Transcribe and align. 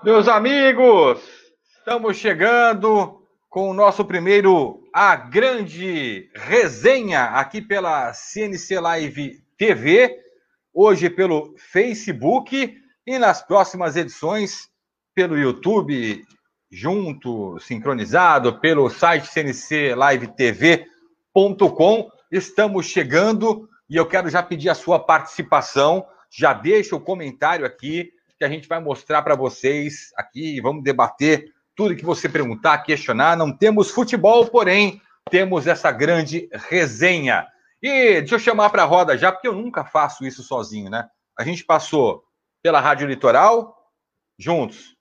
Meus 0.00 0.28
amigos, 0.28 1.20
estamos 1.76 2.16
chegando 2.16 3.20
com 3.48 3.68
o 3.68 3.74
nosso 3.74 4.04
primeiro 4.04 4.88
A 4.94 5.16
Grande 5.16 6.30
Resenha 6.36 7.24
aqui 7.24 7.60
pela 7.60 8.12
CNC 8.12 8.78
Live 8.78 9.42
TV, 9.56 10.16
hoje 10.72 11.10
pelo 11.10 11.52
Facebook 11.58 12.80
e 13.04 13.18
nas 13.18 13.42
próximas 13.42 13.96
edições 13.96 14.68
pelo 15.16 15.36
YouTube, 15.36 16.24
junto, 16.70 17.58
sincronizado, 17.58 18.60
pelo 18.60 18.88
site 18.88 19.26
cnclivetv.com. 19.26 22.08
Estamos 22.30 22.86
chegando 22.86 23.68
e 23.90 23.96
eu 23.96 24.06
quero 24.06 24.30
já 24.30 24.44
pedir 24.44 24.68
a 24.68 24.76
sua 24.76 25.00
participação. 25.00 26.06
Já 26.30 26.52
deixa 26.52 26.94
o 26.94 27.00
comentário 27.00 27.66
aqui 27.66 28.12
que 28.38 28.44
a 28.44 28.48
gente 28.48 28.68
vai 28.68 28.80
mostrar 28.80 29.22
para 29.22 29.34
vocês 29.34 30.12
aqui. 30.16 30.60
Vamos 30.60 30.84
debater 30.84 31.52
tudo 31.74 31.96
que 31.96 32.04
você 32.04 32.28
perguntar, 32.28 32.78
questionar. 32.78 33.36
Não 33.36 33.54
temos 33.54 33.90
futebol, 33.90 34.46
porém 34.46 35.02
temos 35.28 35.66
essa 35.66 35.90
grande 35.90 36.48
resenha. 36.68 37.46
E 37.82 38.20
deixa 38.20 38.36
eu 38.36 38.38
chamar 38.38 38.70
para 38.70 38.84
a 38.84 38.86
roda 38.86 39.18
já, 39.18 39.32
porque 39.32 39.48
eu 39.48 39.54
nunca 39.54 39.84
faço 39.84 40.24
isso 40.24 40.42
sozinho, 40.42 40.88
né? 40.88 41.08
A 41.38 41.44
gente 41.44 41.64
passou 41.64 42.24
pela 42.62 42.80
Rádio 42.80 43.06
Litoral, 43.06 43.76
juntos. 44.38 44.96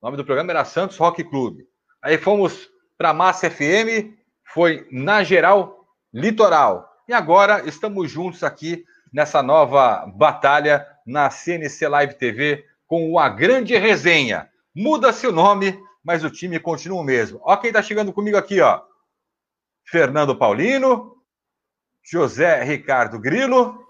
O 0.00 0.06
nome 0.06 0.16
do 0.16 0.24
programa 0.24 0.50
era 0.50 0.64
Santos 0.64 0.96
Rock 0.96 1.22
Clube. 1.24 1.64
Aí 2.02 2.18
fomos 2.18 2.68
para 2.96 3.12
Massa 3.12 3.50
FM, 3.50 4.14
foi 4.44 4.86
na 4.90 5.22
geral 5.22 5.86
Litoral. 6.12 6.88
E 7.08 7.12
agora 7.12 7.66
estamos 7.66 8.10
juntos 8.10 8.42
aqui 8.42 8.84
nessa 9.12 9.42
nova 9.42 10.06
batalha 10.06 10.86
na 11.06 11.30
CNC 11.30 11.88
Live 11.88 12.14
TV 12.14 12.64
com 12.86 13.18
a 13.18 13.28
grande 13.28 13.76
resenha. 13.76 14.48
Muda-se 14.74 15.26
o 15.26 15.32
nome, 15.32 15.78
mas 16.04 16.24
o 16.24 16.30
time 16.30 16.58
continua 16.58 17.00
o 17.00 17.04
mesmo. 17.04 17.40
Ó 17.42 17.56
quem 17.56 17.68
está 17.68 17.82
chegando 17.82 18.12
comigo 18.12 18.36
aqui, 18.36 18.60
ó. 18.60 18.82
Fernando 19.84 20.36
Paulino, 20.36 21.16
José 22.02 22.62
Ricardo 22.62 23.18
Grilo, 23.18 23.84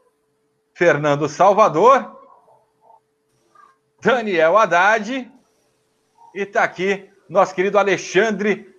Fernando 0.74 1.28
Salvador, 1.28 2.16
Daniel 4.02 4.56
Haddad 4.56 5.30
e 6.34 6.40
está 6.40 6.64
aqui 6.64 7.10
nosso 7.28 7.54
querido 7.54 7.78
Alexandre 7.78 8.74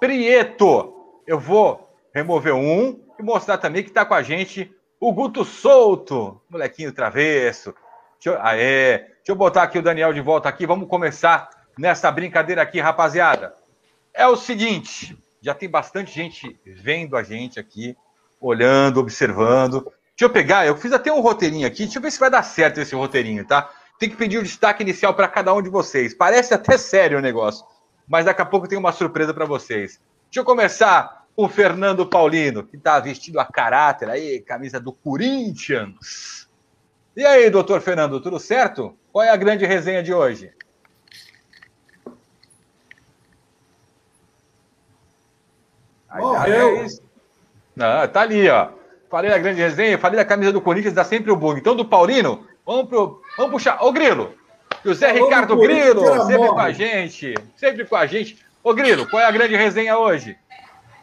Prieto. 0.00 1.22
Eu 1.26 1.38
vou 1.38 1.88
remover 2.14 2.54
um 2.54 3.00
e 3.18 3.22
mostrar 3.22 3.58
também 3.58 3.82
que 3.82 3.90
está 3.90 4.04
com 4.04 4.14
a 4.14 4.22
gente 4.22 4.74
o 4.98 5.12
Guto 5.12 5.44
Souto, 5.44 6.40
molequinho 6.48 6.92
travesso. 6.92 7.74
Aê, 8.40 9.11
deixa 9.22 9.30
eu 9.30 9.36
botar 9.36 9.62
aqui 9.62 9.78
o 9.78 9.82
Daniel 9.82 10.12
de 10.12 10.20
volta 10.20 10.48
aqui. 10.48 10.66
Vamos 10.66 10.88
começar 10.88 11.48
nessa 11.78 12.10
brincadeira 12.10 12.60
aqui, 12.60 12.80
rapaziada. 12.80 13.54
É 14.12 14.26
o 14.26 14.36
seguinte, 14.36 15.16
já 15.40 15.54
tem 15.54 15.68
bastante 15.68 16.12
gente 16.12 16.58
vendo 16.66 17.16
a 17.16 17.22
gente 17.22 17.58
aqui, 17.60 17.96
olhando, 18.40 18.98
observando. 18.98 19.84
Deixa 20.10 20.24
eu 20.24 20.30
pegar, 20.30 20.66
eu 20.66 20.76
fiz 20.76 20.92
até 20.92 21.12
um 21.12 21.20
roteirinho 21.20 21.66
aqui, 21.66 21.84
deixa 21.84 21.98
eu 21.98 22.02
ver 22.02 22.10
se 22.10 22.18
vai 22.18 22.30
dar 22.30 22.42
certo 22.42 22.80
esse 22.80 22.94
roteirinho, 22.94 23.46
tá? 23.46 23.70
Tem 23.96 24.10
que 24.10 24.16
pedir 24.16 24.38
o 24.38 24.42
destaque 24.42 24.82
inicial 24.82 25.14
para 25.14 25.28
cada 25.28 25.54
um 25.54 25.62
de 25.62 25.70
vocês. 25.70 26.12
Parece 26.12 26.52
até 26.52 26.76
sério 26.76 27.18
o 27.18 27.22
negócio, 27.22 27.64
mas 28.08 28.24
daqui 28.24 28.42
a 28.42 28.46
pouco 28.46 28.66
tem 28.66 28.76
uma 28.76 28.90
surpresa 28.90 29.32
para 29.32 29.44
vocês. 29.44 30.00
Deixa 30.24 30.40
eu 30.40 30.44
começar 30.44 31.26
com 31.36 31.44
o 31.44 31.48
Fernando 31.48 32.04
Paulino, 32.04 32.64
que 32.64 32.76
está 32.76 32.98
vestido 32.98 33.38
a 33.38 33.44
caráter 33.44 34.10
aí, 34.10 34.40
camisa 34.40 34.80
do 34.80 34.92
Corinthians. 34.92 36.48
E 37.16 37.24
aí, 37.24 37.48
doutor 37.48 37.80
Fernando, 37.80 38.20
tudo 38.20 38.40
certo? 38.40 38.96
Qual 39.12 39.22
é 39.22 39.28
a 39.28 39.36
grande 39.36 39.66
resenha 39.66 40.02
de 40.02 40.12
hoje? 40.12 40.50
Morreu. 46.14 46.86
Não, 47.76 48.08
tá 48.08 48.22
ali, 48.22 48.48
ó. 48.48 48.68
Falei 49.10 49.30
da 49.30 49.38
grande 49.38 49.60
resenha, 49.60 49.98
falei 49.98 50.16
da 50.16 50.24
camisa 50.24 50.52
do 50.52 50.60
Corinthians, 50.60 50.94
dá 50.94 51.04
sempre 51.04 51.30
o 51.30 51.36
bug. 51.36 51.60
Então, 51.60 51.76
do 51.76 51.84
Paulino, 51.84 52.46
vamos, 52.64 52.88
pro, 52.88 53.22
vamos 53.36 53.52
puxar. 53.52 53.82
Ô, 53.82 53.92
Grilo, 53.92 54.34
José 54.82 55.12
Falou 55.12 55.28
Ricardo 55.28 55.56
Grilo, 55.56 56.26
sempre 56.26 56.48
com 56.48 56.58
a 56.58 56.72
gente. 56.72 57.34
Sempre 57.54 57.84
com 57.84 57.96
a 57.96 58.06
gente. 58.06 58.38
Ô, 58.64 58.72
Grilo, 58.72 59.06
qual 59.08 59.22
é 59.22 59.26
a 59.26 59.30
grande 59.30 59.54
resenha 59.54 59.98
hoje? 59.98 60.36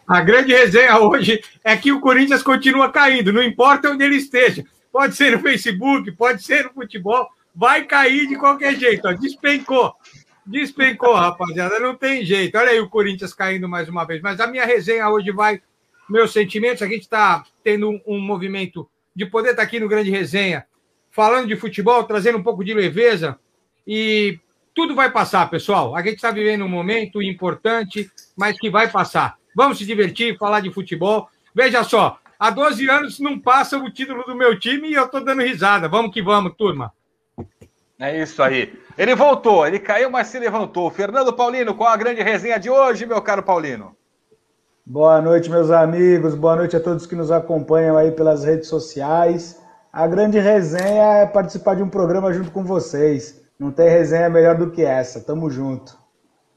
A 0.08 0.22
grande 0.22 0.52
resenha 0.52 0.98
hoje 0.98 1.44
é 1.64 1.78
que 1.78 1.92
o 1.92 2.00
Corinthians 2.00 2.42
continua 2.42 2.92
caindo, 2.92 3.32
não 3.32 3.44
importa 3.44 3.92
onde 3.92 4.04
ele 4.04 4.16
esteja. 4.16 4.66
Pode 4.92 5.16
ser 5.16 5.34
no 5.34 5.40
Facebook, 5.40 6.12
pode 6.14 6.42
ser 6.42 6.64
no 6.64 6.74
futebol, 6.74 7.30
vai 7.60 7.84
cair 7.84 8.26
de 8.26 8.38
qualquer 8.38 8.74
jeito. 8.76 9.06
Ó. 9.06 9.12
Despencou. 9.12 9.94
Despencou, 10.46 11.14
rapaziada. 11.14 11.78
Não 11.78 11.94
tem 11.94 12.24
jeito. 12.24 12.58
Olha 12.58 12.72
aí 12.72 12.80
o 12.80 12.90
Corinthians 12.90 13.34
caindo 13.34 13.68
mais 13.68 13.90
uma 13.90 14.06
vez. 14.06 14.22
Mas 14.22 14.40
a 14.40 14.48
minha 14.48 14.66
resenha 14.66 15.10
hoje 15.10 15.30
vai. 15.32 15.62
Meus 16.10 16.32
sentimentos, 16.32 16.82
a 16.82 16.88
gente 16.88 17.02
está 17.02 17.44
tendo 17.62 17.90
um, 17.90 18.02
um, 18.08 18.20
movimento 18.20 18.90
de 19.14 19.26
poder 19.26 19.50
estar 19.50 19.62
tá 19.62 19.68
aqui 19.68 19.80
no 19.80 19.90
Grande 19.90 20.10
Resenha, 20.10 20.66
falando 21.12 21.48
de 21.48 21.56
futebol, 21.56 22.04
trazendo 22.04 22.38
um 22.38 22.44
pouco 22.44 22.64
de 22.64 22.74
leveza. 22.74 23.38
E 23.86 24.40
tudo 24.74 24.96
vai 24.96 25.12
passar, 25.12 25.48
pessoal. 25.50 25.96
A 25.96 26.02
gente 26.02 26.16
está 26.16 26.32
vivendo 26.32 26.64
um 26.64 26.70
momento 26.70 27.22
importante, 27.22 28.10
mas 28.36 28.58
que 28.58 28.70
vai 28.70 28.90
passar. 28.90 29.36
Vamos 29.54 29.78
se 29.78 29.86
divertir, 29.86 30.38
falar 30.38 30.62
de 30.62 30.72
futebol. 30.72 31.30
Veja 31.54 31.84
só, 31.84 32.18
há 32.40 32.50
12 32.50 32.90
anos 32.90 33.20
não 33.20 33.38
passa 33.38 33.78
o 33.78 33.92
título 33.92 34.24
do 34.24 34.36
meu 34.36 34.58
time 34.58 34.90
e 34.90 34.94
eu 34.94 35.06
estou 35.06 35.24
dando 35.24 35.44
risada. 35.44 35.88
Vamos 35.90 36.12
que 36.12 36.24
vamos, 36.24 36.56
turma. 36.58 36.92
É 38.00 38.18
isso 38.18 38.42
aí. 38.42 38.74
Ele 38.98 39.14
voltou, 39.14 39.68
ele 39.68 39.78
caiu, 39.78 40.10
mas 40.10 40.28
se 40.28 40.40
levantou. 40.40 40.90
Fernando 40.90 41.34
Paulino, 41.34 41.76
qual 41.76 41.90
a 41.90 41.98
grande 41.98 42.24
resenha 42.24 42.58
de 42.58 42.70
hoje, 42.70 43.06
meu 43.06 43.22
caro 43.22 43.44
Paulino? 43.44 43.94
Boa 44.86 45.22
noite, 45.22 45.50
meus 45.50 45.70
amigos. 45.70 46.34
Boa 46.34 46.56
noite 46.56 46.78
a 46.78 46.80
todos 46.80 47.06
que 47.06 47.16
nos 47.16 47.30
acompanham 47.30 47.98
aí 47.98 48.12
pelas 48.12 48.46
redes 48.46 48.70
sociais. 48.70 49.62
A 49.92 50.08
grande 50.08 50.40
resenha 50.40 51.18
é 51.18 51.26
participar 51.26 51.76
de 51.76 51.84
um 51.84 51.90
programa 51.90 52.32
junto 52.32 52.52
com 52.52 52.64
vocês. 52.64 53.44
Não 53.60 53.70
tem 53.70 53.90
resenha 53.90 54.30
melhor 54.30 54.56
do 54.56 54.72
que 54.72 54.82
essa. 54.82 55.20
Tamo 55.20 55.50
junto. 55.50 55.98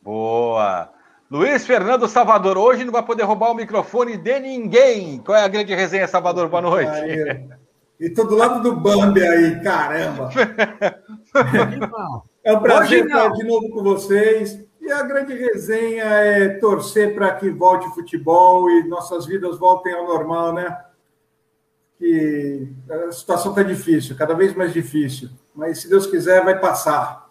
Boa. 0.01 0.91
Luiz 1.29 1.67
Fernando 1.67 2.07
Salvador, 2.07 2.57
hoje 2.57 2.85
não 2.85 2.93
vai 2.93 3.03
poder 3.03 3.25
roubar 3.25 3.51
o 3.51 3.55
microfone 3.55 4.17
de 4.17 4.39
ninguém. 4.39 5.19
Qual 5.19 5.37
é 5.37 5.43
a 5.43 5.49
grande 5.49 5.75
resenha, 5.75 6.07
Salvador? 6.07 6.49
Boa 6.49 6.63
noite. 6.63 6.93
e 8.03 8.11
tô 8.11 8.25
do 8.25 8.35
lado 8.35 8.61
do 8.61 8.75
Bambi 8.75 9.23
aí, 9.23 9.63
caramba. 9.63 10.29
é 12.43 12.53
um 12.53 12.61
prazer 12.61 13.07
estar 13.07 13.29
de 13.29 13.45
novo 13.45 13.71
com 13.71 13.81
vocês. 13.81 14.59
E 14.81 14.91
a 14.91 15.05
grande 15.05 15.35
resenha 15.35 16.03
é 16.03 16.49
torcer 16.59 17.15
para 17.15 17.33
que 17.37 17.49
volte 17.49 17.87
o 17.87 17.95
futebol 17.95 18.69
e 18.69 18.89
nossas 18.89 19.25
vidas 19.25 19.57
voltem 19.57 19.95
ao 19.95 20.05
normal, 20.05 20.53
né? 20.53 20.77
Que 21.97 22.67
a 22.91 23.13
situação 23.13 23.53
está 23.53 23.63
difícil, 23.63 24.17
cada 24.17 24.35
vez 24.35 24.53
mais 24.53 24.73
difícil. 24.73 25.29
Mas 25.55 25.83
se 25.83 25.89
Deus 25.89 26.09
quiser, 26.09 26.45
vai 26.45 26.59
passar. 26.59 27.31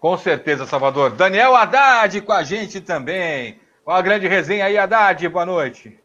Com 0.00 0.16
certeza, 0.16 0.64
Salvador. 0.64 1.10
Daniel 1.10 1.54
Haddad 1.54 2.18
com 2.22 2.32
a 2.32 2.42
gente 2.42 2.80
também. 2.80 3.60
Uma 3.86 4.00
grande 4.00 4.26
resenha 4.26 4.64
aí, 4.64 4.78
Haddad. 4.78 5.28
Boa 5.28 5.44
noite. 5.44 6.02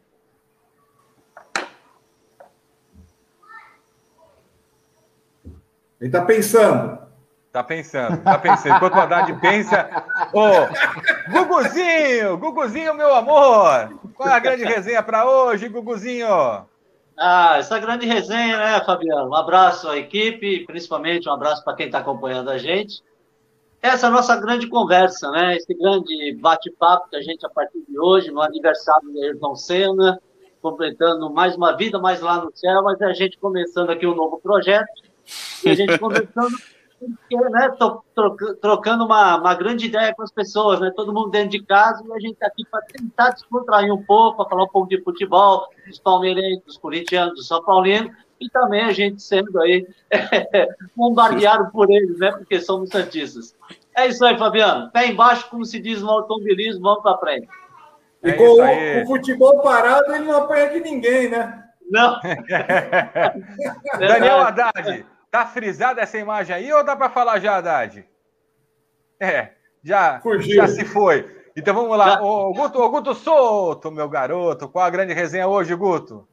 Ele 5.99 6.07
está 6.07 6.23
pensando. 6.23 7.09
Está 7.47 7.63
pensando, 7.63 8.13
está 8.13 8.37
pensando. 8.37 8.75
Enquanto 8.75 8.93
o 8.93 8.99
Haddad 8.99 9.33
pensa. 9.41 9.89
Ô, 10.31 10.39
oh, 10.39 11.31
Guguzinho, 11.31 12.37
Guguzinho, 12.37 12.93
meu 12.93 13.13
amor. 13.13 13.99
Qual 14.13 14.29
é 14.29 14.33
a 14.33 14.39
grande 14.39 14.63
resenha 14.63 15.01
para 15.01 15.27
hoje, 15.27 15.67
Guguzinho? 15.67 16.27
Ah, 17.17 17.55
essa 17.57 17.79
grande 17.79 18.05
resenha, 18.05 18.55
né, 18.55 18.79
Fabiano? 18.85 19.29
Um 19.29 19.35
abraço 19.35 19.89
à 19.89 19.97
equipe, 19.97 20.63
principalmente 20.67 21.27
um 21.27 21.33
abraço 21.33 21.63
para 21.63 21.75
quem 21.75 21.87
está 21.87 21.99
acompanhando 21.99 22.51
a 22.51 22.57
gente. 22.59 23.01
Essa 23.81 24.05
é 24.05 24.09
a 24.09 24.13
nossa 24.13 24.35
grande 24.35 24.67
conversa, 24.67 25.31
né? 25.31 25.57
Esse 25.57 25.73
grande 25.73 26.37
bate-papo 26.39 27.09
que 27.09 27.15
a 27.15 27.21
gente, 27.21 27.45
a 27.45 27.49
partir 27.49 27.83
de 27.89 27.99
hoje, 27.99 28.29
no 28.29 28.41
aniversário 28.41 29.11
do 29.11 29.23
Ayrton 29.23 29.55
Senna, 29.55 30.21
completando 30.61 31.33
mais 31.33 31.55
uma 31.55 31.75
vida 31.75 31.97
mais 31.97 32.21
lá 32.21 32.39
no 32.43 32.55
céu, 32.55 32.83
mas 32.83 33.01
a 33.01 33.11
gente 33.11 33.39
começando 33.39 33.89
aqui 33.89 34.05
um 34.05 34.15
novo 34.15 34.39
projeto 34.39 35.08
e 35.63 35.69
a 35.69 35.75
gente 35.75 35.97
conversando, 35.97 36.55
né, 37.01 37.71
trocando 38.61 39.05
uma, 39.05 39.37
uma 39.37 39.55
grande 39.55 39.85
ideia 39.85 40.13
com 40.13 40.23
as 40.23 40.31
pessoas, 40.31 40.79
né? 40.79 40.91
Todo 40.95 41.13
mundo 41.13 41.29
dentro 41.29 41.49
de 41.49 41.63
casa 41.63 42.03
e 42.05 42.11
a 42.11 42.19
gente 42.19 42.33
está 42.33 42.47
aqui 42.47 42.63
para 42.69 42.81
tentar 42.81 43.31
descontrair 43.31 43.93
um 43.93 44.03
pouco, 44.03 44.37
para 44.37 44.49
falar 44.49 44.63
um 44.63 44.69
pouco 44.69 44.89
de 44.89 45.01
futebol, 45.03 45.67
dos 45.87 45.99
palmeirenses, 45.99 46.63
dos 46.65 46.77
corintianos, 46.77 47.35
dos 47.35 47.47
São 47.47 47.63
Paulinos, 47.63 48.11
e 48.39 48.49
também 48.49 48.81
a 48.81 48.91
gente 48.91 49.21
sendo 49.21 49.59
aí 49.61 49.87
é, 50.11 50.67
bombardeado 50.95 51.71
por 51.71 51.89
eles, 51.89 52.17
né? 52.17 52.31
Porque 52.31 52.59
somos 52.59 52.89
santistas. 52.89 53.55
É 53.95 54.07
isso 54.07 54.23
aí, 54.25 54.37
Fabiano. 54.37 54.89
Pé 54.91 55.07
embaixo, 55.07 55.49
como 55.49 55.65
se 55.65 55.79
diz 55.79 56.01
no 56.01 56.09
automobilismo, 56.09 56.81
vamos 56.81 57.03
para 57.03 57.17
frente. 57.17 57.47
E 58.23 58.29
é 58.29 58.33
com 58.33 58.43
o, 58.43 59.03
o 59.03 59.07
futebol 59.07 59.61
parado, 59.61 60.13
ele 60.13 60.25
não 60.25 60.37
apanha 60.37 60.69
de 60.69 60.79
ninguém, 60.79 61.29
né? 61.29 61.65
Não. 61.89 62.19
Daniel 63.99 64.41
Haddad, 64.41 65.05
tá 65.31 65.45
frisada 65.45 66.01
essa 66.01 66.17
imagem 66.17 66.55
aí 66.55 66.73
ou 66.73 66.83
dá 66.83 66.95
para 66.95 67.09
falar 67.09 67.39
já, 67.39 67.57
Haddad? 67.57 68.05
É, 69.19 69.51
já, 69.83 70.21
já 70.39 70.67
se 70.67 70.85
foi. 70.85 71.37
Então 71.55 71.73
vamos 71.73 71.97
lá. 71.97 72.21
Ô, 72.21 72.53
Guto, 72.53 72.79
ô, 72.79 72.89
Guto 72.89 73.13
Souto, 73.13 73.91
meu 73.91 74.07
garoto. 74.07 74.69
Qual 74.69 74.85
a 74.85 74.89
grande 74.89 75.13
resenha 75.13 75.47
hoje, 75.47 75.75
Guto? 75.75 76.27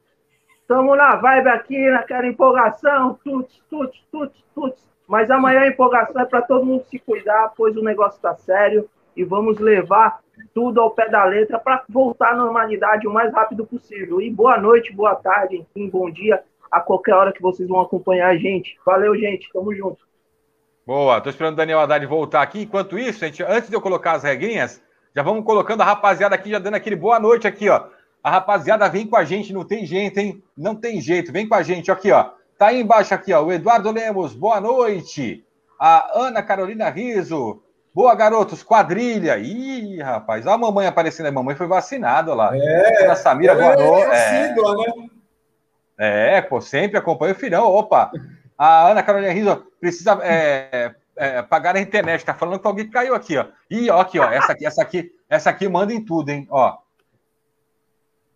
Estamos 0.61 0.97
na 0.97 1.15
vibe 1.15 1.49
aqui, 1.49 1.89
naquela 1.89 2.27
empolgação. 2.27 3.19
Tuts, 3.23 3.61
tuts, 3.69 3.99
tuts, 4.11 4.43
tuts. 4.53 4.87
Mas 5.07 5.31
amanhã 5.31 5.61
a 5.61 5.67
empolgação 5.67 6.21
é 6.21 6.25
para 6.25 6.41
todo 6.41 6.65
mundo 6.65 6.83
se 6.85 6.99
cuidar, 6.99 7.53
pois 7.55 7.75
o 7.75 7.83
negócio 7.83 8.17
está 8.17 8.35
sério. 8.35 8.89
E 9.15 9.23
vamos 9.23 9.59
levar 9.59 10.19
tudo 10.53 10.79
ao 10.79 10.91
pé 10.91 11.09
da 11.09 11.23
letra 11.23 11.57
para 11.57 11.83
voltar 11.89 12.33
à 12.33 12.35
normalidade 12.35 13.07
o 13.07 13.13
mais 13.13 13.33
rápido 13.33 13.65
possível. 13.65 14.21
E 14.21 14.29
boa 14.29 14.57
noite, 14.57 14.93
boa 14.93 15.15
tarde, 15.15 15.57
enfim, 15.57 15.89
bom 15.89 16.09
dia 16.11 16.43
a 16.71 16.79
qualquer 16.79 17.13
hora 17.13 17.33
que 17.33 17.41
vocês 17.41 17.67
vão 17.67 17.81
acompanhar 17.81 18.29
a 18.29 18.37
gente. 18.37 18.77
Valeu, 18.85 19.15
gente. 19.15 19.51
Tamo 19.51 19.73
junto. 19.73 20.05
Boa, 20.85 21.19
tô 21.19 21.29
esperando 21.29 21.53
o 21.53 21.57
Daniel 21.57 21.81
Haddad 21.81 22.05
voltar 22.05 22.41
aqui. 22.41 22.61
Enquanto 22.61 22.97
isso, 22.97 23.19
gente, 23.19 23.43
antes 23.43 23.69
de 23.69 23.75
eu 23.75 23.81
colocar 23.81 24.13
as 24.13 24.23
regrinhas, 24.23 24.81
já 25.13 25.21
vamos 25.21 25.43
colocando 25.43 25.81
a 25.81 25.85
rapaziada 25.85 26.33
aqui, 26.33 26.49
já 26.51 26.59
dando 26.59 26.75
aquele 26.75 26.95
boa 26.95 27.19
noite 27.19 27.45
aqui, 27.45 27.67
ó. 27.67 27.87
A 28.23 28.29
rapaziada 28.31 28.87
vem 28.87 29.05
com 29.05 29.17
a 29.17 29.25
gente, 29.25 29.51
não 29.51 29.65
tem 29.65 29.85
jeito, 29.85 30.17
hein? 30.17 30.41
Não 30.57 30.75
tem 30.75 31.01
jeito, 31.01 31.31
vem 31.31 31.45
com 31.45 31.55
a 31.55 31.61
gente, 31.61 31.91
aqui, 31.91 32.11
ó. 32.11 32.29
Tá 32.57 32.67
aí 32.67 32.79
embaixo 32.79 33.13
aqui, 33.13 33.33
ó, 33.33 33.43
o 33.43 33.51
Eduardo 33.51 33.91
Lemos, 33.91 34.33
boa 34.33 34.61
noite. 34.61 35.43
A 35.77 36.09
Ana 36.17 36.41
Carolina 36.41 36.89
Riso, 36.89 37.61
boa 37.93 38.15
garotos, 38.15 38.63
quadrilha. 38.63 39.37
Ih, 39.37 39.99
rapaz, 40.01 40.45
olha 40.45 40.55
a 40.55 40.57
mamãe 40.57 40.87
aparecendo, 40.87 41.25
a 41.25 41.31
mamãe 41.31 41.55
foi 41.55 41.67
vacinada 41.67 42.33
lá. 42.33 42.55
É, 42.55 43.07
a 43.07 43.15
Samira, 43.15 43.55
boa 43.55 43.75
noite. 43.75 44.15
É, 44.15 44.53
né? 44.53 45.09
É, 45.97 46.41
pô, 46.41 46.61
sempre 46.61 46.97
acompanha 46.97 47.33
o 47.33 47.37
filhão, 47.37 47.65
opa. 47.65 48.11
A 48.57 48.87
Ana 48.89 49.03
Carolina 49.03 49.33
Riso 49.33 49.55
precisa 49.79 50.19
é, 50.23 50.93
é, 51.15 51.41
pagar 51.41 51.75
a 51.75 51.79
internet. 51.81 52.23
Tá 52.23 52.33
falando 52.33 52.59
que 52.59 52.67
alguém 52.67 52.89
caiu 52.89 53.15
aqui, 53.15 53.37
ó. 53.37 53.45
Ih, 53.69 53.89
ó, 53.89 53.99
aqui, 53.99 54.19
ó. 54.19 54.29
Essa 54.29 54.51
aqui, 54.51 54.65
essa 54.65 54.81
aqui, 54.81 55.11
essa 55.29 55.49
aqui 55.49 55.67
manda 55.67 55.93
em 55.93 56.03
tudo, 56.03 56.29
hein? 56.29 56.47
Ó. 56.49 56.77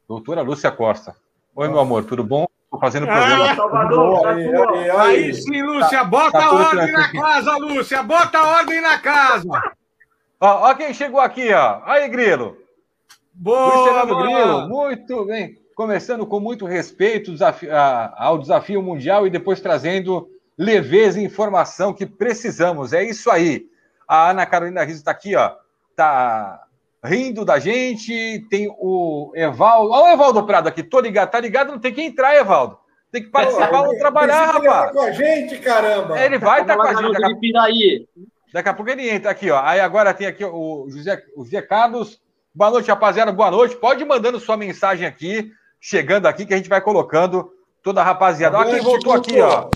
Doutora 0.07 0.41
Lúcia 0.41 0.71
Costa. 0.71 1.15
Oi, 1.55 1.67
meu 1.67 1.79
amor, 1.79 2.03
tudo 2.03 2.23
bom? 2.23 2.47
Tô 2.69 2.79
fazendo 2.79 3.07
ah, 3.09 3.13
programa. 3.13 3.51
Ah, 3.51 3.55
Salvador, 3.55 4.27
aí, 4.27 4.47
aí, 4.47 4.89
aí, 4.89 4.89
aí, 4.91 5.33
sim, 5.33 5.61
Lúcia, 5.61 5.99
tá, 5.99 6.03
bota 6.05 6.39
tá 6.39 6.51
ordem 6.51 6.91
na 6.91 7.11
casa, 7.11 7.57
Lúcia, 7.57 8.03
bota 8.03 8.41
ordem 8.41 8.81
na 8.81 8.99
casa. 8.99 9.73
Ó, 10.39 10.69
ó 10.69 10.73
quem 10.73 10.93
chegou 10.93 11.19
aqui, 11.19 11.53
ó. 11.53 11.81
Aí, 11.85 12.07
Grilo. 12.09 12.57
Boa, 13.33 14.05
Grilo, 14.05 14.69
muito 14.69 15.25
bem. 15.25 15.60
Começando 15.81 16.27
com 16.27 16.39
muito 16.39 16.67
respeito 16.67 17.33
ao 18.15 18.37
desafio 18.37 18.83
mundial 18.83 19.25
e 19.25 19.31
depois 19.31 19.59
trazendo 19.59 20.29
leveza 20.55 21.19
e 21.19 21.23
informação 21.23 21.91
que 21.91 22.05
precisamos. 22.05 22.93
É 22.93 23.03
isso 23.03 23.31
aí. 23.31 23.65
A 24.07 24.29
Ana 24.29 24.45
Carolina 24.45 24.83
Rizzo 24.83 24.99
está 24.99 25.09
aqui, 25.09 25.35
ó. 25.35 25.55
Tá 25.95 26.65
rindo 27.03 27.43
da 27.43 27.57
gente. 27.57 28.45
Tem 28.47 28.71
o 28.77 29.31
Evaldo. 29.33 29.89
Olha 29.89 30.11
o 30.11 30.13
Evaldo 30.13 30.45
Prado 30.45 30.67
aqui. 30.67 30.83
Tô 30.83 30.99
ligado, 30.99 31.31
tá 31.31 31.39
ligado? 31.39 31.71
Não 31.71 31.79
tem 31.79 31.91
que 31.91 32.03
entrar, 32.03 32.35
Evaldo. 32.35 32.77
Tem 33.11 33.23
que 33.23 33.29
participar 33.29 33.81
ou 33.81 33.97
trabalhar, 33.97 34.51
rapaz. 34.51 34.63
Tá 34.63 34.91
com 34.91 35.01
a 35.01 35.11
gente, 35.11 35.57
caramba. 35.57 36.19
É, 36.19 36.27
ele 36.27 36.37
vai 36.37 36.61
estar 36.61 36.77
tá 36.77 36.79
com 36.79 36.87
a 36.89 36.93
gente. 36.93 37.19
Daqui 37.19 37.53
a... 37.57 38.53
daqui 38.53 38.69
a 38.69 38.73
pouco 38.75 38.91
ele 38.91 39.09
entra 39.09 39.31
aqui, 39.31 39.49
ó. 39.49 39.59
Aí 39.63 39.79
agora 39.79 40.13
tem 40.13 40.27
aqui 40.27 40.45
o 40.45 40.85
José, 40.91 41.23
o 41.35 41.43
José 41.43 41.59
Carlos. 41.63 42.21
Boa 42.53 42.69
noite, 42.69 42.87
rapaziada. 42.87 43.31
Boa 43.31 43.49
noite. 43.49 43.75
Pode 43.77 44.03
ir 44.03 44.05
mandando 44.05 44.39
sua 44.39 44.55
mensagem 44.55 45.07
aqui, 45.07 45.51
chegando 45.81 46.27
aqui, 46.27 46.45
que 46.45 46.53
a 46.53 46.57
gente 46.57 46.69
vai 46.69 46.79
colocando 46.79 47.51
toda 47.81 48.01
a 48.01 48.03
rapaziada. 48.03 48.59
Olha 48.59 48.69
quem 48.69 48.81
voltou 48.81 49.13
aqui, 49.13 49.41
ó. 49.41 49.69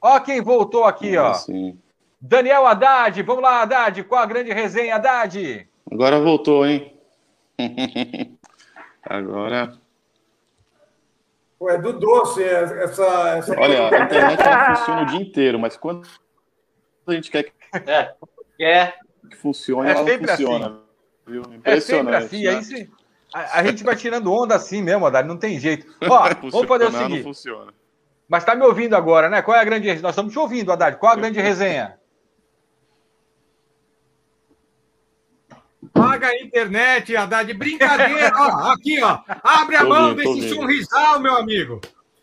Ó 0.00 0.20
quem 0.20 0.40
voltou 0.40 0.84
aqui, 0.84 1.16
ó. 1.16 1.34
Daniel 2.20 2.66
Haddad. 2.66 3.20
Vamos 3.22 3.42
lá, 3.42 3.62
Haddad. 3.62 4.04
Qual 4.04 4.22
a 4.22 4.26
grande 4.26 4.52
resenha, 4.52 4.94
Haddad? 4.94 5.68
Agora 5.90 6.20
voltou, 6.20 6.64
hein? 6.64 6.96
Agora. 9.02 9.76
Pô, 11.58 11.68
é 11.68 11.78
do 11.78 11.92
doce 11.92 12.42
essa. 12.42 13.36
essa... 13.36 13.60
Olha, 13.60 13.88
a 13.88 14.04
internet 14.04 14.40
ela 14.40 14.76
funciona 14.76 15.02
o 15.02 15.06
dia 15.06 15.20
inteiro, 15.20 15.58
mas 15.58 15.76
quando 15.76 16.06
a 17.06 17.12
gente 17.12 17.30
quer 17.30 17.44
que, 17.44 17.52
é, 18.62 18.94
que 19.30 19.36
funcione, 19.36 19.88
é 19.88 19.92
ela 19.92 20.02
não 20.02 20.18
funciona. 20.18 20.66
Assim. 20.66 20.78
Viu? 21.26 21.42
Impressionante. 21.54 22.24
É 22.24 22.28
sempre 22.28 22.48
assim. 22.48 22.84
Né? 22.84 22.88
A, 23.34 23.58
a, 23.58 23.64
gente 23.64 23.82
vai 23.82 23.96
tirando 23.96 24.32
onda 24.32 24.54
assim 24.54 24.80
mesmo, 24.80 25.04
Haddad, 25.04 25.26
não 25.26 25.36
tem 25.36 25.58
jeito. 25.58 25.84
Ó, 26.08 26.28
vamos 26.50 26.68
fazer 26.68 26.84
o 26.84 26.92
seguinte. 26.92 27.16
Não 27.16 27.24
funciona. 27.24 27.74
Mas 28.28 28.44
está 28.44 28.54
me 28.54 28.64
ouvindo 28.64 28.94
agora, 28.94 29.28
né? 29.28 29.42
Qual 29.42 29.56
é 29.56 29.60
a 29.60 29.64
grande 29.64 29.88
Nós 30.00 30.12
estamos 30.12 30.32
te 30.32 30.38
ouvindo, 30.38 30.70
Haddad. 30.70 30.98
Qual 30.98 31.12
a 31.12 31.16
grande 31.16 31.40
resenha? 31.40 31.98
Paga 35.92 36.28
a 36.28 36.40
internet, 36.40 37.16
Haddad. 37.16 37.52
Brincadeira. 37.54 38.32
ó, 38.36 38.72
aqui, 38.72 39.02
ó. 39.02 39.18
Abre 39.42 39.76
a 39.76 39.80
tô 39.80 39.88
mão 39.88 40.14
vendo, 40.14 40.34
desse 40.36 40.54
sorrisal, 40.54 41.18
meu 41.18 41.36
amigo. 41.36 41.80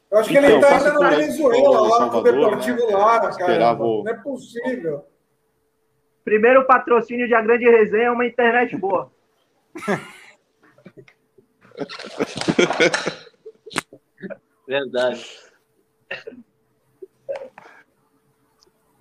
Eu 0.09 0.19
acho 0.19 0.29
que 0.29 0.37
então, 0.37 0.49
ele 0.49 0.59
está 0.59 0.77
ainda 0.77 0.93
na 0.93 1.09
Venezuela, 1.09 1.81
lá 1.81 2.05
no 2.05 2.23
Deportivo 2.23 2.87
né? 2.87 2.95
Lara, 2.95 3.37
cara. 3.37 3.75
Não 3.75 4.07
é 4.07 4.13
possível. 4.13 5.05
Primeiro 6.23 6.65
patrocínio 6.65 7.27
de 7.27 7.33
A 7.33 7.41
Grande 7.41 7.69
Resenha 7.69 8.05
é 8.05 8.11
uma 8.11 8.25
internet 8.25 8.77
boa. 8.77 9.11
Verdade. 14.67 15.25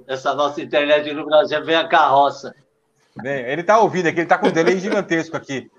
Essa 0.07 0.35
nossa 0.35 0.61
internet 0.61 1.13
no 1.13 1.25
Brasil 1.25 1.65
vem 1.65 1.77
a 1.77 1.87
carroça. 1.87 2.55
Bem, 3.23 3.45
ele 3.45 3.61
está 3.61 3.79
ouvindo 3.79 4.07
aqui, 4.07 4.19
ele 4.19 4.25
está 4.25 4.39
com 4.39 4.49
um 4.49 4.53
delay 4.53 4.79
gigantesco 4.79 5.37
aqui. 5.37 5.71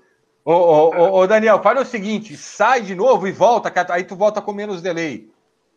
Ô, 0.44 0.52
ô, 0.52 0.90
ô, 0.96 1.20
ô, 1.20 1.26
Daniel, 1.26 1.62
faz 1.62 1.80
o 1.80 1.84
seguinte: 1.84 2.36
sai 2.36 2.82
de 2.82 2.94
novo 2.94 3.26
e 3.28 3.32
volta, 3.32 3.72
aí 3.90 4.04
tu 4.04 4.16
volta 4.16 4.40
com 4.40 4.52
menos 4.52 4.82
delay. 4.82 5.30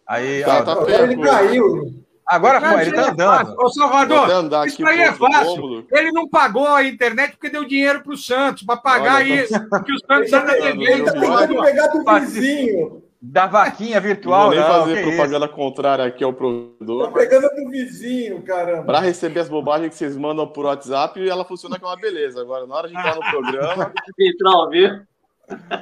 Aí, 0.07 0.43
tá, 0.43 0.59
ó, 0.59 0.63
tá 0.63 0.71
agora 0.73 1.03
ele 1.03 1.21
caiu. 1.21 2.04
Agora 2.27 2.59
foi, 2.59 2.81
ele 2.81 2.91
tá 2.91 3.11
andando. 3.11 3.55
Ô, 3.59 3.69
Salvador, 3.69 4.27
isso 4.65 4.85
aí 4.85 5.01
é 5.01 5.13
fácil. 5.13 5.85
Ele 5.91 6.11
não 6.11 6.27
pagou 6.27 6.67
a 6.67 6.83
internet 6.83 7.33
porque 7.33 7.49
deu 7.49 7.63
dinheiro 7.65 8.01
pro 8.01 8.17
Santos, 8.17 8.63
para 8.63 8.77
pagar 8.77 9.17
Olha, 9.17 9.43
isso. 9.43 9.69
Porque 9.69 9.93
o 9.93 9.99
Santos 9.99 10.33
anda 10.33 10.53
devendo. 10.53 10.81
Ele 10.81 11.03
tá 11.03 11.11
tentando 11.13 11.61
pegar 11.61 11.87
do 11.87 12.03
vizinho 12.03 13.05
da 13.31 13.47
vaquinha 13.47 13.99
virtual. 13.99 14.51
Não 14.51 14.55
vou 14.55 14.55
nem 14.55 14.63
não, 14.63 14.85
fazer 14.85 15.01
propaganda 15.01 15.45
isso? 15.45 15.55
contrária 15.55 16.05
aqui 16.05 16.23
ao 16.23 16.33
provedor. 16.33 17.07
Tá 17.07 17.11
pegando 17.11 17.49
do 17.49 17.69
vizinho, 17.69 18.41
caramba. 18.43 18.83
Para 18.83 18.99
receber 18.99 19.39
as 19.39 19.49
bobagens 19.49 19.89
que 19.89 19.95
vocês 19.95 20.15
mandam 20.15 20.47
por 20.47 20.65
WhatsApp, 20.65 21.27
ela 21.27 21.43
funciona 21.43 21.79
com 21.79 21.87
uma 21.87 21.97
beleza. 21.97 22.41
Agora, 22.41 22.67
na 22.67 22.75
hora 22.75 22.87
de 22.87 22.95
entrar 22.95 23.15
no 23.15 23.21
programa. 23.21 23.93
Entrar 24.19 24.65
viu? 24.69 24.89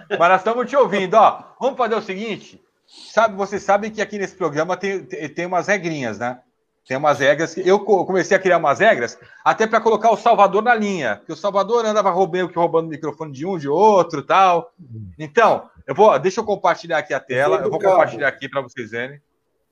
Mas 0.09 0.29
nós 0.29 0.41
estamos 0.41 0.69
te 0.69 0.75
ouvindo, 0.75 1.15
ó. 1.15 1.43
Vamos 1.59 1.77
fazer 1.77 1.95
o 1.95 2.01
seguinte. 2.01 2.62
Sabe, 2.93 3.35
vocês 3.35 3.63
sabem 3.63 3.89
que 3.89 4.01
aqui 4.01 4.19
nesse 4.19 4.35
programa 4.35 4.77
tem, 4.77 5.03
tem 5.03 5.45
umas 5.47 5.67
regrinhas, 5.67 6.19
né? 6.19 6.39
Tem 6.87 6.97
umas 6.97 7.19
regras. 7.19 7.57
Eu 7.57 7.79
comecei 7.79 8.35
a 8.35 8.39
criar 8.39 8.57
umas 8.57 8.79
regras 8.79 9.17
até 9.43 9.65
para 9.65 9.81
colocar 9.81 10.11
o 10.11 10.17
Salvador 10.17 10.61
na 10.61 10.75
linha. 10.75 11.15
Porque 11.15 11.31
o 11.31 11.35
Salvador 11.35 11.85
andava 11.85 12.11
roubando, 12.11 12.53
roubando 12.53 12.87
o 12.87 12.89
microfone 12.89 13.31
de 13.31 13.45
um, 13.45 13.57
de 13.57 13.69
outro 13.69 14.21
tal. 14.21 14.71
Então, 15.17 15.69
eu 15.87 15.95
vou, 15.95 16.17
deixa 16.19 16.41
eu 16.41 16.45
compartilhar 16.45 16.99
aqui 16.99 17.13
a 17.13 17.19
tela. 17.19 17.57
Eu 17.57 17.71
vou 17.71 17.79
compartilhar 17.79 18.27
aqui 18.27 18.49
para 18.49 18.61
vocês 18.61 18.91
verem. 18.91 19.21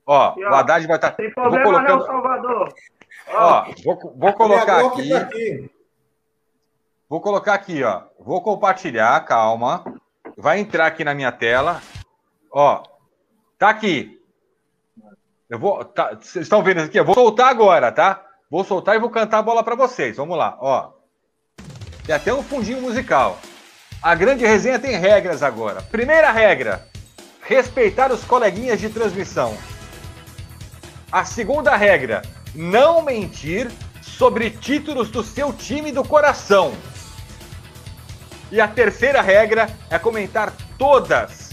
Ó, 0.06 0.36
o 0.36 0.56
Haddad 0.56 0.88
vai 0.88 0.96
estar. 0.96 1.12
Tá, 1.12 1.18
Tem 1.18 1.32
problema 1.32 1.63
vou 1.63 1.74
colocando... 1.74 2.00
não, 2.00 2.06
Salvador. 2.06 2.74
Ó, 3.28 3.66
vou, 3.84 4.16
vou 4.18 4.34
colocar 4.34 4.86
aqui. 4.86 5.13
aqui. 5.13 5.72
Vou 7.10 7.22
colocar 7.22 7.54
aqui, 7.54 7.84
ó. 7.84 8.04
Vou 8.18 8.42
compartilhar, 8.42 9.20
calma. 9.25 9.84
Vai 10.38 10.60
entrar 10.60 10.88
aqui 10.88 11.04
na 11.04 11.13
minha 11.13 11.32
tela. 11.32 11.82
Ó, 12.50 12.84
tá 13.62 13.70
aqui. 13.70 14.20
Eu 15.48 15.60
vou. 15.60 15.86
Tá, 15.86 16.18
vocês 16.20 16.46
estão 16.46 16.63
vendo 16.63 16.80
aqui? 16.80 17.00
Eu 17.00 17.06
vou 17.06 17.13
soltar 17.13 17.50
agora, 17.50 17.91
tá? 17.91 18.25
Vou 18.50 18.63
soltar 18.63 18.96
e 18.96 19.00
vou 19.00 19.12
cantar 19.12 19.38
a 19.38 19.44
bola 19.44 19.63
para 19.63 19.75
vocês. 19.75 20.18
Vamos 20.18 20.36
lá, 20.36 20.58
ó. 20.60 20.94
Tem 22.03 22.15
até 22.15 22.34
um 22.34 22.41
fundinho 22.41 22.82
musical. 22.82 23.38
A 24.01 24.15
grande 24.15 24.44
resenha 24.44 24.80
tem 24.80 24.98
regras 24.98 25.44
agora. 25.44 25.80
Primeira 25.84 26.32
regra: 26.32 26.88
respeitar 27.44 28.12
os 28.12 28.24
coleguinhas 28.24 28.80
de 28.80 28.89
transmissão. 28.89 29.56
A 31.12 31.24
segunda 31.24 31.75
regra: 31.75 32.24
não 32.56 33.03
mentir 33.03 33.70
sobre 34.01 34.50
títulos 34.50 35.12
do 35.12 35.22
seu 35.22 35.53
time 35.53 35.91
do 35.91 36.03
coração. 36.03 36.74
E 38.51 38.60
a 38.60 38.68
terceira 38.68 39.22
regra 39.22 39.70
é 39.88 40.00
comentar 40.00 40.51
todas, 40.80 41.50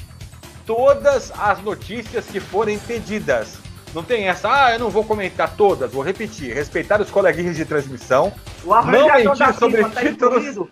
todas 0.69 1.33
as 1.39 1.63
notícias 1.63 2.27
que 2.27 2.39
forem 2.39 2.79
pedidas. 2.79 3.57
Não 3.95 4.05
tem 4.05 4.29
essa, 4.29 4.67
ah, 4.67 4.75
eu 4.75 4.79
não 4.79 4.91
vou 4.91 5.03
comentar 5.03 5.57
todas, 5.57 5.91
vou 5.91 6.03
repetir. 6.03 6.55
Respeitar 6.55 7.01
os 7.01 7.11
coleguinhas 7.11 7.57
de 7.57 7.65
transmissão, 7.65 8.35
não 8.63 8.83
mentir 9.09 9.55
sobre 9.59 9.83
tá 9.83 10.03
títulos 10.03 10.69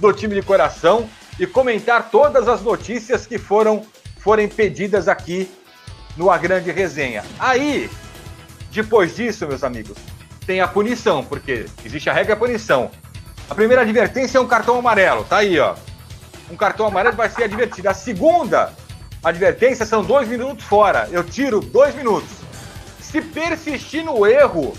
do 0.00 0.12
time 0.14 0.34
de 0.34 0.40
coração 0.40 1.06
e 1.38 1.46
comentar 1.46 2.08
todas 2.10 2.48
as 2.48 2.62
notícias 2.62 3.26
que 3.26 3.36
foram 3.36 3.84
forem 4.16 4.48
pedidas 4.48 5.08
aqui 5.08 5.46
no 6.16 6.30
A 6.30 6.38
Grande 6.38 6.72
Resenha. 6.72 7.22
Aí, 7.38 7.90
depois 8.70 9.14
disso, 9.14 9.46
meus 9.46 9.62
amigos, 9.62 9.98
tem 10.46 10.62
a 10.62 10.68
punição, 10.68 11.22
porque 11.22 11.66
existe 11.84 12.08
a 12.08 12.14
regra 12.14 12.34
punição. 12.34 12.90
A 13.50 13.54
primeira 13.54 13.82
advertência 13.82 14.38
é 14.38 14.40
um 14.40 14.46
cartão 14.46 14.78
amarelo, 14.78 15.22
tá 15.24 15.36
aí, 15.36 15.60
ó. 15.60 15.74
Um 16.50 16.56
cartão 16.56 16.86
amarelo 16.86 17.14
vai 17.14 17.28
ser 17.28 17.44
advertido. 17.44 17.90
A 17.90 17.94
segunda 17.94 18.72
advertência 19.24 19.86
são 19.86 20.04
dois 20.04 20.28
minutos 20.28 20.64
fora. 20.64 21.08
Eu 21.10 21.24
tiro 21.24 21.60
dois 21.60 21.94
minutos. 21.94 22.30
Se 23.00 23.22
persistir 23.22 24.04
no 24.04 24.26
erro, 24.26 24.74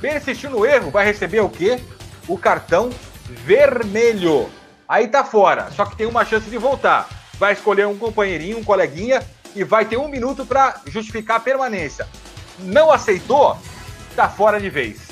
persistir 0.00 0.50
no 0.50 0.66
erro, 0.66 0.90
vai 0.90 1.04
receber 1.04 1.40
o 1.40 1.48
quê? 1.48 1.78
O 2.26 2.36
cartão 2.36 2.90
vermelho. 3.44 4.48
Aí 4.88 5.06
tá 5.06 5.22
fora, 5.22 5.70
só 5.70 5.84
que 5.84 5.96
tem 5.96 6.06
uma 6.06 6.24
chance 6.24 6.48
de 6.48 6.58
voltar. 6.58 7.08
Vai 7.34 7.52
escolher 7.52 7.86
um 7.86 7.96
companheirinho, 7.96 8.58
um 8.58 8.64
coleguinha 8.64 9.22
e 9.54 9.62
vai 9.62 9.84
ter 9.84 9.96
um 9.96 10.08
minuto 10.08 10.44
para 10.44 10.80
justificar 10.86 11.36
a 11.36 11.40
permanência. 11.40 12.06
Não 12.58 12.90
aceitou? 12.90 13.56
Tá 14.16 14.28
fora 14.28 14.58
de 14.58 14.68
vez. 14.68 15.08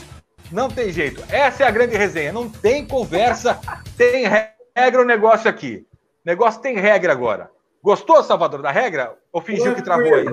Não 0.50 0.68
tem 0.68 0.92
jeito. 0.92 1.22
Essa 1.28 1.64
é 1.64 1.66
a 1.66 1.70
grande 1.70 1.96
resenha. 1.96 2.32
Não 2.32 2.48
tem 2.48 2.86
conversa, 2.86 3.60
tem 3.96 4.26
regra 4.74 5.02
o 5.02 5.04
negócio 5.04 5.48
aqui. 5.48 5.86
O 6.24 6.28
negócio 6.28 6.60
tem 6.60 6.76
regra 6.76 7.12
agora. 7.12 7.50
Gostou, 7.86 8.20
Salvador, 8.24 8.62
da 8.62 8.72
regra? 8.72 9.16
Ou 9.32 9.40
fingiu 9.40 9.72
que 9.72 9.80
travou 9.80 10.12
aí? 10.12 10.26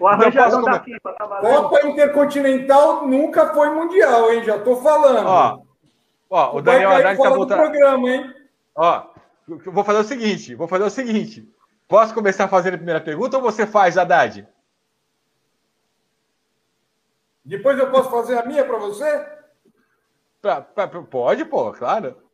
O 0.00 0.06
arranjadão 0.08 0.62
da 0.62 0.82
FIFA 0.82 1.12
tá. 1.12 1.28
Copa 1.40 1.86
Intercontinental 1.86 3.06
nunca 3.06 3.54
foi 3.54 3.70
mundial, 3.70 4.32
hein? 4.32 4.42
Já 4.42 4.58
tô 4.58 4.74
falando. 4.82 5.28
Ó, 5.28 5.62
ó 6.28 6.56
o 6.56 6.60
Daniel 6.60 6.90
Haddad 6.90 7.22
tá 7.22 7.30
voltando. 7.30 7.58
programa, 7.60 8.10
hein? 8.10 8.34
Ó, 8.74 9.04
eu 9.48 9.70
vou 9.72 9.84
fazer 9.84 10.00
o 10.00 10.04
seguinte, 10.04 10.56
vou 10.56 10.66
fazer 10.66 10.82
o 10.82 10.90
seguinte. 10.90 11.48
Posso 11.86 12.12
começar 12.12 12.48
fazendo 12.48 12.74
a 12.74 12.78
primeira 12.78 13.00
pergunta 13.00 13.36
ou 13.36 13.42
você 13.44 13.64
faz, 13.64 13.96
Haddad? 13.96 14.44
Depois 17.44 17.78
eu 17.78 17.88
posso 17.92 18.10
fazer 18.10 18.38
a 18.38 18.44
minha 18.44 18.64
para 18.64 18.78
você? 18.78 19.24
Pra- 20.42 20.62
pra- 20.62 20.88
pra- 20.88 21.02
pode, 21.02 21.44
pô, 21.44 21.70
claro. 21.72 22.28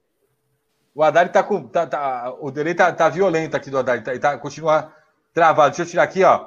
O 0.97 1.03
Haddad 1.05 1.31
tá 1.31 1.43
com. 1.43 1.63
Tá, 1.69 1.87
tá- 1.87 2.35
o 2.41 2.51
delay 2.51 2.75
tá, 2.75 2.91
tá 2.91 3.11
violento 3.11 3.55
aqui 3.55 3.69
do 3.71 3.77
Haddad. 3.79 4.03
Tá, 4.03 4.19
tá, 4.19 4.39
continua 4.39 4.91
travado. 5.35 5.69
Deixa 5.69 5.83
eu 5.83 5.87
tirar 5.87 6.05
aqui, 6.05 6.25
ó. 6.25 6.47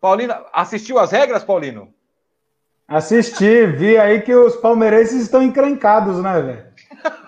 Paulino, 0.00 0.34
assistiu 0.50 0.98
as 0.98 1.12
regras, 1.12 1.44
Paulino? 1.44 1.92
Assisti, 2.88 3.66
vi 3.66 3.98
aí 3.98 4.22
que 4.22 4.34
os 4.34 4.56
palmeirenses 4.56 5.20
estão 5.22 5.42
encrencados, 5.42 6.20
né, 6.22 6.40
velho? 6.40 6.72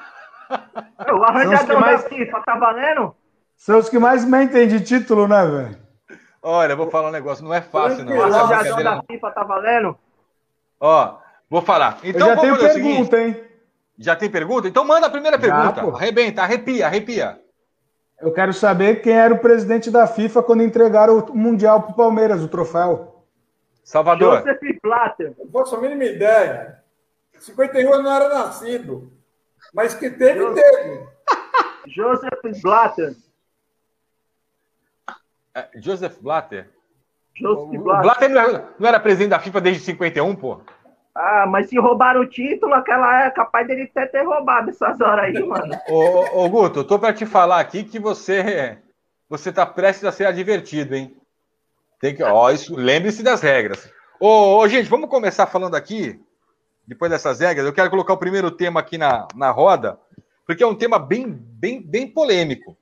O 1.13 1.25
arranjadão 1.25 1.81
mais- 1.81 2.03
da 2.03 2.09
FIFA 2.09 2.41
tá 2.45 2.57
valendo? 2.57 3.15
São 3.57 3.79
os 3.79 3.89
que 3.89 3.99
mais 3.99 4.25
mentem 4.25 4.67
de 4.69 4.81
título, 4.81 5.27
né, 5.29 5.45
velho? 5.47 5.79
Olha, 6.43 6.73
eu 6.73 6.77
vou 6.77 6.91
falar 6.91 7.09
um 7.09 7.13
negócio, 7.13 7.45
não 7.45 7.53
é 7.53 7.61
fácil, 7.61 8.05
não. 8.05 8.17
O 8.17 8.23
arranjadão 8.23 8.47
brincadeira 8.59 8.97
da. 8.97 9.03
FIFA 9.03 9.31
tá 9.31 9.43
valendo? 9.45 9.99
Ó, 10.81 11.17
vou 11.49 11.63
falar. 11.63 11.99
Então 12.05 12.29
Eu 12.29 12.35
já 12.35 12.41
tenho 12.41 12.55
o 12.55 12.59
seguinte. 12.59 13.09
pergunta, 13.09 13.21
hein? 13.21 13.45
Já 13.99 14.17
tem 14.17 14.31
pergunta? 14.31 14.67
Então 14.69 14.85
manda 14.85 15.07
a 15.07 15.11
primeira 15.11 15.39
Já, 15.39 15.43
pergunta. 15.43 15.83
pô. 15.83 15.97
Arrebenta, 15.97 16.43
arrepia, 16.43 16.87
arrepia. 16.87 17.41
Eu 18.21 18.33
quero 18.33 18.53
saber 18.53 19.03
quem 19.03 19.13
era 19.13 19.35
o 19.35 19.39
presidente 19.39 19.91
da 19.91 20.07
FIFA 20.07 20.43
quando 20.43 20.63
entregaram 20.63 21.19
o 21.19 21.37
Mundial 21.37 21.83
pro 21.83 21.95
Palmeiras, 21.95 22.43
o 22.43 22.49
troféu. 22.49 23.25
Salvador. 23.83 24.39
Joseph 24.39 24.79
Blatter. 24.83 25.35
Não 25.39 25.47
faço 25.51 25.77
a 25.77 25.81
mínima 25.81 26.05
ideia. 26.05 26.83
51 27.39 27.91
eu 27.93 28.03
não 28.03 28.13
era 28.13 28.29
nascido. 28.29 29.13
Mas 29.73 29.95
que 29.95 30.09
teve, 30.11 30.41
teve. 30.55 31.07
Joseph 31.89 32.63
Blatter. 32.63 33.15
É, 35.55 35.69
Joseph 35.77 36.17
Blatter. 36.21 36.71
Joseph 37.37 37.79
O 37.79 37.83
Blatter. 37.83 38.03
Blatter 38.03 38.29
não 38.31 38.41
era, 38.41 38.69
não 38.79 38.89
era 38.89 39.01
presidente 39.01 39.31
da 39.31 39.41
FIFA 39.41 39.61
desde 39.61 39.83
51, 39.83 40.35
pô? 40.37 40.61
Ah, 41.15 41.47
mas 41.47 41.69
se 41.69 41.79
roubaram 41.79 42.23
o 42.23 42.27
título, 42.27 42.75
aquela 42.75 43.27
é 43.27 43.31
capaz 43.31 43.67
dele 43.67 43.85
até 43.85 44.07
ter 44.07 44.25
roubado 44.25 44.71
essas 44.71 45.01
horas 45.01 45.27
aí, 45.27 45.47
mano. 45.47 45.73
Ô, 45.89 46.45
ô, 46.45 46.49
Guto, 46.49 46.81
eu 46.81 46.85
tô 46.85 46.99
pra 46.99 47.13
te 47.13 47.25
falar 47.25 47.61
aqui 47.61 47.85
que 47.85 48.01
você 48.01 48.79
você 49.29 49.53
tá 49.53 49.65
prestes 49.65 50.05
a 50.05 50.13
ser 50.13 50.27
advertido, 50.27 50.95
hein? 50.95 51.17
Tem 52.01 52.15
que, 52.15 52.23
ó, 52.23 52.51
isso, 52.51 52.75
lembre-se 52.75 53.23
das 53.23 53.41
regras. 53.41 53.89
Ô, 54.19 54.59
ô, 54.59 54.69
gente, 54.69 54.89
vamos 54.89 55.09
começar 55.09 55.47
falando 55.47 55.77
aqui, 55.77 56.21
depois 56.87 57.11
dessas 57.11 57.39
regras. 57.39 57.65
Eu 57.65 57.73
quero 57.73 57.91
colocar 57.91 58.13
o 58.13 58.19
primeiro 58.19 58.51
tema 58.51 58.81
aqui 58.81 58.99
na, 58.99 59.29
na 59.37 59.51
roda, 59.51 59.99
porque 60.45 60.65
é 60.65 60.67
um 60.67 60.75
tema 60.75 60.99
bem, 60.99 61.27
bem, 61.31 61.81
bem 61.81 62.09
polêmico. 62.09 62.77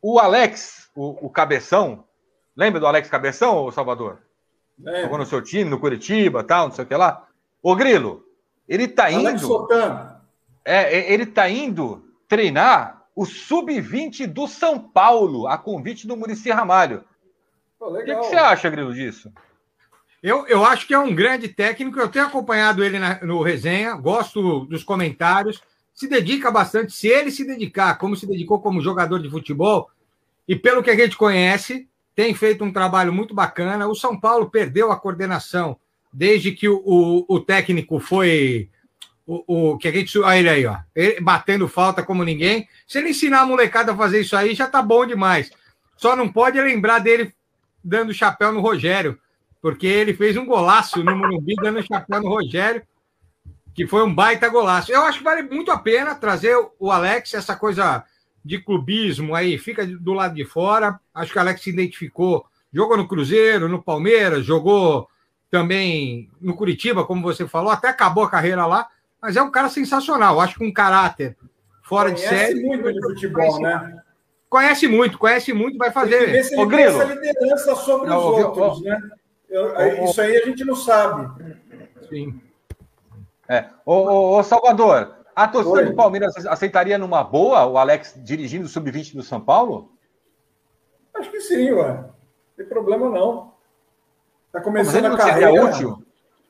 O 0.00 0.18
Alex, 0.18 0.90
o, 0.94 1.26
o 1.26 1.30
Cabeção, 1.30 2.04
lembra 2.56 2.80
do 2.80 2.86
Alex 2.86 3.10
Cabeção, 3.10 3.70
Salvador? 3.70 4.22
É. 4.86 5.02
Jogou 5.02 5.18
no 5.18 5.26
seu 5.26 5.42
time, 5.42 5.68
no 5.70 5.78
Curitiba, 5.80 6.42
tal, 6.44 6.68
não 6.68 6.74
sei 6.74 6.84
o 6.84 6.88
que 6.88 6.94
lá. 6.94 7.26
Ô, 7.62 7.74
Grilo, 7.76 8.24
ele 8.68 8.88
tá 8.88 9.04
Alex 9.06 9.42
indo. 9.42 9.46
Sotano. 9.46 10.10
É, 10.64 10.98
é, 10.98 11.12
ele 11.12 11.24
está 11.24 11.48
indo 11.48 12.04
treinar 12.28 13.02
o 13.14 13.24
sub-20 13.26 14.26
do 14.26 14.46
São 14.46 14.78
Paulo, 14.78 15.46
a 15.48 15.58
convite 15.58 16.06
do 16.06 16.16
Murici 16.16 16.50
Ramalho. 16.50 17.04
Pô, 17.78 17.88
O 17.90 18.04
que, 18.04 18.14
que 18.14 18.22
você 18.22 18.36
acha, 18.36 18.70
Grilo, 18.70 18.94
disso? 18.94 19.32
Eu, 20.22 20.46
eu 20.46 20.64
acho 20.64 20.86
que 20.86 20.94
é 20.94 20.98
um 20.98 21.14
grande 21.14 21.48
técnico. 21.48 21.98
Eu 21.98 22.08
tenho 22.08 22.26
acompanhado 22.26 22.84
ele 22.84 22.98
na- 22.98 23.20
no 23.22 23.42
resenha, 23.42 23.94
gosto 23.94 24.66
dos 24.66 24.84
comentários. 24.84 25.60
Se 25.94 26.06
dedica 26.08 26.50
bastante. 26.50 26.92
Se 26.92 27.08
ele 27.08 27.30
se 27.30 27.44
dedicar, 27.46 27.96
como 27.98 28.14
se 28.14 28.26
dedicou 28.26 28.60
como 28.60 28.80
jogador 28.82 29.18
de 29.18 29.30
futebol, 29.30 29.90
e 30.46 30.54
pelo 30.54 30.82
que 30.82 30.90
a 30.90 30.96
gente 30.96 31.16
conhece, 31.16 31.88
tem 32.20 32.34
feito 32.34 32.62
um 32.62 32.70
trabalho 32.70 33.14
muito 33.14 33.32
bacana. 33.32 33.88
O 33.88 33.94
São 33.94 34.14
Paulo 34.14 34.50
perdeu 34.50 34.92
a 34.92 35.00
coordenação 35.00 35.78
desde 36.12 36.52
que 36.52 36.68
o, 36.68 36.82
o, 36.84 37.24
o 37.26 37.40
técnico 37.40 37.98
foi. 37.98 38.68
O, 39.26 39.70
o 39.72 39.78
que 39.78 39.88
a 39.88 39.90
gente. 39.90 40.18
Olha 40.18 40.38
ele 40.38 40.48
aí, 40.50 40.66
ó. 40.66 40.76
Ele 40.94 41.18
batendo 41.18 41.66
falta 41.66 42.02
como 42.02 42.22
ninguém. 42.22 42.68
Se 42.86 42.98
ele 42.98 43.08
ensinar 43.08 43.40
a 43.40 43.46
molecada 43.46 43.92
a 43.92 43.96
fazer 43.96 44.20
isso 44.20 44.36
aí, 44.36 44.54
já 44.54 44.66
tá 44.66 44.82
bom 44.82 45.06
demais. 45.06 45.50
Só 45.96 46.14
não 46.14 46.30
pode 46.30 46.60
lembrar 46.60 46.98
dele 46.98 47.32
dando 47.82 48.12
chapéu 48.12 48.52
no 48.52 48.60
Rogério 48.60 49.18
porque 49.62 49.86
ele 49.86 50.12
fez 50.12 50.36
um 50.36 50.44
golaço 50.44 51.02
no 51.02 51.16
Morumbi, 51.16 51.54
dando 51.54 51.82
chapéu 51.82 52.20
no 52.20 52.28
Rogério, 52.28 52.82
que 53.74 53.86
foi 53.86 54.02
um 54.02 54.14
baita 54.14 54.46
golaço. 54.48 54.92
Eu 54.92 55.02
acho 55.04 55.18
que 55.18 55.24
vale 55.24 55.42
muito 55.42 55.70
a 55.70 55.78
pena 55.78 56.14
trazer 56.14 56.54
o 56.78 56.90
Alex, 56.90 57.32
essa 57.32 57.56
coisa 57.56 58.04
de 58.44 58.58
clubismo 58.58 59.34
aí, 59.34 59.58
fica 59.58 59.86
do 59.86 60.12
lado 60.12 60.34
de 60.34 60.44
fora. 60.44 60.98
Acho 61.14 61.32
que 61.32 61.38
o 61.38 61.40
Alex 61.40 61.62
se 61.62 61.70
identificou, 61.70 62.46
jogou 62.72 62.96
no 62.96 63.06
Cruzeiro, 63.08 63.68
no 63.68 63.82
Palmeiras, 63.82 64.44
jogou 64.44 65.08
também 65.50 66.30
no 66.40 66.54
Curitiba, 66.54 67.04
como 67.04 67.22
você 67.22 67.46
falou, 67.46 67.70
até 67.72 67.88
acabou 67.88 68.24
a 68.24 68.30
carreira 68.30 68.64
lá, 68.66 68.88
mas 69.20 69.36
é 69.36 69.42
um 69.42 69.50
cara 69.50 69.68
sensacional. 69.68 70.40
Acho 70.40 70.56
que 70.58 70.64
um 70.64 70.72
caráter 70.72 71.36
fora 71.82 72.10
de 72.12 72.22
Conhece 72.22 72.46
série. 72.52 72.60
muito 72.62 72.92
de 72.92 73.00
futebol, 73.02 73.60
né? 73.60 74.00
Conhece 74.48 74.88
muito, 74.88 75.18
conhece 75.18 75.52
muito, 75.52 75.76
vai 75.78 75.92
Tem 75.92 76.02
que 76.02 76.08
ver 76.08 76.18
fazer. 76.18 76.44
se 76.44 76.56
Ô, 76.56 76.62
ele 76.62 76.70
tem 76.70 76.78
Grilo. 76.86 77.02
essa 77.02 77.14
liderança 77.14 77.74
sobre 77.76 78.08
Não, 78.08 78.18
os 78.18 78.44
outros, 78.44 78.82
né? 78.82 79.00
Eu- 79.48 80.04
isso 80.04 80.20
aí 80.20 80.36
a 80.36 80.44
gente 80.46 80.64
não 80.64 80.76
sabe. 80.76 81.28
Sim. 82.08 82.40
É. 83.48 83.66
Ô, 83.84 83.94
ô, 83.94 84.38
ô, 84.38 84.42
Salvador, 84.44 85.16
a 85.34 85.48
torcida 85.48 85.78
Oi. 85.78 85.84
do 85.86 85.94
Palmeiras 85.94 86.34
aceitaria 86.46 86.98
numa 86.98 87.22
boa 87.24 87.64
o 87.66 87.78
Alex 87.78 88.14
dirigindo 88.18 88.66
o 88.66 88.68
sub-20 88.68 89.14
do 89.14 89.22
São 89.22 89.40
Paulo? 89.40 89.92
Acho 91.14 91.30
que 91.30 91.40
sim, 91.40 91.70
ué. 91.72 91.92
Não 91.94 92.14
tem 92.56 92.66
problema 92.66 93.08
não. 93.08 93.52
Tá 94.52 94.60
começando 94.60 94.96
ele 94.96 95.06
a 95.06 95.10
não 95.10 95.16
carreira. 95.16 95.50
seria 95.50 95.64
útil? 95.64 96.02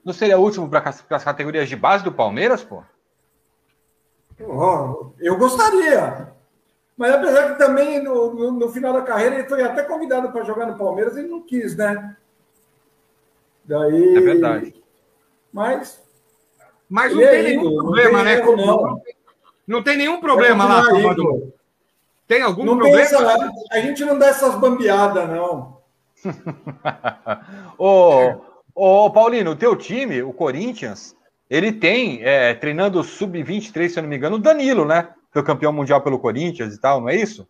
Não 0.04 0.12
seria 0.12 0.38
útil 0.38 0.68
para 0.68 0.88
as 1.10 1.25
categorias 1.25 1.68
de 1.68 1.76
base 1.76 2.02
do 2.02 2.12
Palmeiras, 2.12 2.62
pô? 2.64 2.82
Ó, 4.42 5.10
eu 5.18 5.37
gostaria. 5.37 6.32
Mas 6.96 7.12
apesar 7.14 7.52
que 7.52 7.58
também 7.58 8.02
no, 8.02 8.32
no- 8.34 8.52
no 8.52 8.68
final 8.70 8.92
da 8.92 9.02
carreira 9.02 9.37
ele 9.37 9.49
foi 9.49 9.62
até 9.62 9.82
convidado 9.82 10.30
para 10.32 10.44
jogar 10.44 10.66
no 10.66 10.78
Palmeiras, 10.78 11.16
ele 11.16 11.28
não 11.28 11.42
quis, 11.42 11.76
né? 11.76 12.16
Daí. 13.64 14.16
É 14.16 14.20
verdade. 14.20 14.82
Mas 15.52 16.02
Mas 16.90 17.14
não 17.14 17.23
é 17.23 17.28
tem 17.28 17.42
nenhum 17.44 17.61
ídolo, 17.61 17.76
não 17.76 17.82
problema, 17.85 18.18
tem 18.18 18.25
né? 18.25 18.35
erro, 18.38 18.56
não. 18.56 19.02
Não 19.66 19.82
tem 19.82 19.97
nenhum 19.97 20.20
problema 20.20 20.64
lá, 20.64 20.85
Salvador. 20.85 21.52
Tem 22.26 22.42
algum 22.42 22.64
Não 22.64 22.76
problema? 22.76 23.00
essa, 23.00 23.50
a 23.70 23.80
gente 23.80 24.04
não 24.04 24.18
dá 24.18 24.26
essas 24.26 24.56
bambeadas, 24.56 25.28
não. 25.28 25.78
ô, 27.78 28.35
ô, 28.75 29.11
Paulino, 29.11 29.52
o 29.52 29.56
teu 29.56 29.76
time, 29.76 30.23
o 30.23 30.32
Corinthians, 30.32 31.14
ele 31.49 31.73
tem, 31.73 32.20
é, 32.23 32.54
treinando 32.54 33.00
o 33.00 33.04
sub-23, 33.04 33.88
se 33.88 33.99
eu 33.99 34.02
não 34.02 34.11
me 34.11 34.16
engano, 34.16 34.37
o 34.37 34.40
Danilo, 34.40 34.85
né? 34.85 35.09
Foi 35.32 35.42
campeão 35.42 35.73
mundial 35.73 36.00
pelo 36.02 36.18
Corinthians 36.18 36.75
e 36.75 36.80
tal, 36.80 37.00
não 37.00 37.09
é 37.09 37.14
isso? 37.16 37.47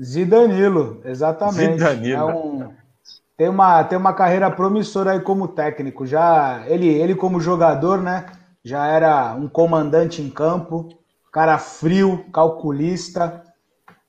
Zidanilo, 0.00 1.00
exatamente. 1.04 1.78
Zidanilo. 1.78 2.20
É 2.20 2.24
um- 2.24 2.72
tem, 3.36 3.48
uma, 3.48 3.84
tem 3.84 3.98
uma 3.98 4.12
carreira 4.12 4.50
promissora 4.50 5.12
aí 5.12 5.20
como 5.20 5.48
técnico. 5.48 6.06
Já 6.06 6.62
ele, 6.66 6.86
ele 6.88 7.14
como 7.14 7.40
jogador, 7.40 8.00
né? 8.00 8.24
Já 8.64 8.86
era 8.86 9.34
um 9.34 9.48
comandante 9.48 10.22
em 10.22 10.30
campo, 10.30 10.88
cara 11.32 11.58
frio, 11.58 12.24
calculista. 12.32 13.42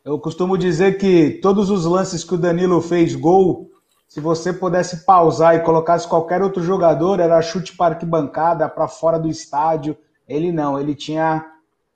Eu 0.06 0.20
costumo 0.20 0.58
dizer 0.58 0.98
que 0.98 1.40
todos 1.42 1.70
os 1.70 1.86
lances 1.86 2.24
que 2.24 2.36
o 2.36 2.38
Danilo 2.38 2.82
fez 2.82 3.16
gol 3.16 3.74
se 4.14 4.20
você 4.20 4.54
pudesse 4.54 5.06
pausar 5.06 5.56
e 5.56 5.62
colocasse 5.62 6.08
qualquer 6.08 6.40
outro 6.44 6.62
jogador, 6.62 7.20
era 7.20 7.42
chute 7.42 7.76
para 7.76 7.96
arquibancada, 7.96 8.70
para 8.70 8.88
fora 8.88 9.18
do 9.18 9.28
estádio. 9.28 9.98
Ele 10.30 10.52
não, 10.52 10.80
ele 10.80 10.94
tinha 10.94 11.44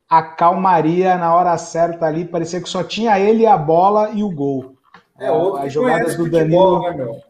a 0.09 0.23
calmaria 0.23 1.15
na 1.15 1.35
hora 1.35 1.55
certa 1.59 2.07
ali, 2.07 2.25
parecia 2.25 2.59
que 2.59 2.67
só 2.67 2.83
tinha 2.83 3.19
ele, 3.19 3.45
a 3.45 3.55
bola 3.55 4.09
e 4.15 4.23
o 4.23 4.31
gol. 4.31 4.73
É, 5.19 5.31
outro 5.31 5.59
As 5.59 5.65
que 5.65 5.69
jogadas 5.69 6.15
do 6.15 6.23
futebol, 6.23 6.81
Danilo 6.81 7.13
né? 7.13 7.21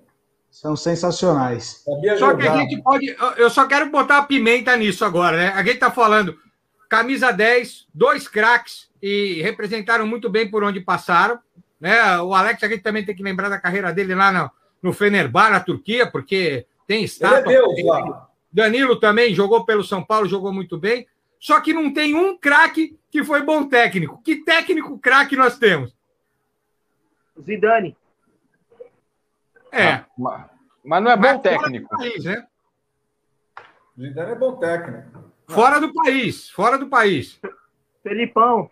São 0.49 0.75
sensacionais. 0.75 1.83
Só 2.17 2.35
que 2.35 2.47
a 2.47 2.57
gente 2.57 2.81
pode. 2.81 3.15
Eu 3.37 3.49
só 3.49 3.65
quero 3.65 3.89
botar 3.89 4.19
a 4.19 4.23
pimenta 4.23 4.75
nisso 4.75 5.05
agora, 5.05 5.37
né? 5.37 5.47
A 5.49 5.63
gente 5.63 5.79
tá 5.79 5.91
falando 5.91 6.37
camisa 6.89 7.31
10, 7.31 7.87
dois 7.93 8.27
craques 8.27 8.89
e 9.01 9.41
representaram 9.41 10.07
muito 10.07 10.29
bem 10.29 10.49
por 10.49 10.63
onde 10.63 10.79
passaram. 10.79 11.39
Né? 11.79 12.19
O 12.21 12.33
Alex, 12.33 12.63
a 12.63 12.67
gente 12.67 12.81
também 12.81 13.05
tem 13.05 13.15
que 13.15 13.23
lembrar 13.23 13.49
da 13.49 13.59
carreira 13.59 13.93
dele 13.93 14.15
lá 14.15 14.31
no, 14.31 14.51
no 14.81 14.93
Fenerbahçe, 14.93 15.51
na 15.51 15.59
Turquia, 15.59 16.09
porque 16.09 16.65
tem 16.87 16.97
Ele 16.97 17.03
é 17.03 17.05
estátua. 17.05 17.53
Lá. 17.83 18.27
Danilo 18.51 18.95
também 18.95 19.35
jogou 19.35 19.65
pelo 19.65 19.83
São 19.83 20.03
Paulo, 20.03 20.27
jogou 20.27 20.51
muito 20.51 20.77
bem. 20.77 21.05
Só 21.39 21.61
que 21.61 21.73
não 21.73 21.93
tem 21.93 22.15
um 22.15 22.35
craque 22.35 22.97
que 23.11 23.23
foi 23.23 23.43
bom 23.43 23.67
técnico. 23.67 24.19
Que 24.23 24.37
técnico 24.37 24.97
craque 24.97 25.35
nós 25.35 25.57
temos? 25.57 25.95
Zidane. 27.39 27.95
É. 29.71 30.03
Mas, 30.17 30.45
mas 30.83 31.03
não 31.03 31.11
é 31.11 31.17
bom 31.17 31.39
técnico. 31.39 31.89
do 31.89 31.97
país, 31.97 32.23
né? 32.23 32.45
Zidane 33.99 34.31
é 34.31 34.35
bom 34.35 34.55
técnico. 34.57 35.31
Fora 35.47 35.79
do 35.79 35.93
país, 35.93 36.49
fora 36.49 36.77
do 36.77 36.87
país. 36.87 37.39
Felipão. 38.03 38.69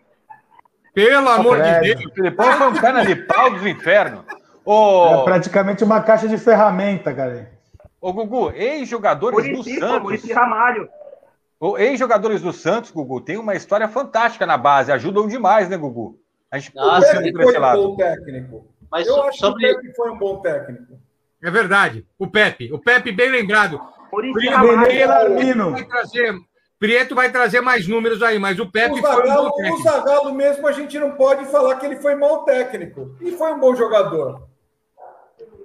Pelo 0.94 1.28
amor 1.28 1.62
de. 1.62 1.80
Deus. 1.80 2.04
O 2.06 2.14
Filipão 2.14 2.52
foi 2.52 2.66
um 2.68 2.74
cana 2.74 3.04
de 3.04 3.16
pau 3.16 3.50
dos 3.50 3.66
infernos. 3.66 4.24
Ô, 4.64 5.20
É 5.20 5.24
praticamente 5.24 5.84
uma 5.84 6.00
caixa 6.02 6.26
de 6.28 6.38
ferramenta, 6.38 7.14
cara. 7.14 7.52
ô 8.00 8.12
Gugu, 8.12 8.50
ex-jogadores 8.52 9.48
do 9.56 9.62
Santos. 9.62 10.30
Ramalho. 10.30 10.88
Ex-jogadores 11.78 12.42
do 12.42 12.52
Santos, 12.52 12.90
Gugu, 12.90 13.20
tem 13.20 13.36
uma 13.36 13.54
história 13.54 13.88
fantástica 13.88 14.44
na 14.46 14.56
base. 14.58 14.92
Ajudam 14.92 15.26
demais, 15.28 15.68
né, 15.68 15.76
Gugu? 15.76 16.18
A 16.50 16.58
gente 16.58 16.72
Ah, 16.78 17.00
um 17.00 17.60
lado. 17.60 17.82
bom 17.88 17.96
técnico. 17.96 18.66
Mas 18.90 19.06
Eu 19.06 19.14
so- 19.14 19.22
acho 19.22 19.38
sobre. 19.38 19.66
que 19.66 19.72
o 19.72 19.76
Pepe 19.82 19.94
foi 19.96 20.10
um 20.10 20.18
bom 20.18 20.40
técnico. 20.40 20.98
É 21.42 21.50
verdade. 21.50 22.06
O 22.18 22.26
Pepe. 22.26 22.72
O 22.72 22.78
Pepe 22.78 23.12
bem 23.12 23.30
lembrado. 23.30 23.80
Murici 24.12 24.32
Prieto 24.34 24.56
Ramalho. 24.56 24.86
Belarmino. 24.92 25.70
vai 25.72 25.84
trazer, 25.84 26.34
Prieto 26.78 27.14
vai 27.14 27.30
trazer 27.30 27.60
mais 27.60 27.86
números 27.86 28.22
aí, 28.22 28.38
mas 28.38 28.58
o 28.58 28.70
Pepe 28.70 28.94
O 28.94 29.02
foi 29.02 29.10
um 29.10 29.26
Zagallo, 29.26 29.50
bom 29.50 29.72
o. 29.74 29.82
Zagallo 29.82 30.34
mesmo, 30.34 30.66
a 30.66 30.72
gente 30.72 30.98
não 30.98 31.12
pode 31.12 31.44
falar 31.46 31.76
que 31.76 31.86
ele 31.86 31.96
foi 31.96 32.14
mau 32.14 32.44
técnico. 32.44 33.14
E 33.20 33.32
foi 33.32 33.52
um 33.52 33.58
bom 33.60 33.74
jogador. 33.74 34.46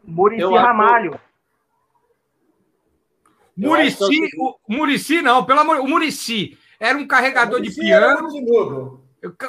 Murici 0.03 0.43
Ramalho. 0.43 1.13
Acho 1.13 1.21
Murici, 3.55 4.10
que- 4.10 4.29
o 4.39 4.55
Murici 4.67 5.21
não, 5.21 5.43
pelo 5.45 5.60
amor, 5.60 5.79
o 5.79 5.88
Murici 5.88 6.57
era 6.79 6.97
um 6.97 7.05
carregador 7.07 7.62
de 7.62 7.73
piano. 7.73 9.00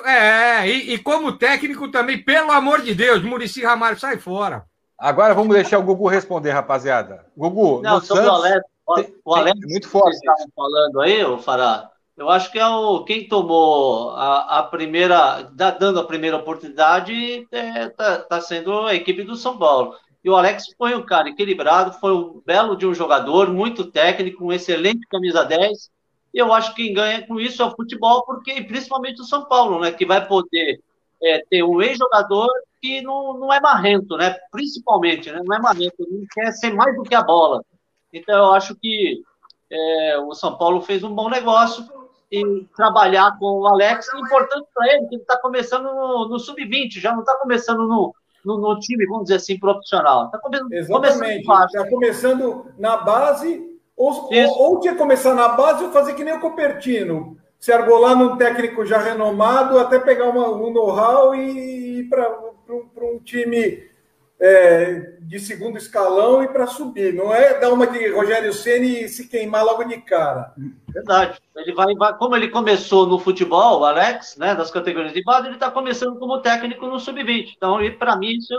É, 0.05 0.67
e, 0.69 0.95
e 0.95 0.99
como 0.99 1.33
técnico 1.33 1.91
também, 1.91 2.23
pelo 2.23 2.51
amor 2.51 2.83
de 2.83 2.95
Deus, 2.95 3.23
Murici 3.23 3.63
Ramalho, 3.65 3.99
sai 3.99 4.19
fora. 4.19 4.65
Agora 4.99 5.35
vamos 5.35 5.55
deixar 5.55 5.79
o 5.79 5.83
Gugu 5.83 6.07
responder, 6.09 6.51
rapaziada. 6.51 7.27
Gugu, 7.37 7.81
Não, 7.83 7.97
no 7.97 8.01
sobre 8.05 8.25
Santos, 8.25 8.39
o 8.39 8.43
Alex, 8.45 8.65
o- 8.87 8.95
tem- 8.95 9.15
o 9.25 9.35
Alex 9.35 9.61
tem- 9.61 9.71
muito 9.71 9.85
que 9.85 9.93
forte 9.93 10.17
vocês 10.17 10.21
estavam 10.21 10.53
falando 10.55 11.01
aí, 11.01 11.25
o 11.25 11.39
Fará, 11.39 11.91
eu 12.17 12.29
acho 12.29 12.53
que 12.53 12.59
é 12.59 12.67
o 12.67 13.03
quem 13.05 13.27
tomou 13.27 14.11
a, 14.11 14.59
a 14.59 14.63
primeira, 14.65 15.43
dando 15.81 15.99
a 15.99 16.05
primeira 16.05 16.37
oportunidade, 16.37 17.49
está 17.51 18.41
sendo 18.41 18.87
a 18.87 18.95
equipe 18.95 19.23
do 19.23 19.35
São 19.37 19.59
Paulo. 19.59 19.95
E 20.23 20.31
o 20.31 20.37
Alex 20.37 20.67
foi 20.79 20.95
um 20.95 21.03
cara 21.05 21.31
equilibrado, 21.31 21.95
foi 21.99 22.13
um 22.15 22.41
belo 22.47 22.77
de 22.77 22.87
um 22.87 22.95
jogador, 22.95 23.49
muito 23.53 23.91
técnico, 23.91 24.45
um 24.45 24.53
excelente 24.53 25.05
camisa 25.09 25.43
10. 25.45 25.91
E 26.33 26.39
eu 26.39 26.53
acho 26.53 26.75
que 26.75 26.85
quem 26.85 26.95
ganha 26.95 27.27
com 27.27 27.39
isso 27.39 27.63
é 27.63 27.67
o 27.67 27.75
futebol, 27.75 28.25
porque 28.25 28.63
principalmente 28.63 29.21
o 29.21 29.25
São 29.25 29.45
Paulo, 29.45 29.81
né? 29.81 29.93
Que 29.93 30.07
vai 30.07 30.27
poder 30.27 30.81
é, 31.23 31.45
ter 31.49 31.63
um 31.63 31.81
ex-jogador 31.83 32.49
que 32.81 33.01
não, 33.03 33.35
não 33.39 33.53
é 33.53 33.61
marrento, 33.61 34.17
né? 34.17 34.37
Principalmente, 34.51 35.31
né? 35.31 35.41
Não 35.45 35.55
é 35.55 35.61
marrento, 35.61 35.95
não 35.99 36.27
quer 36.33 36.53
ser 36.53 36.73
mais 36.73 36.97
do 36.97 37.03
que 37.03 37.15
a 37.15 37.23
bola. 37.23 37.63
Então 38.13 38.35
eu 38.35 38.55
acho 38.55 38.75
que 38.75 39.23
é, 39.71 40.19
o 40.19 40.35
São 40.35 40.57
Paulo 40.57 40.81
fez 40.81 41.03
um 41.05 41.15
bom 41.15 41.29
negócio 41.29 41.87
e 42.31 42.67
trabalhar 42.75 43.39
com 43.39 43.61
o 43.61 43.67
Alex 43.67 44.09
é 44.13 44.19
importante 44.19 44.67
para 44.75 44.93
ele, 44.93 45.07
que 45.07 45.15
ele 45.17 45.23
está 45.23 45.39
começando 45.39 45.85
no, 45.85 46.29
no 46.29 46.39
sub-20, 46.39 46.99
já 46.99 47.13
não 47.13 47.21
está 47.21 47.37
começando 47.37 47.87
no, 47.87 48.15
no, 48.45 48.59
no 48.59 48.79
time, 48.81 49.07
vamos 49.07 49.25
dizer 49.25 49.37
assim, 49.37 49.59
profissional. 49.59 50.27
Está 50.27 50.39
começando 50.39 50.69
de 50.69 51.45
baixo. 51.45 51.77
Está 51.77 51.91
começando 51.91 52.67
na 52.79 52.97
base, 52.97 53.72
ou, 54.03 54.31
ou, 54.49 54.73
ou 54.75 54.81
tinha 54.81 54.93
que 54.95 54.99
começar 54.99 55.35
na 55.35 55.49
base 55.49 55.85
ou 55.85 55.93
fazer 55.93 56.15
que 56.15 56.25
nem 56.25 56.35
o 56.35 56.41
Copertino. 56.41 57.37
Se 57.59 57.73
argolar 57.73 58.17
num 58.17 58.37
técnico 58.37 58.85
já 58.85 58.99
renomado, 58.99 59.79
até 59.79 59.99
pegar 59.99 60.29
uma- 60.29 60.49
um 60.51 60.73
know-how 60.73 61.35
e 61.35 62.01
ir 62.01 62.09
para 62.09 62.27
um 63.05 63.19
time 63.21 63.91
é, 64.45 65.13
de 65.21 65.39
segundo 65.39 65.79
escalão 65.79 66.43
e 66.43 66.49
para 66.49 66.67
subir. 66.67 67.15
Não 67.15 67.33
é 67.33 67.61
dar 67.61 67.73
uma 67.73 67.87
de 67.87 68.09
Rogério 68.11 68.53
Ceni 68.53 69.05
e 69.05 69.09
se 69.09 69.29
queimar 69.29 69.65
logo 69.65 69.85
de 69.85 69.99
cara. 69.99 70.53
Verdade. 70.89 71.39
Ele 71.55 71.73
vai, 71.73 71.95
vai- 71.95 72.17
como 72.19 72.35
ele 72.35 72.49
começou 72.49 73.07
no 73.07 73.21
futebol, 73.21 73.79
o 73.81 73.85
Alex, 73.85 74.37
né, 74.37 74.53
das 74.57 74.69
categorias 74.73 75.13
de 75.13 75.23
base, 75.23 75.47
ele 75.47 75.55
está 75.55 75.71
começando 75.71 76.19
como 76.19 76.41
técnico 76.41 76.87
no 76.89 76.99
sub-20. 76.99 77.53
Então, 77.57 77.79
para 77.97 78.17
mim, 78.17 78.33
isso 78.37 78.55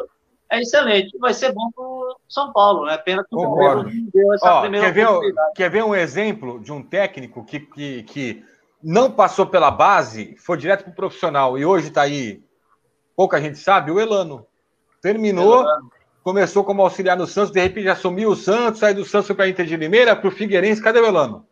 é 0.49 0.61
excelente. 0.61 1.17
Vai 1.17 1.33
ser 1.33 1.51
bom 1.51 1.69
para 1.75 1.83
São 2.27 2.51
Paulo, 2.51 2.85
né? 2.85 2.97
Pena 2.97 3.23
que 3.23 3.35
o 3.35 3.37
Concordo. 3.37 3.89
Não 3.89 4.09
deu 4.13 4.33
essa 4.33 4.53
Ó, 4.53 4.61
primeira 4.61 4.87
quer, 4.87 4.93
ver, 4.93 5.33
quer 5.55 5.69
ver 5.69 5.83
um 5.83 5.95
exemplo 5.95 6.59
de 6.59 6.71
um 6.71 6.81
técnico 6.81 7.45
que, 7.45 7.59
que, 7.59 8.03
que 8.03 8.45
não 8.83 9.11
passou 9.11 9.45
pela 9.45 9.71
base, 9.71 10.35
foi 10.37 10.57
direto 10.57 10.83
para 10.83 10.91
o 10.91 10.95
profissional 10.95 11.57
e 11.57 11.65
hoje 11.65 11.87
está 11.87 12.01
aí, 12.01 12.43
pouca 13.15 13.39
gente 13.39 13.57
sabe, 13.57 13.91
o 13.91 13.99
Elano. 13.99 14.45
Terminou, 15.01 15.65
começou 16.23 16.63
como 16.63 16.81
auxiliar 16.81 17.17
no 17.17 17.27
Santos, 17.27 17.51
de 17.51 17.61
repente 17.61 17.89
assumiu 17.89 18.31
o 18.31 18.35
Santos, 18.35 18.81
aí 18.83 18.93
do 18.93 19.05
Santos 19.05 19.35
para 19.35 19.45
a 19.45 19.49
Inter 19.49 19.65
de 19.65 19.75
Limeira, 19.75 20.15
para 20.15 20.27
o 20.27 20.31
Figueirense, 20.31 20.81
cadê 20.81 20.99
o 20.99 21.05
Elano? 21.05 21.45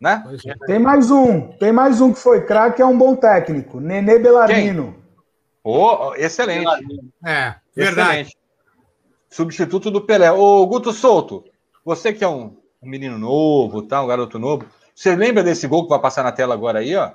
Né? 0.00 0.24
É. 0.46 0.66
Tem 0.66 0.78
mais 0.78 1.10
um, 1.10 1.48
tem 1.58 1.70
mais 1.70 2.00
um 2.00 2.12
que 2.12 2.18
foi 2.18 2.44
craque, 2.44 2.82
é 2.82 2.86
um 2.86 2.98
bom 2.98 3.14
técnico. 3.14 3.78
Nenê 3.78 4.18
Belarmino. 4.18 4.96
Ô, 5.62 6.14
excelente. 6.16 6.66
É, 7.24 7.54
verdade. 7.74 8.36
Substituto 9.32 9.90
do 9.90 10.02
Pelé. 10.02 10.30
Ô, 10.30 10.66
Guto 10.66 10.92
Souto, 10.92 11.42
você 11.82 12.12
que 12.12 12.22
é 12.22 12.28
um, 12.28 12.54
um 12.82 12.88
menino 12.88 13.18
novo, 13.18 13.80
tá? 13.82 14.02
um 14.02 14.06
garoto 14.06 14.38
novo, 14.38 14.66
você 14.94 15.16
lembra 15.16 15.42
desse 15.42 15.66
gol 15.66 15.84
que 15.84 15.88
vai 15.88 15.98
passar 16.00 16.22
na 16.22 16.30
tela 16.32 16.52
agora 16.52 16.80
aí, 16.80 16.94
ó? 16.94 17.12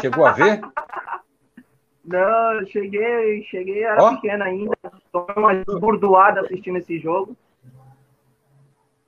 Chegou 0.00 0.24
a 0.24 0.32
ver? 0.32 0.60
Não, 2.04 2.52
eu 2.60 2.66
cheguei, 2.68 3.42
cheguei, 3.50 3.82
era 3.82 4.00
Ó. 4.00 4.14
pequeno 4.14 4.44
ainda. 4.44 4.76
Tô 5.10 5.26
uma 5.36 5.52
burdoada 5.80 6.42
assistindo 6.42 6.78
esse 6.78 7.00
jogo. 7.00 7.36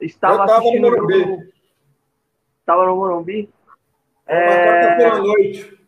Estava 0.01 0.35
Eu 0.35 0.39
tava 0.39 0.53
no 0.55 0.59
assistindo 0.59 0.89
o 0.89 0.91
Morumbi. 0.91 1.21
jogo. 1.21 1.43
Estava 2.59 2.87
no 2.87 2.97
Morumbi. 2.97 3.49
Uma 4.29 4.37
É, 4.37 4.65
quarta-feira 4.65 5.15
à 5.15 5.19
noite. 5.23 5.79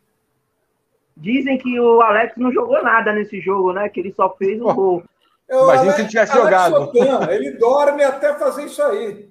dizem 1.16 1.58
que 1.58 1.80
o 1.80 2.00
Alex 2.00 2.36
não 2.36 2.52
jogou 2.52 2.80
nada 2.84 3.12
nesse 3.12 3.40
jogo, 3.40 3.72
né? 3.72 3.88
Que 3.88 3.98
ele 3.98 4.12
só 4.12 4.30
fez 4.36 4.60
um 4.60 4.66
Pô. 4.66 4.74
gol. 4.74 5.04
O 5.50 5.64
Imagina 5.64 5.80
Alex- 5.80 5.94
se 5.96 6.00
ele 6.02 6.08
tivesse 6.08 6.32
Alex 6.32 6.44
jogado. 6.44 6.74
Sotan, 6.76 7.30
ele 7.32 7.50
dorme 7.58 8.02
até 8.04 8.34
fazer 8.34 8.64
isso 8.66 8.82
aí. 8.82 9.30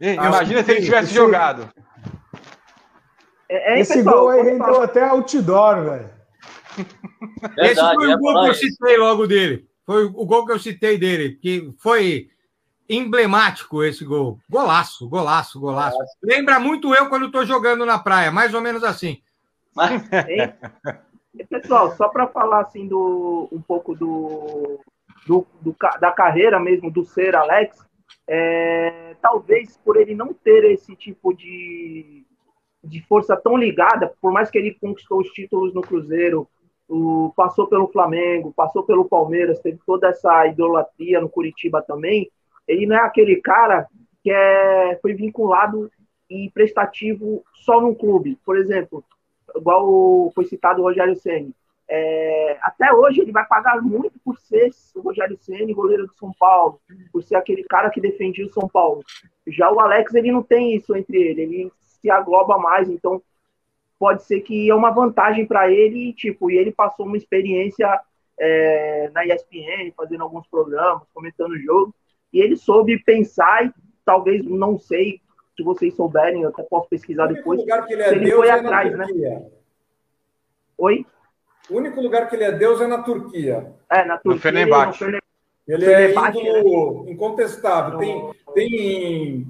Imagina 0.00 0.60
que 0.62 0.70
se 0.70 0.76
ele 0.78 0.84
tivesse 0.84 1.04
esse- 1.06 1.14
jogado. 1.14 1.70
É, 3.48 3.74
é, 3.74 3.80
Esse 3.80 3.94
pessoal, 3.98 4.16
gol 4.20 4.28
aí 4.30 4.42
rendeu 4.42 4.66
fala- 4.66 4.84
até 4.84 5.04
outdoor, 5.08 5.82
velho. 5.84 6.10
Esse 7.58 7.80
foi 7.94 8.12
o 8.14 8.18
gol 8.18 8.28
que 8.28 8.32
falar 8.32 8.48
eu 8.48 8.54
citei 8.54 8.96
logo 8.96 9.26
dele. 9.26 9.68
Foi 9.84 10.04
o 10.04 10.24
gol 10.26 10.46
que 10.46 10.52
eu 10.52 10.58
citei 10.58 10.96
dele, 10.98 11.34
que 11.40 11.70
foi 11.78 12.28
emblemático 12.88 13.82
esse 13.84 14.04
gol. 14.04 14.38
Golaço, 14.48 15.08
golaço, 15.08 15.60
golaço. 15.60 15.98
Lembra 16.22 16.58
muito 16.58 16.94
eu 16.94 17.08
quando 17.08 17.26
estou 17.26 17.44
jogando 17.44 17.84
na 17.84 17.98
praia, 17.98 18.30
mais 18.32 18.54
ou 18.54 18.60
menos 18.60 18.82
assim. 18.82 19.20
Mas? 19.74 20.02
E, 21.34 21.44
Pessoal, 21.44 21.94
só 21.96 22.08
para 22.08 22.28
falar 22.28 22.62
assim 22.62 22.86
do 22.86 23.48
um 23.50 23.60
pouco 23.60 23.94
do, 23.94 24.80
do, 25.26 25.46
do 25.60 25.76
da 26.00 26.12
carreira 26.12 26.60
mesmo 26.60 26.90
do 26.90 27.04
ser 27.04 27.34
Alex, 27.34 27.84
é, 28.28 29.16
talvez 29.20 29.76
por 29.78 29.96
ele 29.96 30.14
não 30.14 30.34
ter 30.34 30.64
esse 30.64 30.94
tipo 30.94 31.32
de, 31.32 32.24
de 32.84 33.02
força 33.06 33.36
tão 33.36 33.56
ligada, 33.56 34.12
por 34.20 34.32
mais 34.32 34.50
que 34.50 34.58
ele 34.58 34.74
conquistou 34.74 35.20
os 35.20 35.28
títulos 35.28 35.72
no 35.74 35.80
Cruzeiro, 35.80 36.48
o, 36.88 37.32
passou 37.34 37.66
pelo 37.66 37.88
Flamengo, 37.88 38.52
passou 38.54 38.82
pelo 38.82 39.08
Palmeiras, 39.08 39.60
teve 39.60 39.78
toda 39.86 40.08
essa 40.08 40.46
idolatria 40.46 41.20
no 41.20 41.28
Curitiba 41.28 41.80
também, 41.82 42.30
ele 42.68 42.86
não 42.86 42.96
é 42.96 43.00
aquele 43.00 43.36
cara 43.40 43.86
que 44.22 44.30
é, 44.30 44.98
foi 45.00 45.14
vinculado 45.14 45.90
e 46.28 46.50
prestativo 46.50 47.42
só 47.54 47.80
num 47.80 47.94
clube. 47.94 48.38
Por 48.44 48.56
exemplo, 48.56 49.04
igual 49.56 50.30
foi 50.34 50.44
citado 50.44 50.80
o 50.80 50.84
Rogério 50.84 51.16
Ceni. 51.16 51.54
é, 51.88 52.58
até 52.62 52.92
hoje 52.92 53.20
ele 53.20 53.32
vai 53.32 53.44
pagar 53.46 53.82
muito 53.82 54.18
por 54.24 54.38
ser 54.38 54.70
o 54.94 55.00
Rogério 55.00 55.36
Ceni, 55.36 55.74
goleiro 55.74 56.06
do 56.06 56.14
São 56.14 56.32
Paulo, 56.38 56.80
por 57.12 57.22
ser 57.22 57.36
aquele 57.36 57.64
cara 57.64 57.90
que 57.90 58.00
defendia 58.00 58.46
o 58.46 58.52
São 58.52 58.68
Paulo. 58.68 59.02
Já 59.46 59.70
o 59.70 59.80
Alex 59.80 60.14
ele 60.14 60.32
não 60.32 60.42
tem 60.42 60.74
isso 60.74 60.96
entre 60.96 61.18
ele, 61.18 61.42
ele 61.42 61.72
se 61.80 62.10
agloba 62.10 62.56
mais, 62.58 62.88
então 62.88 63.22
pode 63.98 64.24
ser 64.24 64.40
que 64.40 64.68
é 64.68 64.74
uma 64.74 64.90
vantagem 64.90 65.46
para 65.46 65.70
ele, 65.70 66.12
tipo, 66.12 66.50
e 66.50 66.56
ele 66.56 66.72
passou 66.72 67.06
uma 67.06 67.16
experiência 67.16 68.00
é, 68.38 69.10
na 69.14 69.24
ESPN, 69.24 69.92
fazendo 69.96 70.24
alguns 70.24 70.46
programas, 70.48 71.02
comentando 71.14 71.52
o 71.52 71.60
jogo, 71.60 71.94
e 72.32 72.40
ele 72.40 72.56
soube 72.56 72.98
pensar 73.04 73.66
e 73.66 73.72
talvez, 74.04 74.44
não 74.44 74.78
sei, 74.78 75.20
se 75.56 75.62
vocês 75.62 75.94
souberem, 75.94 76.42
eu 76.42 76.48
até 76.48 76.62
posso 76.62 76.88
pesquisar 76.88 77.26
depois. 77.26 77.60
O 77.60 77.62
único 77.62 77.70
lugar 77.74 77.86
que 77.86 77.92
ele 77.92 78.02
é 78.02 78.08
ele 78.10 78.24
Deus 78.24 78.36
foi 78.36 78.48
é 78.48 78.52
atrás, 78.52 78.90
na 78.92 78.98
né? 78.98 79.04
Turquia. 79.06 79.46
Oi? 80.78 81.06
O 81.70 81.76
único 81.76 82.00
lugar 82.00 82.28
que 82.28 82.36
ele 82.36 82.44
é 82.44 82.52
Deus 82.52 82.80
é 82.80 82.86
na 82.86 83.02
Turquia. 83.02 83.72
É, 83.90 84.04
na 84.04 84.18
Turquia. 84.18 84.40
Fenerbahçe. 84.40 84.88
no 84.88 84.94
Ferne- 85.10 85.20
Ele 85.68 85.84
é 85.84 85.96
Fenerbahçe, 86.08 86.38
ídolo 86.38 87.04
incontestável. 87.08 87.98
Tem, 87.98 88.30
tem 88.54 89.46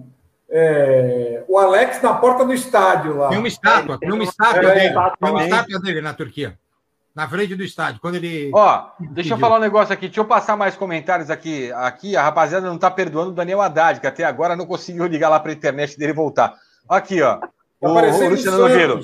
é, 0.50 1.42
o 1.48 1.56
Alex 1.56 2.02
na 2.02 2.14
porta 2.14 2.44
do 2.44 2.52
estádio 2.52 3.16
lá. 3.16 3.28
Tem 3.30 3.38
uma 3.38 3.48
estátua, 3.48 3.98
tem 3.98 4.12
uma 4.12 4.24
estátua 4.24 4.70
É, 4.72 4.74
dele. 4.74 4.98
é, 4.98 5.10
Tem 5.18 5.30
uma 5.30 5.40
é. 5.40 5.44
estátua 5.44 5.80
dele 5.80 6.00
na 6.02 6.12
Turquia. 6.12 6.58
Na 7.14 7.28
frente 7.28 7.54
do 7.54 7.62
estádio. 7.62 8.00
Quando 8.00 8.14
ele. 8.14 8.50
Ó, 8.54 8.86
deixa 8.98 9.10
eu 9.10 9.14
Pediu. 9.14 9.38
falar 9.38 9.56
um 9.56 9.60
negócio 9.60 9.92
aqui. 9.92 10.06
Deixa 10.06 10.20
eu 10.20 10.24
passar 10.24 10.56
mais 10.56 10.76
comentários 10.76 11.28
aqui. 11.30 11.70
Aqui, 11.72 12.16
a 12.16 12.22
rapaziada 12.22 12.66
não 12.66 12.78
tá 12.78 12.90
perdoando 12.90 13.30
o 13.30 13.34
Daniel 13.34 13.60
Haddad, 13.60 14.00
que 14.00 14.06
até 14.06 14.24
agora 14.24 14.56
não 14.56 14.64
conseguiu 14.64 15.06
ligar 15.06 15.28
lá 15.28 15.38
pra 15.38 15.52
internet 15.52 15.98
dele 15.98 16.14
voltar. 16.14 16.54
Aqui, 16.88 17.20
ó. 17.20 17.38
O, 17.80 17.88
o 17.88 17.90
Aparecendo 17.90 18.30
Luciano. 18.30 18.58
Nogueiro. 18.58 19.00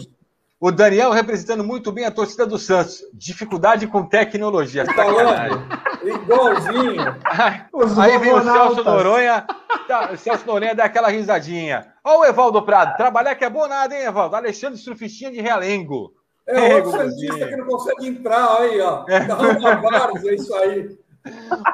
O 0.61 0.73
Daniel 0.73 1.13
representando 1.13 1.63
muito 1.63 1.93
bem 1.93 2.05
a 2.05 2.11
torcida 2.11 2.45
do 2.45 2.59
Santos. 2.59 3.03
Dificuldade 3.13 3.87
com 3.87 4.03
tecnologia. 4.05 4.85
Falando, 4.87 5.63
igualzinho. 6.03 7.17
Aí 8.03 8.19
vem 8.19 8.33
o. 8.33 8.43
Celso 8.43 8.83
Noronha. 8.83 9.47
Tá, 9.87 10.11
o 10.13 10.17
Celso 10.17 10.47
Noronha 10.47 10.75
dá 10.75 10.85
aquela 10.85 11.11
risadinha. 11.11 11.93
Ó 12.03 12.21
o 12.21 12.25
Evaldo 12.25 12.63
Prado. 12.63 12.97
Trabalhar 12.97 13.35
que 13.37 13.45
é 13.45 13.51
bom 13.51 13.69
nada, 13.69 13.95
hein, 13.95 14.07
Evaldo? 14.07 14.35
Alexandre 14.35 14.79
Surfistinha 14.79 15.31
de 15.31 15.41
Realengo. 15.41 16.13
É 16.49 16.59
Ei, 16.59 16.75
outro. 16.77 16.91
Santista 16.93 17.47
que 17.47 17.57
não 17.57 17.67
consegue 17.67 18.09
entrar 18.09 18.61
aí, 18.61 18.81
ó. 18.81 19.05
Dá 19.05 19.39
uma 19.39 19.75
várzea, 19.77 20.31
é 20.31 20.35
isso 20.35 20.55
aí. 20.55 20.99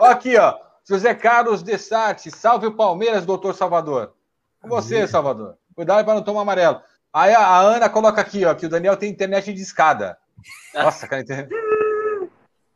Ó 0.01 0.07
aqui, 0.07 0.37
ó. 0.37 0.55
José 0.87 1.15
Carlos 1.15 1.63
Dessati. 1.63 2.31
Salve 2.31 2.67
o 2.67 2.73
Palmeiras, 2.73 3.25
doutor 3.25 3.55
Salvador. 3.55 4.13
Com 4.61 4.69
você, 4.69 5.07
Salvador. 5.07 5.57
Cuidado 5.77 6.05
para 6.05 6.15
não 6.15 6.23
tomar 6.23 6.43
amarelo. 6.43 6.81
Aí 7.13 7.33
a, 7.33 7.41
a 7.41 7.61
Ana 7.61 7.89
coloca 7.89 8.21
aqui, 8.21 8.45
ó, 8.45 8.55
que 8.55 8.67
o 8.67 8.69
Daniel 8.69 8.97
tem 8.97 9.11
internet 9.11 9.53
de 9.53 9.63
escada. 9.63 10.19
Nossa, 10.75 11.07
cara, 11.07 11.23
internet. 11.23 11.55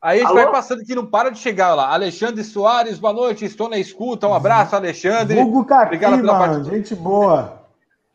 Aí 0.01 0.19
a 0.19 0.21
gente 0.21 0.31
Alô? 0.31 0.37
vai 0.37 0.53
passando 0.53 0.85
que 0.85 0.95
não 0.95 1.05
para 1.05 1.31
de 1.31 1.41
chegar 1.41 1.75
lá. 1.75 1.93
Alexandre 1.93 2.45
Soares, 2.45 3.01
boa 3.01 3.13
noite, 3.13 3.45
estou 3.45 3.69
na 3.69 3.79
escuta. 3.79 4.29
Um 4.29 4.35
abraço, 4.35 4.77
Alexandre. 4.77 5.35
Vulgo 5.35 5.65
Caqui, 5.65 5.87
Obrigado 5.87 6.21
pela 6.21 6.35
mano. 6.35 6.45
participação. 6.45 6.77
Gente 6.77 6.95
boa. 6.95 7.63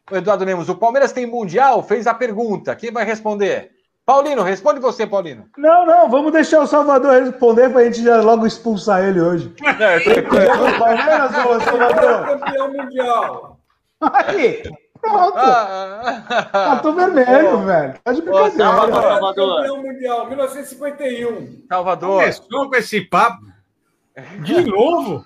O 0.10 0.16
Eduardo 0.16 0.46
Lemos, 0.46 0.70
o 0.70 0.76
Palmeiras 0.76 1.12
tem 1.12 1.26
Mundial? 1.26 1.84
Fez 1.84 2.08
a 2.08 2.14
pergunta. 2.14 2.74
Quem 2.76 2.92
vai 2.92 3.04
responder? 3.04 3.73
Paulino, 4.06 4.42
responde 4.44 4.82
você, 4.82 5.08
Paulino. 5.08 5.48
Não, 5.58 5.86
não, 5.86 6.10
vamos 6.10 6.34
deixar 6.34 6.60
o 6.62 6.68
Salvador 6.68 7.22
responder 7.24 7.70
pra 7.72 7.86
gente 7.86 8.04
já 8.04 8.22
logo 8.22 8.46
expulsar 8.46 9.04
ele 9.04 9.22
hoje. 9.22 9.48
O 9.58 10.80
Palmeiras, 10.80 11.32
ô 11.46 11.60
Salvador? 11.62 12.40
Campeão 12.40 12.74
mundial. 12.74 13.60
Aí, 14.02 14.64
pronto. 15.00 15.38
Ah, 15.38 16.50
Tá 16.52 16.80
tô 16.80 16.92
vermelho, 16.92 17.60
velho. 17.66 17.94
Tá 18.04 18.12
de 18.12 18.22
brincadeira. 18.22 18.58
Salvador. 18.58 19.02
Salvador. 19.02 19.56
Campeão 19.58 19.82
mundial, 19.84 20.28
1951. 20.28 21.64
Salvador, 21.70 22.20
Começou 22.20 22.70
com 22.70 22.76
esse 22.76 23.02
papo. 23.02 23.42
De 24.42 24.66
novo? 24.70 25.26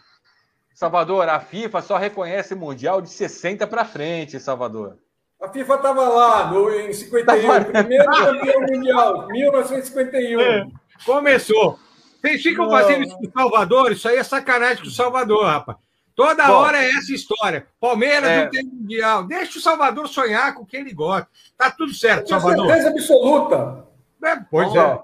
Salvador, 0.76 1.28
a 1.28 1.40
FIFA 1.40 1.82
só 1.82 1.98
reconhece 1.98 2.54
Mundial 2.54 3.02
de 3.02 3.10
60 3.10 3.66
para 3.66 3.84
frente, 3.84 4.40
Salvador. 4.40 5.00
A 5.42 5.50
FIFA 5.50 5.76
estava 5.76 6.10
lá 6.10 6.52
no, 6.52 6.70
em 6.72 6.92
51, 6.92 7.64
primeiro 7.66 8.06
campeão 8.06 8.62
mundial, 8.62 9.28
1951. 9.28 10.40
É. 10.42 10.68
Começou. 11.06 11.78
Vocês 12.22 12.42
ficam 12.42 12.66
Não. 12.66 12.72
fazendo 12.72 13.04
isso 13.06 13.16
com 13.18 13.28
o 13.28 13.32
Salvador, 13.32 13.92
isso 13.92 14.08
aí 14.10 14.18
é 14.18 14.24
sacanagem 14.24 14.82
com 14.84 14.90
o 14.90 14.92
Salvador, 14.92 15.46
rapaz. 15.46 15.78
Toda 16.16 16.48
Bom. 16.48 16.54
hora 16.54 16.84
é 16.84 16.90
essa 16.90 17.14
história. 17.14 17.68
Palmeiras 17.80 18.28
É. 18.28 18.44
não 18.46 18.50
tem 18.50 18.64
mundial. 18.66 19.24
Deixa 19.26 19.60
o 19.60 19.62
Salvador 19.62 20.08
sonhar 20.08 20.56
com 20.56 20.64
o 20.64 20.66
que 20.66 20.76
ele 20.76 20.92
gosta. 20.92 21.28
Tá 21.56 21.70
tudo 21.70 21.94
certo, 21.94 22.24
Com 22.24 22.40
Salvador. 22.40 22.66
certeza 22.66 22.90
absoluta. 22.90 23.86
É, 24.26 24.36
pois 24.50 24.76
Ó, 24.76 24.80
é. 24.80 25.00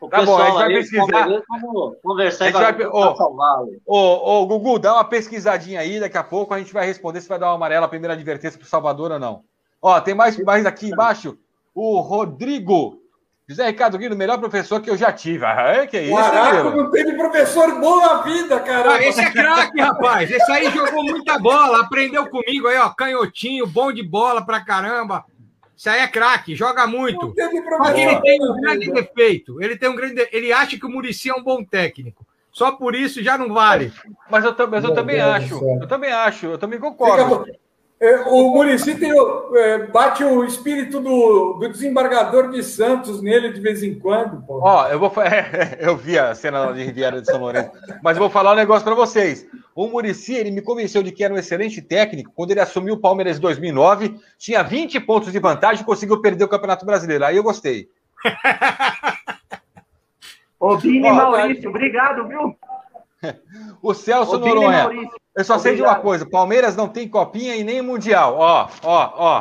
O 0.00 0.08
Tá 0.08 0.22
bom, 0.22 0.36
a 0.38 0.46
gente 0.46 0.54
vai 0.54 0.68
pesquisar. 0.70 1.28
vamos 1.48 1.96
conversar 2.02 2.44
A 2.46 2.48
e 2.48 2.52
gente 2.52 2.60
vai 2.62 2.72
vai 2.72 3.16
salvá-lo. 3.16 3.70
Ô, 3.86 3.96
ô, 4.42 4.46
Gugu, 4.46 4.78
dá 4.80 4.94
uma 4.94 5.04
pesquisadinha 5.04 5.78
aí, 5.78 6.00
daqui 6.00 6.16
a 6.18 6.24
pouco 6.24 6.52
a 6.54 6.58
gente 6.58 6.72
vai 6.72 6.84
responder 6.86 7.20
se 7.20 7.28
vai 7.28 7.38
dar 7.38 7.46
uma 7.48 7.54
amarela 7.54 7.86
a 7.86 7.88
primeira 7.88 8.14
advertência 8.14 8.58
pro 8.58 8.66
Salvador 8.66 9.12
ou 9.12 9.18
não. 9.20 9.44
Ó, 9.82 10.00
tem 10.00 10.14
mais, 10.14 10.36
mais 10.38 10.66
aqui 10.66 10.90
embaixo, 10.90 11.38
o 11.74 12.00
Rodrigo. 12.00 12.98
José 13.48 13.66
Ricardo 13.66 13.98
Guido, 13.98 14.14
o 14.14 14.18
melhor 14.18 14.38
professor 14.38 14.80
que 14.80 14.88
eu 14.88 14.96
já 14.96 15.10
tive. 15.12 15.44
Ah, 15.44 15.72
é, 15.74 15.86
que 15.86 16.00
isso, 16.00 16.14
Caraca, 16.14 16.62
Guido? 16.62 16.76
não 16.84 16.90
teve 16.92 17.14
professor 17.14 17.80
bom 17.80 17.98
na 18.00 18.22
vida, 18.22 18.60
caramba. 18.60 18.94
Ah, 18.94 19.02
esse 19.04 19.20
é 19.20 19.30
craque, 19.30 19.80
rapaz. 19.80 20.30
Esse 20.30 20.52
aí 20.52 20.70
jogou 20.70 21.02
muita 21.02 21.36
bola, 21.38 21.80
aprendeu 21.80 22.28
comigo 22.28 22.68
aí, 22.68 22.76
ó. 22.78 22.90
Canhotinho, 22.90 23.66
bom 23.66 23.92
de 23.92 24.04
bola 24.04 24.44
pra 24.46 24.60
caramba. 24.64 25.24
Isso 25.76 25.90
aí 25.90 25.98
é 26.00 26.06
craque, 26.06 26.54
joga 26.54 26.86
muito. 26.86 27.34
Só 27.34 27.92
que 27.92 28.00
ele 28.00 28.20
tem 28.20 28.38
um 28.40 28.60
grande 28.60 28.92
defeito. 28.92 29.60
Ele 29.60 29.76
tem 29.76 29.88
um 29.88 29.96
grande. 29.96 30.14
de- 30.14 30.28
Ele 30.30 30.52
acha 30.52 30.78
que 30.78 30.86
o 30.86 30.90
Murici 30.90 31.28
é 31.30 31.34
um 31.34 31.42
bom 31.42 31.64
técnico. 31.64 32.24
Só 32.52 32.70
por 32.72 32.94
isso 32.94 33.20
já 33.22 33.36
não 33.38 33.52
vale. 33.52 33.92
Mas 34.30 34.44
eu, 34.44 34.54
mas 34.68 34.84
eu 34.84 34.94
também 34.94 35.20
acho. 35.20 35.54
Eu 35.80 35.88
também 35.88 36.12
acho, 36.12 36.46
eu 36.46 36.58
também 36.58 36.78
concordo. 36.78 37.46
É, 38.02 38.16
o 38.22 38.48
Murici 38.54 38.94
tem 38.94 39.12
é, 39.12 39.86
bate 39.88 40.24
o 40.24 40.42
espírito 40.42 41.00
do, 41.00 41.58
do 41.60 41.68
desembargador 41.68 42.50
de 42.50 42.62
Santos 42.62 43.20
nele 43.20 43.52
de 43.52 43.60
vez 43.60 43.82
em 43.82 43.98
quando. 43.98 44.40
Pô. 44.46 44.58
Ó, 44.62 44.88
eu 44.88 44.98
vou 44.98 45.10
fa- 45.10 45.24
eu 45.78 45.94
vi 45.98 46.18
a 46.18 46.34
cena 46.34 46.72
de 46.72 46.82
Riviera 46.82 47.20
de 47.20 47.26
São 47.26 47.38
Lourenço, 47.38 47.70
mas 48.02 48.16
eu 48.16 48.22
vou 48.22 48.30
falar 48.30 48.52
um 48.52 48.56
negócio 48.56 48.84
para 48.84 48.94
vocês. 48.94 49.46
O 49.74 49.86
Murici, 49.86 50.32
ele 50.32 50.50
me 50.50 50.62
convenceu 50.62 51.02
de 51.02 51.12
que 51.12 51.22
era 51.22 51.34
um 51.34 51.36
excelente 51.36 51.82
técnico 51.82 52.32
quando 52.34 52.52
ele 52.52 52.60
assumiu 52.60 52.94
o 52.94 53.00
Palmeiras 53.00 53.36
em 53.36 53.40
2009, 53.42 54.18
tinha 54.38 54.62
20 54.62 54.98
pontos 55.00 55.30
de 55.30 55.38
vantagem 55.38 55.82
e 55.82 55.86
conseguiu 55.86 56.22
perder 56.22 56.44
o 56.44 56.48
Campeonato 56.48 56.86
Brasileiro. 56.86 57.22
Aí 57.26 57.36
eu 57.36 57.42
gostei. 57.42 57.90
Ô, 60.58 60.76
Vini 60.78 61.06
Ó, 61.08 61.14
Maurício, 61.14 61.68
obrigado, 61.68 62.26
viu? 62.28 62.56
O 63.82 63.94
Celso 63.94 64.38
Noronha, 64.38 64.84
Maurício. 64.84 65.10
eu 65.36 65.44
só 65.44 65.58
sei 65.58 65.76
de 65.76 65.82
uma 65.82 65.96
coisa: 65.96 66.24
Palmeiras 66.28 66.76
não 66.76 66.88
tem 66.88 67.08
copinha 67.08 67.54
e 67.56 67.64
nem 67.64 67.82
mundial. 67.82 68.36
Ó, 68.38 68.68
ó, 68.82 69.12
ó. 69.16 69.40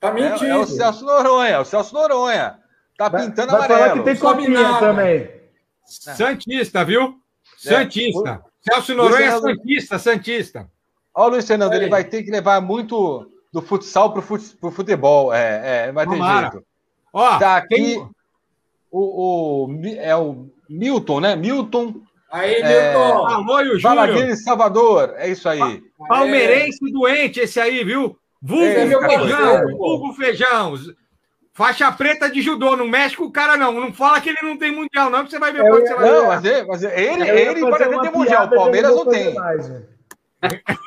Tá 0.00 0.08
É, 0.08 0.12
mentindo. 0.12 0.50
é 0.50 0.56
o 0.56 0.66
Celso 0.66 1.04
Noronha, 1.04 1.60
o 1.60 1.64
Celso 1.64 1.94
Noronha. 1.94 2.58
Tá 2.96 3.08
Vai, 3.08 3.22
pintando 3.26 3.52
vai 3.52 3.62
falar 3.68 3.76
amarelo. 3.86 3.98
que 4.04 4.10
tem 4.10 4.16
copinha 4.20 4.78
também. 4.78 5.30
Santista, 5.84 6.84
viu? 6.84 7.16
Santista. 7.56 8.42
Celso 8.60 8.94
Luiz 8.94 9.10
Noronha 9.10 9.26
é 9.28 9.40
Santista, 9.40 9.98
Santista. 9.98 10.70
Ó, 11.14 11.26
o 11.26 11.28
Luiz 11.30 11.46
Fernando, 11.46 11.74
ele 11.74 11.88
vai 11.88 12.04
ter 12.04 12.22
que 12.22 12.30
levar 12.30 12.60
muito 12.60 13.28
do 13.52 13.60
futsal 13.60 14.12
pro, 14.12 14.22
fut, 14.22 14.56
pro 14.56 14.70
futebol. 14.70 15.32
É, 15.32 15.86
é, 15.88 15.92
vai 15.92 16.06
ter 16.06 16.12
Tomara. 16.14 16.50
jeito. 16.50 16.66
Ó, 17.12 17.38
Tá 17.38 17.56
aqui 17.58 17.68
tem- 17.74 18.08
o, 18.90 19.66
o, 19.66 19.80
é 19.98 20.16
o 20.16 20.46
Milton, 20.68 21.20
né? 21.20 21.36
Milton 21.36 21.94
Aí, 22.32 22.54
É. 22.62 22.94
Alô, 22.94 23.26
e. 23.28 23.82
Balaguer 23.82 24.36
Salvador. 24.42 25.12
É 25.18 25.28
isso 25.28 25.46
aí. 25.48 25.82
Palmeirense 26.08 26.78
doente 26.90 27.40
esse 27.40 27.60
aí, 27.60 27.84
viu? 27.84 28.16
Vulgo 28.40 28.64
É, 28.64 28.86
Feijão. 28.86 29.66
Vulgo 29.76 30.12
Feijão. 30.14 30.74
Faixa 31.54 31.92
preta 31.92 32.30
de 32.30 32.40
judô, 32.40 32.74
não 32.74 32.88
mexe 32.88 33.14
com 33.14 33.24
o 33.24 33.30
cara, 33.30 33.58
não. 33.58 33.72
Não 33.72 33.92
fala 33.92 34.18
que 34.22 34.30
ele 34.30 34.38
não 34.42 34.56
tem 34.56 34.72
mundial, 34.74 35.10
não, 35.10 35.22
que 35.24 35.30
você 35.30 35.38
vai 35.38 35.52
ver 35.52 35.60
quando 35.60 35.86
você 35.86 35.94
vai 35.94 36.10
Não, 36.10 36.26
mas, 36.26 36.44
é, 36.46 36.64
mas 36.64 36.82
é- 36.82 36.98
ele, 36.98 37.28
ele 37.28 37.60
pode 37.60 37.76
ter 38.00 38.10
mundial. 38.10 38.46
O 38.46 38.50
Palmeiras 38.50 38.96
não 38.96 39.06
tem. 39.06 39.34
mais, 39.34 39.68
velho. 39.68 39.88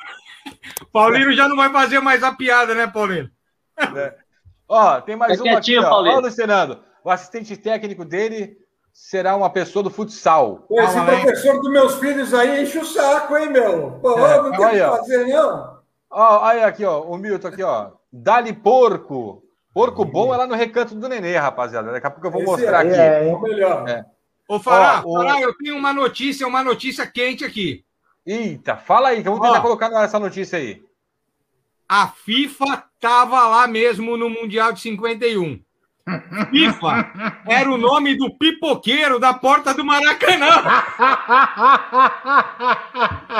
Paulino 0.91 1.31
já 1.33 1.47
não 1.47 1.55
vai 1.55 1.69
fazer 1.71 1.99
mais 1.99 2.23
a 2.23 2.33
piada, 2.33 2.73
né, 2.73 2.87
Paulino? 2.87 3.29
Ó, 4.67 4.99
tem 5.01 5.15
mais 5.15 5.37
Tá 5.37 5.43
uma 5.43 5.57
aqui, 5.59 5.77
ó. 5.77 5.83
Paulinho. 5.83 6.15
Ó, 6.15 6.19
Luiz 6.19 6.35
Fernando. 6.35 6.79
O 7.03 7.11
assistente 7.11 7.55
técnico 7.55 8.03
dele 8.03 8.57
será 8.97 9.35
uma 9.35 9.49
pessoa 9.49 9.83
do 9.83 9.89
futsal. 9.89 10.63
Pô, 10.69 10.81
Esse 10.81 10.95
professor 11.01 11.59
dos 11.61 11.69
meus 11.69 11.95
filhos 11.95 12.33
aí 12.33 12.63
enche 12.63 12.79
o 12.79 12.85
saco, 12.85 13.35
hein, 13.35 13.49
meu? 13.49 13.99
Pô, 14.01 14.17
É, 14.25 14.37
não 14.41 14.43
tem 14.43 14.51
o 14.51 14.55
que 14.55 14.63
olha. 14.63 14.89
fazer, 14.91 15.25
não. 15.27 15.79
Ó, 16.09 16.43
aí 16.45 16.63
aqui, 16.63 16.85
ó. 16.85 17.01
O 17.01 17.17
Milton 17.17 17.49
aqui, 17.49 17.61
ó. 17.61 17.91
Dali 18.11 18.53
porco. 18.53 19.43
Porco 19.73 20.05
bom 20.05 20.33
é 20.33 20.37
lá 20.37 20.47
no 20.47 20.55
recanto 20.55 20.95
do 20.95 21.09
Nenê, 21.09 21.35
rapaziada. 21.35 21.91
Daqui 21.91 22.07
a 22.07 22.09
pouco 22.09 22.27
eu 22.27 22.31
vou 22.31 22.41
Esse 22.43 22.51
mostrar 22.51 22.79
aqui. 22.79 22.91
É, 22.93 23.27
É 23.29 23.33
o 23.35 23.41
melhor. 23.41 23.85
É. 23.89 24.05
Ô, 24.47 24.59
Fará, 24.61 25.01
Ó, 25.05 25.09
o- 25.09 25.17
Fará, 25.17 25.41
eu 25.41 25.53
tenho 25.57 25.75
uma 25.75 25.91
notícia, 25.91 26.47
uma 26.47 26.63
notícia 26.63 27.05
quente 27.05 27.43
aqui. 27.43 27.83
Eita, 28.25 28.77
fala 28.77 29.09
aí, 29.09 29.21
que 29.21 29.27
eu 29.27 29.33
vou 29.33 29.41
tentar 29.41 29.59
Ó. 29.59 29.61
colocar 29.61 29.91
essa 30.03 30.17
notícia 30.17 30.57
aí. 30.57 30.81
A 31.89 32.07
FIFA 32.07 32.85
tava 32.99 33.45
lá 33.49 33.67
mesmo 33.67 34.15
no 34.15 34.29
Mundial 34.29 34.71
de 34.71 34.79
51. 34.79 35.59
FIFA 36.51 37.11
era 37.49 37.71
o 37.71 37.77
nome 37.77 38.15
do 38.15 38.29
pipoqueiro 38.37 39.19
da 39.19 39.33
porta 39.33 39.73
do 39.73 39.83
Maracanã. 39.83 40.49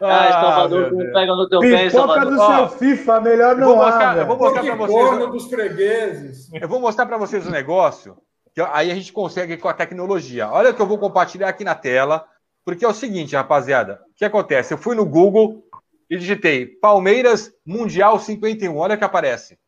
Ah, 0.00 0.30
Salvador, 0.40 0.90
Deus. 0.90 1.12
pega 1.12 1.34
no 1.34 1.48
teu 1.48 1.60
pé, 1.60 1.86
Pipoca 1.86 1.90
Salvador. 1.90 2.34
do 2.34 2.40
Ó, 2.40 2.68
seu 2.68 2.78
FIFA, 2.78 3.20
melhor 3.20 3.58
Eu 3.58 3.66
vou 3.66 3.76
não 3.76 3.82
há, 3.82 3.86
mostrar, 3.86 4.16
eu 4.18 4.26
vou 4.26 4.36
mostrar 4.36 4.62
pra 4.62 4.70
Que 4.72 4.76
vocês. 4.76 5.30
dos 5.30 5.48
fregueses. 5.48 6.52
Eu 6.52 6.68
vou 6.68 6.80
mostrar 6.80 7.06
para 7.06 7.16
vocês 7.16 7.46
um 7.46 7.50
negócio 7.50 8.16
que 8.54 8.60
aí 8.60 8.90
a 8.90 8.94
gente 8.94 9.12
consegue 9.12 9.56
com 9.56 9.68
a 9.68 9.74
tecnologia. 9.74 10.48
Olha 10.50 10.70
o 10.70 10.74
que 10.74 10.82
eu 10.82 10.86
vou 10.86 10.98
compartilhar 10.98 11.48
aqui 11.48 11.62
na 11.64 11.74
tela, 11.76 12.24
porque 12.64 12.84
é 12.84 12.88
o 12.88 12.94
seguinte, 12.94 13.36
rapaziada. 13.36 14.00
O 14.10 14.14
que 14.16 14.24
acontece? 14.24 14.74
Eu 14.74 14.78
fui 14.78 14.96
no 14.96 15.06
Google 15.06 15.62
e 16.10 16.16
digitei 16.16 16.66
Palmeiras 16.66 17.52
Mundial 17.64 18.18
51. 18.18 18.76
Olha 18.76 18.96
o 18.96 18.98
que 18.98 19.04
aparece. 19.04 19.58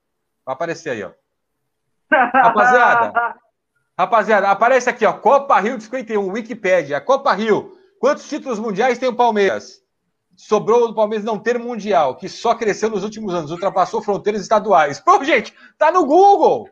Vai 0.45 0.55
aparecer 0.55 0.91
aí, 0.91 1.05
ó. 1.05 1.11
Rapaziada. 2.11 3.37
Rapaziada, 3.99 4.49
aparece 4.49 4.89
aqui, 4.89 5.05
ó. 5.05 5.13
Copa 5.13 5.61
Rio 5.61 5.77
de 5.77 5.85
51, 5.85 6.33
Wikipédia. 6.33 7.01
Copa 7.01 7.33
Rio. 7.35 7.77
Quantos 7.99 8.27
títulos 8.27 8.59
mundiais 8.59 8.99
tem 8.99 9.09
o 9.09 9.15
Palmeiras? 9.15 9.83
Sobrou 10.35 10.89
do 10.89 10.95
Palmeiras 10.95 11.23
não 11.23 11.39
ter 11.39 11.59
mundial, 11.59 12.17
que 12.17 12.27
só 12.27 12.55
cresceu 12.55 12.89
nos 12.89 13.05
últimos 13.05 13.35
anos, 13.35 13.51
ultrapassou 13.51 14.01
fronteiras 14.01 14.41
estaduais. 14.41 14.99
Pô, 14.99 15.23
gente, 15.23 15.55
tá 15.77 15.93
no 15.93 16.07
Google. 16.07 16.71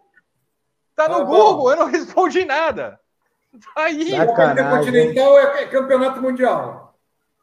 Tá 0.97 1.07
no 1.07 1.27
bom. 1.27 1.27
Google, 1.27 1.71
eu 1.73 1.77
não 1.77 1.87
respondi 1.87 2.47
nada. 2.47 2.99
Tá 3.75 3.83
aí. 3.83 4.11
Sacanagem. 4.11 4.27
Copa 4.27 4.53
Intercontinental 4.53 5.39
é 5.39 5.67
campeonato 5.67 6.23
mundial. 6.23 6.95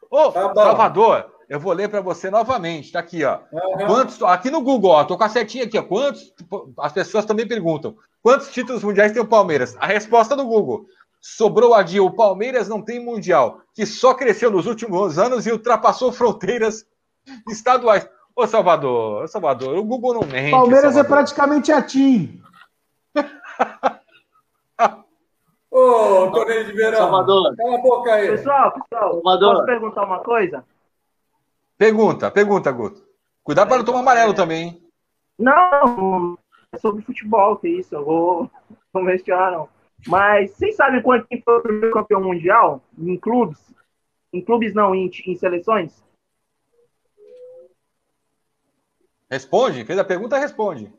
Ô, 0.10 0.32
Tá 0.32 0.48
bom. 0.48 0.64
Salvador, 0.64 1.32
eu 1.48 1.60
vou 1.60 1.74
ler 1.74 1.90
para 1.90 2.02
você 2.02 2.30
novamente. 2.30 2.92
Tá 2.92 3.00
aqui, 3.00 3.24
ó. 3.24 3.40
Quantos, 3.86 4.22
aqui 4.24 4.50
no 4.50 4.62
Google, 4.62 4.92
ó, 4.92 5.04
tô 5.04 5.18
com 5.18 5.24
a 5.24 5.30
setinha 5.30 5.66
aqui, 5.66 5.78
ó. 5.78 5.84
Quantos? 5.84 6.34
As 6.80 6.92
pessoas 6.92 7.26
também 7.26 7.48
perguntam: 7.48 7.96
quantos 8.22 8.52
títulos 8.52 8.84
mundiais 8.84 9.12
tem 9.12 9.22
o 9.22 9.28
Palmeiras? 9.28 9.76
A 9.80 9.86
resposta 9.86 10.36
do 10.36 10.46
Google: 10.46 10.86
sobrou 11.22 11.74
a 11.74 11.84
dia. 11.84 12.04
O 12.04 12.16
Palmeiras 12.16 12.68
não 12.68 12.82
tem 12.82 13.04
mundial, 13.04 13.62
que 13.74 13.86
só 13.86 14.14
cresceu 14.14 14.50
nos 14.52 14.66
últimos 14.66 15.20
anos 15.20 15.46
e 15.46 15.52
ultrapassou 15.52 16.12
fronteiras 16.12 16.86
estaduais. 17.50 18.08
Ô, 18.36 18.46
Salvador, 18.46 19.24
ô, 19.24 19.28
Salvador, 19.28 19.78
o 19.78 19.84
Google 19.84 20.16
não 20.16 20.28
mente. 20.28 20.52
Palmeiras 20.52 20.92
é 20.92 21.04
Salvador. 21.04 21.18
praticamente 21.18 21.72
a 21.72 21.82
TIM. 21.82 22.42
Ô, 25.72 26.32
torneio 26.32 26.64
de 26.66 26.72
verão. 26.72 27.00
Salvador. 27.00 27.54
Cala 27.58 27.76
a 27.76 27.82
boca 27.82 28.14
aí. 28.14 28.30
Pessoal, 28.30 28.72
pessoal, 28.72 29.12
Salvador. 29.12 29.56
posso 29.56 29.66
perguntar 29.66 30.04
uma 30.04 30.20
coisa? 30.20 30.64
Pergunta, 31.78 32.32
pergunta, 32.32 32.72
Guto. 32.72 33.06
Cuidado 33.44 33.68
para 33.68 33.78
não 33.78 33.86
tomar 33.86 34.00
amarelo 34.00 34.34
também, 34.34 34.64
hein? 34.64 34.82
Não, 35.38 36.38
é 36.72 36.78
sobre 36.78 37.04
futebol, 37.04 37.58
que 37.58 37.68
isso, 37.68 37.96
eu 37.96 38.04
vou, 38.94 39.04
mencionar 39.04 39.52
não. 39.52 39.70
Mas 40.08 40.52
vocês 40.52 40.76
sabem 40.76 41.02
quanto 41.02 41.28
foi 41.44 41.58
o 41.58 41.62
primeiro 41.62 41.94
campeão 41.94 42.22
mundial 42.22 42.82
em 42.98 43.18
clubes? 43.18 43.60
Em 44.32 44.42
clubes 44.42 44.74
não, 44.74 44.94
em, 44.94 45.10
em 45.26 45.36
seleções? 45.36 46.04
Responde, 49.30 49.86
fez 49.86 49.98
a 49.98 50.04
pergunta, 50.04 50.38
responde. 50.38 50.94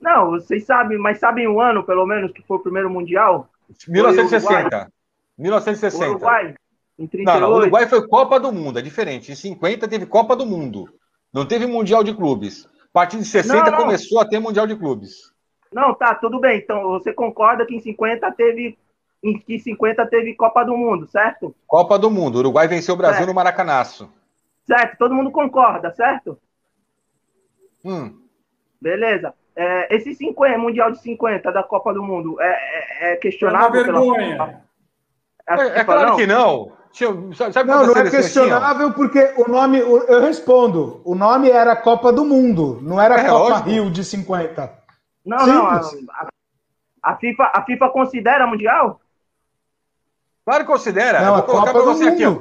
Não, 0.00 0.30
vocês 0.30 0.64
sabem, 0.64 0.98
mas 0.98 1.18
sabem 1.18 1.46
o 1.46 1.60
ano, 1.60 1.84
pelo 1.84 2.06
menos, 2.06 2.32
que 2.32 2.42
foi 2.42 2.56
o 2.56 2.62
primeiro 2.62 2.88
mundial? 2.88 3.48
1960. 3.86 4.90
O 5.38 5.42
1960. 5.42 6.10
Uruguai, 6.10 6.54
em 7.00 7.04
Não, 7.04 7.08
38. 7.08 7.40
não, 7.40 7.52
o 7.52 7.56
Uruguai 7.56 7.88
foi 7.88 8.06
Copa 8.06 8.38
do 8.38 8.52
Mundo, 8.52 8.78
é 8.78 8.82
diferente. 8.82 9.32
Em 9.32 9.34
50 9.34 9.88
teve 9.88 10.06
Copa 10.06 10.36
do 10.36 10.44
Mundo. 10.44 10.84
Não 11.32 11.46
teve 11.46 11.66
Mundial 11.66 12.04
de 12.04 12.12
Clubes. 12.14 12.66
A 12.66 12.92
partir 12.92 13.16
de 13.18 13.24
60 13.24 13.64
Não, 13.64 13.70
não. 13.72 13.78
começou 13.78 14.20
a 14.20 14.24
ter 14.28 14.38
Mundial 14.38 14.66
de 14.66 14.76
Clubes. 14.76 15.32
Não, 15.72 15.94
tá, 15.94 16.14
tudo 16.14 16.38
bem. 16.40 16.58
Então, 16.58 16.82
você 16.90 17.12
concorda 17.12 17.64
que 17.64 17.74
em 17.74 17.80
50 17.80 18.30
teve 18.32 18.76
em 19.22 19.38
que 19.38 19.58
50 19.58 20.06
teve 20.06 20.34
Copa 20.34 20.64
do 20.64 20.76
Mundo, 20.76 21.06
certo? 21.06 21.54
Copa 21.66 21.98
do 21.98 22.10
Mundo. 22.10 22.36
O 22.36 22.38
Uruguai 22.40 22.66
venceu 22.66 22.94
o 22.94 22.98
Brasil 22.98 23.22
É. 23.24 23.26
no 23.26 23.34
Maracanaço. 23.34 24.10
Certo, 24.66 24.96
todo 24.98 25.14
mundo 25.14 25.30
concorda, 25.30 25.92
certo? 25.92 26.38
Hum. 27.84 28.18
Beleza. 28.80 29.34
É, 29.54 29.94
esse 29.94 30.14
50, 30.14 30.58
Mundial 30.58 30.90
de 30.90 31.00
50 31.00 31.52
da 31.52 31.62
Copa 31.62 31.92
do 31.92 32.02
Mundo 32.02 32.40
é, 32.40 32.46
é, 32.46 32.50
é 32.50 33.10
É 33.10 33.12
uma 33.14 33.20
questionável 33.20 33.84
pela 33.84 34.00
vergonha. 34.00 34.62
A 35.46 35.54
É, 35.54 35.66
é 35.66 35.70
FIFA, 35.70 35.84
claro 35.84 36.08
não? 36.10 36.16
que 36.16 36.26
não. 36.26 36.72
Tinha- 36.92 37.10
sabe 37.34 37.52
sabe 37.52 37.68
Não, 37.70 37.86
não 37.86 37.90
é 37.92 37.94
tinham? 37.94 38.10
questionável 38.10 38.92
porque 38.92 39.32
o 39.36 39.48
nome, 39.48 39.78
eu 39.78 40.20
respondo, 40.20 41.00
o 41.04 41.14
nome 41.14 41.48
era 41.48 41.76
Copa 41.76 42.12
do 42.12 42.24
Mundo, 42.24 42.78
não 42.82 43.00
era 43.00 43.14
É, 43.20 43.28
Copa 43.28 43.48
lógico. 43.50 43.68
Rio 43.68 43.90
de 43.90 44.04
50. 44.04 44.72
Não, 45.24 45.46
não. 45.46 45.66
A, 45.66 45.82
Simples. 45.82 46.08
a- 46.10 46.28
a 47.02 47.16
FIFA, 47.16 47.50
a 47.54 47.62
FIFA 47.64 47.88
considera 47.90 48.46
Mundial? 48.46 49.00
Claro 50.44 50.64
que 50.64 50.70
considera. 50.70 51.20
Não, 51.20 51.28
Eu 51.28 51.34
vou 51.34 51.42
colocar 51.44 51.72
para 51.72 51.82
você 51.82 52.08
aqui, 52.08 52.24
ó. 52.26 52.36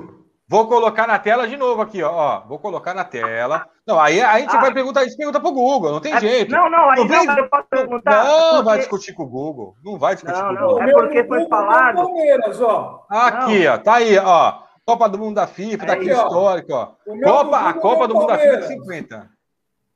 Vou 0.50 0.68
colocar 0.68 1.06
na 1.06 1.20
tela 1.20 1.48
de 1.48 1.56
novo 1.56 1.80
aqui, 1.82 2.02
ó. 2.02 2.12
ó. 2.12 2.40
Vou 2.48 2.58
colocar 2.58 2.96
na 2.96 3.04
tela. 3.06 3.68
Não, 3.86 4.00
aí, 4.00 4.20
aí 4.20 4.38
a 4.38 4.40
gente 4.40 4.56
Ah. 4.56 4.62
vai 4.62 4.74
perguntar, 4.74 5.04
gente 5.04 5.16
pergunta 5.16 5.40
pro 5.40 5.52
Google, 5.52 5.92
não 5.92 6.00
tem 6.00 6.14
É, 6.14 6.20
jeito. 6.20 6.52
Não, 6.52 6.68
não, 6.70 6.90
aí 6.90 6.98
Não 6.98 7.06
não, 7.08 7.26
vem- 7.26 7.38
eu 7.38 7.50
posso 7.50 7.68
perguntar. 7.70 8.24
Não, 8.24 8.50
porque- 8.50 8.64
vai 8.64 8.78
discutir 8.80 9.14
com 9.14 9.24
o 9.24 9.28
Google. 9.30 9.76
Não 9.86 10.00
vai 10.00 10.16
discutir 10.16 10.36
Não, 10.42 10.48
com 10.48 10.50
o 10.50 10.54
não, 10.56 10.68
Google. 10.70 10.82
é 10.82 10.86
meu 10.88 10.96
porque 10.98 11.24
foi 11.26 11.48
falado. 11.48 12.00
é 12.00 12.02
Palmeiras, 12.02 12.62
ó. 12.62 13.06
Aqui, 13.10 13.68
ó, 13.68 13.78
tá 13.78 13.94
aí, 13.96 14.18
ó. 14.18 14.54
Copa 14.86 15.08
do 15.08 15.20
Mundo 15.20 15.36
da 15.36 15.46
FIFA, 15.46 15.86
tá 15.86 15.94
aqui 15.94 16.10
histórico, 16.10 16.74
ó. 16.74 16.88
Copa, 17.24 17.60
a 17.70 17.74
Copa 17.76 18.06
é 18.06 18.08
do 18.08 18.16
Mundo 18.16 18.28
da 18.28 18.38
FIFA 18.40 18.48
é 18.54 18.56
de 18.56 18.62
Palmeiras. 18.62 18.88
50. 18.88 19.30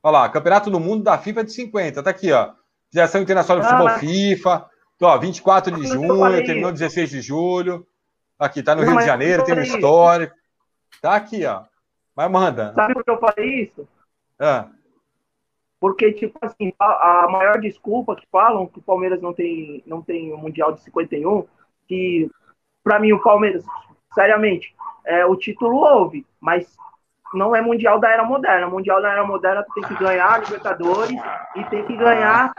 Olha 0.04 0.12
lá, 0.18 0.28
Campeonato 0.28 0.70
do 0.70 0.78
Mundo 0.78 1.02
da 1.02 1.18
FIFA 1.18 1.40
é 1.40 1.44
de 1.44 1.52
50. 1.52 2.00
Tá 2.00 2.10
aqui, 2.10 2.30
ó. 2.30 2.50
Federação 2.92 3.20
Internacional 3.20 3.60
de 3.60 3.66
Ah, 3.66 3.70
Futebol 3.70 3.92
mas- 3.92 4.00
FIFA. 4.00 4.66
Ó, 5.02 5.18
24 5.18 5.74
de 5.74 5.84
junho, 5.88 6.30
terminou 6.46 6.70
isso. 6.70 6.78
16 6.78 7.10
de 7.10 7.20
julho. 7.20 7.84
Aqui, 8.38 8.62
tá 8.62 8.74
no 8.76 8.82
Não, 8.82 8.90
Rio 8.90 9.00
de 9.00 9.06
Janeiro, 9.06 9.44
tem 9.44 9.58
um 9.58 9.62
isso. 9.62 9.74
histórico. 9.74 10.34
Tá 11.04 11.16
aqui, 11.16 11.44
ó. 11.44 11.64
Mas 12.16 12.30
manda. 12.30 12.72
Sabe 12.72 12.94
por 12.94 13.04
que 13.04 13.10
eu 13.10 13.18
falei 13.18 13.64
isso? 13.64 13.86
Ah, 14.40 14.70
Porque, 15.78 16.10
tipo 16.12 16.38
assim, 16.40 16.72
a, 16.78 17.24
a 17.24 17.28
maior 17.28 17.60
desculpa 17.60 18.16
que 18.16 18.26
falam 18.32 18.66
que 18.66 18.78
o 18.78 18.82
Palmeiras 18.82 19.20
não 19.20 19.34
tem, 19.34 19.82
não 19.86 20.00
tem 20.00 20.32
o 20.32 20.38
Mundial 20.38 20.72
de 20.72 20.80
51, 20.80 21.46
que, 21.86 22.30
pra 22.82 22.98
mim, 22.98 23.12
o 23.12 23.22
Palmeiras, 23.22 23.66
seriamente, 24.14 24.74
é, 25.04 25.26
o 25.26 25.36
título 25.36 25.76
houve, 25.76 26.26
mas 26.40 26.74
não 27.34 27.54
é 27.54 27.60
Mundial 27.60 28.00
da 28.00 28.08
Era 28.08 28.24
Moderna. 28.24 28.66
Mundial 28.66 29.02
da 29.02 29.12
Era 29.12 29.26
Moderna 29.26 29.62
tu 29.62 29.74
tem 29.74 29.82
que 29.84 30.02
ganhar 30.02 30.32
a 30.32 30.38
Libertadores 30.38 31.20
e 31.54 31.64
tem 31.64 31.84
que 31.84 31.98
ganhar. 31.98 32.50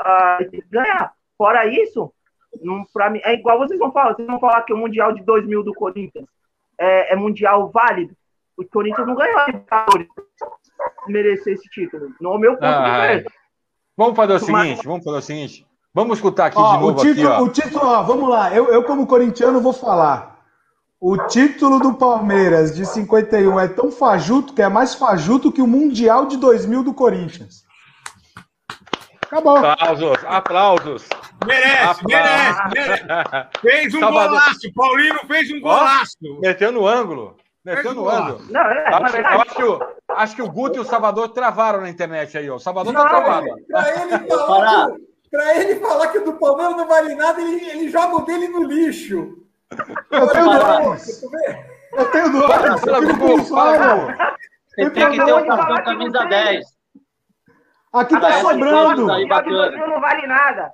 ah, 0.00 0.38
tem 0.40 0.60
que 0.60 0.68
ganhar. 0.68 1.12
Fora 1.38 1.66
isso, 1.66 2.12
não, 2.60 2.84
pra 2.92 3.08
mim, 3.10 3.20
é 3.22 3.34
igual 3.34 3.58
vocês 3.60 3.78
vão 3.78 3.92
falar. 3.92 4.14
Vocês 4.14 4.26
vão 4.26 4.40
falar 4.40 4.62
que 4.62 4.72
o 4.72 4.76
Mundial 4.76 5.12
de 5.12 5.22
2000 5.22 5.62
do 5.62 5.72
Corinthians 5.72 6.26
é, 6.82 7.12
é 7.12 7.16
Mundial 7.16 7.70
válido. 7.70 8.14
O 8.56 8.64
Corinthians 8.64 9.06
não 9.06 9.14
ganhou 9.14 9.38
a 9.38 9.46
Libertadores 9.46 10.08
merecer 11.06 11.54
esse 11.54 11.68
título. 11.70 12.10
No 12.20 12.38
meu 12.38 12.52
ponto 12.52 12.64
Ah, 12.64 13.06
de 13.08 13.14
vista. 13.16 13.32
Vamos 13.96 14.16
fazer 14.16 14.32
o 14.32 14.52
Mas- 14.52 14.68
seguinte, 14.68 14.86
vamos 14.86 15.04
fazer 15.04 15.16
o 15.18 15.22
seguinte. 15.22 15.66
Vamos 15.94 16.18
escutar 16.18 16.46
aqui 16.46 16.58
Ó, 16.58 16.72
de 16.74 16.80
novo 16.80 16.98
o 17.00 17.02
título, 17.02 17.28
aqui, 17.32 17.40
ó. 17.42 17.44
o 17.44 17.48
título, 17.50 17.86
ó, 17.86 18.02
vamos 18.02 18.28
lá. 18.30 18.54
Eu, 18.54 18.68
eu, 18.72 18.82
como 18.84 19.06
corintiano, 19.06 19.60
vou 19.60 19.72
falar. 19.74 20.32
O 20.98 21.16
título 21.26 21.78
do 21.80 21.94
Palmeiras 21.94 22.74
de 22.74 22.86
51 22.86 23.58
é 23.60 23.68
tão 23.68 23.90
fajuto 23.90 24.54
que 24.54 24.62
é 24.62 24.68
mais 24.68 24.94
fajuto 24.94 25.50
que 25.52 25.60
o 25.60 25.66
Mundial 25.66 26.26
de 26.26 26.36
2000 26.36 26.82
do 26.84 26.94
Corinthians. 26.94 27.64
Acabou. 29.26 29.56
Aplausos, 29.56 30.24
aplausos. 30.26 31.08
Merece, 31.46 32.04
merece, 32.06 32.62
merece. 32.74 33.04
Fez 33.60 33.94
um 33.94 34.00
Salvador. 34.00 34.38
golaço. 34.38 34.72
Paulinho 34.74 35.18
fez 35.26 35.50
um 35.50 35.60
golaço. 35.60 36.16
Meteu 36.40 36.72
no 36.72 36.86
ângulo. 36.86 37.36
Meteu 37.64 37.94
no 37.94 38.08
ângulo. 38.08 38.40
Não, 38.50 38.60
é, 38.60 38.88
Acho, 38.88 39.12
verdade, 39.12 39.42
acho 39.42 39.54
que, 39.54 39.62
o, 39.62 39.80
acho 40.08 40.36
que 40.36 40.42
o 40.42 40.50
Guto 40.50 40.78
e 40.78 40.80
o 40.80 40.84
Salvador 40.84 41.28
travaram 41.28 41.80
na 41.80 41.88
internet 41.90 42.36
aí, 42.36 42.50
ó. 42.50 42.56
O 42.56 42.58
Salvador 42.58 42.92
tá 42.92 43.02
Não, 43.02 43.08
travado. 43.08 43.46
Para 43.70 44.02
ele 44.02 44.18
falar, 44.28 44.90
que, 44.90 45.00
pra 45.30 45.56
ele 45.56 45.74
falar 45.76 46.08
que 46.08 46.18
o 46.18 46.24
do 46.24 46.32
Palmeiras 46.34 46.76
não 46.76 46.88
vale 46.88 47.14
nada, 47.14 47.40
ele, 47.40 47.64
ele 47.70 47.88
joga 47.88 48.16
o 48.16 48.24
dele 48.24 48.48
no 48.48 48.64
lixo. 48.64 49.38
Eu 50.10 50.28
tenho 50.28 50.50
dois. 50.50 51.22
Eu 51.92 52.10
tenho 52.10 52.32
dois. 52.32 52.80
Fala, 52.80 53.00
Gugu, 53.00 53.44
fala. 53.44 54.36
Você 54.74 54.90
tem 54.90 55.10
que 55.10 55.24
ter 55.24 55.32
o 55.32 55.46
cartão 55.46 55.84
camisa 55.84 56.24
10. 56.24 56.64
Aqui 57.92 58.20
tá 58.20 58.32
sobrando. 58.40 59.06
2000 59.06 59.86
não 59.88 60.00
vale 60.00 60.26
nada. 60.26 60.72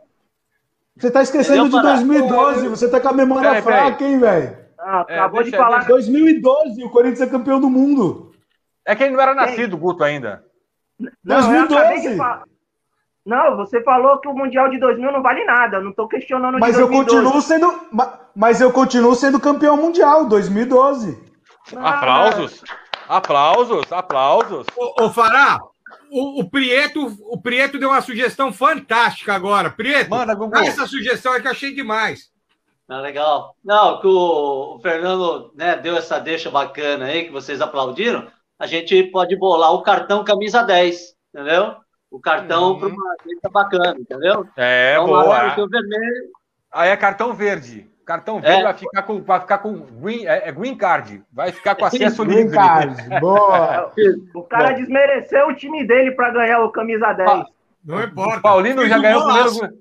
Você 0.98 1.10
tá 1.10 1.22
esquecendo 1.22 1.66
Entendeu, 1.66 1.80
de 1.80 1.86
Pará? 1.86 1.94
2012. 1.96 2.68
Você 2.68 2.90
tá 2.90 3.00
com 3.00 3.08
a 3.08 3.12
memória 3.12 3.48
Peraí, 3.50 3.62
peraí. 3.62 3.80
fraca, 3.86 4.04
hein, 4.04 4.18
velho? 4.18 4.58
Ah, 4.80 5.04
É, 5.08 5.18
acabou 5.18 5.42
de 5.42 5.50
falar. 5.50 5.78
deixa- 5.78 5.88
2012, 5.92 6.84
o 6.84 6.90
Corinthians 6.90 7.20
é 7.20 7.26
campeão 7.26 7.60
do 7.60 7.68
mundo. 7.70 8.32
É 8.86 8.94
que 8.96 9.04
ele 9.04 9.14
não 9.14 9.20
era 9.20 9.34
nascido, 9.34 9.76
Guto, 9.76 10.02
ainda. 10.02 10.42
Não, 11.22 11.36
eu 11.54 11.62
acabei 11.64 11.98
de 11.98 12.08
2012. 12.08 12.16
falar. 12.16 12.42
Não, 13.26 13.56
você 13.58 13.82
falou 13.82 14.18
que 14.20 14.26
o 14.28 14.32
Mundial 14.34 14.70
de 14.70 14.78
2000 14.78 15.12
não 15.12 15.22
vale 15.22 15.44
nada. 15.44 15.80
Não 15.80 15.92
tô 15.92 16.08
questionando 16.08 16.56
o 16.56 16.60
Mas 16.60 16.74
de 16.76 16.80
eu 16.80 16.88
2012. 16.88 17.22
continuo 17.22 17.42
sendo. 17.42 17.80
ma- 17.92 18.18
Mas 18.34 18.60
eu 18.60 18.72
continuo 18.72 19.14
sendo 19.14 19.38
campeão 19.40 19.76
mundial, 19.76 20.24
2012. 20.26 21.18
Não, 21.72 21.84
Aplausos, 21.86 22.62
aplausos, 23.08 23.92
aplausos. 23.92 24.66
Ô, 24.76 25.04
ô 25.04 25.10
Fará, 25.10 25.58
o, 26.10 26.40
o, 26.40 26.50
Prieto, 26.50 27.06
o 27.30 27.40
Prieto 27.40 27.78
deu 27.78 27.90
uma 27.90 28.00
sugestão 28.00 28.52
fantástica 28.52 29.34
agora. 29.34 29.70
Prieto, 29.70 30.10
Manda, 30.10 30.36
essa 30.64 30.86
sugestão 30.86 31.32
aí 31.32 31.40
que 31.40 31.46
eu 31.46 31.52
achei 31.52 31.74
demais. 31.74 32.30
Ah, 32.88 33.00
legal. 33.00 33.54
Não, 33.62 34.00
que 34.00 34.06
o, 34.06 34.76
o 34.76 34.80
Fernando 34.80 35.52
né, 35.54 35.76
deu 35.76 35.96
essa 35.96 36.18
deixa 36.18 36.50
bacana 36.50 37.04
aí, 37.06 37.24
que 37.24 37.30
vocês 37.30 37.60
aplaudiram. 37.60 38.26
A 38.58 38.66
gente 38.66 39.02
pode 39.04 39.36
bolar 39.36 39.72
o 39.72 39.82
cartão 39.82 40.24
camisa 40.24 40.62
10, 40.62 41.14
entendeu? 41.34 41.76
O 42.10 42.18
cartão 42.18 42.72
Uhum. 42.72 42.78
para 42.78 42.88
uma 42.88 43.14
deixa 43.24 43.48
bacana, 43.50 43.96
entendeu? 44.00 44.48
É, 44.56 44.94
Então, 44.94 45.06
boa. 45.06 45.50
vermelho. 45.68 46.30
Aí 46.72 46.88
é 46.90 46.96
cartão 46.96 47.34
verde. 47.34 47.88
Cartão 48.08 48.40
verde 48.40 48.60
É. 48.60 48.62
vai 48.62 48.72
ficar 48.72 49.02
com, 49.02 49.22
vai 49.22 49.40
ficar 49.40 49.58
com 49.58 49.74
green, 50.00 50.24
é, 50.24 50.48
é 50.48 50.50
green 50.52 50.74
card. 50.74 51.22
Vai 51.30 51.52
ficar 51.52 51.74
com 51.74 51.84
acesso 51.86 52.24
Green 52.24 52.44
livre. 52.44 52.56
card. 52.56 53.20
Boa. 53.20 53.92
O 54.34 54.42
cara 54.44 54.72
desmereceu 54.72 55.48
o 55.48 55.54
time 55.54 55.86
dele 55.86 56.12
para 56.12 56.30
ganhar 56.30 56.64
o 56.64 56.72
camisa 56.72 57.12
10. 57.12 57.42
Não 57.84 58.02
importa. 58.02 58.38
O 58.38 58.40
Paulino 58.40 58.88
já 58.88 58.96
um 58.96 59.02
ganhou 59.02 59.20
o 59.20 59.24
primeiro, 59.26 59.74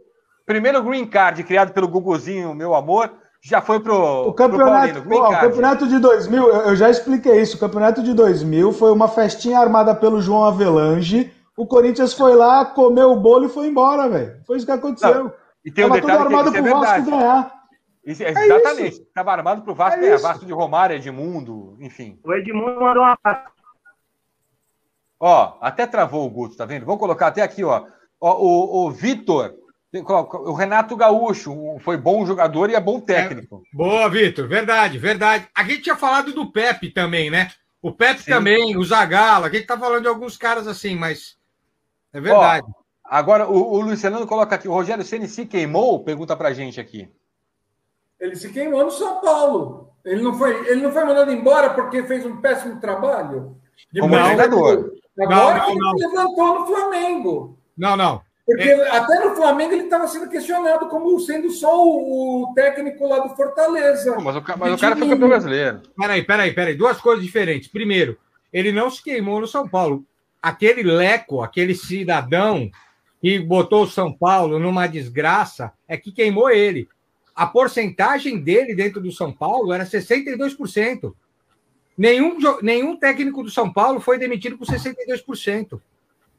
primeiro 0.45 0.83
green 0.83 1.05
card 1.07 1.41
criado 1.45 1.71
pelo 1.71 1.87
Guguzinho, 1.87 2.53
meu 2.53 2.75
amor. 2.75 3.13
Já 3.41 3.61
foi 3.61 3.79
pro, 3.79 3.95
O 3.95 4.33
pro 4.33 4.33
campeonato, 4.33 4.77
Paulino. 4.95 5.01
Green 5.03 5.19
ó, 5.21 5.29
o 5.29 5.39
campeonato 5.39 5.87
de 5.87 5.97
2000, 5.97 6.47
eu 6.49 6.61
eu 6.63 6.75
já 6.75 6.89
expliquei 6.89 7.39
isso. 7.39 7.55
O 7.55 7.59
campeonato 7.61 8.03
de 8.03 8.13
2000 8.13 8.73
foi 8.73 8.91
uma 8.91 9.07
festinha 9.07 9.57
armada 9.57 9.95
pelo 9.95 10.19
João 10.19 10.43
Avelange. 10.43 11.31
O 11.55 11.65
Corinthians 11.65 12.13
foi 12.13 12.35
lá, 12.35 12.65
comeu 12.65 13.09
o 13.09 13.15
bolo 13.15 13.45
e 13.45 13.49
foi 13.49 13.67
embora, 13.67 14.09
velho. 14.09 14.33
Foi 14.45 14.57
isso 14.57 14.65
que 14.65 14.71
aconteceu. 14.73 15.31
E 15.63 15.71
tem 15.71 15.85
um 15.85 15.89
Tava 15.89 16.01
tudo 16.01 16.07
detalhe 16.11 16.27
que 16.29 16.35
armado 16.35 16.49
isso 16.49 16.57
é 16.57 16.61
pro 16.61 16.79
Vasco 16.81 17.11
ganhar. 17.11 17.56
Isso, 18.07 18.23
é 18.23 18.29
exatamente. 18.29 19.01
Estava 19.01 19.33
armado 19.33 19.61
pro 19.63 19.75
Vasco, 19.75 19.99
É. 20.01 20.17
Vasco 20.17 20.45
de 20.45 20.53
Romário, 20.53 20.95
Edmundo, 20.95 21.77
enfim. 21.81 22.17
O 22.23 22.33
Edmundo 22.33 22.79
mandou 22.79 23.03
uma 23.03 23.17
Ó, 25.19 25.57
até 25.59 25.85
travou 25.85 26.25
o 26.25 26.29
Guto, 26.29 26.55
tá 26.55 26.63
vendo? 26.65 26.85
Vamos 26.85 27.01
colocar 27.01 27.27
até 27.27 27.41
aqui, 27.41 27.65
ó. 27.65 27.85
Ó, 28.21 28.37
o 28.37 28.85
o 28.85 28.91
Vitor, 28.91 29.53
o 29.93 30.53
Renato 30.53 30.95
Gaúcho, 30.95 31.53
foi 31.79 31.97
bom 31.97 32.25
jogador 32.25 32.69
e 32.69 32.75
é 32.75 32.79
bom 32.79 33.01
técnico. 33.01 33.61
Boa, 33.73 34.09
Vitor. 34.09 34.47
Verdade, 34.47 34.97
verdade. 34.97 35.45
A 35.53 35.63
gente 35.65 35.81
tinha 35.81 35.95
falado 35.97 36.31
do 36.31 36.49
Pepe 36.49 36.89
também, 36.91 37.29
né? 37.29 37.51
O 37.81 37.91
Pepe 37.91 38.21
Sim. 38.21 38.31
também, 38.31 38.77
o 38.77 38.83
Zagalo. 38.85 39.45
A 39.45 39.49
gente 39.49 39.67
tá 39.67 39.77
falando 39.77 40.03
de 40.03 40.07
alguns 40.07 40.37
caras 40.37 40.65
assim, 40.65 40.95
mas 40.95 41.37
é 42.13 42.21
verdade. 42.21 42.65
Agora, 43.03 43.49
o, 43.49 43.73
o 43.73 43.81
Luciano 43.81 44.25
coloca 44.25 44.55
aqui, 44.55 44.67
o 44.67 44.73
Rogério 44.73 45.03
Ceni 45.03 45.27
se 45.27 45.45
queimou? 45.45 46.03
Pergunta 46.03 46.37
pra 46.37 46.53
gente 46.53 46.79
aqui. 46.79 47.09
Ele 48.19 48.35
se 48.35 48.49
queimou 48.49 48.83
no 48.83 48.91
São 48.91 49.21
Paulo. 49.21 49.89
Ele 50.03 50.21
não 50.21 50.33
foi, 50.33 50.67
ele 50.69 50.81
não 50.81 50.91
foi 50.91 51.03
mandado 51.03 51.31
embora 51.31 51.71
porque 51.71 52.03
fez 52.03 52.25
um 52.25 52.37
péssimo 52.37 52.79
trabalho. 52.79 53.57
Como 53.99 54.09
Depois- 54.15 54.25
treinador. 54.25 54.91
Agora 55.19 55.57
Não, 55.57 55.65
que 55.65 55.75
não, 55.75 55.91
ele 55.97 56.07
levantou 56.07 56.59
no 56.59 56.65
Flamengo. 56.67 57.57
Não, 57.77 57.97
não. 57.97 58.21
Porque 58.45 58.69
até 58.71 59.25
no 59.25 59.35
Flamengo 59.35 59.73
ele 59.73 59.83
estava 59.83 60.07
sendo 60.07 60.29
questionado 60.29 60.87
como 60.87 61.19
sendo 61.19 61.49
só 61.51 61.83
o, 61.85 62.43
o 62.43 62.53
técnico 62.53 63.05
lá 63.07 63.19
do 63.19 63.35
Fortaleza. 63.35 64.13
Pô, 64.13 64.21
mas 64.21 64.35
o, 64.37 64.43
mas 64.57 64.73
o 64.73 64.77
cara 64.77 64.95
foi 64.95 65.09
campeão 65.09 65.27
brasileiro. 65.27 65.81
Peraí, 65.99 66.23
peraí, 66.23 66.53
peraí. 66.53 66.75
Duas 66.75 67.01
coisas 67.01 67.25
diferentes. 67.25 67.67
Primeiro, 67.67 68.17
ele 68.53 68.71
não 68.71 68.89
se 68.89 69.03
queimou 69.03 69.41
no 69.41 69.47
São 69.47 69.67
Paulo. 69.67 70.05
Aquele 70.41 70.81
leco, 70.83 71.41
aquele 71.41 71.75
cidadão 71.75 72.69
que 73.19 73.37
botou 73.39 73.83
o 73.83 73.89
São 73.89 74.13
Paulo 74.13 74.59
numa 74.59 74.87
desgraça, 74.87 75.73
é 75.87 75.97
que 75.97 76.11
queimou 76.11 76.49
ele. 76.49 76.87
A 77.37 77.45
porcentagem 77.45 78.39
dele 78.39 78.73
dentro 78.73 78.99
do 78.99 79.11
São 79.11 79.31
Paulo 79.31 79.71
era 79.71 79.85
62%. 79.85 81.13
Nenhum, 81.95 82.35
nenhum 82.63 82.97
técnico 82.97 83.43
do 83.43 83.51
São 83.51 83.71
Paulo 83.71 83.99
foi 83.99 84.17
demitido 84.17 84.57
com 84.57 84.65
62%. 84.65 85.79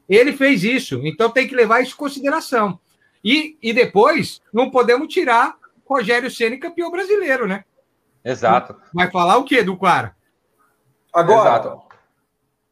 Ele 0.08 0.32
fez 0.32 0.64
isso, 0.64 1.00
então 1.06 1.30
tem 1.30 1.46
que 1.46 1.54
levar 1.54 1.82
isso 1.82 1.94
em 1.94 1.98
consideração. 1.98 2.80
E, 3.22 3.56
e 3.62 3.72
depois, 3.72 4.42
não 4.52 4.72
podemos 4.72 5.06
tirar 5.06 5.56
Rogério 5.86 6.28
Ceni 6.32 6.58
campeão 6.58 6.90
brasileiro, 6.90 7.46
né? 7.46 7.64
Exato. 8.24 8.74
Vai 8.92 9.08
falar 9.08 9.38
o 9.38 9.44
quê 9.44 9.62
do 9.62 9.78
cara? 9.78 10.16
Agora, 11.12 11.48
Exato. 11.48 11.82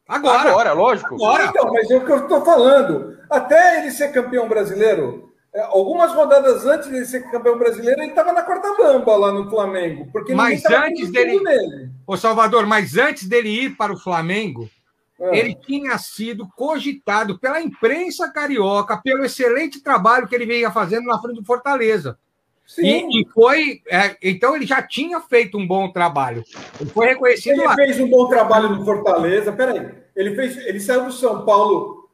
Agora. 0.05 0.49
Agora, 0.49 0.73
lógico. 0.73 1.15
Agora. 1.15 1.45
Então, 1.45 1.71
mas 1.71 1.89
é 1.89 1.95
o 1.95 2.05
que 2.05 2.11
eu 2.11 2.23
estou 2.23 2.43
falando. 2.43 3.17
Até 3.29 3.79
ele 3.79 3.91
ser 3.91 4.11
campeão 4.11 4.49
brasileiro, 4.49 5.33
algumas 5.65 6.13
rodadas 6.13 6.65
antes 6.65 6.89
de 6.89 7.05
ser 7.05 7.29
campeão 7.31 7.57
brasileiro, 7.57 8.01
ele 8.01 8.09
estava 8.09 8.31
na 8.33 8.43
quarta 8.43 8.73
bamba 8.75 9.15
lá 9.15 9.31
no 9.31 9.49
Flamengo. 9.49 10.07
Porque 10.11 10.33
Mas 10.33 10.63
antes 10.65 11.11
dele- 11.11 11.39
nele. 11.39 11.89
Ô, 12.05 12.15
Salvador, 12.17 12.65
mas 12.65 12.97
antes 12.97 13.27
dele 13.27 13.49
ir 13.49 13.75
para 13.75 13.93
o 13.93 13.97
Flamengo, 13.97 14.69
Ah. 15.19 15.35
ele 15.35 15.55
tinha 15.55 15.97
sido 15.97 16.47
cogitado 16.55 17.39
pela 17.39 17.59
imprensa 17.61 18.29
carioca 18.31 18.97
pelo 18.97 19.23
excelente 19.25 19.81
trabalho 19.81 20.27
que 20.27 20.35
ele 20.35 20.45
vinha 20.45 20.69
fazendo 20.71 21.05
na 21.07 21.19
frente 21.19 21.39
do 21.39 21.45
Fortaleza. 21.45 22.17
Sim. 22.65 23.09
E, 23.09 23.21
e 23.21 23.27
foi. 23.33 23.81
é, 23.89 24.17
então 24.21 24.53
ele 24.55 24.65
já 24.65 24.81
tinha 24.81 25.21
feito 25.21 25.57
um 25.57 25.65
bom 25.65 25.89
trabalho. 25.89 26.43
Ele 26.81 26.89
foi 26.89 27.07
reconhecido 27.07 27.53
Ele 27.59 27.63
lá. 27.65 27.75
fez 27.75 27.99
um 27.99 28.09
bom 28.09 28.27
trabalho 28.27 28.69
no 28.69 28.83
Fortaleza. 28.83 29.53
Peraí, 29.53 29.89
ele 30.15 30.35
fez, 30.35 30.57
ele 30.57 30.79
saiu 30.79 31.05
do 31.05 31.13
São 31.13 31.45
Paulo 31.45 32.09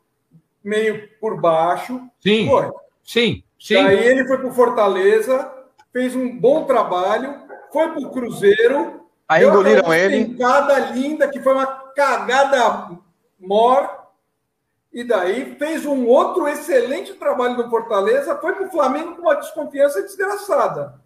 meio 0.64 1.10
por 1.20 1.42
baixo. 1.42 2.00
Sim, 2.22 2.48
Foi. 2.48 2.72
Sim, 3.04 3.44
sim. 3.60 3.76
Daí 3.76 4.06
ele 4.06 4.28
foi 4.28 4.38
para 4.38 4.48
o 4.48 4.54
Fortaleza, 4.54 5.52
fez 5.92 6.16
um 6.16 6.38
bom 6.38 6.66
trabalho, 6.66 7.42
foi 7.72 7.90
para 7.90 8.00
o 8.00 8.12
Cruzeiro. 8.12 9.02
Aí 9.28 9.46
engoliram 9.46 9.94
ele. 9.94 10.18
despencada 10.18 10.80
linda, 10.92 11.28
que 11.28 11.40
foi 11.40 11.54
uma 11.54 11.66
cagada 11.66 12.92
mor. 13.40 14.04
E 14.92 15.04
daí 15.04 15.56
fez 15.56 15.86
um 15.86 16.06
outro 16.06 16.48
excelente 16.48 17.14
trabalho 17.14 17.58
no 17.58 17.70
Fortaleza, 17.70 18.38
foi 18.38 18.54
para 18.54 18.68
o 18.68 18.72
Flamengo 18.72 19.16
com 19.16 19.24
uma 19.24 19.36
desconfiança 19.36 20.02
desgraçada. 20.04 21.02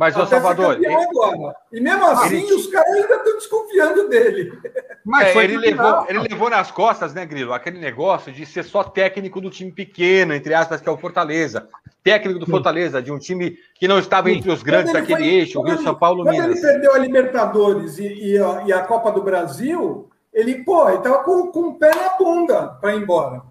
Mas, 0.00 0.14
ser 0.14 0.26
Salvador, 0.28 0.76
ele, 0.76 0.86
agora. 0.86 1.54
E 1.70 1.78
mesmo 1.78 2.06
assim, 2.06 2.36
Ele- 2.42 2.54
os 2.54 2.66
caras 2.68 2.90
ainda 2.94 3.14
estão 3.16 3.34
desconfiando 3.36 4.08
dele. 4.08 4.58
Mas 5.04 5.36
é, 5.36 5.44
ele, 5.44 5.58
levou, 5.58 6.06
ele 6.08 6.18
levou 6.20 6.48
nas 6.48 6.70
costas, 6.70 7.12
né, 7.12 7.26
Grilo? 7.26 7.52
Aquele 7.52 7.78
negócio 7.78 8.32
de 8.32 8.46
ser 8.46 8.64
só 8.64 8.82
técnico 8.82 9.42
do 9.42 9.50
time 9.50 9.70
pequeno, 9.70 10.32
entre 10.32 10.54
aspas, 10.54 10.80
que 10.80 10.88
é 10.88 10.92
o 10.92 10.96
Fortaleza. 10.96 11.68
Técnico 12.02 12.38
do 12.40 12.46
Fortaleza, 12.46 13.02
de 13.02 13.12
um 13.12 13.18
time 13.18 13.58
que 13.74 13.86
não 13.86 13.98
estava 13.98 14.30
Sim. 14.30 14.36
entre 14.38 14.50
os 14.50 14.62
grandes 14.62 14.90
Quando 14.90 14.96
ele 15.04 15.06
daquele 15.06 15.28
foi- 15.28 15.38
eixo, 15.38 15.52
quando 15.58 15.66
Rio, 15.66 15.76
ele- 15.76 15.84
São 15.84 15.94
Paulo, 15.94 16.24
Quando 16.24 16.32
Minas. 16.32 16.50
ele 16.50 16.60
perdeu 16.66 16.94
a 16.94 16.98
Libertadores 16.98 17.98
e, 17.98 18.06
e 18.32 18.38
a, 18.38 18.62
e 18.66 18.72
a 18.72 18.80
Copa 18.80 19.12
do 19.12 19.22
Brasil, 19.22 20.08
ele, 20.32 20.64
pô, 20.64 20.88
ele 20.88 20.98
tava 21.02 21.18
com, 21.24 21.48
com 21.48 21.60
o 21.68 21.74
pé 21.78 21.90
na 21.94 22.16
bunda 22.16 22.68
para 22.80 22.94
ir 22.94 23.02
embora. 23.02 23.42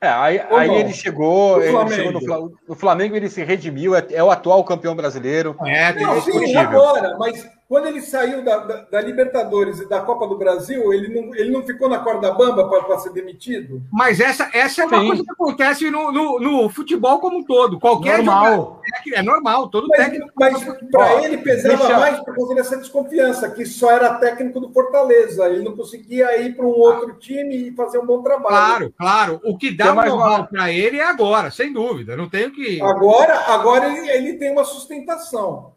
É, 0.00 0.08
aí, 0.08 0.40
aí 0.50 0.70
ele 0.70 0.92
chegou, 0.92 1.56
O 1.56 1.60
ele 1.60 1.72
Flamengo. 1.72 2.20
chegou 2.20 2.40
no, 2.50 2.58
no 2.68 2.74
Flamengo, 2.76 3.16
ele 3.16 3.28
se 3.28 3.42
redimiu, 3.42 3.96
é, 3.96 4.06
é 4.12 4.22
o 4.22 4.30
atual 4.30 4.62
campeão 4.62 4.94
brasileiro. 4.94 5.56
É, 5.66 5.92
tem 5.92 6.06
Não, 6.06 6.20
sim, 6.20 6.54
agora, 6.56 7.16
mas 7.18 7.44
quando 7.68 7.86
ele 7.86 8.00
saiu 8.00 8.42
da, 8.42 8.56
da- 8.58 8.80
da 8.90 9.00
Libertadores 9.00 9.78
e 9.80 9.88
da 9.88 10.00
Copa 10.00 10.26
do 10.26 10.38
Brasil, 10.38 10.92
ele 10.92 11.08
não, 11.14 11.34
ele 11.34 11.50
não 11.50 11.62
ficou 11.62 11.88
na 11.88 11.98
corda 11.98 12.32
bamba 12.32 12.66
para 12.68 12.98
ser 12.98 13.12
demitido? 13.12 13.82
Mas 13.92 14.20
essa, 14.20 14.48
essa 14.54 14.82
é 14.82 14.86
uma 14.86 15.00
Sim. 15.00 15.06
coisa 15.08 15.24
que 15.24 15.30
acontece 15.32 15.90
no, 15.90 16.10
no, 16.10 16.38
no 16.40 16.68
futebol 16.70 17.20
como 17.20 17.38
um 17.38 17.44
todo. 17.44 17.78
Qualquer 17.78 18.22
Normal. 18.22 18.46
jogador- 18.46 18.78
é 19.14 19.22
normal, 19.22 19.68
todo 19.68 19.86
Mas, 19.88 19.98
técnico. 19.98 20.32
mas 20.34 20.64
para 20.90 21.22
ele 21.24 21.38
pesava 21.38 21.76
deixa- 21.76 21.98
mais 21.98 22.18
por 22.20 22.34
causa 22.34 22.54
dessa 22.54 22.76
desconfiança, 22.78 23.50
que 23.50 23.64
só 23.66 23.90
era 23.90 24.14
técnico 24.14 24.60
do 24.60 24.72
Fortaleza. 24.72 25.46
Ele 25.46 25.62
não 25.62 25.76
conseguia 25.76 26.40
ir 26.40 26.56
para 26.56 26.64
um 26.66 26.70
outro 26.70 27.14
time 27.18 27.54
e 27.68 27.74
fazer 27.74 27.98
um 27.98 28.06
bom 28.06 28.22
trabalho. 28.22 28.48
Claro, 28.48 28.94
claro. 28.98 29.40
O 29.44 29.56
que 29.58 29.70
dá 29.70 29.94
mais 29.94 30.12
uma- 30.12 30.44
para 30.46 30.72
ele 30.72 30.98
é 30.98 31.04
agora, 31.04 31.50
sem 31.50 31.72
dúvida. 31.72 32.16
Não 32.16 32.28
tenho 32.30 32.50
que. 32.50 32.80
Agora, 32.80 33.38
agora 33.52 33.94
ele, 33.94 34.08
ele 34.10 34.32
tem 34.38 34.50
uma 34.50 34.64
sustentação. 34.64 35.72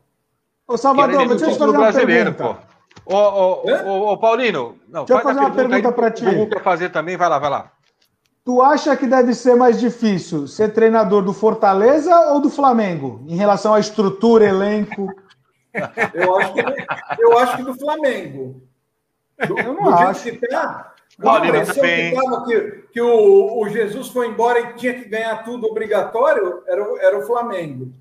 Ô, 0.72 0.78
Salvador, 0.78 1.28
deixa 1.28 1.46
eu 1.46 1.52
fazer 1.52 1.64
uma 1.72 1.80
brasileiro, 1.80 2.34
pergunta. 2.34 2.60
pô. 3.06 3.16
Ô, 3.16 3.18
ô, 3.18 3.64
ô, 3.88 4.12
ô, 4.14 4.18
Paulino, 4.18 4.76
não, 4.88 5.06
Deixa 5.06 5.20
eu 5.20 5.24
faz 5.24 5.38
a 5.38 5.42
fazer 5.42 5.62
uma 5.62 5.70
pergunta 5.70 5.92
pra 5.92 6.12
ti. 6.12 6.26
O 6.26 6.50
quer 6.50 6.62
fazer 6.64 6.90
também, 6.90 7.18
vai 7.18 7.30
lá, 7.30 7.40
vai 7.40 7.50
lá. 7.50 7.72
Tu 8.44 8.62
acha 8.62 8.96
que 8.96 9.06
deve 9.06 9.34
ser 9.34 9.56
mais 9.56 9.80
difícil 9.80 10.48
ser 10.48 10.74
treinador 10.74 11.22
do 11.22 11.34
Fortaleza 11.34 12.16
ou 12.32 12.40
do 12.40 12.50
Flamengo? 12.50 13.24
Em 13.28 13.36
relação 13.36 13.74
à 13.74 13.80
estrutura, 13.80 14.46
elenco? 14.46 15.08
Eu 16.14 16.36
acho 16.36 16.54
que, 16.54 16.62
eu 17.24 17.38
acho 17.38 17.58
que 17.58 17.64
do 17.64 17.74
Flamengo. 17.76 18.62
Do, 19.48 19.58
Eu 19.58 19.74
não 19.74 19.84
do 19.84 19.90
jeito 19.98 20.10
acho. 20.10 20.24
que 20.24 20.48
tá, 20.50 20.94
a 21.18 21.24
Paulino 21.24 21.48
impressão 21.56 21.76
também. 21.76 22.10
que 22.14 22.22
tava 22.22 22.46
que, 22.46 22.62
que 22.92 23.02
o, 23.02 23.62
o 23.62 23.70
Jesus 23.70 24.10
foi 24.10 24.28
embora 24.28 24.60
e 24.60 24.74
tinha 24.74 24.94
que 24.96 25.08
ganhar 25.08 25.44
tudo 25.46 25.68
obrigatório, 25.68 26.62
era, 26.68 26.84
o- 26.84 26.98
era 26.98 27.18
o 27.18 27.22
Flamengo. 27.26 27.94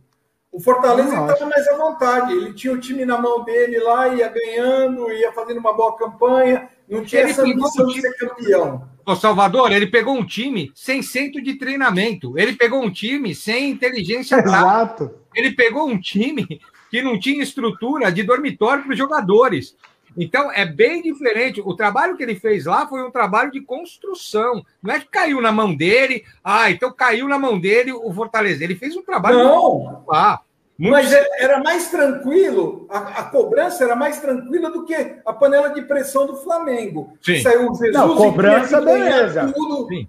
O 0.53 0.59
Fortaleza 0.59 1.09
estava 1.09 1.47
mais 1.47 1.69
à 1.69 1.77
vontade. 1.77 2.33
Ele 2.33 2.53
tinha 2.53 2.73
o 2.73 2.79
time 2.79 3.05
na 3.05 3.19
mão 3.19 3.45
dele 3.45 3.79
lá, 3.79 4.09
ia 4.09 4.29
ganhando, 4.29 5.11
ia 5.13 5.33
fazendo 5.33 5.59
uma 5.59 5.73
boa 5.73 5.97
campanha. 5.97 6.69
Não 6.89 7.05
tinha 7.05 7.23
Ele 7.23 7.31
essa 7.31 7.43
ambição 7.43 7.87
o 7.87 7.89
de 7.89 8.01
ser 8.01 8.13
campeão. 8.17 8.89
Ô, 9.07 9.15
Salvador, 9.15 9.73
ele 9.73 9.87
pegou 9.87 10.15
um 10.17 10.27
time 10.27 10.73
sem 10.75 11.03
centro 11.03 11.41
de 11.41 11.55
treinamento. 11.55 12.37
Ele 12.37 12.55
pegou 12.55 12.83
um 12.83 12.91
time 12.91 13.35
sem 13.35 13.71
inteligência 13.71 14.39
tática. 14.43 14.59
Exato. 14.59 15.15
Ele 15.35 15.53
pegou 15.53 15.89
um 15.89 16.01
time 16.01 16.61
que 16.91 17.01
não 17.01 17.19
tinha 17.19 17.43
estrutura 17.43 18.11
de 18.11 18.25
dormitório 18.25 18.83
para 18.83 18.93
os 18.93 18.99
jogadores. 18.99 19.77
Então, 20.17 20.51
é 20.53 20.65
bem 20.65 21.03
diferente. 21.03 21.61
O 21.65 21.75
trabalho 21.75 22.17
que 22.17 22.23
ele 22.23 22.35
fez 22.35 22.65
lá 22.67 22.87
foi 22.87 23.03
um 23.03 23.11
trabalho 23.11 23.51
de 23.51 23.61
construção. 23.61 24.63
Não 24.83 24.95
é 24.95 25.01
que 25.01 25.07
caiu 25.09 25.41
na 25.41 25.53
mão 25.53 25.75
dele. 25.75 26.25
Ah, 26.43 26.71
então 26.71 26.93
caiu 26.93 27.29
na 27.29 27.39
mão 27.39 27.59
dele 27.61 27.93
o 27.93 28.13
Fortaleza. 28.13 28.65
Ele 28.65 28.75
fez 28.75 28.97
um 28.97 29.03
trabalho. 29.03 29.39
Não. 29.39 30.05
Ah, 30.11 30.41
muito 30.79 30.93
Mas 30.93 31.13
é- 31.13 31.29
era 31.43 31.63
mais 31.63 31.91
tranquilo, 31.91 32.87
a, 32.89 32.99
a 32.99 33.25
cobrança 33.25 33.85
era 33.85 33.95
mais 33.95 34.19
tranquila 34.19 34.71
do 34.71 34.85
que 34.87 34.95
a 35.27 35.33
panela 35.33 35.69
de 35.69 35.83
pressão 35.83 36.27
do 36.27 36.37
Flamengo. 36.37 37.13
Sim. 37.21 37.43
Saiu 37.43 37.71
o 37.71 37.75
Jesus 37.75 37.93
Não, 37.93 38.15
e 38.15 38.17
cobrança, 38.17 38.81
ganhar 38.81 39.05
beleza. 39.19 39.53
tudo. 39.53 39.87
Sim. 39.89 40.09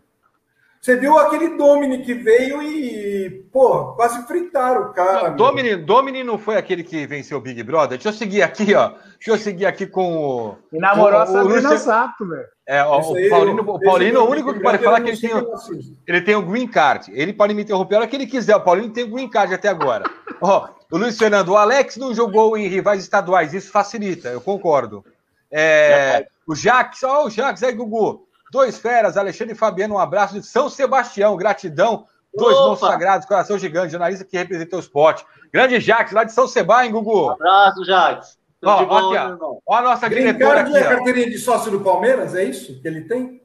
Você 0.81 0.95
viu 0.95 1.15
aquele 1.19 1.55
Domini 1.57 1.99
que 2.03 2.15
veio 2.15 2.59
e, 2.63 3.29
pô, 3.53 3.93
quase 3.93 4.25
fritaram 4.25 4.89
o 4.89 4.93
cara. 4.93 5.27
meu. 5.29 5.35
Domini, 5.37 5.75
Domini 5.75 6.23
não 6.23 6.39
foi 6.39 6.57
aquele 6.57 6.83
que 6.83 7.05
venceu 7.05 7.37
o 7.37 7.41
Big 7.41 7.61
Brother? 7.61 7.99
Deixa 7.99 8.09
eu 8.09 8.13
seguir 8.13 8.41
aqui, 8.41 8.73
ó. 8.73 8.89
Deixa 8.89 9.29
eu 9.29 9.37
seguir 9.37 9.67
aqui 9.67 9.85
com 9.85 10.17
o. 10.17 10.57
E 10.73 10.79
namorou 10.79 11.19
o- 11.19 11.21
a 11.21 11.27
Sabrina 11.27 11.69
Lúcio- 11.69 11.77
Sato, 11.85 12.27
velho. 12.27 12.47
É, 12.67 12.83
ó, 12.83 12.99
o 12.99 13.29
Paulino, 13.29 13.61
o 13.61 13.79
Paulino 13.79 14.17
é 14.17 14.21
o 14.23 14.29
único 14.29 14.53
que 14.53 14.59
pode 14.59 14.79
falar 14.79 15.01
que 15.01 15.03
não 15.03 15.09
ele 15.09 15.19
tem, 15.19 15.33
o- 15.35 15.53
assisto. 15.53 15.95
ele 16.07 16.21
tem 16.21 16.35
o 16.35 16.41
green 16.41 16.67
card. 16.67 17.11
Ele 17.13 17.31
pode 17.33 17.53
me 17.53 17.61
interromper 17.61 17.95
a 17.95 17.97
hora 17.99 18.07
que 18.07 18.15
ele 18.15 18.25
quiser. 18.25 18.55
O 18.55 18.61
Paulino 18.61 18.89
tem 18.91 19.03
o 19.03 19.11
green 19.11 19.29
card 19.29 19.53
até 19.53 19.67
agora. 19.67 20.05
Ó, 20.41 20.67
o 20.91 20.97
Luiz 20.97 21.15
Fernando, 21.15 21.49
o 21.49 21.57
Alex 21.57 21.95
não 21.97 22.11
jogou 22.11 22.57
em 22.57 22.67
rivais 22.67 23.03
estaduais. 23.03 23.53
Isso 23.53 23.71
facilita, 23.71 24.29
eu 24.29 24.41
concordo. 24.41 25.05
É, 25.51 26.25
o 26.47 26.55
Jax, 26.55 27.03
ó, 27.03 27.25
o 27.25 27.29
Jax 27.29 27.61
aí, 27.61 27.71
Gugu. 27.73 28.25
Dois 28.51 28.77
feras, 28.77 29.15
Alexandre 29.15 29.53
e 29.53 29.57
Fabiano, 29.57 29.95
um 29.95 29.97
abraço 29.97 30.33
de 30.33 30.45
São 30.45 30.69
Sebastião, 30.69 31.37
gratidão. 31.37 32.05
Dois 32.35 32.57
Opa! 32.57 32.67
mãos 32.67 32.79
sagrados, 32.81 33.25
coração 33.25 33.57
gigante, 33.57 33.93
jornalista 33.93 34.25
que 34.25 34.37
representa 34.37 34.75
o 34.75 34.79
esporte. 34.81 35.25
Grande 35.53 35.79
Jax, 35.79 36.11
lá 36.11 36.25
de 36.25 36.33
São 36.33 36.49
Sebastião, 36.49 36.85
hein, 36.85 36.91
Gugu? 36.91 37.29
Abraço, 37.29 37.85
Jacques. 37.85 38.37
Tudo 38.59 38.71
Ó, 38.73 38.85
bom, 38.85 39.15
aqui, 39.15 39.37
ó. 39.41 39.57
Ó 39.65 39.75
a 39.75 39.81
nossa 39.81 40.09
diretora 40.09 40.61
aqui, 40.61 40.75
é 40.75 40.83
a 40.83 40.85
ó. 40.85 40.89
carteirinha 40.89 41.29
de 41.29 41.37
sócio 41.37 41.71
do 41.71 41.79
Palmeiras, 41.79 42.35
é 42.35 42.43
isso 42.43 42.79
que 42.81 42.85
ele 42.85 43.05
tem? 43.05 43.41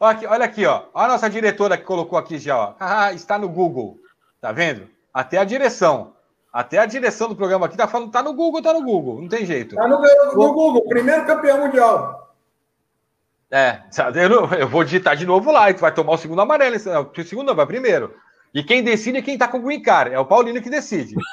Ó, 0.00 0.06
aqui, 0.06 0.26
olha 0.26 0.44
aqui, 0.46 0.64
ó. 0.64 0.84
Olha 0.94 1.04
a 1.04 1.08
nossa 1.08 1.28
diretora 1.28 1.76
que 1.76 1.84
colocou 1.84 2.18
aqui 2.18 2.38
já, 2.38 2.58
ó. 2.58 2.74
Ah, 2.80 3.12
está 3.12 3.38
no 3.38 3.48
Google. 3.50 3.98
Tá 4.40 4.52
vendo? 4.52 4.88
Até 5.12 5.36
a 5.36 5.44
direção. 5.44 6.14
Até 6.50 6.78
a 6.78 6.86
direção 6.86 7.28
do 7.28 7.36
programa 7.36 7.66
aqui 7.66 7.76
tá 7.76 7.86
falando, 7.86 8.10
tá 8.10 8.22
no 8.22 8.32
Google, 8.32 8.62
tá 8.62 8.72
no 8.72 8.82
Google. 8.82 9.20
Não 9.20 9.28
tem 9.28 9.44
jeito. 9.44 9.76
Tá 9.76 9.86
no, 9.86 10.00
no 10.00 10.52
Google, 10.54 10.88
primeiro 10.88 11.26
campeão 11.26 11.58
mundial. 11.58 12.23
É, 13.56 13.82
sabe, 13.90 14.20
eu, 14.24 14.28
não- 14.28 14.52
eu 14.52 14.68
vou 14.68 14.82
digitar 14.82 15.14
de 15.16 15.24
novo 15.24 15.52
lá 15.52 15.70
e 15.70 15.74
tu 15.74 15.80
vai 15.80 15.94
tomar 15.94 16.12
o 16.14 16.18
segundo 16.18 16.40
amarelo. 16.42 16.74
O 16.76 17.22
segundo 17.22 17.46
não, 17.46 17.54
vai 17.54 17.66
primeiro. 17.66 18.12
E 18.52 18.62
quem 18.64 18.82
decide 18.82 19.18
é 19.18 19.22
quem 19.22 19.38
tá 19.38 19.46
com 19.46 19.58
o 19.58 19.62
green 19.62 19.80
card. 19.80 20.12
É 20.12 20.18
o 20.18 20.24
Paulino 20.26 20.60
que 20.60 20.68
decide. 20.70 21.14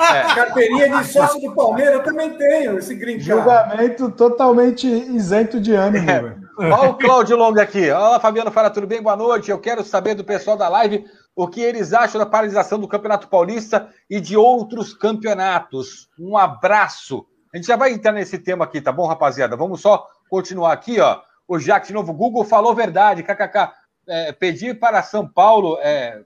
É. 0.00 0.34
Carteirinha 0.34 0.88
de 0.98 1.04
sócio 1.06 1.40
do 1.40 1.54
Palmeiras, 1.54 1.94
eu 1.94 2.02
também 2.02 2.30
tenho 2.36 2.76
esse 2.76 2.94
green 2.94 3.14
card. 3.18 3.24
Julgamento 3.24 4.10
totalmente 4.10 4.86
isento 4.86 5.60
de 5.60 5.74
ânimo, 5.74 6.10
É. 6.10 6.20
velho. 6.20 6.40
Olha 6.58 6.90
o 6.90 6.94
Cláudio 6.94 7.36
Long 7.36 7.58
aqui. 7.60 7.88
Olá, 7.90 8.18
Fabiano 8.18 8.50
Fala, 8.50 8.68
tudo 8.68 8.86
bem? 8.86 9.00
Boa 9.00 9.14
noite. 9.16 9.50
Eu 9.50 9.58
quero 9.60 9.84
saber 9.84 10.14
do 10.14 10.24
pessoal 10.24 10.56
da 10.56 10.68
live 10.68 11.04
o 11.36 11.46
que 11.46 11.60
eles 11.60 11.92
acham 11.92 12.18
da 12.18 12.26
paralisação 12.26 12.80
do 12.80 12.88
Campeonato 12.88 13.28
Paulista 13.28 13.88
e 14.10 14.20
de 14.20 14.36
outros 14.36 14.92
campeonatos. 14.92 16.08
Um 16.18 16.36
abraço. 16.36 17.24
A 17.54 17.56
gente 17.56 17.66
já 17.68 17.76
vai 17.76 17.92
entrar 17.92 18.12
nesse 18.12 18.38
tema 18.38 18.64
aqui, 18.64 18.80
tá 18.80 18.90
bom, 18.90 19.06
rapaziada? 19.06 19.56
Vamos 19.56 19.80
só 19.80 20.04
continuar 20.28 20.72
aqui, 20.72 21.00
ó. 21.00 21.20
O 21.48 21.58
Jack, 21.58 21.86
de 21.86 21.92
novo, 21.92 22.12
Google 22.12 22.44
falou 22.44 22.74
verdade. 22.74 23.22
KKK. 23.22 23.72
É, 24.08 24.32
pedir 24.32 24.78
para 24.78 25.02
São 25.02 25.26
Paulo. 25.28 25.78
É, 25.80 26.22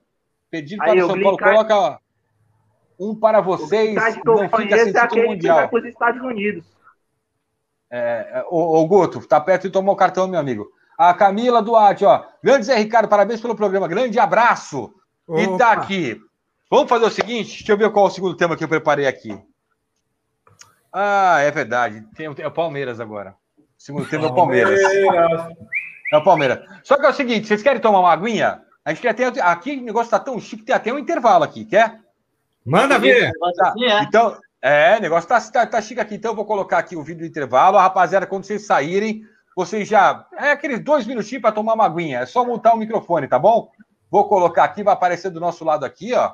pedir 0.49 0.77
para 0.77 0.91
Aí, 0.93 1.01
o 1.01 1.07
São 1.07 1.21
Paulo, 1.21 1.37
coloca 1.37 1.99
um 2.99 3.15
para 3.15 3.41
vocês. 3.41 3.95
O 3.97 4.21
que 4.21 4.29
eu 4.29 4.35
Não 4.35 4.49
fica 4.49 4.77
sem 4.77 4.93
é 4.95 4.99
aquele 4.99 5.21
que 5.23 5.27
mundial. 5.27 5.55
vai 5.57 5.67
para 5.67 5.79
os 5.79 5.85
Estados 5.85 6.21
Unidos. 6.21 6.65
É, 7.89 8.45
ô, 8.49 8.79
ô, 8.81 8.87
Guto, 8.87 9.25
tá 9.27 9.39
perto 9.41 9.63
de 9.63 9.69
tomar 9.69 9.91
o 9.91 9.95
cartão, 9.97 10.27
meu 10.27 10.39
amigo. 10.39 10.71
A 10.97 11.13
Camila 11.13 11.61
Duarte, 11.61 12.05
ó. 12.05 12.23
Grande 12.43 12.65
Zé 12.65 12.75
Ricardo, 12.75 13.09
parabéns 13.09 13.41
pelo 13.41 13.55
programa. 13.55 13.87
Grande 13.87 14.19
abraço. 14.19 14.93
E 15.29 15.45
Opa. 15.47 15.57
tá 15.57 15.71
aqui. 15.73 16.19
Vamos 16.69 16.87
fazer 16.89 17.05
o 17.05 17.09
seguinte, 17.09 17.57
deixa 17.57 17.71
eu 17.73 17.77
ver 17.77 17.91
qual 17.91 18.05
é 18.05 18.07
o 18.07 18.11
segundo 18.11 18.37
tema 18.37 18.55
que 18.55 18.63
eu 18.63 18.67
preparei 18.69 19.05
aqui. 19.07 19.37
Ah, 20.93 21.39
é 21.41 21.51
verdade. 21.51 22.01
Tem, 22.15 22.27
o- 22.29 22.35
é 22.37 22.47
o 22.47 22.51
Palmeiras 22.51 22.99
agora. 22.99 23.35
Segundo 23.81 24.07
tema 24.07 24.25
é 24.25 24.27
o 24.27 24.35
Palmeiras. 24.35 24.79
É 26.13 26.17
o 26.17 26.23
Palmeiras. 26.23 26.59
Só 26.83 26.97
que 26.97 27.05
é 27.07 27.09
o 27.09 27.13
seguinte, 27.13 27.47
vocês 27.47 27.63
querem 27.63 27.81
tomar 27.81 27.99
uma 28.01 28.13
aguinha? 28.13 28.61
A 28.85 28.93
gente 28.93 29.01
quer 29.01 29.15
ter. 29.15 29.41
Aqui 29.41 29.75
o 29.75 29.81
negócio 29.81 30.11
tá 30.11 30.19
tão 30.19 30.39
chique, 30.39 30.63
tem 30.63 30.75
até 30.75 30.93
um 30.93 30.99
intervalo 30.99 31.43
aqui, 31.43 31.65
quer? 31.65 31.99
Manda 32.63 32.99
ver. 32.99 33.31
Assim, 33.43 33.85
é. 33.85 34.03
Então, 34.03 34.37
é, 34.61 34.97
o 34.99 35.01
negócio 35.01 35.27
tá, 35.27 35.41
tá, 35.41 35.65
tá 35.65 35.81
chique 35.81 35.99
aqui. 35.99 36.13
Então, 36.13 36.29
eu 36.29 36.35
vou 36.35 36.45
colocar 36.45 36.77
aqui 36.77 36.95
o 36.95 37.01
vídeo 37.01 37.21
do 37.21 37.25
intervalo. 37.25 37.75
A 37.75 37.81
rapaziada, 37.81 38.27
quando 38.27 38.43
vocês 38.43 38.67
saírem, 38.67 39.23
vocês 39.55 39.87
já. 39.87 40.27
É 40.37 40.51
aqueles 40.51 40.79
dois 40.79 41.07
minutinhos 41.07 41.41
para 41.41 41.51
tomar 41.51 41.73
uma 41.73 41.85
aguinha. 41.85 42.19
É 42.19 42.25
só 42.27 42.45
montar 42.45 42.75
o 42.75 42.77
microfone, 42.77 43.27
tá 43.27 43.39
bom? 43.39 43.71
Vou 44.11 44.27
colocar 44.27 44.63
aqui, 44.63 44.83
vai 44.83 44.93
aparecer 44.93 45.31
do 45.31 45.39
nosso 45.39 45.65
lado 45.65 45.83
aqui, 45.85 46.13
ó. 46.13 46.33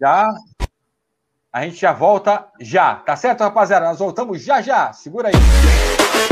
Já. 0.00 0.26
A 1.52 1.64
gente 1.64 1.76
já 1.76 1.92
volta 1.92 2.46
já. 2.58 2.94
Tá 2.94 3.14
certo, 3.14 3.42
rapaziada? 3.42 3.84
Nós 3.84 3.98
voltamos 3.98 4.42
já 4.42 4.62
já. 4.62 4.90
Segura 4.94 5.28
aí. 5.28 6.31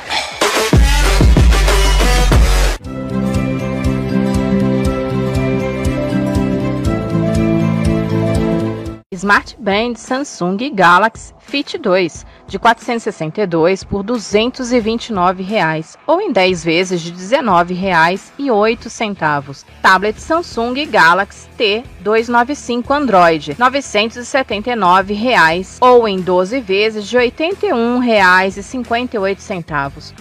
Smart 9.21 9.55
Band 9.59 9.97
Samsung 9.97 10.57
Galaxy 10.73 11.31
Fit 11.37 11.77
2 11.77 12.25
de 12.47 12.57
462 12.57 13.83
por 13.83 14.01
229 14.01 15.43
reais, 15.43 15.95
ou 16.07 16.19
em 16.19 16.31
10 16.31 16.63
vezes 16.63 17.01
de 17.01 17.11
19 17.11 17.71
reais 17.75 18.33
e 18.39 18.49
8 18.49 18.89
centavos. 18.89 19.63
Tablet 19.79 20.19
Samsung 20.19 20.87
Galaxy 20.89 21.47
T 21.55 21.83
295 21.99 22.91
Android 22.91 23.55
979 23.59 25.13
reais, 25.13 25.77
ou 25.79 26.07
em 26.07 26.19
12 26.19 26.59
vezes 26.59 27.07
de 27.07 27.15
81 27.15 27.99
reais 27.99 28.57
e 28.57 28.63
58 28.63 29.39
centavos. 29.39 30.15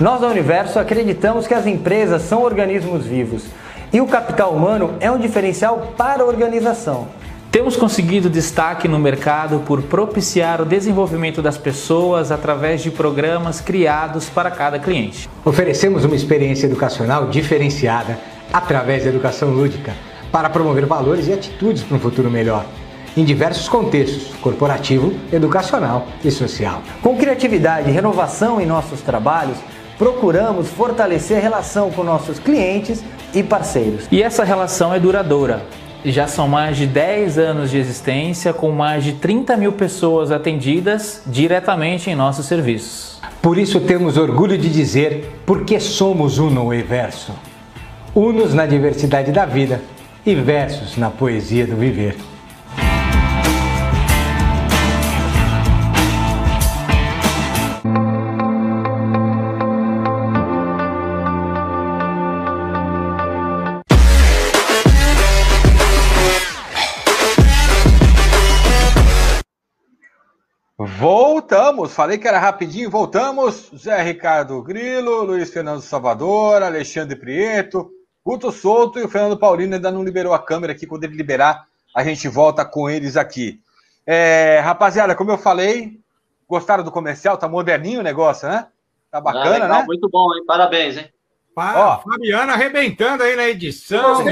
Nós 0.00 0.20
da 0.20 0.26
Universo 0.26 0.80
acreditamos 0.80 1.46
que 1.46 1.54
as 1.54 1.68
empresas 1.68 2.22
são 2.22 2.42
organismos 2.42 3.06
vivos 3.06 3.44
e 3.92 4.00
o 4.00 4.08
capital 4.08 4.52
humano 4.52 4.94
é 4.98 5.08
um 5.08 5.18
diferencial 5.18 5.94
para 5.96 6.24
a 6.24 6.26
organização. 6.26 7.06
Temos 7.52 7.76
conseguido 7.76 8.28
destaque 8.28 8.88
no 8.88 8.98
mercado 8.98 9.60
por 9.60 9.82
propiciar 9.82 10.60
o 10.60 10.64
desenvolvimento 10.64 11.40
das 11.40 11.56
pessoas 11.56 12.32
através 12.32 12.82
de 12.82 12.90
programas 12.90 13.60
criados 13.60 14.28
para 14.28 14.50
cada 14.50 14.80
cliente. 14.80 15.30
Oferecemos 15.44 16.04
uma 16.04 16.16
experiência 16.16 16.66
educacional 16.66 17.28
diferenciada 17.28 18.18
através 18.52 19.04
da 19.04 19.10
educação 19.10 19.50
lúdica 19.50 19.94
para 20.32 20.50
promover 20.50 20.86
valores 20.86 21.28
e 21.28 21.32
atitudes 21.32 21.84
para 21.84 21.96
um 21.96 22.00
futuro 22.00 22.28
melhor, 22.28 22.66
em 23.16 23.24
diversos 23.24 23.68
contextos 23.68 24.34
corporativo, 24.40 25.14
educacional 25.32 26.08
e 26.24 26.32
social. 26.32 26.82
Com 27.00 27.16
criatividade 27.16 27.88
e 27.88 27.92
renovação 27.92 28.60
em 28.60 28.66
nossos 28.66 29.00
trabalhos, 29.00 29.56
procuramos 29.98 30.68
fortalecer 30.68 31.38
a 31.38 31.40
relação 31.40 31.90
com 31.90 32.02
nossos 32.02 32.38
clientes 32.38 33.02
e 33.34 33.42
parceiros. 33.42 34.06
E 34.10 34.22
essa 34.22 34.44
relação 34.44 34.94
é 34.94 35.00
duradoura. 35.00 35.62
Já 36.04 36.26
são 36.26 36.46
mais 36.46 36.76
de 36.76 36.86
10 36.86 37.38
anos 37.38 37.70
de 37.70 37.78
existência, 37.78 38.52
com 38.52 38.70
mais 38.70 39.02
de 39.04 39.14
30 39.14 39.56
mil 39.56 39.72
pessoas 39.72 40.30
atendidas 40.30 41.22
diretamente 41.26 42.10
em 42.10 42.14
nossos 42.14 42.46
serviços. 42.46 43.20
Por 43.40 43.56
isso 43.56 43.80
temos 43.80 44.18
orgulho 44.18 44.58
de 44.58 44.68
dizer 44.68 45.40
porque 45.46 45.80
somos 45.80 46.38
Uno 46.38 46.74
e 46.74 46.82
Verso. 46.82 47.32
Unos 48.14 48.52
na 48.52 48.66
diversidade 48.66 49.32
da 49.32 49.46
vida 49.46 49.80
e 50.26 50.34
versos 50.34 50.96
na 50.96 51.10
poesia 51.10 51.66
do 51.66 51.76
viver. 51.76 52.16
Voltamos, 71.84 71.94
falei 71.94 72.18
que 72.18 72.26
era 72.26 72.38
rapidinho, 72.38 72.90
voltamos. 72.90 73.70
Zé 73.76 74.02
Ricardo 74.02 74.62
Grilo, 74.62 75.22
Luiz 75.22 75.50
Fernando 75.50 75.80
Salvador, 75.80 76.62
Alexandre 76.62 77.16
Prieto, 77.16 77.90
Guto 78.24 78.50
Souto 78.50 78.98
e 78.98 79.02
o 79.02 79.08
Fernando 79.08 79.38
Paulino 79.38 79.74
ainda 79.74 79.90
não 79.90 80.02
liberou 80.02 80.32
a 80.32 80.38
câmera 80.38 80.72
aqui. 80.72 80.86
Quando 80.86 81.04
ele 81.04 81.16
liberar, 81.16 81.66
a 81.94 82.02
gente 82.02 82.26
volta 82.28 82.64
com 82.64 82.88
eles 82.88 83.16
aqui. 83.16 83.60
É, 84.06 84.60
rapaziada, 84.64 85.14
como 85.14 85.30
eu 85.30 85.38
falei, 85.38 86.00
gostaram 86.48 86.84
do 86.84 86.90
comercial? 86.90 87.36
Tá 87.36 87.48
moderninho 87.48 88.00
o 88.00 88.04
negócio, 88.04 88.48
né? 88.48 88.66
Tá 89.10 89.20
bacana, 89.20 89.46
ah, 89.46 89.52
legal, 89.52 89.80
né? 89.80 89.84
Muito 89.86 90.08
bom, 90.08 90.34
hein? 90.34 90.44
Parabéns, 90.46 90.96
hein? 90.96 91.08
Ó, 91.56 91.98
Fabiano 91.98 92.52
arrebentando 92.52 93.22
aí 93.22 93.36
na 93.36 93.48
edição, 93.48 94.24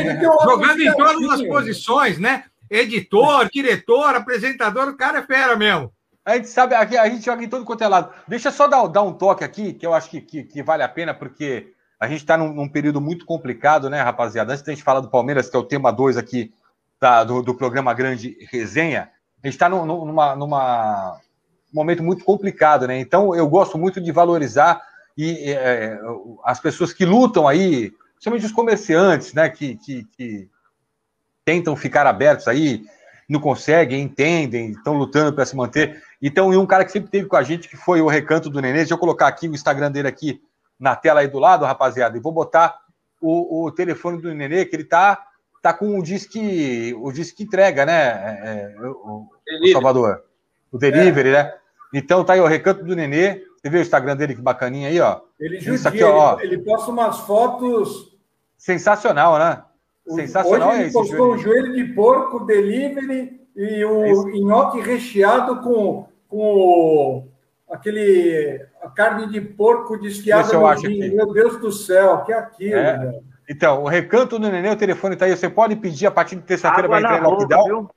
jogando 0.43 0.81
em 0.81 0.93
todas 0.95 1.41
as 1.41 1.43
posições, 1.47 2.19
né? 2.19 2.45
Editor, 2.71 3.49
diretor, 3.53 4.17
apresentador, 4.17 4.89
o 4.89 4.97
cara 4.97 5.19
é 5.19 5.23
fera 5.23 5.55
mesmo. 5.55 5.93
A 6.25 6.37
gente 6.37 6.49
sabe, 6.49 6.75
a 6.75 7.09
gente 7.09 7.25
joga 7.25 7.43
em 7.43 7.49
todo 7.49 7.65
quanto 7.65 7.83
é 7.83 7.89
lado. 7.89 8.13
Deixa 8.29 8.51
só 8.51 8.69
dar, 8.69 8.87
dar 8.87 9.03
um 9.03 9.13
toque 9.13 9.43
aqui, 9.43 9.73
que 9.73 9.85
eu 9.85 9.93
acho 9.93 10.09
que, 10.09 10.21
que, 10.21 10.45
que 10.45 10.63
vale 10.63 10.83
a 10.83 10.89
pena, 10.89 11.13
porque 11.13 11.73
a 11.99 12.07
gente 12.07 12.21
está 12.21 12.37
num, 12.37 12.53
num, 12.53 12.69
período 12.69 13.01
muito 13.01 13.27
complicado, 13.27 13.91
né, 13.91 14.01
rapaziada? 14.01 14.53
Antes 14.53 14.65
da 14.65 14.73
gente 14.73 14.85
falar 14.85 15.01
do 15.01 15.11
Palmeiras, 15.11 15.51
que 15.51 15.57
é 15.57 15.59
o 15.59 15.65
tema 15.65 15.93
2 15.93 16.17
aqui 16.17 16.53
da, 17.01 17.25
do, 17.25 17.43
do, 17.43 17.55
programa 17.55 17.93
Grande 17.93 18.37
Resenha, 18.51 19.11
a 19.43 19.47
gente 19.47 19.55
está 19.55 19.69
num, 19.69 19.85
numa, 19.85 20.37
numa 20.37 21.21
momento 21.73 22.03
muito 22.03 22.25
complicado, 22.25 22.87
né? 22.87 22.99
Então 23.01 23.35
eu 23.35 23.49
gosto 23.49 23.77
muito 23.77 24.01
de 24.01 24.13
valorizar 24.13 24.81
e 25.17 25.51
é, 25.51 25.99
as 26.45 26.61
pessoas 26.61 26.93
que 26.93 27.05
lutam 27.05 27.49
aí, 27.49 27.93
principalmente 28.15 28.47
os 28.47 28.53
comerciantes, 28.53 29.33
né, 29.33 29.49
que, 29.49 29.77
que, 29.77 30.05
que 30.17 30.49
tentam 31.45 31.75
ficar 31.75 32.07
abertos 32.07 32.49
aí, 32.49 32.85
não 33.29 33.41
conseguem, 33.41 34.03
entendem, 34.03 34.71
estão 34.71 34.95
lutando 34.95 35.33
para 35.35 35.47
se 35.47 35.57
manter. 35.57 36.03
Então, 36.23 36.55
e 36.55 36.57
um 36.57 36.65
cara 36.65 36.85
que 36.85 36.93
sempre 36.93 37.11
teve 37.11 37.27
com 37.27 37.35
a 37.35 37.43
gente, 37.43 37.69
que 37.69 37.77
foi 37.77 38.01
o 38.01 38.07
Recanto 38.07 38.49
do 38.49 38.63
Nenê, 38.63 38.79
deixa 38.79 38.95
eu 38.95 38.99
colocar 38.99 39.27
aqui 39.27 39.49
o 39.49 39.55
Instagram 39.55 39.91
dele 39.91 40.07
aqui 40.07 40.41
na 40.79 40.95
tela 40.95 41.21
aí 41.21 41.27
do 41.27 41.41
lado, 41.41 41.65
rapaziada, 41.65 42.17
e 42.17 42.21
vou 42.21 42.31
botar 42.31 42.79
o, 43.21 43.65
o 43.65 43.73
telefone 43.73 44.23
do 44.23 44.33
Nenê, 44.33 44.65
que 44.65 44.77
ele 44.77 44.85
tá, 44.85 45.19
tá 45.61 45.75
com 45.75 45.99
o 45.99 46.03
disque, 46.03 46.95
o 46.97 47.11
disque 47.11 47.43
entrega, 47.43 47.85
né, 47.85 47.93
é, 47.93 48.75
é 48.77 48.87
o, 48.87 49.27
o, 49.63 49.73
Salvador? 49.73 50.23
O 50.71 50.79
delivery, 50.79 51.31
é. 51.31 51.33
né? 51.33 51.55
Então 51.93 52.25
tá 52.25 52.35
aí 52.35 52.41
o 52.41 52.47
Recanto 52.47 52.85
do 52.85 52.95
Nenê, 52.95 53.43
você 53.61 53.69
vê 53.69 53.79
o 53.79 53.83
Instagram 53.83 54.17
dele, 54.17 54.37
que 54.37 54.41
bacaninha 54.41 54.89
aí, 54.89 55.01
ó. 55.01 55.21
Ele 55.41 55.59
judia, 55.59 55.75
Isso 55.75 55.89
aqui, 55.89 56.05
ó, 56.05 56.39
ele, 56.41 56.55
ele 56.55 56.63
posta 56.63 56.91
umas 56.91 57.19
fotos... 57.21 58.17
Sensacional, 58.57 59.39
né? 59.41 59.63
Sensacional 60.07 60.71
Hoje 60.71 60.81
ele 60.81 60.89
é 60.89 60.93
postou 60.93 61.33
o 61.33 61.39
joelho 61.39 61.75
de 61.75 61.85
porco, 61.95 62.45
delivery 62.45 63.41
e 63.57 63.85
o 63.85 64.29
é 64.29 64.39
nhoque 64.39 64.81
recheado 64.81 65.61
com, 65.61 66.09
com 66.33 67.29
aquele 67.71 68.67
a 68.83 68.89
carne 68.89 69.31
de 69.31 69.39
porco 69.39 69.99
desfiada 69.99 70.51
no 70.51 70.81
vinho. 70.81 71.15
Meu 71.15 71.31
Deus 71.31 71.61
do 71.61 71.71
céu, 71.71 72.25
que 72.25 72.33
é 72.33 72.39
aquilo, 72.39 72.75
é. 72.75 73.21
Então, 73.51 73.83
o 73.83 73.89
recanto 73.89 74.39
do 74.39 74.51
neném, 74.51 74.73
o 74.73 74.77
telefone 74.77 75.13
está 75.13 75.27
aí. 75.27 75.37
Você 75.37 75.51
pode 75.51 75.77
pedir 75.77 76.07
a 76.07 76.11
partir 76.11 76.37
de 76.37 76.43
terça-feira 76.43 76.89
vai 76.89 77.01
entrar 77.01 77.19
em 77.19 77.23
lockdown. 77.23 77.67
Viu? 77.67 77.91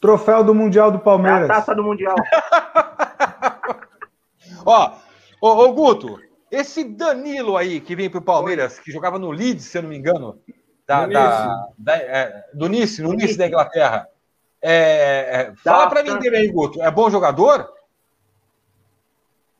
Troféu 0.00 0.42
do 0.42 0.54
Mundial 0.54 0.90
do 0.90 0.98
Palmeiras. 0.98 1.50
É 1.50 1.52
a 1.52 1.56
taça 1.56 1.74
do 1.74 1.84
Mundial. 1.84 2.16
Ó, 4.64 4.92
ô, 5.42 5.48
ô, 5.48 5.72
Guto, 5.74 6.18
esse 6.54 6.84
Danilo 6.84 7.56
aí 7.56 7.80
que 7.80 7.96
vem 7.96 8.08
pro 8.08 8.22
Palmeiras, 8.22 8.78
que 8.78 8.92
jogava 8.92 9.18
no 9.18 9.30
Leeds, 9.30 9.64
se 9.64 9.78
eu 9.78 9.82
não 9.82 9.88
me 9.88 9.96
engano, 9.96 10.38
da, 10.86 11.06
da, 11.06 11.68
da 11.76 11.96
é, 11.96 12.44
do 12.52 12.68
Nice, 12.68 13.02
no 13.02 13.12
Nice 13.12 13.36
da 13.36 13.46
Inglaterra. 13.46 14.08
É, 14.60 14.72
é, 14.72 15.52
fala 15.62 15.88
para 15.88 16.02
mim 16.02 16.18
dele 16.18 16.36
aí, 16.36 16.48
Guto. 16.50 16.82
É 16.82 16.90
bom 16.90 17.10
jogador? 17.10 17.70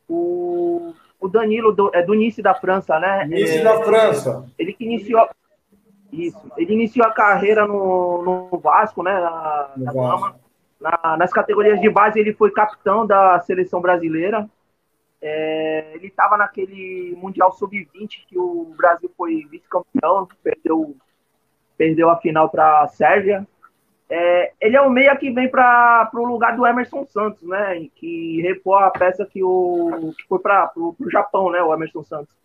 O, 0.08 0.94
o 1.20 1.28
Danilo 1.28 1.72
do, 1.72 1.90
é 1.94 2.02
do 2.02 2.14
Nice 2.14 2.40
da 2.40 2.54
França, 2.54 2.98
né? 2.98 3.26
Nice 3.26 3.62
da 3.62 3.82
França. 3.82 4.46
Ele 4.58 4.72
que 4.72 4.84
iniciou, 4.84 5.28
isso. 6.12 6.40
Ele 6.56 6.74
iniciou 6.74 7.06
a 7.06 7.12
carreira 7.12 7.66
no, 7.66 8.50
no 8.50 8.58
Vasco, 8.58 9.02
né? 9.02 9.12
Na, 9.12 9.70
na, 9.76 9.92
Vasco. 9.92 10.40
na, 10.80 11.16
nas 11.16 11.32
categorias 11.32 11.80
de 11.80 11.90
base, 11.90 12.20
ele 12.20 12.32
foi 12.32 12.50
capitão 12.50 13.06
da 13.06 13.40
seleção 13.40 13.80
brasileira. 13.80 14.48
É, 15.26 15.92
ele 15.94 16.08
estava 16.08 16.36
naquele 16.36 17.16
Mundial 17.16 17.50
Sub-20 17.50 18.26
que 18.28 18.38
o 18.38 18.74
Brasil 18.76 19.10
foi 19.16 19.46
vice-campeão, 19.50 20.28
perdeu, 20.42 20.94
perdeu 21.78 22.10
a 22.10 22.18
final 22.18 22.50
para 22.50 22.82
a 22.82 22.88
Sérvia. 22.88 23.48
É, 24.06 24.52
ele 24.60 24.76
é 24.76 24.82
o 24.82 24.90
meia 24.90 25.16
que 25.16 25.30
vem 25.30 25.48
para 25.48 26.10
o 26.12 26.26
lugar 26.26 26.54
do 26.54 26.66
Emerson 26.66 27.06
Santos, 27.06 27.42
né? 27.42 27.88
Que 27.94 28.42
repôs 28.42 28.82
a 28.82 28.90
peça 28.90 29.24
que, 29.24 29.42
o, 29.42 30.12
que 30.18 30.28
foi 30.28 30.38
para 30.40 30.70
o 30.76 30.94
Japão, 31.10 31.50
né? 31.50 31.62
O 31.62 31.72
Emerson 31.72 32.02
Santos. 32.02 32.36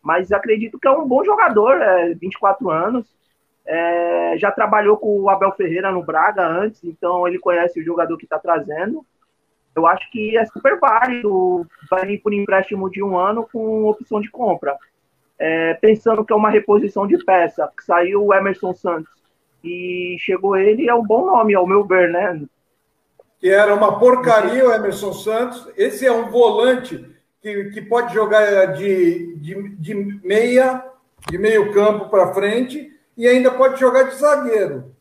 Mas 0.00 0.30
acredito 0.30 0.78
que 0.78 0.86
é 0.86 0.92
um 0.92 1.08
bom 1.08 1.24
jogador, 1.24 1.82
é, 1.82 2.14
24 2.14 2.70
anos. 2.70 3.04
É, 3.66 4.38
já 4.38 4.52
trabalhou 4.52 4.96
com 4.96 5.22
o 5.22 5.28
Abel 5.28 5.50
Ferreira 5.56 5.90
no 5.90 6.04
Braga 6.04 6.46
antes, 6.46 6.84
então 6.84 7.26
ele 7.26 7.40
conhece 7.40 7.80
o 7.80 7.84
jogador 7.84 8.16
que 8.16 8.26
está 8.26 8.38
trazendo. 8.38 9.04
Eu 9.78 9.86
acho 9.86 10.10
que 10.10 10.36
é 10.36 10.44
super 10.46 10.78
válido, 10.78 11.64
vai 11.88 12.18
por 12.18 12.34
empréstimo 12.34 12.90
de 12.90 13.02
um 13.02 13.16
ano 13.16 13.48
com 13.52 13.84
opção 13.86 14.20
de 14.20 14.28
compra. 14.30 14.76
É, 15.38 15.74
pensando 15.74 16.24
que 16.24 16.32
é 16.32 16.36
uma 16.36 16.50
reposição 16.50 17.06
de 17.06 17.16
peça, 17.24 17.70
que 17.76 17.84
saiu 17.84 18.26
o 18.26 18.34
Emerson 18.34 18.74
Santos 18.74 19.12
e 19.62 20.16
chegou 20.18 20.56
ele, 20.56 20.88
é 20.88 20.94
um 20.94 21.06
bom 21.06 21.26
nome, 21.26 21.54
ao 21.54 21.66
meu 21.66 21.84
ver, 21.84 22.10
né? 22.10 22.42
Que 23.38 23.48
era 23.48 23.72
uma 23.72 24.00
porcaria 24.00 24.66
o 24.66 24.72
Emerson 24.72 25.12
Santos. 25.12 25.68
Esse 25.76 26.04
é 26.04 26.12
um 26.12 26.28
volante 26.28 27.04
que, 27.40 27.66
que 27.70 27.80
pode 27.82 28.12
jogar 28.12 28.66
de, 28.72 29.36
de, 29.36 29.76
de 29.76 29.94
meia, 30.24 30.84
de 31.30 31.38
meio 31.38 31.72
campo 31.72 32.08
para 32.08 32.34
frente, 32.34 32.92
e 33.16 33.28
ainda 33.28 33.52
pode 33.52 33.78
jogar 33.78 34.04
de 34.04 34.16
zagueiro. 34.16 34.92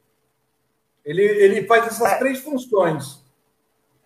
Ele, 1.03 1.23
ele 1.23 1.65
faz 1.65 1.87
essas 1.87 2.11
é, 2.11 2.17
três 2.19 2.39
funções. 2.39 3.25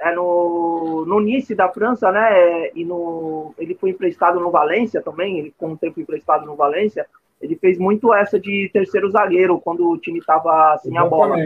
É 0.04 0.16
no, 0.16 1.06
no 1.06 1.20
Nice 1.20 1.54
da 1.54 1.70
França, 1.70 2.12
né? 2.12 2.72
E 2.74 2.84
no, 2.84 3.54
ele 3.56 3.76
foi 3.76 3.92
emprestado 3.92 4.40
no 4.40 4.50
Valência 4.50 5.00
também. 5.00 5.38
Ele 5.38 5.54
com 5.56 5.70
um 5.70 5.78
tempo 5.78 6.02
emprestado 6.02 6.44
no 6.44 6.56
Valência. 6.56 7.06
Ele 7.40 7.56
fez 7.56 7.78
muito 7.78 8.12
essa 8.12 8.40
de 8.40 8.68
terceiro 8.74 9.12
zagueiro 9.12 9.60
quando 9.60 9.88
o 9.88 9.98
time 10.00 10.18
estava 10.18 10.76
sem 10.80 10.98
a 10.98 11.06
bola. 11.06 11.40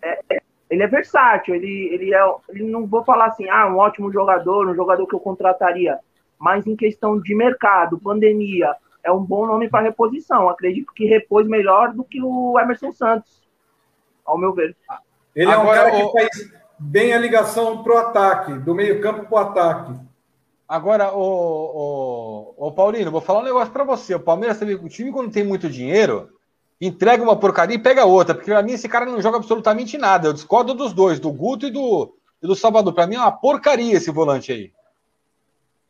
É, 0.00 0.18
é, 0.30 0.40
ele 0.70 0.82
é 0.82 0.86
versátil. 0.86 1.54
Ele, 1.54 1.90
ele 1.92 2.14
é, 2.14 2.34
ele 2.48 2.64
não 2.64 2.86
vou 2.86 3.04
falar 3.04 3.26
assim, 3.26 3.46
ah, 3.50 3.66
um 3.66 3.76
ótimo 3.76 4.10
jogador, 4.10 4.66
um 4.66 4.74
jogador 4.74 5.06
que 5.06 5.14
eu 5.14 5.20
contrataria. 5.20 5.98
Mas 6.38 6.66
em 6.66 6.74
questão 6.74 7.20
de 7.20 7.34
mercado, 7.34 8.00
pandemia, 8.00 8.74
é 9.04 9.12
um 9.12 9.22
bom 9.22 9.44
nome 9.44 9.68
para 9.68 9.84
reposição. 9.84 10.48
Acredito 10.48 10.94
que 10.94 11.04
repôs 11.04 11.46
melhor 11.46 11.92
do 11.92 12.02
que 12.02 12.22
o 12.22 12.58
Emerson 12.58 12.90
Santos, 12.90 13.46
ao 14.24 14.38
meu 14.38 14.54
ver. 14.54 14.74
Ele 15.36 15.50
Agora, 15.50 15.78
é 15.78 15.82
um 15.82 15.92
cara 15.92 16.04
o... 16.06 16.12
que 16.12 16.20
faz 16.20 16.58
bem 16.78 17.12
a 17.12 17.18
ligação 17.18 17.82
para 17.82 17.94
o 17.94 17.98
ataque, 17.98 18.52
do 18.52 18.74
meio-campo 18.74 19.26
para 19.26 19.34
o 19.34 19.38
ataque. 19.38 19.92
Agora, 20.68 21.12
o, 21.14 22.54
o, 22.58 22.66
o, 22.68 22.72
Paulino, 22.72 23.10
vou 23.10 23.22
falar 23.22 23.40
um 23.40 23.44
negócio 23.44 23.72
para 23.72 23.84
você. 23.84 24.14
O 24.14 24.20
Palmeiras 24.20 24.58
também, 24.58 24.74
o 24.74 24.88
time, 24.88 25.10
quando 25.10 25.32
tem 25.32 25.42
muito 25.42 25.68
dinheiro, 25.68 26.28
entrega 26.78 27.22
uma 27.22 27.36
porcaria 27.36 27.76
e 27.76 27.82
pega 27.82 28.04
outra, 28.04 28.34
porque 28.34 28.50
para 28.50 28.62
mim 28.62 28.72
esse 28.72 28.88
cara 28.88 29.06
não 29.06 29.20
joga 29.22 29.38
absolutamente 29.38 29.96
nada. 29.96 30.28
Eu 30.28 30.32
discordo 30.34 30.74
dos 30.74 30.92
dois, 30.92 31.18
do 31.18 31.32
Guto 31.32 31.66
e 31.66 31.70
do, 31.70 32.14
e 32.42 32.46
do 32.46 32.54
Salvador. 32.54 32.92
Para 32.92 33.06
mim 33.06 33.16
é 33.16 33.20
uma 33.20 33.32
porcaria 33.32 33.96
esse 33.96 34.10
volante 34.10 34.52
aí. 34.52 34.70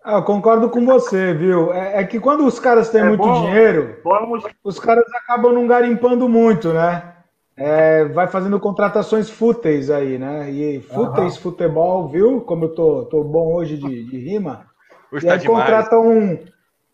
Ah, 0.05 0.18
eu 0.18 0.22
concordo 0.22 0.70
com 0.70 0.86
você, 0.86 1.34
viu? 1.34 1.72
É, 1.72 2.01
é 2.01 2.05
que 2.05 2.20
quando 2.20 2.47
os 2.47 2.61
caras 2.61 2.89
têm 2.89 3.01
é 3.01 3.05
muito 3.05 3.20
bom, 3.20 3.43
dinheiro, 3.43 3.99
vamos... 4.05 4.45
os 4.62 4.78
caras 4.78 5.05
acabam 5.12 5.53
não 5.53 5.66
garimpando 5.66 6.28
muito, 6.28 6.72
né? 6.72 7.16
É, 7.59 8.04
vai 8.04 8.28
fazendo 8.28 8.61
contratações 8.61 9.28
fúteis 9.28 9.90
aí, 9.90 10.16
né? 10.18 10.50
E 10.50 10.80
fúteis, 10.80 11.34
uhum. 11.36 11.42
futebol, 11.42 12.09
viu? 12.09 12.40
Como 12.42 12.66
eu 12.66 12.68
tô, 12.74 13.04
tô 13.06 13.24
bom 13.24 13.52
hoje 13.54 13.76
de, 13.76 14.04
de 14.04 14.18
rima. 14.18 14.66
Hoje 15.12 15.26
e 15.26 15.28
tá 15.28 15.34
aí 15.34 15.40
demais. 15.40 15.61
contrata 15.61 15.98
um, 15.98 16.38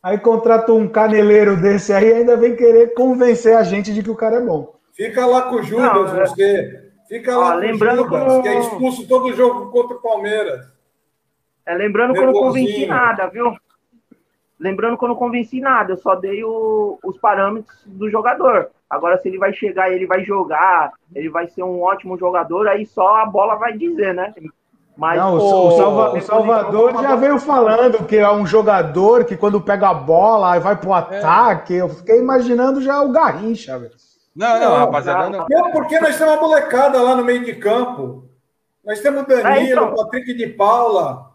Aí 0.03 0.19
contrata 0.19 0.71
um 0.71 0.87
caneleiro 0.87 1.57
desse 1.57 1.91
aí 1.91 2.09
e 2.11 2.13
ainda 2.13 2.37
vem 2.37 2.55
querer 2.55 2.93
convencer 2.93 3.57
a 3.57 3.63
gente 3.63 3.93
de 3.93 4.03
que 4.03 4.11
o 4.11 4.15
cara 4.15 4.37
é 4.37 4.41
bom. 4.41 4.75
Fica 4.93 5.25
lá 5.25 5.43
com 5.49 5.57
o 5.57 5.63
Judas, 5.63 6.13
Não, 6.13 6.21
é- 6.21 6.27
você. 6.27 6.91
Fica 7.09 7.37
Ó, 7.39 7.41
lá 7.41 7.53
com 7.53 7.57
o 7.57 7.61
lembrando 7.61 8.03
Judas, 8.05 8.23
que 8.23 8.39
o- 8.39 8.43
que 8.43 8.49
é 8.49 8.59
expulso 8.61 9.09
todo 9.09 9.33
jogo 9.33 9.71
contra 9.71 9.97
o 9.97 10.03
Palmeiras. 10.03 10.67
É, 11.67 11.75
lembrando 11.75 12.13
que 12.13 12.19
eu 12.21 12.27
não 12.27 12.33
convenci 12.35 12.87
nada, 12.87 13.27
viu? 13.29 13.55
Lembrando 14.61 14.99
que 14.99 15.05
eu 15.05 15.09
não 15.09 15.17
convenci 15.17 15.59
nada, 15.61 15.93
eu 15.93 15.97
só 15.97 16.15
dei 16.15 16.45
o- 16.45 16.99
os 17.03 17.19
parâmetros 17.19 17.77
do 17.87 18.11
jogador. 18.11 18.71
Agora, 18.95 19.19
se 19.21 19.29
ele 19.29 19.39
vai 19.39 19.53
chegar, 19.53 19.91
ele 19.91 20.07
vai 20.07 20.25
jogar, 20.25 20.93
ele 21.15 21.29
vai 21.29 21.47
ser 21.49 21.63
um 21.63 21.83
ótimo 21.83 22.17
jogador, 22.19 22.67
aí 22.69 22.87
só 22.87 23.17
a 23.17 23.27
bola 23.27 23.57
vai 23.57 23.73
dizer, 23.77 24.15
né? 24.15 24.33
Mas, 24.97 25.19
Não, 25.19 25.37
o, 25.37 25.39
pô, 25.41 25.69
o 25.69 25.71
Salva- 25.73 26.13
o 26.17 26.21
Salvador 26.21 26.93
já 27.03 27.17
veio 27.17 27.39
falando 27.41 28.05
que 28.07 28.17
é 28.17 28.31
um 28.31 28.47
jogador 28.47 29.25
que 29.25 29.37
quando 29.37 29.61
pega 29.61 29.89
a 29.89 29.95
bola 29.95 30.53
aí 30.53 30.61
vai 30.61 30.77
pro 30.77 30.93
ataque. 30.93 31.75
Eu 31.75 31.89
fiquei 31.89 32.21
imaginando 32.21 32.81
já 32.81 33.03
o 33.03 33.11
Garrincha, 33.11 33.77
velho. 33.79 33.93
Não, 34.37 34.61
não, 34.61 34.77
rapaziada, 34.77 35.31
não. 35.31 35.47
Não, 35.51 35.71
porque 35.73 35.99
nós 35.99 36.17
temos 36.17 36.35
uma 36.35 36.41
molecada 36.41 37.03
lá 37.03 37.17
no 37.17 37.25
meio 37.25 37.45
de 37.45 37.55
campo. 37.57 38.29
Nós 38.85 39.01
temos 39.01 39.23
o 39.23 39.27
Danilo, 39.27 39.49
É, 39.49 39.71
então. 39.73 39.93
o 39.93 39.97
Patrick 39.97 40.33
de 40.35 40.47
Paula. 40.49 41.31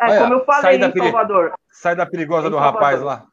É, 0.00 0.06
Olha, 0.06 0.20
como 0.22 0.34
eu 0.34 0.44
sai 0.44 0.62
falei 0.62 0.78
da 0.78 0.86
em 0.86 0.90
peri- 0.92 1.04
Salvador. 1.10 1.52
Sai 1.70 1.94
da 1.96 2.06
perigosa 2.06 2.50
do 2.50 2.56
Salvador. 2.56 2.80
rapaz 2.82 3.00
lá. 3.02 3.24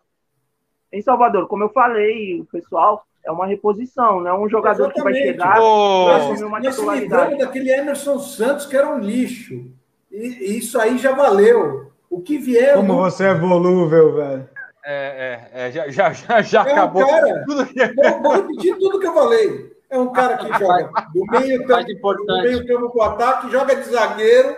Em 0.91 1.01
Salvador, 1.01 1.47
como 1.47 1.63
eu 1.63 1.69
falei, 1.69 2.41
o 2.41 2.45
pessoal, 2.45 3.05
é 3.23 3.31
uma 3.31 3.45
reposição, 3.47 4.19
não 4.19 4.27
é 4.29 4.37
um 4.37 4.49
jogador 4.49 4.91
que 4.91 5.01
vai 5.01 5.13
Exatamente. 5.13 5.31
chegar 5.37 5.57
e 5.57 5.59
Nós, 5.59 6.23
assumir 6.23 6.43
uma 6.43 6.59
nós 6.59 6.75
titularidade. 6.75 7.37
daquele 7.37 7.71
Emerson 7.71 8.19
Santos 8.19 8.65
que 8.65 8.75
era 8.75 8.89
um 8.89 8.99
lixo. 8.99 9.65
E, 10.11 10.17
e 10.17 10.57
isso 10.57 10.79
aí 10.79 10.97
já 10.97 11.13
valeu. 11.13 11.91
O 12.09 12.19
que 12.21 12.37
vier. 12.37 12.73
Como 12.75 12.97
você 12.97 13.25
é 13.25 13.33
volúvel, 13.33 14.15
velho. 14.15 14.49
É, 14.83 15.47
é, 15.53 15.67
é, 15.67 15.71
já, 15.71 15.87
já, 15.89 16.11
já, 16.11 16.41
já 16.41 16.59
É 16.63 16.63
um 16.63 16.71
acabou. 16.71 17.07
cara- 17.07 17.43
Tudo 17.45 17.65
que- 17.67 17.93
Vou, 17.93 18.21
vou 18.21 18.31
repetir 18.33 18.77
tudo 18.77 18.99
que 18.99 19.07
eu 19.07 19.13
falei. 19.13 19.71
É 19.89 19.97
um 19.99 20.11
cara 20.11 20.37
que 20.37 20.47
joga 20.47 20.89
do 21.13 21.25
meio 21.31 21.65
campo, 21.67 22.13
do 22.25 22.41
meio 22.41 22.65
campo 22.67 22.89
pro 22.89 23.01
ataque, 23.03 23.51
joga 23.51 23.75
de 23.75 23.83
zagueiro. 23.83 24.55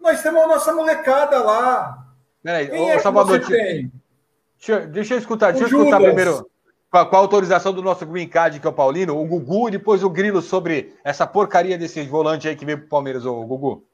Nós 0.00 0.22
temos 0.22 0.42
a 0.42 0.46
nossa 0.46 0.72
molecada 0.74 1.38
lá. 1.42 1.98
Peraí, 2.42 2.68
Quem 2.68 2.80
ô, 2.80 2.88
é 2.88 2.96
que 2.96 3.00
Salvador, 3.02 3.40
tem? 3.46 3.92
Deixa, 4.60 4.86
deixa 4.86 5.14
eu 5.14 5.18
escutar, 5.18 5.52
deixa 5.52 5.74
eu 5.74 5.78
O 5.78 5.82
escutar 5.82 5.98
Judas. 5.98 6.14
primeiro. 6.14 6.50
Com 6.90 6.98
a, 6.98 7.06
com 7.06 7.16
a 7.16 7.18
autorização 7.20 7.72
do 7.72 7.82
nosso 7.82 8.04
Green 8.04 8.28
Card, 8.28 8.58
que 8.58 8.66
é 8.66 8.70
o 8.70 8.72
Paulino, 8.72 9.16
o 9.16 9.24
Gugu 9.24 9.68
e 9.68 9.72
depois 9.72 10.02
o 10.02 10.10
Grilo 10.10 10.42
sobre 10.42 10.94
essa 11.04 11.24
porcaria 11.26 11.78
desse 11.78 12.02
volante 12.02 12.48
aí 12.48 12.56
que 12.56 12.64
veio 12.64 12.78
pro 12.78 12.88
Palmeiras, 12.88 13.24
ô 13.24 13.44
Gugu. 13.44 13.84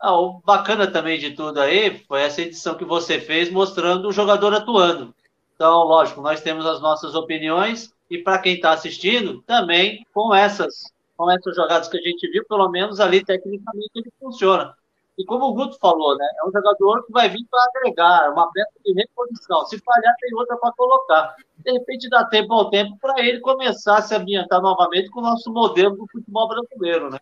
Ah, 0.00 0.18
o 0.18 0.40
bacana 0.44 0.86
também 0.86 1.18
de 1.18 1.32
tudo 1.32 1.60
aí 1.60 2.02
foi 2.06 2.22
essa 2.22 2.40
edição 2.40 2.74
que 2.76 2.84
você 2.84 3.20
fez 3.20 3.50
mostrando 3.50 4.08
o 4.08 4.12
jogador 4.12 4.54
atuando. 4.54 5.14
Então, 5.54 5.82
lógico, 5.82 6.22
nós 6.22 6.40
temos 6.40 6.64
as 6.64 6.80
nossas 6.80 7.14
opiniões 7.14 7.92
e 8.08 8.16
para 8.18 8.38
quem 8.38 8.54
está 8.54 8.70
assistindo, 8.70 9.42
também 9.42 10.06
com 10.14 10.34
essas, 10.34 10.84
com 11.16 11.30
essas 11.30 11.54
jogadas 11.54 11.88
que 11.88 11.98
a 11.98 12.00
gente 12.00 12.30
viu, 12.30 12.44
pelo 12.48 12.70
menos 12.70 13.00
ali 13.00 13.22
tecnicamente 13.22 13.90
ele 13.94 14.10
funciona. 14.20 14.74
E 15.18 15.24
como 15.24 15.46
o 15.46 15.54
Guto 15.54 15.76
falou, 15.80 16.16
né, 16.16 16.26
é 16.38 16.48
um 16.48 16.52
jogador 16.52 17.04
que 17.04 17.12
vai 17.12 17.28
vir 17.28 17.44
para 17.50 17.64
agregar, 17.64 18.26
é 18.26 18.28
uma 18.30 18.50
peça 18.52 18.72
de 18.84 18.92
reposição. 18.92 19.66
Se 19.66 19.78
falhar, 19.80 20.14
tem 20.20 20.32
outra 20.34 20.56
para 20.56 20.72
colocar. 20.72 21.34
De 21.58 21.72
repente 21.72 22.08
dá 22.08 22.24
tempo 22.24 22.54
ao 22.54 22.70
tempo 22.70 22.96
para 23.00 23.20
ele 23.20 23.40
começar 23.40 23.98
a 23.98 24.02
se 24.02 24.14
ambientar 24.14 24.62
novamente 24.62 25.10
com 25.10 25.20
o 25.20 25.24
nosso 25.24 25.52
modelo 25.52 25.96
do 25.96 26.06
futebol 26.10 26.48
brasileiro, 26.48 27.10
né? 27.10 27.18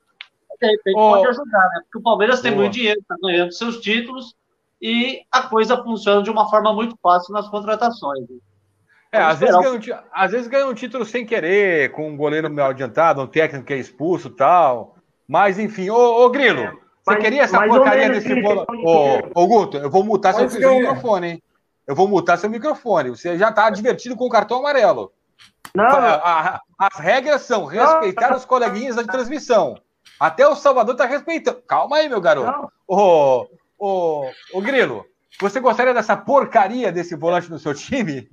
de 0.60 0.66
repente 0.66 0.98
Ô. 0.98 1.10
pode 1.10 1.26
ajudar, 1.28 1.68
né? 1.74 1.80
Porque 1.82 1.98
o 1.98 2.02
Palmeiras 2.02 2.40
tem 2.40 2.50
Boa. 2.52 2.62
muito 2.62 2.74
dinheiro, 2.74 3.00
está 3.00 3.16
ganhando 3.22 3.52
seus 3.52 3.80
títulos 3.80 4.34
e 4.80 5.22
a 5.30 5.42
coisa 5.42 5.82
funciona 5.82 6.22
de 6.22 6.30
uma 6.30 6.48
forma 6.48 6.72
muito 6.72 6.96
fácil 7.02 7.32
nas 7.32 7.48
contratações. 7.48 8.26
É, 9.12 9.18
Vamos 9.18 9.32
às 9.34 9.38
vezes, 9.40 9.56
ganha 9.56 9.72
um, 9.72 10.04
às 10.12 10.30
vezes 10.30 10.48
ganha 10.48 10.66
um 10.66 10.74
título 10.74 11.04
sem 11.04 11.24
querer, 11.24 11.92
com 11.92 12.08
um 12.08 12.16
goleiro 12.16 12.50
meio 12.50 12.68
adiantado, 12.68 13.20
um 13.20 13.26
técnico 13.26 13.66
que 13.66 13.72
é 13.72 13.78
expulso 13.78 14.28
e 14.28 14.36
tal. 14.36 14.96
Mas, 15.26 15.58
enfim, 15.58 15.90
ô, 15.90 16.24
ô 16.24 16.30
Grilo, 16.30 16.78
você 17.06 17.14
Mas- 17.14 17.22
queria 17.24 17.42
essa 17.42 17.62
porcaria 17.66 18.10
desse 18.10 18.34
de 18.34 18.42
Ô, 18.44 19.30
ô, 19.34 19.46
Guto, 19.46 19.76
eu 19.76 19.88
vou 19.90 20.02
mutar 20.02 20.34
seu, 20.34 20.48
ganha. 20.48 20.80
microfone, 20.80 21.26
hein? 21.28 21.42
Eu 21.86 21.94
vou 21.94 22.08
mutar 22.08 22.36
seu 22.36 22.50
microfone. 22.50 23.10
Você 23.10 23.38
já 23.38 23.52
tá 23.52 23.70
divertido 23.70 24.16
com 24.16 24.24
o 24.26 24.28
cartão 24.30 24.58
amarelo. 24.58 25.12
Não, 25.72 25.84
A- 25.84 26.14
a- 26.16 26.60
as 26.78 26.98
regras 26.98 27.42
são 27.42 27.64
respeitar 27.66 28.34
os 28.34 28.44
coleguinhas 28.44 28.96
da 28.96 29.04
transmissão. 29.04 29.78
Até 30.18 30.48
o 30.48 30.56
Salvador 30.56 30.96
tá 30.96 31.04
respeitando. 31.04 31.62
Calma 31.66 31.98
aí, 31.98 32.08
meu 32.08 32.20
garoto. 32.20 32.50
não. 32.50 32.68
Ô, 32.88 33.46
ô, 33.78 34.30
ô 34.54 34.60
Grilo, 34.60 35.04
você 35.40 35.60
gostaria 35.60 35.92
dessa 35.94 36.16
porcaria 36.16 36.90
desse 36.90 37.14
volante 37.14 37.50
no 37.50 37.58
seu 37.58 37.74
time? 37.74 38.28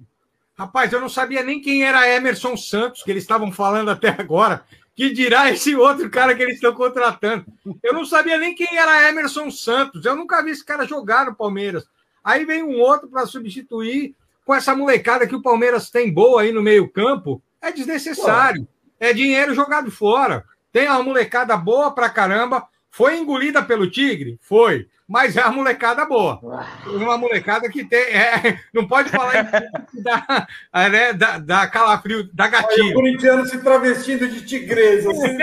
Rapaz, 0.58 0.92
eu 0.94 1.02
não 1.02 1.10
sabia 1.10 1.44
nem 1.44 1.60
quem 1.62 1.84
era 1.84 2.08
Emerson 2.10 2.56
Santos, 2.56 3.04
que 3.04 3.12
eles 3.12 3.24
estavam 3.24 3.52
falando 3.52 3.92
até 3.92 4.10
agora, 4.18 4.64
que 4.96 5.12
dirá 5.12 5.50
esse 5.50 5.76
outro 5.76 6.10
cara 6.10 6.36
que 6.36 6.44
eles 6.44 6.56
estão 6.56 6.74
contratando. 6.74 7.46
Eu 7.82 7.94
não 7.94 8.06
sabia 8.06 8.38
nem 8.38 8.54
quem 8.54 8.78
era 8.78 9.10
Emerson 9.10 9.50
Santos, 9.50 10.06
eu 10.06 10.16
nunca 10.16 10.44
vi 10.44 10.52
esse 10.52 10.64
cara 10.64 10.86
jogar 10.86 11.26
no 11.26 11.36
Palmeiras. 11.36 11.86
Aí 12.24 12.46
vem 12.46 12.64
um 12.64 12.80
outro 12.80 13.08
para 13.10 13.26
substituir 13.26 14.16
com 14.46 14.54
essa 14.54 14.76
molecada 14.76 15.28
que 15.28 15.36
o 15.36 15.42
Palmeiras 15.42 15.90
tem 15.90 16.12
boa 16.14 16.42
aí 16.42 16.52
no 16.52 16.62
meio-campo. 16.62 17.42
É 17.62 17.72
desnecessário. 17.72 18.68
É 19.00 19.14
dinheiro 19.14 19.54
jogado 19.54 19.92
fora. 19.92 20.46
Tem 20.72 20.88
uma 20.88 21.04
molecada 21.04 21.56
boa 21.58 21.92
pra 21.92 22.10
caramba. 22.10 22.68
Foi 22.94 23.18
engolida 23.18 23.64
pelo 23.64 23.90
Tigre? 23.90 24.38
Foi. 24.40 24.88
Mas 25.08 25.36
é 25.36 25.42
uma 25.42 25.52
molecada 25.52 26.06
boa. 26.06 26.40
Uma 26.86 27.18
molecada 27.18 27.68
que 27.68 27.84
tem. 27.84 28.00
é, 28.00 28.60
não 28.72 28.88
pode 28.88 29.10
falar 29.10 29.50
da, 29.96 30.48
é, 30.72 30.90
né, 30.90 31.14
da, 31.14 31.40
da 31.40 31.68
calafrio, 31.68 32.30
da 32.32 32.46
Olha, 32.46 32.92
o 32.92 32.94
corintiano 32.94 33.48
se 33.48 33.58
travestindo 33.64 34.28
de 34.28 34.46
tigresa. 34.46 35.10
Vocês, 35.10 35.38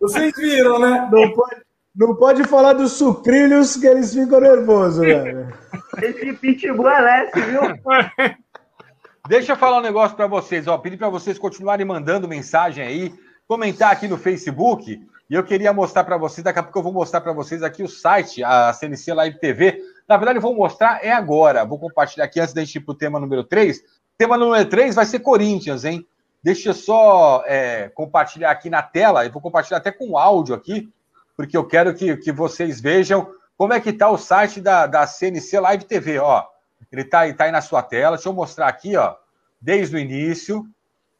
vocês 0.00 0.32
viram, 0.36 0.78
né? 0.78 1.08
Não 1.10 1.32
pode, 1.32 1.56
não 1.94 2.14
pode 2.14 2.44
falar 2.44 2.74
dos 2.74 2.92
sucrilhos 2.92 3.76
que 3.76 3.86
eles 3.88 4.14
ficam 4.14 4.40
nervosos, 4.40 5.04
velho. 5.04 5.52
Esse 6.00 6.32
pitbull 6.34 6.88
é 6.88 7.00
leste, 7.00 7.40
viu? 7.40 7.62
Deixa 9.28 9.52
eu 9.52 9.56
falar 9.56 9.78
um 9.78 9.82
negócio 9.82 10.16
para 10.16 10.28
vocês, 10.28 10.68
ó. 10.68 10.78
Pedir 10.78 10.98
para 10.98 11.08
vocês 11.08 11.36
continuarem 11.36 11.84
mandando 11.84 12.28
mensagem 12.28 12.86
aí, 12.86 13.12
comentar 13.48 13.90
aqui 13.90 14.06
no 14.06 14.16
Facebook. 14.16 15.00
E 15.32 15.34
eu 15.34 15.42
queria 15.42 15.72
mostrar 15.72 16.04
para 16.04 16.18
vocês, 16.18 16.44
daqui 16.44 16.58
a 16.58 16.62
pouco 16.62 16.78
eu 16.78 16.82
vou 16.82 16.92
mostrar 16.92 17.22
para 17.22 17.32
vocês 17.32 17.62
aqui 17.62 17.82
o 17.82 17.88
site, 17.88 18.44
a 18.44 18.70
CNC 18.70 19.14
Live 19.14 19.38
TV. 19.38 19.82
Na 20.06 20.18
verdade, 20.18 20.36
eu 20.36 20.42
vou 20.42 20.54
mostrar 20.54 21.02
é 21.02 21.10
agora. 21.10 21.64
Vou 21.64 21.78
compartilhar 21.78 22.26
aqui 22.26 22.38
antes 22.38 22.52
da 22.52 22.62
gente 22.62 22.76
ir 22.76 22.80
pro 22.80 22.92
tema 22.92 23.18
número 23.18 23.42
3. 23.42 23.82
Tema 24.18 24.36
número 24.36 24.68
3 24.68 24.94
vai 24.94 25.06
ser 25.06 25.20
Corinthians, 25.20 25.86
hein? 25.86 26.06
Deixa 26.42 26.68
eu 26.68 26.74
só 26.74 27.42
é, 27.46 27.88
compartilhar 27.94 28.50
aqui 28.50 28.68
na 28.68 28.82
tela. 28.82 29.24
Eu 29.24 29.32
vou 29.32 29.40
compartilhar 29.40 29.78
até 29.78 29.90
com 29.90 30.18
áudio 30.18 30.54
aqui, 30.54 30.92
porque 31.34 31.56
eu 31.56 31.64
quero 31.66 31.94
que, 31.94 32.14
que 32.18 32.30
vocês 32.30 32.78
vejam 32.78 33.26
como 33.56 33.72
é 33.72 33.80
que 33.80 33.90
tá 33.90 34.10
o 34.10 34.18
site 34.18 34.60
da, 34.60 34.86
da 34.86 35.06
CNC 35.06 35.60
Live 35.60 35.84
TV, 35.86 36.18
ó. 36.18 36.44
Ele 36.92 37.04
tá, 37.04 37.20
aí- 37.20 37.32
tá 37.32 37.44
aí 37.44 37.52
na 37.52 37.62
sua 37.62 37.82
tela. 37.82 38.16
Deixa 38.16 38.28
eu 38.28 38.34
mostrar 38.34 38.68
aqui, 38.68 38.98
ó, 38.98 39.14
desde 39.58 39.96
o 39.96 39.98
início. 39.98 40.66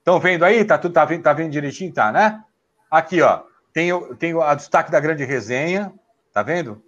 Estão 0.00 0.20
vendo 0.20 0.44
aí? 0.44 0.62
Tá 0.66 0.76
tudo 0.76 0.92
tá 0.92 1.02
vendo, 1.06 1.22
tá 1.22 1.32
vendo 1.32 1.50
direitinho, 1.50 1.94
tá, 1.94 2.12
né? 2.12 2.44
Aqui, 2.90 3.22
ó, 3.22 3.44
tem 3.72 3.92
o, 3.92 4.14
tem 4.14 4.34
o 4.34 4.42
a 4.42 4.54
destaque 4.54 4.90
da 4.90 5.00
grande 5.00 5.24
resenha, 5.24 5.92
tá 6.32 6.42
vendo? 6.42 6.82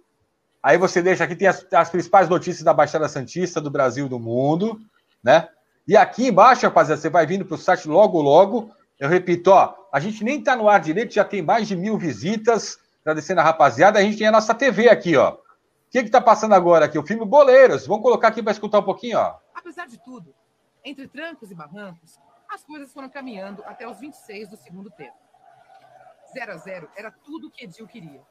Aí 0.61 0.77
você 0.77 1.01
deixa 1.01 1.23
aqui 1.23 1.35
tem 1.35 1.47
as, 1.47 1.65
as 1.71 1.89
principais 1.89 2.27
notícias 2.27 2.63
da 2.63 2.73
Baixada 2.73 3.07
Santista, 3.07 3.61
do 3.61 3.69
Brasil, 3.69 4.09
do 4.09 4.19
mundo, 4.19 4.79
né? 5.23 5.47
E 5.87 5.95
aqui 5.95 6.27
embaixo, 6.27 6.65
rapaziada, 6.65 6.99
você 6.99 7.09
vai 7.09 7.25
vindo 7.27 7.45
para 7.45 7.55
o 7.55 7.57
site 7.57 7.87
logo, 7.87 8.19
logo. 8.19 8.71
Eu 8.99 9.07
repito, 9.07 9.51
ó, 9.51 9.75
a 9.91 9.99
gente 9.99 10.23
nem 10.23 10.41
tá 10.41 10.55
no 10.55 10.67
ar 10.67 10.79
direito, 10.79 11.13
já 11.13 11.23
tem 11.23 11.41
mais 11.41 11.67
de 11.67 11.75
mil 11.75 11.97
visitas. 11.97 12.79
Agradecendo 13.03 13.41
a 13.41 13.43
rapaziada, 13.43 13.99
a 13.99 14.01
gente 14.01 14.17
tem 14.17 14.25
a 14.25 14.31
nossa 14.31 14.55
TV 14.55 14.89
aqui, 14.89 15.15
ó. 15.15 15.33
O 15.33 15.37
que 15.91 16.03
que 16.03 16.09
tá 16.09 16.19
passando 16.19 16.55
agora 16.55 16.85
aqui? 16.85 16.97
O 16.97 17.05
filme 17.05 17.23
Boleiros. 17.23 17.85
Vamos 17.85 18.01
colocar 18.01 18.29
aqui 18.29 18.41
para 18.41 18.51
escutar 18.51 18.79
um 18.79 18.83
pouquinho, 18.83 19.19
ó. 19.19 19.37
Apesar 19.53 19.85
de 19.85 20.03
tudo, 20.03 20.33
entre 20.83 21.07
trancos 21.07 21.51
e 21.51 21.55
barrancos, 21.55 22.19
as 22.49 22.63
coisas 22.63 22.91
foram 22.91 23.09
caminhando 23.09 23.63
até 23.65 23.87
os 23.87 23.99
26 23.99 24.49
do 24.49 24.57
segundo 24.57 24.89
tempo. 24.89 25.24
0 26.35 26.51
a 26.51 26.57
0 26.57 26.89
era 26.97 27.11
tudo 27.23 27.47
o 27.47 27.51
que 27.51 27.63
Edil 27.63 27.87
queria. 27.87 28.21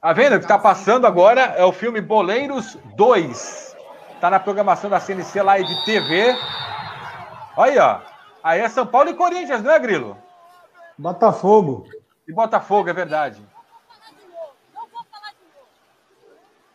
Tá 0.00 0.12
vendo? 0.12 0.36
O 0.36 0.40
que 0.40 0.46
tá 0.46 0.58
passando 0.58 1.04
agora 1.04 1.40
é 1.40 1.64
o 1.64 1.72
filme 1.72 2.00
Boleiros 2.00 2.78
2. 2.94 3.76
Tá 4.20 4.30
na 4.30 4.38
programação 4.38 4.88
da 4.88 5.00
CNC 5.00 5.42
Live 5.42 5.84
TV. 5.84 6.36
Olha 7.56 7.72
aí, 7.72 7.78
ó. 7.78 8.00
Aí 8.42 8.60
é 8.60 8.68
São 8.68 8.86
Paulo 8.86 9.10
e 9.10 9.14
Corinthians, 9.14 9.62
não 9.62 9.72
é, 9.72 9.78
Grilo? 9.80 10.16
Botafogo. 10.96 11.84
E 12.26 12.32
Botafogo, 12.32 12.88
é 12.88 12.92
verdade. 12.92 13.42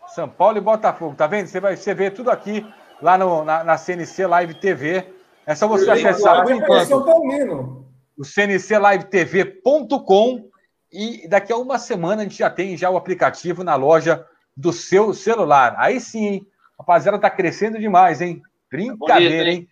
São 0.08 0.28
Paulo 0.28 0.58
e 0.58 0.62
Botafogo, 0.62 1.16
tá 1.16 1.26
vendo? 1.26 1.48
Você 1.48 1.60
vai 1.60 1.78
você 1.78 1.94
vê 1.94 2.12
tudo 2.12 2.30
aqui 2.30 2.72
lá 3.02 3.18
no, 3.18 3.46
na, 3.46 3.64
na 3.64 3.78
CNC 3.78 4.28
Live 4.28 4.54
TV. 4.56 5.14
É 5.46 5.56
só 5.56 5.68
você 5.68 5.90
acessar 5.90 6.44
por 6.44 6.52
É 6.52 6.56
enquanto. 6.56 7.83
O 8.18 8.24
cnclivetv.com 8.24 10.50
e 10.92 11.28
daqui 11.28 11.52
a 11.52 11.58
uma 11.58 11.80
semana 11.80 12.22
a 12.22 12.24
gente 12.24 12.38
já 12.38 12.50
tem 12.50 12.78
já 12.78 12.90
o 12.90 12.98
aplicativo 12.98 13.64
na 13.64 13.76
loja 13.76 14.26
do 14.56 14.72
seu 14.72 15.14
celular. 15.14 15.76
Aí 15.78 16.00
sim, 16.00 16.28
hein? 16.28 16.48
Rapaziada, 16.78 17.18
tá 17.18 17.30
crescendo 17.30 17.80
demais, 17.80 18.22
hein? 18.22 18.42
Brincadeira, 18.72 19.50
hein? 19.50 19.68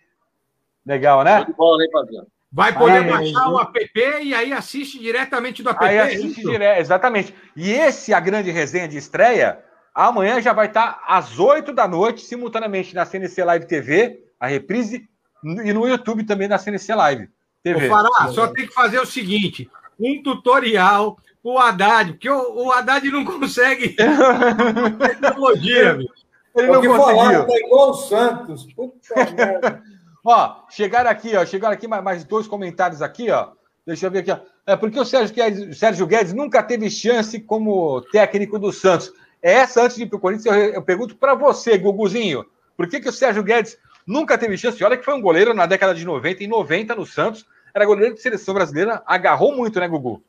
Legal, 0.84 1.22
né? 1.22 1.40
Né, 1.40 1.46
Fabiano? 1.92 2.26
Vai 2.50 2.76
poder 2.76 3.08
baixar 3.08 3.48
o 3.48 3.60
app 3.60 3.78
e 4.22 4.34
aí 4.34 4.52
assiste 4.52 4.98
diretamente 4.98 5.62
do 5.62 5.70
app. 5.70 5.84
Aí 5.84 5.96
é 5.96 6.02
assiste 6.02 6.42
direto, 6.42 6.80
exatamente. 6.80 7.34
E 7.56 7.72
esse, 7.72 8.12
a 8.12 8.20
grande 8.20 8.50
resenha 8.50 8.86
de 8.86 8.98
estreia, 8.98 9.64
amanhã 9.94 10.38
já 10.40 10.52
vai 10.52 10.66
estar 10.66 11.02
às 11.06 11.38
8 11.38 11.72
da 11.72 11.88
noite, 11.88 12.20
simultaneamente 12.22 12.94
na 12.94 13.06
CNC 13.06 13.44
Live 13.44 13.66
TV, 13.66 14.22
a 14.38 14.48
reprise, 14.48 15.08
e 15.42 15.72
no 15.72 15.88
YouTube 15.88 16.24
também 16.24 16.46
na 16.46 16.58
CNC 16.58 16.94
Live 16.94 17.30
TV. 17.62 17.86
Ô, 17.86 17.90
Fará, 17.90 18.32
só 18.32 18.48
tem 18.48 18.66
que 18.66 18.74
fazer 18.74 19.00
o 19.00 19.06
seguinte: 19.06 19.70
um 19.98 20.22
tutorial 20.22 21.18
o 21.42 21.58
Haddad, 21.58 22.12
porque 22.12 22.30
o, 22.30 22.66
o 22.66 22.72
Haddad 22.72 23.10
não 23.10 23.24
consegue 23.24 23.90
tecnologia, 24.98 25.94
meu. 25.94 26.06
Ele 26.54 26.68
o 26.68 26.72
não 26.72 26.80
conseguiu. 26.82 26.96
falaram, 26.96 27.46
tá 27.46 27.56
igual 27.56 27.90
o 27.90 27.94
Santos. 27.94 28.72
Puta 28.74 29.14
merda. 29.34 29.82
Ó, 30.24 30.64
chegaram 30.70 31.10
aqui, 31.10 31.36
ó, 31.36 31.44
chegaram 31.44 31.74
aqui 31.74 31.88
mais, 31.88 32.04
mais 32.04 32.24
dois 32.24 32.46
comentários 32.46 33.02
aqui, 33.02 33.30
ó. 33.30 33.48
Deixa 33.84 34.06
eu 34.06 34.10
ver 34.10 34.20
aqui, 34.20 34.30
ó. 34.30 34.38
É 34.64 34.76
porque 34.76 35.00
o 35.00 35.04
Sérgio 35.04 35.34
Guedes, 35.34 35.68
o 35.68 35.74
Sérgio 35.74 36.06
Guedes 36.06 36.32
nunca 36.32 36.62
teve 36.62 36.88
chance 36.88 37.40
como 37.40 38.00
técnico 38.12 38.58
do 38.58 38.72
Santos. 38.72 39.12
É 39.42 39.54
essa 39.54 39.82
antes 39.82 39.96
de 39.96 40.04
ir 40.04 40.06
pro 40.06 40.20
Corinthians, 40.20 40.54
eu, 40.54 40.74
eu 40.74 40.82
pergunto 40.82 41.16
para 41.16 41.34
você, 41.34 41.76
Guguzinho. 41.76 42.44
Por 42.76 42.86
que, 42.86 43.00
que 43.00 43.08
o 43.08 43.12
Sérgio 43.12 43.42
Guedes 43.42 43.76
nunca 44.06 44.38
teve 44.38 44.56
chance? 44.56 44.84
Olha 44.84 44.96
que 44.96 45.04
foi 45.04 45.14
um 45.14 45.20
goleiro 45.20 45.52
na 45.52 45.66
década 45.66 45.94
de 45.94 46.04
90, 46.04 46.44
em 46.44 46.46
90 46.46 46.94
no 46.94 47.04
Santos, 47.04 47.44
era 47.74 47.86
goleiro 47.86 48.14
de 48.14 48.20
seleção 48.20 48.54
brasileira, 48.54 49.02
agarrou 49.06 49.54
muito, 49.56 49.78
né, 49.80 49.88
Gugu? 49.88 50.22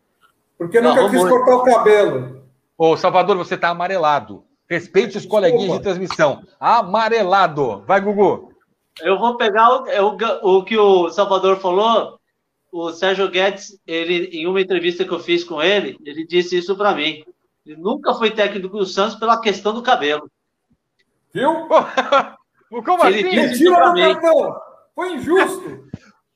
Porque 0.58 0.80
nunca 0.80 1.10
quis 1.10 1.22
cortar 1.22 1.56
o 1.56 1.64
cabelo. 1.64 2.44
Ô, 2.78 2.98
Salvador, 2.98 3.38
você 3.38 3.58
tá 3.58 3.70
amarelado. 3.70 4.44
Respeite 4.70 5.18
os 5.18 5.26
coleguinhas 5.26 5.74
de 5.74 5.84
transmissão. 5.84 6.44
Amarelado. 6.60 7.84
Vai, 7.86 8.02
Gugu. 8.02 8.52
Eu 9.02 9.18
vou 9.20 9.38
pegar 9.38 9.84
o, 9.84 9.88
é 9.88 10.02
o, 10.02 10.18
o 10.42 10.64
que 10.64 10.78
o 10.78 11.10
Salvador 11.10 11.58
falou. 11.60 12.20
O 12.72 12.92
Sérgio 12.92 13.30
Guedes, 13.30 13.80
ele, 13.86 14.26
em 14.32 14.48
uma 14.48 14.60
entrevista 14.60 15.06
que 15.06 15.12
eu 15.12 15.20
fiz 15.20 15.44
com 15.44 15.62
ele, 15.62 15.98
ele 16.04 16.26
disse 16.26 16.58
isso 16.58 16.76
para 16.76 16.96
mim. 16.96 17.24
Ele 17.66 17.78
nunca 17.78 18.14
foi 18.16 18.32
técnico 18.32 18.78
do 18.78 18.86
Santos 18.86 19.16
pela 19.16 19.40
questão 19.40 19.74
do 19.74 19.84
cabelo. 19.84 20.30
Viu? 21.34 21.68
Como 22.84 23.06
Ele 23.06 23.20
assim? 23.20 23.30
disse 23.30 23.64
isso 23.64 23.74
Retira 23.74 24.20
pra 24.20 24.32
do. 24.32 24.56
Foi 24.96 25.14
injusto. 25.14 25.90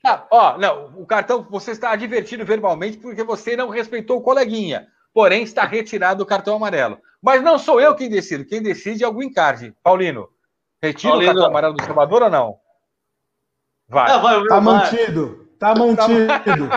Ah, 0.07 0.25
ó, 0.31 0.57
não, 0.57 0.93
o 0.95 1.05
cartão, 1.05 1.45
você 1.49 1.71
está 1.71 1.91
advertido 1.91 2.45
verbalmente 2.45 2.97
porque 2.97 3.23
você 3.23 3.57
não 3.57 3.67
respeitou 3.67 4.17
o 4.17 4.21
coleguinha. 4.21 4.87
Porém, 5.13 5.43
está 5.43 5.65
retirado 5.65 6.23
o 6.23 6.25
cartão 6.25 6.55
amarelo. 6.55 6.97
Mas 7.21 7.41
não 7.43 7.59
sou 7.59 7.81
eu 7.81 7.93
quem 7.93 8.09
decido. 8.09 8.45
Quem 8.45 8.61
decide 8.61 9.03
é 9.03 9.07
o 9.07 9.11
Green 9.11 9.33
Card. 9.33 9.75
Paulino, 9.83 10.29
retira 10.81 11.11
Paulino. 11.11 11.31
o 11.31 11.35
cartão 11.35 11.49
amarelo 11.49 11.73
do 11.73 11.83
Salvador 11.83 12.23
ou 12.23 12.29
não? 12.29 12.55
Vai. 13.89 14.11
Ah, 14.11 14.17
vai, 14.19 14.37
meu 14.37 14.47
Tá 14.47 14.59
vai. 14.59 14.73
mantido. 14.75 15.49
Tá 15.59 15.75
mantido. 15.75 16.69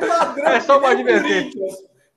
Ladrão 0.00 0.46
É 0.46 0.60
só 0.60 0.78
uma 0.78 0.90
advertência. 0.90 1.60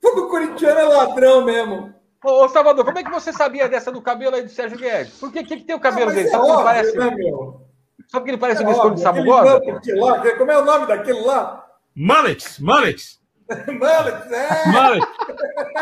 Todo 0.01 0.27
corintiano 0.27 0.79
é 0.79 0.83
ladrão 0.83 1.43
mesmo. 1.45 1.93
Ô, 2.23 2.43
ô, 2.43 2.49
Salvador, 2.49 2.85
como 2.85 2.99
é 2.99 3.03
que 3.03 3.09
você 3.09 3.33
sabia 3.33 3.67
dessa 3.67 3.91
do 3.91 4.01
cabelo 4.01 4.35
aí 4.35 4.43
do 4.43 4.49
Sérgio 4.49 4.77
Guedes? 4.77 5.19
Por 5.19 5.31
que, 5.31 5.43
que, 5.43 5.57
que 5.57 5.63
tem 5.63 5.75
o 5.75 5.79
cabelo 5.79 6.11
dele? 6.11 6.29
é 6.29 6.37
óbvio, 6.37 6.63
parece, 6.63 6.97
né, 6.97 7.09
meu? 7.09 7.72
Só 8.07 8.19
porque 8.19 8.31
ele 8.31 8.37
parece 8.37 8.61
É 8.61 8.65
o 8.65 8.69
biscoito 8.69 8.95
de 8.95 9.01
Sabugosa? 9.01 9.59
que- 9.81 10.35
como 10.37 10.51
é 10.51 10.57
o 10.57 10.65
nome 10.65 10.85
daquele 10.87 11.21
lá? 11.21 11.65
Mullets, 11.95 12.59
mullets. 12.59 13.21
Mullet, 13.67 14.33
é. 14.33 14.67
Mullet. 14.67 15.05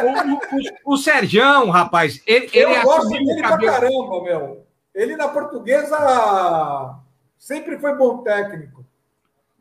O, 0.03 0.07
o, 0.07 0.91
o, 0.91 0.93
o 0.93 0.97
Sergião, 0.97 1.69
rapaz, 1.69 2.21
ele, 2.25 2.49
Eu 2.53 2.71
ele 2.71 2.81
gosto 2.81 2.99
assumiu 3.01 3.25
dele 3.25 3.39
pra 3.41 3.49
cabelo. 3.51 3.71
caramba, 3.73 4.23
meu. 4.23 4.67
Ele 4.95 5.15
na 5.15 5.27
portuguesa 5.29 6.95
sempre 7.37 7.77
foi 7.79 7.95
bom 7.95 8.23
técnico. 8.23 8.83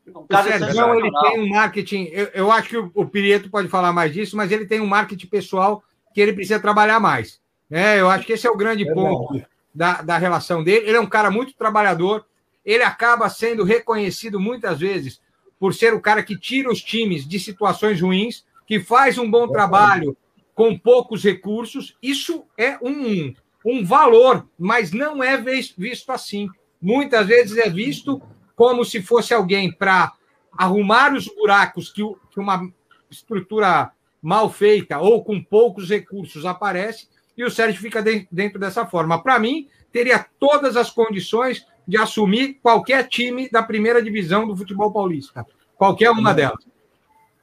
Um 0.09 0.21
O 0.21 0.27
cara 0.27 0.59
Sergião, 0.59 0.95
ele 0.99 1.11
tem 1.13 1.41
um 1.41 1.49
marketing. 1.51 2.09
Eu, 2.11 2.27
eu 2.35 2.51
acho 2.53 2.69
que 2.71 2.79
o, 2.79 2.91
o 2.95 3.07
Pirieto 3.07 3.51
pode 3.51 3.69
falar 3.69 3.93
mais 3.93 4.13
disso, 4.13 4.37
mas 4.37 4.51
ele 4.51 4.67
tem 4.67 4.81
um 4.81 4.87
marketing 4.87 5.27
pessoal 5.29 5.83
que 6.13 6.21
ele 6.21 6.33
precisa 6.33 6.59
trabalhar 6.59 6.99
mais. 6.99 7.39
É, 7.71 8.01
eu 8.01 8.11
acho 8.11 8.27
que 8.27 8.33
esse 8.33 8.47
é 8.47 8.51
o 8.51 8.57
grande 8.57 8.83
Verdade. 8.85 9.07
ponto 9.07 9.43
da, 9.75 10.03
da 10.03 10.19
relação 10.19 10.65
dele. 10.65 10.89
Ele 10.89 10.97
é 10.97 11.01
um 11.01 11.07
cara 11.07 11.31
muito 11.31 11.55
trabalhador, 11.55 12.25
ele 12.71 12.83
acaba 12.85 13.29
sendo 13.29 13.65
reconhecido 13.65 14.39
muitas 14.39 14.79
vezes 14.79 15.21
por 15.59 15.75
ser 15.75 15.93
o 15.93 16.01
cara 16.01 16.23
que 16.23 16.39
tira 16.39 16.71
os 16.71 16.81
times 16.83 17.27
de 17.27 17.39
situações 17.41 18.01
ruins, 18.01 18.45
que 18.67 18.79
faz 18.81 19.19
um 19.19 19.31
bom 19.31 19.49
trabalho 19.49 20.17
com 20.55 20.79
poucos 20.79 21.25
recursos. 21.25 21.97
Isso 22.03 22.45
é 22.57 22.79
um, 22.81 23.35
um 23.65 23.85
valor, 23.85 24.49
mas 24.59 24.93
não 24.93 25.23
é 25.23 25.37
vis- 25.37 25.75
visto 25.77 26.11
assim. 26.11 26.49
Muitas 26.81 27.27
vezes 27.27 27.59
é 27.59 27.69
visto 27.69 28.23
como 28.55 28.85
se 28.85 29.03
fosse 29.03 29.35
alguém 29.35 29.73
para 29.73 30.13
arrumar 30.57 31.13
os 31.15 31.27
buracos 31.27 31.91
que, 31.91 32.03
que 32.31 32.39
uma 32.41 32.71
estrutura 33.11 33.91
mal 34.23 34.51
feita 34.51 34.99
ou 34.99 35.25
com 35.25 35.43
poucos 35.43 35.89
recursos 35.89 36.47
aparece, 36.47 37.09
e 37.37 37.45
o 37.45 37.51
Sérgio 37.51 37.81
fica 37.81 38.03
de- 38.03 38.29
dentro 38.31 38.59
dessa 38.59 38.87
forma. 38.87 39.23
Para 39.23 39.39
mim, 39.39 39.69
teria 39.91 40.25
todas 40.39 40.77
as 40.77 40.91
condições 40.91 41.67
de 41.91 41.97
assumir 41.97 42.55
qualquer 42.63 43.09
time 43.09 43.51
da 43.51 43.63
primeira 43.63 44.01
divisão 44.01 44.47
do 44.47 44.57
futebol 44.57 44.93
paulista. 44.93 45.45
Qualquer 45.77 46.11
uma 46.11 46.33
delas. 46.33 46.65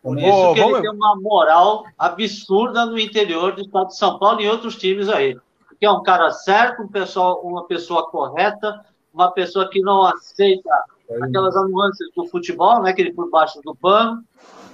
Por 0.02 0.18
isso 0.18 0.54
que 0.54 0.62
vamos- 0.62 0.80
ele 0.80 0.82
tem 0.82 0.92
uma 0.92 1.16
moral 1.18 1.84
absurda 1.98 2.86
no 2.86 2.98
interior 2.98 3.54
do 3.54 3.62
estado 3.62 3.88
de 3.88 3.98
São 3.98 4.18
Paulo 4.18 4.40
e 4.40 4.46
em 4.46 4.50
outros 4.50 4.78
times 4.78 5.10
aí. 5.10 5.38
Porque 5.68 5.86
é 5.86 5.92
um 5.92 6.02
cara 6.02 6.32
certo, 6.32 6.84
um 6.84 6.88
pessoal, 6.88 7.42
uma 7.44 7.66
pessoa 7.66 8.10
correta, 8.10 8.86
uma 9.14 9.32
pessoa 9.32 9.70
que 9.70 9.82
não 9.82 10.04
aceita 10.04 10.70
aquelas 11.22 11.56
nuances 11.70 12.08
do 12.16 12.26
futebol, 12.28 12.82
né, 12.82 12.94
que 12.94 13.02
ele 13.02 13.14
por 13.14 13.30
baixo 13.30 13.60
do 13.66 13.76
pano. 13.76 14.24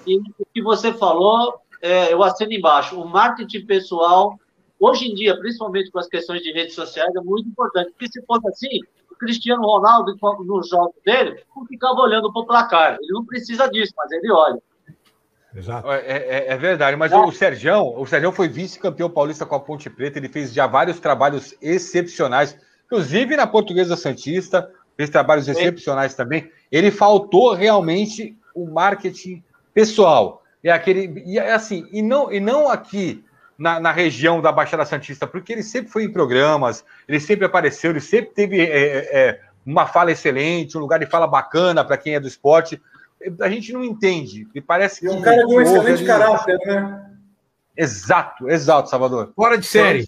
E 0.06 0.20
o 0.20 0.46
que 0.54 0.62
você 0.62 0.94
falou, 0.94 1.56
é, 1.82 2.14
eu 2.14 2.22
assino 2.22 2.54
embaixo. 2.54 3.00
O 3.00 3.08
marketing 3.08 3.66
pessoal, 3.66 4.38
hoje 4.80 5.08
em 5.08 5.16
dia, 5.16 5.36
principalmente 5.40 5.90
com 5.90 5.98
as 5.98 6.08
questões 6.08 6.44
de 6.44 6.52
redes 6.52 6.76
sociais, 6.76 7.16
é 7.16 7.22
muito 7.22 7.50
importante. 7.50 7.90
Porque 7.92 8.08
se 8.08 8.22
fosse 8.26 8.48
assim, 8.48 8.80
o 9.14 9.18
Cristiano 9.18 9.64
Ronaldo, 9.64 10.16
nos 10.46 10.70
jogos 10.70 10.96
dele, 11.06 11.42
não 11.56 11.66
ficava 11.66 12.00
olhando 12.02 12.32
para 12.32 12.42
o 12.42 12.46
placar. 12.46 12.98
Ele 13.02 13.14
não 13.14 13.26
precisa 13.26 13.70
disso, 13.70 13.94
mas 13.98 14.12
ele 14.12 14.32
olha. 14.32 14.60
Exato. 15.56 15.90
É, 15.92 16.02
é- 16.18 16.48
é 16.54 16.58
verdade, 16.58 16.98
mas 16.98 17.14
o 17.14 17.32
Sergião, 17.32 17.94
o 17.96 18.06
Sergião 18.08 18.32
foi 18.32 18.48
vice-campeão 18.48 19.10
paulista 19.10 19.46
com 19.46 19.56
a 19.56 19.60
Ponte 19.60 19.90
Preta, 19.90 20.18
ele 20.18 20.28
fez 20.28 20.52
já 20.52 20.66
vários 20.66 21.00
trabalhos 21.00 21.56
excepcionais, 21.62 22.58
inclusive 22.86 23.36
na 23.38 23.46
Portuguesa 23.46 23.96
Santista, 23.96 24.70
fez 24.98 25.10
trabalhos 25.10 25.48
excepcionais 25.48 26.16
também. 26.16 26.52
Ele 26.72 26.90
faltou 26.90 27.54
realmente 27.54 28.36
o 28.56 28.66
marketing 28.66 29.44
pessoal. 29.74 30.44
É 30.64 30.72
aquele. 30.72 31.22
E 31.26 31.38
é 31.38 31.54
assim, 31.54 31.88
e 31.92 32.02
não, 32.02 32.32
e 32.32 32.40
não 32.40 32.70
aqui 32.70 33.24
na, 33.58 33.80
na 33.80 33.92
região 33.92 34.42
da 34.42 34.52
Baixada 34.52 34.86
Santista, 34.86 35.28
porque 35.28 35.54
ele 35.54 35.64
sempre 35.64 35.92
foi 35.92 36.04
em 36.04 36.12
programas, 36.12 36.84
ele 37.08 37.20
sempre 37.20 37.46
apareceu, 37.46 37.92
ele 37.92 38.00
sempre 38.02 38.32
teve 38.34 38.62
é, 38.62 39.10
é, 39.30 39.42
uma 39.66 39.86
fala 39.86 40.12
excelente, 40.12 40.78
um 40.78 40.82
lugar 40.82 41.00
de 41.00 41.06
fala 41.06 41.28
bacana 41.28 41.84
para 41.86 41.98
quem 41.98 42.16
é 42.16 42.20
do 42.20 42.28
esporte. 42.28 42.82
A 43.40 43.50
gente 43.50 43.72
não 43.72 43.84
entende. 43.84 44.48
Me 44.54 44.60
parece 44.62 45.06
E 45.06 45.10
que. 45.10 45.16
um 45.16 45.22
cara 45.22 45.46
de 45.46 45.54
um 45.56 45.62
excelente 45.62 46.00
ali- 46.00 46.06
caráter, 46.08 46.58
né? 46.66 47.10
Exato, 47.76 48.50
exato, 48.50 48.90
Salvador. 48.90 49.32
Fora 49.36 49.58
de 49.58 49.66
série. 49.66 50.08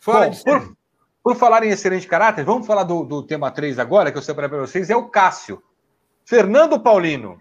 Fora 0.00 0.24
Bom, 0.26 0.30
de 0.30 0.36
série. 0.38 0.60
por, 0.60 0.76
por 1.22 1.36
falar 1.36 1.62
em 1.64 1.70
excelente 1.70 2.06
caráter, 2.06 2.44
vamos 2.44 2.66
falar 2.66 2.82
do, 2.84 3.04
do 3.04 3.22
tema 3.22 3.50
3 3.50 3.78
agora, 3.78 4.10
que 4.10 4.18
eu 4.18 4.22
separei 4.22 4.48
para 4.50 4.58
vocês, 4.60 4.90
é 4.90 4.96
o 4.96 5.08
Cássio. 5.08 5.62
Fernando 6.24 6.78
Paulino 6.80 7.38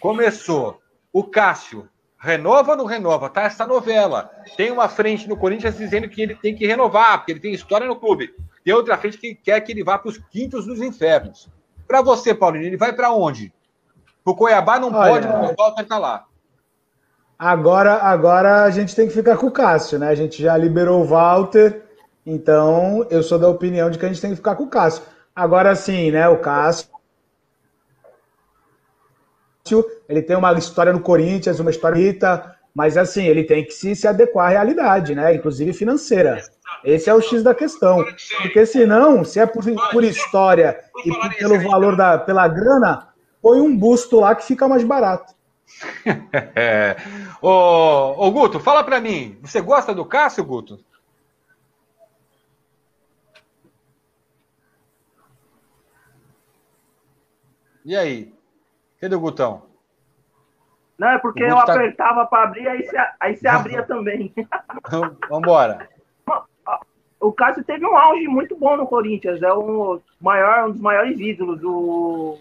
começou. 0.00 0.80
O 1.12 1.24
Cássio 1.24 1.88
renova 2.20 2.72
ou 2.72 2.76
não 2.76 2.84
renova? 2.84 3.30
Tá 3.30 3.42
essa 3.42 3.66
novela. 3.66 4.30
Tem 4.56 4.70
uma 4.70 4.88
frente 4.88 5.28
no 5.28 5.36
Corinthians 5.36 5.76
dizendo 5.76 6.08
que 6.08 6.20
ele 6.20 6.34
tem 6.34 6.54
que 6.54 6.66
renovar, 6.66 7.18
porque 7.18 7.32
ele 7.32 7.40
tem 7.40 7.54
história 7.54 7.86
no 7.86 7.96
clube. 7.96 8.34
Tem 8.62 8.74
outra 8.74 8.98
frente 8.98 9.16
que 9.16 9.34
quer 9.34 9.60
que 9.62 9.72
ele 9.72 9.82
vá 9.82 9.98
para 9.98 10.10
os 10.10 10.18
quintos 10.18 10.66
dos 10.66 10.80
infernos. 10.80 11.48
Para 11.88 12.02
você, 12.02 12.34
Paulino, 12.34 12.66
ele 12.66 12.76
vai 12.76 12.92
para 12.92 13.10
onde? 13.10 13.52
O 14.24 14.34
Cuiabá 14.34 14.78
não 14.78 14.92
Olha, 14.92 15.12
pode, 15.12 15.26
mas 15.26 15.50
o 15.50 15.54
Walter 15.56 15.86
tá 15.86 15.98
lá. 15.98 16.26
Agora, 17.38 17.94
agora 17.94 18.64
a 18.64 18.70
gente 18.70 18.94
tem 18.94 19.08
que 19.08 19.14
ficar 19.14 19.38
com 19.38 19.46
o 19.46 19.50
Cássio, 19.50 19.98
né? 19.98 20.08
A 20.08 20.14
gente 20.14 20.42
já 20.42 20.54
liberou 20.58 21.00
o 21.00 21.06
Walter, 21.06 21.82
então 22.24 23.06
eu 23.10 23.22
sou 23.22 23.38
da 23.38 23.48
opinião 23.48 23.90
de 23.90 23.98
que 23.98 24.04
a 24.04 24.08
gente 24.08 24.20
tem 24.20 24.30
que 24.30 24.36
ficar 24.36 24.56
com 24.56 24.64
o 24.64 24.68
Cássio. 24.68 25.02
Agora 25.34 25.74
sim, 25.74 26.10
né? 26.10 26.28
O 26.28 26.36
Cássio 26.36 26.88
fácil, 29.70 29.84
ele 30.08 30.22
tem 30.22 30.36
uma 30.36 30.52
história 30.54 30.92
no 30.92 31.00
Corinthians, 31.00 31.60
uma 31.60 31.70
história 31.70 31.96
bonita, 31.96 32.56
mas 32.74 32.96
assim, 32.96 33.24
ele 33.24 33.44
tem 33.44 33.64
que 33.64 33.72
se, 33.72 33.94
se 33.94 34.06
adequar 34.06 34.46
à 34.46 34.50
realidade, 34.50 35.14
né? 35.14 35.34
Inclusive 35.34 35.72
financeira. 35.72 36.42
Esse 36.84 37.10
é 37.10 37.14
o 37.14 37.20
X 37.20 37.42
da 37.42 37.54
questão. 37.54 38.04
Porque 38.42 38.64
senão, 38.66 39.24
se 39.24 39.38
é 39.40 39.46
por, 39.46 39.64
por 39.90 40.04
história 40.04 40.78
e 41.04 41.36
pelo 41.36 41.60
valor 41.60 41.96
da 41.96 42.18
pela 42.18 42.46
grana, 42.48 43.08
põe 43.42 43.60
um 43.60 43.76
busto 43.76 44.20
lá 44.20 44.34
que 44.34 44.44
fica 44.44 44.68
mais 44.68 44.84
barato. 44.84 45.34
é. 46.54 46.96
ô, 47.40 48.26
ô, 48.26 48.30
Guto, 48.30 48.60
fala 48.60 48.82
pra 48.84 49.00
mim. 49.00 49.38
Você 49.42 49.60
gosta 49.60 49.94
do 49.94 50.04
Cássio, 50.04 50.44
Guto? 50.44 50.78
E 57.84 57.96
aí? 57.96 58.39
Cadê 59.00 59.14
o 59.14 59.20
Gutão? 59.20 59.62
Não, 60.98 61.08
é 61.08 61.18
porque 61.18 61.42
eu 61.42 61.56
tá- 61.56 61.72
apertava 61.72 62.26
para 62.26 62.42
abrir, 62.42 62.68
aí 62.68 62.82
você, 62.82 62.96
aí 63.18 63.34
você 63.34 63.48
abria 63.48 63.82
também. 63.88 64.34
Vambora. 65.30 65.88
o 67.18 67.32
Cássio 67.32 67.64
teve 67.64 67.86
um 67.86 67.96
auge 67.96 68.26
muito 68.28 68.54
bom 68.54 68.76
no 68.76 68.86
Corinthians, 68.86 69.42
é 69.42 69.52
um, 69.54 69.98
maior, 70.20 70.68
um 70.68 70.72
dos 70.72 70.80
maiores 70.80 71.18
ídolos. 71.18 71.62
O, 71.64 72.38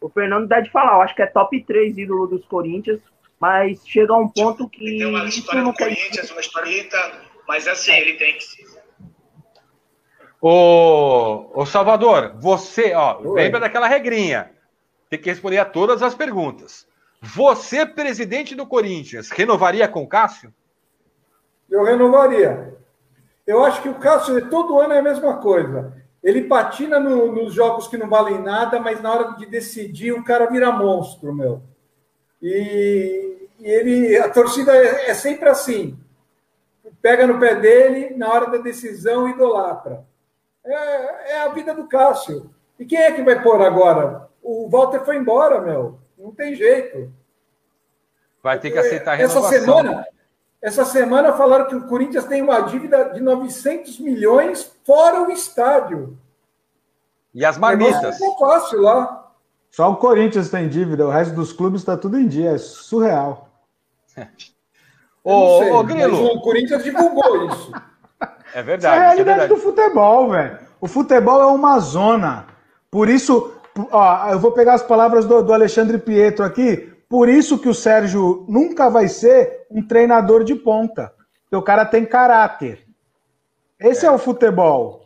o 0.00 0.08
Fernando 0.08 0.48
deve 0.48 0.70
falar, 0.70 0.94
eu 0.94 1.02
acho 1.02 1.14
que 1.14 1.20
é 1.20 1.26
top 1.26 1.62
3 1.62 1.98
ídolo 1.98 2.26
dos 2.26 2.46
Corinthians, 2.46 3.00
mas 3.38 3.86
chega 3.86 4.14
a 4.14 4.16
um 4.16 4.28
ponto 4.28 4.66
que. 4.70 4.98
Tem 4.98 5.04
uma 5.04 5.26
história 5.26 5.62
do 5.62 5.74
quer 5.74 5.84
Corinthians, 5.84 6.30
uma 6.30 6.40
historieta, 6.40 6.96
mas 7.46 7.68
assim, 7.68 7.92
ele 7.92 8.14
tem 8.14 8.34
que 8.36 8.44
ser. 8.44 8.72
Ô, 10.40 11.50
ô 11.54 11.66
Salvador, 11.66 12.36
você, 12.40 12.94
ó, 12.94 13.18
lembra 13.20 13.60
daquela 13.60 13.86
regrinha. 13.86 14.51
Tem 15.12 15.20
que 15.20 15.28
responder 15.28 15.58
a 15.58 15.66
todas 15.66 16.02
as 16.02 16.14
perguntas. 16.14 16.86
Você, 17.20 17.84
presidente 17.84 18.54
do 18.54 18.66
Corinthians, 18.66 19.28
renovaria 19.28 19.86
com 19.86 20.02
o 20.02 20.08
Cássio? 20.08 20.54
Eu 21.70 21.84
renovaria. 21.84 22.78
Eu 23.46 23.62
acho 23.62 23.82
que 23.82 23.90
o 23.90 23.96
Cássio 23.96 24.48
todo 24.48 24.80
ano 24.80 24.94
é 24.94 25.00
a 25.00 25.02
mesma 25.02 25.36
coisa. 25.36 25.92
Ele 26.24 26.44
patina 26.44 26.98
no- 26.98 27.30
nos 27.30 27.52
jogos 27.52 27.88
que 27.88 27.98
não 27.98 28.08
valem 28.08 28.40
nada, 28.40 28.80
mas 28.80 29.02
na 29.02 29.12
hora 29.12 29.36
de 29.36 29.44
decidir 29.44 30.12
o 30.12 30.24
cara 30.24 30.46
vira 30.46 30.72
monstro, 30.72 31.34
meu. 31.34 31.60
E, 32.40 33.48
e 33.60 33.66
ele, 33.70 34.16
a 34.16 34.30
torcida 34.30 34.74
é, 34.74 35.10
é 35.10 35.14
sempre 35.14 35.46
assim. 35.50 35.94
Pega 37.02 37.26
no 37.26 37.38
pé 37.38 37.54
dele, 37.56 38.14
na 38.16 38.32
hora 38.32 38.46
da 38.46 38.56
decisão 38.56 39.28
idolatra. 39.28 40.06
É, 40.64 41.32
é 41.32 41.42
a 41.42 41.48
vida 41.48 41.74
do 41.74 41.86
Cássio. 41.86 42.50
E 42.78 42.86
quem 42.86 42.98
é 42.98 43.12
que 43.12 43.20
vai 43.22 43.42
pôr 43.42 43.60
agora? 43.60 44.31
O 44.42 44.68
Walter 44.68 45.04
foi 45.04 45.16
embora, 45.16 45.60
meu. 45.60 45.98
Não 46.18 46.32
tem 46.32 46.54
jeito. 46.54 47.12
Vai 48.42 48.58
ter 48.58 48.70
que 48.70 48.78
aceitar 48.78 49.12
a 49.12 49.20
Essa 49.20 49.34
renovação. 49.40 49.60
semana, 49.60 50.06
essa 50.60 50.84
semana 50.84 51.32
falaram 51.32 51.66
que 51.66 51.74
o 51.76 51.86
Corinthians 51.86 52.24
tem 52.24 52.42
uma 52.42 52.60
dívida 52.60 53.10
de 53.10 53.20
900 53.20 53.98
milhões 54.00 54.72
fora 54.84 55.22
o 55.22 55.30
estádio. 55.30 56.18
E 57.34 57.44
as 57.44 57.56
marmitas? 57.56 58.18
não 58.20 58.34
é 58.34 58.38
fácil 58.38 58.80
lá. 58.82 59.30
Só 59.70 59.90
o 59.90 59.96
Corinthians 59.96 60.50
tem 60.50 60.68
dívida, 60.68 61.06
o 61.06 61.10
resto 61.10 61.34
dos 61.34 61.52
clubes 61.52 61.80
está 61.80 61.96
tudo 61.96 62.18
em 62.18 62.28
dia, 62.28 62.50
é 62.50 62.58
surreal. 62.58 63.48
Ô, 65.24 65.58
sei, 65.60 65.70
ô, 65.70 65.84
Grilo. 65.84 66.24
o 66.34 66.40
Corinthians 66.40 66.82
divulgou 66.82 67.46
isso. 67.46 67.72
É 67.74 68.26
Isso 68.26 68.58
é 68.58 68.62
verdade. 68.62 68.86
a 68.86 68.96
é 68.96 69.00
realidade 69.06 69.38
verdade. 69.40 69.48
do 69.54 69.56
futebol, 69.56 70.30
velho. 70.30 70.58
O 70.80 70.88
futebol 70.88 71.40
é 71.40 71.46
uma 71.46 71.78
zona. 71.78 72.46
Por 72.90 73.08
isso, 73.08 73.51
ó, 73.90 74.30
eu 74.30 74.38
vou 74.38 74.52
pegar 74.52 74.74
as 74.74 74.82
palavras 74.82 75.24
do, 75.24 75.42
do 75.42 75.52
Alexandre 75.52 75.98
Pietro 75.98 76.44
aqui. 76.44 76.92
Por 77.08 77.28
isso 77.28 77.58
que 77.58 77.68
o 77.68 77.74
Sérgio 77.74 78.44
nunca 78.48 78.88
vai 78.88 79.08
ser 79.08 79.66
um 79.70 79.86
treinador 79.86 80.44
de 80.44 80.54
ponta. 80.54 81.12
Porque 81.44 81.56
o 81.56 81.62
cara 81.62 81.84
tem 81.84 82.06
caráter. 82.06 82.86
Esse 83.78 84.06
é. 84.06 84.10
o 84.10 84.18
futebol. 84.18 85.02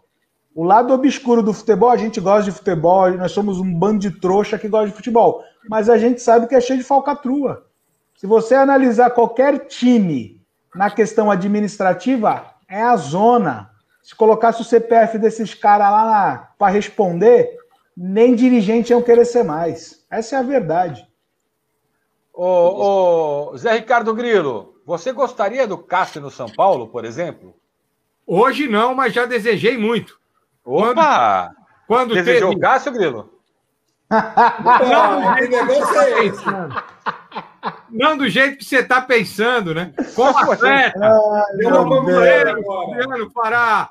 O 0.54 0.64
lado 0.64 0.94
obscuro 0.94 1.42
do 1.42 1.52
futebol, 1.52 1.90
a 1.90 1.96
gente 1.96 2.20
gosta 2.20 2.44
de 2.44 2.56
futebol, 2.56 3.10
nós 3.10 3.32
somos 3.32 3.58
um 3.58 3.74
bando 3.74 3.98
de 3.98 4.10
trouxa 4.10 4.58
que 4.58 4.68
gosta 4.68 4.88
de 4.88 4.94
futebol. 4.94 5.42
Mas 5.68 5.90
a 5.90 5.98
gente 5.98 6.22
sabe 6.22 6.46
que 6.46 6.54
é 6.54 6.60
cheio 6.60 6.78
de 6.78 6.84
falcatrua. 6.84 7.66
Se 8.16 8.26
você 8.26 8.54
analisar 8.54 9.10
qualquer 9.10 9.66
time 9.66 10.40
na 10.74 10.90
questão 10.90 11.30
administrativa, 11.30 12.46
é 12.68 12.80
a 12.80 12.96
zona. 12.96 13.70
Se 14.02 14.14
colocasse 14.14 14.62
o 14.62 14.64
CPF 14.64 15.18
desses 15.18 15.52
caras 15.52 15.90
lá 15.90 16.52
para 16.58 16.72
responder, 16.72 17.56
nem 17.96 18.34
dirigente 18.34 18.92
iam 18.92 19.00
querer 19.02 19.24
ser 19.24 19.42
mais. 19.42 20.04
Essa 20.10 20.36
é 20.36 20.38
a 20.38 20.42
verdade. 20.42 21.06
Ô, 22.32 23.50
ô, 23.52 23.56
Zé 23.56 23.72
Ricardo 23.72 24.14
Grilo, 24.14 24.74
você 24.84 25.10
gostaria 25.12 25.66
do 25.66 25.78
Cássio 25.78 26.20
no 26.20 26.30
São 26.30 26.48
Paulo, 26.48 26.88
por 26.88 27.04
exemplo? 27.04 27.56
Hoje 28.26 28.68
não, 28.68 28.94
mas 28.94 29.12
já 29.14 29.24
desejei 29.24 29.78
muito. 29.78 30.18
Opa! 30.64 31.52
Quando 31.86 32.14
Desejou 32.14 32.48
teve- 32.50 32.58
o 32.58 32.60
Cássio, 32.60 32.92
Grilo? 32.92 33.32
Não, 34.10 35.34
que 35.36 35.48
negócio 35.48 35.98
é 36.00 36.24
esse? 36.26 36.44
Não 37.90 38.16
do 38.16 38.28
jeito 38.28 38.58
que 38.58 38.64
você 38.64 38.78
está 38.78 39.00
pensando, 39.00 39.72
né? 39.74 39.92
Como 40.14 40.36
atleta. 40.52 40.98
Eu 41.60 41.70
como 41.70 41.88
vou 41.88 42.02
goleiro, 42.02 42.50
agora. 42.50 42.98
Fabiano 42.98 43.30
Fará. 43.30 43.90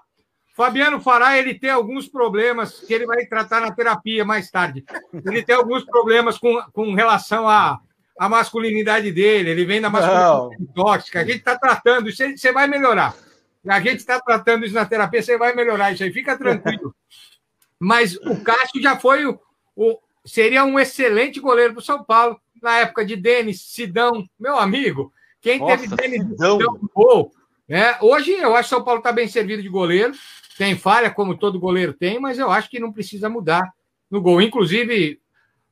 Fabiano 0.56 1.01
Fará, 1.01 1.38
ele 1.38 1.53
tem 1.53 1.70
alguns 1.70 2.08
problemas 2.08 2.80
que 2.80 2.93
ele 2.93 3.06
vai 3.06 3.26
tratar 3.26 3.60
na 3.60 3.72
terapia 3.72 4.24
mais 4.24 4.49
tarde. 4.49 4.86
Ele 5.26 5.43
tem 5.43 5.53
alguns 5.53 5.84
problemas 5.84 6.38
com, 6.38 6.62
com 6.72 6.93
relação 6.93 7.45
à, 7.47 7.82
à 8.18 8.30
masculinidade 8.30 9.12
dele. 9.12 9.49
Ele 9.49 9.66
vem 9.66 9.82
da 9.82 9.89
masculinidade 9.89 10.74
tóxica. 10.74 11.20
A 11.20 11.26
gente 11.26 11.39
está 11.39 11.60
tratando 11.60 12.08
isso, 12.08 12.24
você 12.38 12.53
vai 12.53 12.68
melhorar. 12.68 13.14
A 13.68 13.82
gente 13.82 13.97
está 13.97 14.18
tratando 14.22 14.66
isso 14.66 14.74
na 14.74 14.86
terapia, 14.86 15.22
você 15.22 15.38
vai 15.38 15.53
melhorar 15.53 15.91
isso 15.91 16.03
aí, 16.03 16.14
fica 16.14 16.38
tranquilo. 16.38 16.95
Mas 17.78 18.16
o 18.16 18.41
Cássio 18.41 18.82
já 18.82 18.97
foi 18.97 19.26
o, 19.26 19.38
o- 19.76 19.99
seria 20.24 20.64
um 20.64 20.80
excelente 20.80 21.41
goleiro 21.41 21.74
para 21.74 21.82
o 21.82 21.86
São 21.86 22.01
Paulo 22.01 22.39
na 22.62 22.78
época 22.78 23.03
de 23.06 23.18
Denis, 23.18 23.62
Sidão, 23.62 24.26
meu 24.39 24.58
amigo. 24.58 25.12
Quem 25.41 25.60
Nossa, 25.60 25.78
teve 25.78 25.95
Denis 25.97 26.26
Sidão. 26.30 26.58
No 26.60 26.89
gol, 26.93 27.34
né? 27.68 27.97
Hoje 27.99 28.32
eu 28.32 28.56
acho 28.56 28.70
que 28.70 28.76
o 28.76 28.78
São 28.78 28.86
Paulo 28.86 28.99
está 28.99 29.12
bem 29.12 29.28
servido 29.28 29.62
de 29.62 29.68
goleiro. 29.68 30.14
Tem 30.58 30.76
falha, 30.78 31.12
como 31.12 31.38
todo 31.38 31.60
goleiro 31.60 31.93
tem, 31.93 32.20
mas 32.20 32.39
eu 32.39 32.49
acho 32.49 32.70
que 32.70 32.80
não 32.80 32.91
precisa 32.93 33.30
mudar 33.30 33.74
no 34.10 34.22
gol. 34.22 34.41
Inclusive, 34.41 35.20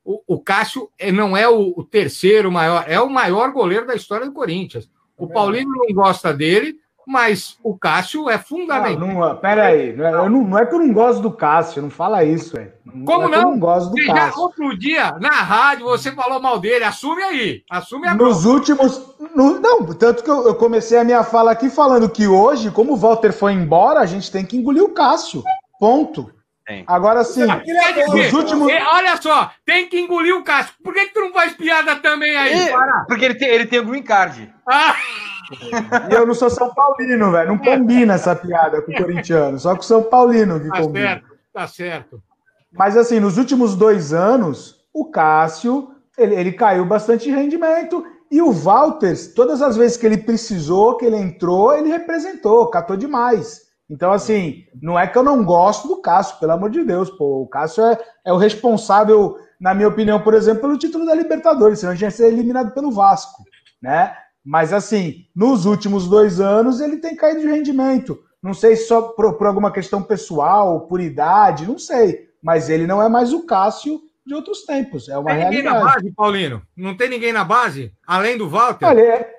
o, 0.03 0.21
o 0.27 0.39
Cássio 0.39 0.89
é- 0.97 1.11
não 1.11 1.35
é 1.37 1.47
o, 1.47 1.73
o 1.75 1.83
terceiro 1.83 2.51
maior, 2.51 2.83
é 2.87 2.99
o 2.99 3.09
maior 3.09 3.51
goleiro 3.51 3.87
da 3.87 3.95
história 3.95 4.25
do 4.25 4.33
Corinthians. 4.33 4.89
O 5.17 5.27
Paulino 5.27 5.71
não 5.71 5.93
gosta 5.93 6.33
dele, 6.33 6.77
mas 7.07 7.57
o 7.63 7.77
Cássio 7.77 8.29
é 8.29 8.37
fundamental. 8.37 9.07
Não, 9.07 9.19
não, 9.19 9.35
pera 9.37 9.65
aí, 9.67 9.95
não 9.95 10.05
é, 10.05 10.13
eu 10.13 10.29
não, 10.29 10.41
não 10.43 10.57
é 10.57 10.65
que 10.65 10.73
eu 10.75 10.79
não 10.79 10.93
gosto 10.93 11.21
do 11.21 11.31
Cássio, 11.31 11.81
não 11.81 11.89
fala 11.89 12.23
isso, 12.23 12.55
velho. 12.55 12.71
Como 13.05 13.23
é 13.25 13.29
que 13.29 13.35
eu 13.35 13.41
não? 13.41 13.51
não 13.51 13.59
gosto 13.59 13.89
do 13.89 13.95
Você 13.97 14.05
já 14.05 14.13
Cássio. 14.13 14.41
outro 14.41 14.77
dia, 14.77 15.11
na 15.19 15.29
rádio, 15.31 15.85
você 15.85 16.11
falou 16.11 16.39
mal 16.41 16.59
dele. 16.59 16.83
Assume 16.83 17.23
aí. 17.23 17.63
Assume 17.69 18.07
a 18.07 18.13
Nos 18.15 18.45
últimos. 18.45 19.01
no- 19.35 19.59
não, 19.59 19.85
tanto 19.93 20.23
que 20.23 20.29
eu, 20.29 20.47
eu 20.47 20.55
comecei 20.55 20.97
a 20.99 21.03
minha 21.03 21.23
fala 21.23 21.51
aqui 21.51 21.69
falando 21.69 22.09
que 22.09 22.27
hoje, 22.27 22.69
como 22.71 22.93
o 22.93 22.97
Walter 22.97 23.31
foi 23.33 23.53
embora, 23.53 23.99
a 23.99 24.05
gente 24.05 24.31
tem 24.31 24.45
que 24.45 24.55
engolir 24.57 24.83
o 24.83 24.89
Cássio. 24.93 25.43
Ponto. 25.79 26.31
Agora 26.87 27.25
sim, 27.25 27.41
nos 27.45 28.31
últimos. 28.31 28.69
é, 28.71 28.81
olha 28.85 29.21
só, 29.21 29.51
tem 29.65 29.85
que 29.89 29.99
engolir 29.99 30.33
o 30.33 30.43
Cássio. 30.45 30.73
Por 30.81 30.93
que, 30.93 31.07
que 31.07 31.13
tu 31.13 31.19
não 31.19 31.33
faz 31.33 31.51
piada 31.53 31.97
também 31.97 32.37
aí? 32.37 32.67
E- 32.67 32.71
Para. 32.71 33.03
porque 33.05 33.25
ele 33.25 33.35
tem, 33.35 33.49
ele 33.49 33.65
tem 33.65 33.79
o 33.79 33.85
green 33.85 34.01
card. 34.01 34.49
Ah, 34.65 34.95
E 36.09 36.13
eu 36.13 36.25
não 36.25 36.33
sou 36.33 36.49
São 36.49 36.73
Paulino, 36.73 37.31
velho. 37.31 37.49
Não 37.49 37.57
combina 37.57 38.13
essa 38.13 38.35
piada 38.35 38.81
com 38.81 38.91
o 38.91 38.95
corintiano, 38.95 39.59
só 39.59 39.75
com 39.75 39.81
o 39.81 39.85
São 39.85 40.03
Paulino 40.03 40.59
que 40.59 40.69
tá 40.69 40.81
combina. 40.81 41.07
certo, 41.07 41.27
tá 41.53 41.67
certo. 41.67 42.23
Mas 42.71 42.97
assim, 42.97 43.19
nos 43.19 43.37
últimos 43.37 43.75
dois 43.75 44.13
anos, 44.13 44.83
o 44.93 45.05
Cássio 45.11 45.93
ele, 46.17 46.35
ele 46.35 46.51
caiu 46.51 46.85
bastante 46.85 47.25
de 47.25 47.31
rendimento. 47.31 48.05
E 48.29 48.41
o 48.41 48.51
Walter, 48.51 49.15
todas 49.35 49.61
as 49.61 49.77
vezes 49.77 49.97
que 49.97 50.05
ele 50.05 50.17
precisou, 50.17 50.97
que 50.97 51.05
ele 51.05 51.17
entrou, 51.17 51.75
ele 51.75 51.89
representou, 51.89 52.67
catou 52.67 52.97
demais. 52.97 53.61
Então, 53.89 54.11
assim, 54.11 54.63
não 54.81 54.97
é 54.97 55.05
que 55.05 55.17
eu 55.17 55.23
não 55.23 55.43
gosto 55.43 55.87
do 55.87 56.01
Cássio, 56.01 56.39
pelo 56.39 56.53
amor 56.53 56.69
de 56.69 56.83
Deus, 56.83 57.11
pô. 57.11 57.41
O 57.41 57.47
Cássio 57.47 57.83
é, 57.83 57.99
é 58.25 58.33
o 58.33 58.37
responsável, 58.37 59.35
na 59.59 59.73
minha 59.73 59.87
opinião, 59.87 60.19
por 60.19 60.33
exemplo, 60.33 60.61
pelo 60.61 60.77
título 60.77 61.05
da 61.05 61.13
Libertadores, 61.13 61.79
senão 61.79 61.91
a 61.91 61.95
gente 61.95 62.05
ia 62.05 62.11
ser 62.11 62.27
eliminado 62.27 62.73
pelo 62.73 62.91
Vasco, 62.91 63.43
né? 63.81 64.15
Mas, 64.45 64.73
assim, 64.73 65.25
nos 65.35 65.65
últimos 65.65 66.07
dois 66.07 66.39
anos, 66.39 66.81
ele 66.81 66.97
tem 66.97 67.15
caído 67.15 67.41
de 67.41 67.47
rendimento. 67.47 68.19
Não 68.41 68.53
sei 68.53 68.75
se 68.75 68.87
só 68.87 69.01
por, 69.01 69.33
por 69.35 69.47
alguma 69.47 69.71
questão 69.71 70.03
pessoal, 70.03 70.81
por 70.81 70.99
idade, 70.99 71.65
não 71.65 71.79
sei. 71.79 72.27
Mas 72.41 72.69
ele 72.69 72.85
não 72.85 73.01
é 73.01 73.07
mais 73.07 73.31
o 73.31 73.45
Cássio 73.45 74.01
de 74.25 74.33
outros 74.33 74.63
tempos. 74.65 75.07
É 75.07 75.17
uma 75.17 75.29
Tem 75.31 75.45
ninguém 75.45 75.63
na 75.63 75.71
realidade. 75.71 75.95
base, 75.95 76.11
Paulino? 76.11 76.61
Não 76.75 76.95
tem 76.97 77.09
ninguém 77.09 77.31
na 77.31 77.45
base? 77.45 77.93
Além 78.05 78.37
do 78.37 78.49
Walter? 78.49 78.85
Olha, 78.85 79.01
é- 79.01 79.33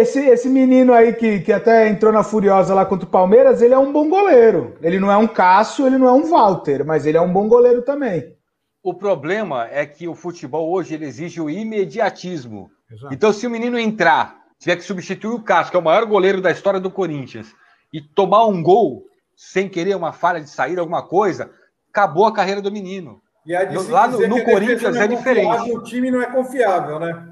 esse, 0.00 0.20
esse 0.20 0.48
menino 0.48 0.92
aí 0.92 1.14
que, 1.14 1.40
que 1.40 1.52
até 1.52 1.88
entrou 1.88 2.12
na 2.12 2.22
Furiosa 2.22 2.74
lá 2.74 2.84
contra 2.84 3.06
o 3.06 3.10
Palmeiras, 3.10 3.62
ele 3.62 3.72
é 3.72 3.78
um 3.78 3.90
bom 3.92 4.10
goleiro. 4.10 4.76
Ele 4.82 4.98
não 4.98 5.10
é 5.10 5.16
um 5.16 5.26
Cássio, 5.26 5.86
ele 5.86 5.96
não 5.96 6.06
é 6.06 6.12
um 6.12 6.28
Walter, 6.28 6.84
mas 6.84 7.06
ele 7.06 7.16
é 7.16 7.20
um 7.20 7.32
bom 7.32 7.48
goleiro 7.48 7.80
também. 7.80 8.36
O 8.82 8.92
problema 8.94 9.68
é 9.70 9.84
que 9.86 10.06
o 10.06 10.14
futebol 10.14 10.70
hoje 10.70 10.94
ele 10.94 11.06
exige 11.06 11.40
o 11.40 11.48
imediatismo. 11.48 12.70
Exato. 12.90 13.14
Então, 13.14 13.32
se 13.32 13.46
o 13.46 13.50
menino 13.50 13.78
entrar, 13.78 14.36
tiver 14.58 14.76
que 14.76 14.82
substituir 14.82 15.32
o 15.32 15.42
Cássio, 15.42 15.70
que 15.70 15.76
é 15.76 15.80
o 15.80 15.84
maior 15.84 16.04
goleiro 16.06 16.40
da 16.40 16.50
história 16.50 16.80
do 16.80 16.90
Corinthians, 16.90 17.54
e 17.92 18.00
tomar 18.00 18.46
um 18.46 18.62
gol 18.62 19.04
sem 19.36 19.68
querer 19.68 19.96
uma 19.96 20.12
falha 20.12 20.40
de 20.40 20.50
saída, 20.50 20.80
alguma 20.80 21.02
coisa, 21.02 21.50
acabou 21.90 22.26
a 22.26 22.32
carreira 22.32 22.60
do 22.60 22.70
menino. 22.70 23.20
E 23.46 23.56
se 23.78 23.90
Lá 23.90 24.06
no, 24.06 24.18
no 24.28 24.44
Corinthians 24.44 24.94
não 24.94 25.02
é 25.02 25.08
diferente. 25.08 25.72
O 25.72 25.82
time 25.82 26.10
não 26.10 26.20
é 26.20 26.26
confiável, 26.26 26.98
né? 26.98 27.26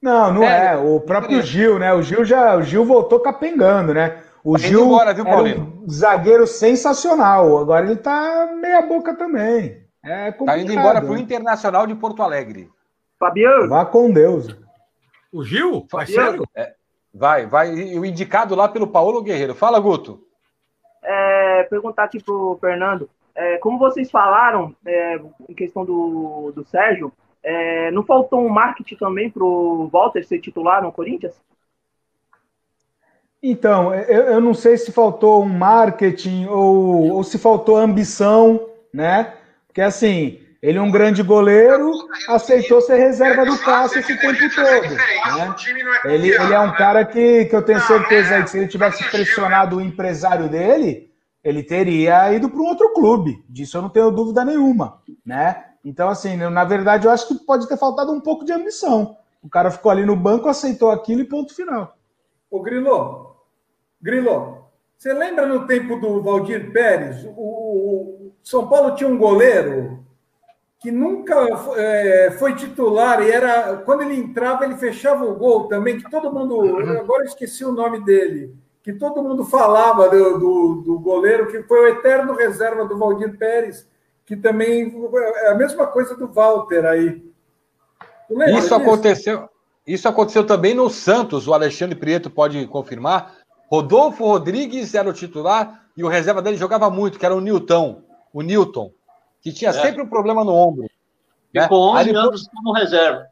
Não, 0.00 0.32
não 0.32 0.42
É, 0.42 0.72
é. 0.72 0.76
O 0.76 1.00
próprio 1.00 1.42
Gil, 1.42 1.78
né? 1.78 1.92
O 1.92 2.02
Gil 2.02 2.24
já, 2.24 2.56
o 2.56 2.62
Gil 2.62 2.84
voltou 2.84 3.20
capengando, 3.20 3.94
né? 3.94 4.22
O 4.42 4.58
Gil 4.58 4.86
embora, 4.86 5.14
viu, 5.14 5.24
um 5.26 5.88
zagueiro 5.88 6.46
sensacional. 6.46 7.58
Agora 7.58 7.86
ele 7.86 7.96
tá 7.96 8.50
meia 8.60 8.82
boca 8.82 9.14
também. 9.14 9.82
É 10.04 10.32
Tá 10.32 10.58
indo 10.58 10.72
embora 10.72 11.00
pro 11.00 11.16
Internacional 11.16 11.86
de 11.86 11.94
Porto 11.94 12.22
Alegre. 12.22 12.68
Fabiano. 13.18 13.68
Vá 13.68 13.86
com 13.86 14.10
Deus. 14.10 14.54
O 15.34 15.42
Gil? 15.42 15.84
Vai, 15.90 16.06
sério? 16.06 16.44
É, 16.54 16.74
vai, 17.12 17.44
vai. 17.44 17.74
E 17.74 17.98
o 17.98 18.04
indicado 18.06 18.54
lá 18.54 18.68
pelo 18.68 18.86
Paulo 18.86 19.20
Guerreiro. 19.20 19.52
Fala, 19.52 19.80
Guto. 19.80 20.24
É, 21.02 21.64
perguntar 21.64 22.04
aqui 22.04 22.22
pro 22.22 22.56
Fernando. 22.60 23.10
É, 23.34 23.58
como 23.58 23.76
vocês 23.76 24.12
falaram 24.12 24.76
é, 24.86 25.20
em 25.48 25.54
questão 25.54 25.84
do, 25.84 26.52
do 26.54 26.64
Sérgio, 26.64 27.12
é, 27.42 27.90
não 27.90 28.04
faltou 28.04 28.46
um 28.46 28.48
marketing 28.48 28.94
também 28.94 29.28
pro 29.28 29.88
Walter 29.92 30.24
ser 30.24 30.38
titular 30.38 30.80
no 30.84 30.92
Corinthians? 30.92 31.34
Então, 33.42 33.92
eu, 33.92 34.22
eu 34.22 34.40
não 34.40 34.54
sei 34.54 34.76
se 34.76 34.92
faltou 34.92 35.42
um 35.42 35.48
marketing 35.48 36.46
ou, 36.46 37.10
ou 37.10 37.24
se 37.24 37.40
faltou 37.40 37.76
ambição, 37.76 38.68
né? 38.92 39.34
Porque 39.66 39.80
assim, 39.80 40.43
ele 40.64 40.78
é 40.78 40.80
um 40.80 40.90
grande 40.90 41.22
goleiro, 41.22 41.92
aceitou 42.26 42.80
ser 42.80 42.96
reserva 42.96 43.44
do 43.44 43.58
Cássio 43.58 44.00
esse 44.00 44.16
tempo 44.16 44.38
todo. 44.54 44.94
Né? 44.94 45.54
Ele, 46.06 46.28
ele 46.30 46.54
é 46.54 46.58
um 46.58 46.72
cara 46.72 47.04
que, 47.04 47.44
que 47.44 47.54
eu 47.54 47.60
tenho 47.60 47.80
certeza 47.82 48.42
que 48.42 48.48
se 48.48 48.56
ele 48.56 48.68
tivesse 48.68 49.04
pressionado 49.10 49.76
o 49.76 49.80
empresário 49.82 50.48
dele, 50.48 51.12
ele 51.44 51.62
teria 51.62 52.32
ido 52.32 52.48
para 52.48 52.58
um 52.58 52.64
outro 52.64 52.94
clube. 52.94 53.44
Disso 53.46 53.76
eu 53.76 53.82
não 53.82 53.90
tenho 53.90 54.10
dúvida 54.10 54.42
nenhuma, 54.42 55.02
né? 55.24 55.66
Então, 55.84 56.08
assim, 56.08 56.34
na 56.34 56.64
verdade, 56.64 57.06
eu 57.06 57.10
acho 57.10 57.28
que 57.28 57.34
pode 57.34 57.68
ter 57.68 57.76
faltado 57.76 58.10
um 58.10 58.20
pouco 58.22 58.42
de 58.42 58.52
ambição. 58.54 59.18
O 59.42 59.50
cara 59.50 59.70
ficou 59.70 59.92
ali 59.92 60.06
no 60.06 60.16
banco, 60.16 60.48
aceitou 60.48 60.90
aquilo 60.90 61.20
e 61.20 61.28
ponto 61.28 61.54
final. 61.54 61.94
Ô, 62.50 62.62
Grilo, 62.62 63.36
Grilo, 64.00 64.64
você 64.96 65.12
lembra 65.12 65.44
no 65.44 65.66
tempo 65.66 65.96
do 65.96 66.22
Valdir 66.22 66.72
Pérez? 66.72 67.22
O, 67.36 68.32
São 68.42 68.66
Paulo 68.66 68.94
tinha 68.94 69.10
um 69.10 69.18
goleiro 69.18 70.02
que 70.84 70.92
nunca 70.92 71.34
é, 71.78 72.30
foi 72.38 72.54
titular 72.54 73.22
e 73.22 73.30
era 73.30 73.78
quando 73.86 74.02
ele 74.02 74.16
entrava 74.16 74.66
ele 74.66 74.76
fechava 74.76 75.24
o 75.24 75.34
gol 75.34 75.66
também 75.66 75.96
que 75.96 76.10
todo 76.10 76.30
mundo 76.30 76.60
agora 77.00 77.22
eu 77.22 77.26
esqueci 77.26 77.64
o 77.64 77.72
nome 77.72 78.04
dele 78.04 78.54
que 78.82 78.92
todo 78.92 79.22
mundo 79.22 79.46
falava 79.46 80.10
do, 80.10 80.38
do, 80.38 80.82
do, 80.84 80.98
goleiro 80.98 81.46
que 81.46 81.62
foi 81.62 81.80
o 81.80 81.88
eterno 81.88 82.34
reserva 82.34 82.84
do 82.84 82.98
Valdir 82.98 83.34
Pérez 83.38 83.88
que 84.26 84.36
também 84.36 84.94
é 85.36 85.52
a 85.52 85.54
mesma 85.54 85.86
coisa 85.86 86.14
do 86.14 86.28
Walter 86.28 86.84
aí. 86.84 87.24
Isso 88.30 88.44
disso? 88.44 88.74
aconteceu 88.74 89.48
isso 89.86 90.06
aconteceu 90.06 90.46
também 90.46 90.74
no 90.74 90.90
Santos 90.90 91.48
o 91.48 91.54
Alexandre 91.54 91.98
Prieto 91.98 92.28
pode 92.28 92.66
confirmar. 92.66 93.36
Rodolfo 93.70 94.26
Rodrigues 94.26 94.94
era 94.94 95.08
o 95.08 95.14
titular 95.14 95.86
e 95.96 96.04
o 96.04 96.08
reserva 96.08 96.42
dele 96.42 96.58
jogava 96.58 96.90
muito 96.90 97.18
que 97.18 97.24
era 97.24 97.34
o 97.34 97.40
Newton 97.40 98.02
o 98.34 98.42
Newton 98.42 98.92
que 99.44 99.52
tinha 99.52 99.70
é. 99.70 99.74
sempre 99.74 100.02
um 100.02 100.08
problema 100.08 100.42
no 100.42 100.52
ombro. 100.52 100.88
Ficou 101.52 101.94
né? 101.94 102.00
11 102.00 102.04
depois... 102.06 102.26
anos 102.26 102.48
como 102.48 102.72
reserva. 102.72 103.26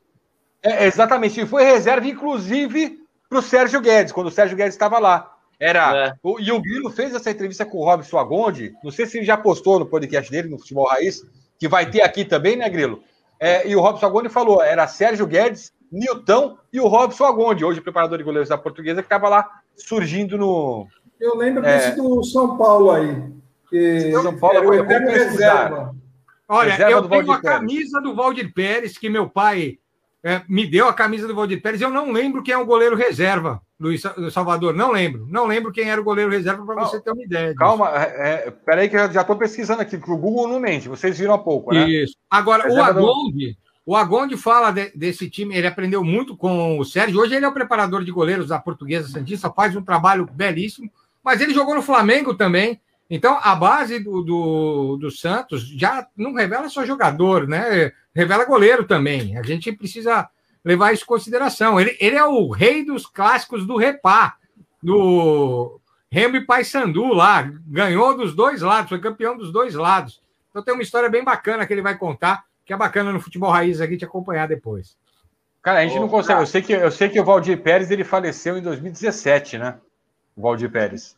É, 0.63 0.87
exatamente, 0.87 1.41
e 1.41 1.47
foi 1.47 1.65
reserva, 1.65 2.07
inclusive, 2.07 3.01
para 3.29 3.39
o 3.39 3.43
Sérgio 3.43 3.81
Guedes, 3.81 4.13
quando 4.13 4.29
o 4.29 4.31
Sérgio 4.31 4.57
Guedes 4.57 4.75
estava 4.75 4.99
lá. 4.99 5.35
Era. 5.59 6.09
É. 6.09 6.15
O, 6.23 6.39
e 6.39 6.53
o 6.53 6.61
Grilo 6.61 6.91
fez 6.91 7.15
essa 7.15 7.31
entrevista 7.31 7.65
com 7.65 7.79
o 7.79 7.85
Robson 7.85 8.19
Agonde, 8.19 8.75
não 8.85 8.91
sei 8.91 9.07
se 9.07 9.19
ele 9.19 9.27
já 9.27 9.37
postou 9.37 9.79
no 9.79 9.87
podcast 9.87 10.31
dele, 10.31 10.49
no 10.49 10.59
Futebol 10.59 10.87
Raiz, 10.87 11.25
que 11.59 11.67
vai 11.67 11.91
ter 11.91 12.03
aqui 12.03 12.25
também, 12.25 12.57
né, 12.57 12.69
Grilo? 12.69 13.03
É, 13.41 13.67
e 13.67 13.75
o 13.75 13.81
Robson 13.81 14.07
Agonde 14.07 14.29
falou: 14.29 14.63
era 14.63 14.87
Sérgio 14.87 15.27
Guedes, 15.27 15.73
Nilton 15.91 16.57
e 16.73 16.79
o 16.79 16.87
Robson 16.87 17.25
Agonde, 17.25 17.65
hoje 17.65 17.81
preparador 17.81 18.19
de 18.19 18.25
goleiros 18.25 18.49
da 18.49 18.59
portuguesa, 18.59 19.03
que 19.03 19.07
estava 19.07 19.29
lá 19.29 19.49
surgindo 19.77 20.37
no. 20.37 20.87
Eu 21.19 21.37
lembro 21.37 21.65
é... 21.65 21.79
desse 21.79 21.97
do 21.97 22.23
São 22.23 22.57
Paulo 22.57 22.91
aí. 22.91 23.33
Que 23.69 24.13
São 24.13 24.37
Paulo 24.39 24.59
era 24.59 24.69
o 24.69 24.75
eterno 24.75 25.11
reserva. 25.11 26.02
Olha, 26.49 26.73
Reserva 26.73 26.93
eu 26.93 27.09
tenho 27.09 27.33
a 27.33 27.41
camisa 27.41 28.01
do 28.01 28.15
Valdir 28.15 28.53
Pérez, 28.53 28.99
que 28.99 29.09
meu 29.09 29.29
pai 29.29 29.79
é, 30.25 30.43
me 30.49 30.67
deu 30.67 30.89
a 30.89 30.95
camisa 30.95 31.27
do 31.27 31.35
Valdir 31.35 31.61
Pérez. 31.61 31.81
Eu 31.81 31.91
não 31.91 32.13
lembro 32.13 32.43
quem 32.43 32.55
é 32.55 32.59
o 32.59 32.67
goleiro 32.67 32.95
reserva 32.95 33.61
do 33.79 34.31
Salvador. 34.31 34.73
Não 34.73 34.93
lembro. 34.93 35.27
Não 35.29 35.47
lembro 35.47 35.73
quem 35.73 35.91
era 35.91 36.01
o 36.01 36.05
goleiro 36.05 36.31
reserva 36.31 36.65
para 36.65 36.85
você 36.85 37.01
ter 37.01 37.11
uma 37.11 37.25
ideia. 37.25 37.49
Disso. 37.49 37.59
Calma, 37.59 37.91
é, 37.91 38.47
é, 38.47 38.51
peraí 38.51 38.89
que 38.89 38.97
eu 38.97 39.11
já 39.11 39.23
estou 39.23 39.37
pesquisando 39.37 39.83
aqui, 39.83 39.99
porque 39.99 40.13
o 40.13 40.17
Google 40.17 40.47
não 40.47 40.61
mente. 40.61 40.89
Vocês 40.89 41.19
viram 41.19 41.35
há 41.35 41.39
pouco, 41.39 41.75
né? 41.75 41.89
Isso. 41.89 42.15
Agora, 42.31 42.65
reserva 42.65 43.01
o 43.01 43.05
Agonde, 43.05 43.53
do... 43.53 43.57
o 43.87 43.97
Agonde 43.97 44.37
fala 44.37 44.71
de, 44.71 44.93
desse 44.95 45.29
time, 45.29 45.57
ele 45.57 45.67
aprendeu 45.67 46.05
muito 46.05 46.37
com 46.37 46.79
o 46.79 46.85
Sérgio. 46.85 47.21
Hoje 47.21 47.35
ele 47.35 47.45
é 47.45 47.49
o 47.49 47.55
preparador 47.55 48.05
de 48.05 48.13
goleiros 48.13 48.49
da 48.49 48.59
Portuguesa 48.59 49.09
Santista, 49.09 49.51
faz 49.51 49.75
um 49.75 49.83
trabalho 49.83 50.29
belíssimo, 50.33 50.89
mas 51.25 51.41
ele 51.41 51.53
jogou 51.53 51.75
no 51.75 51.83
Flamengo 51.83 52.35
também. 52.35 52.81
Então, 53.15 53.39
a 53.43 53.55
base 53.55 53.99
do, 53.99 54.23
do, 54.23 54.97
do, 54.97 55.11
Santos 55.11 55.69
já 55.69 56.09
não 56.17 56.33
revela 56.33 56.71
só 56.71 56.83
jogador, 56.83 57.47
né? 57.47 57.93
Revela 58.15 58.47
goleiro 58.47 58.87
também. 58.87 59.37
A 59.37 59.43
gente 59.43 59.71
precisa 59.71 60.31
levar 60.65 60.95
isso 60.95 61.03
em 61.03 61.09
consideração. 61.09 61.79
Ele, 61.79 61.95
ele 62.01 62.17
é 62.17 62.25
o 62.25 62.49
rei 62.49 62.83
dos 62.83 63.05
clássicos 63.05 63.67
do 63.67 63.77
Repá, 63.77 64.37
do 64.83 65.79
Remo 66.11 66.37
e 66.37 66.47
Paysandu 66.47 67.13
lá. 67.13 67.43
Ganhou 67.67 68.17
dos 68.17 68.35
dois 68.35 68.63
lados, 68.63 68.89
foi 68.89 68.99
campeão 68.99 69.37
dos 69.37 69.53
dois 69.53 69.75
lados. 69.75 70.23
Então, 70.49 70.63
tem 70.63 70.73
uma 70.73 70.83
história 70.83 71.11
bem 71.11 71.23
bacana 71.23 71.67
que 71.67 71.75
ele 71.75 71.83
vai 71.83 71.99
contar, 71.99 72.47
que 72.65 72.73
é 72.73 72.77
bacana 72.79 73.13
no 73.13 73.21
futebol 73.21 73.51
raiz 73.51 73.79
aqui 73.83 73.99
te 73.99 74.07
acompanhar 74.07 74.49
depois. 74.49 74.97
Cara, 75.61 75.81
a 75.81 75.87
gente 75.87 76.01
não 76.01 76.09
consegue. 76.09 76.41
Eu 76.41 76.47
sei, 76.47 76.63
que, 76.63 76.73
eu 76.73 76.91
sei 76.91 77.11
que 77.11 77.21
o 77.21 77.25
Valdir 77.27 77.61
Pérez 77.61 77.91
ele 77.91 78.05
faleceu 78.05 78.57
em 78.57 78.63
2017, 78.63 79.59
né? 79.59 79.79
O 80.35 80.41
Valdir 80.41 80.73
Pérez. 80.73 81.15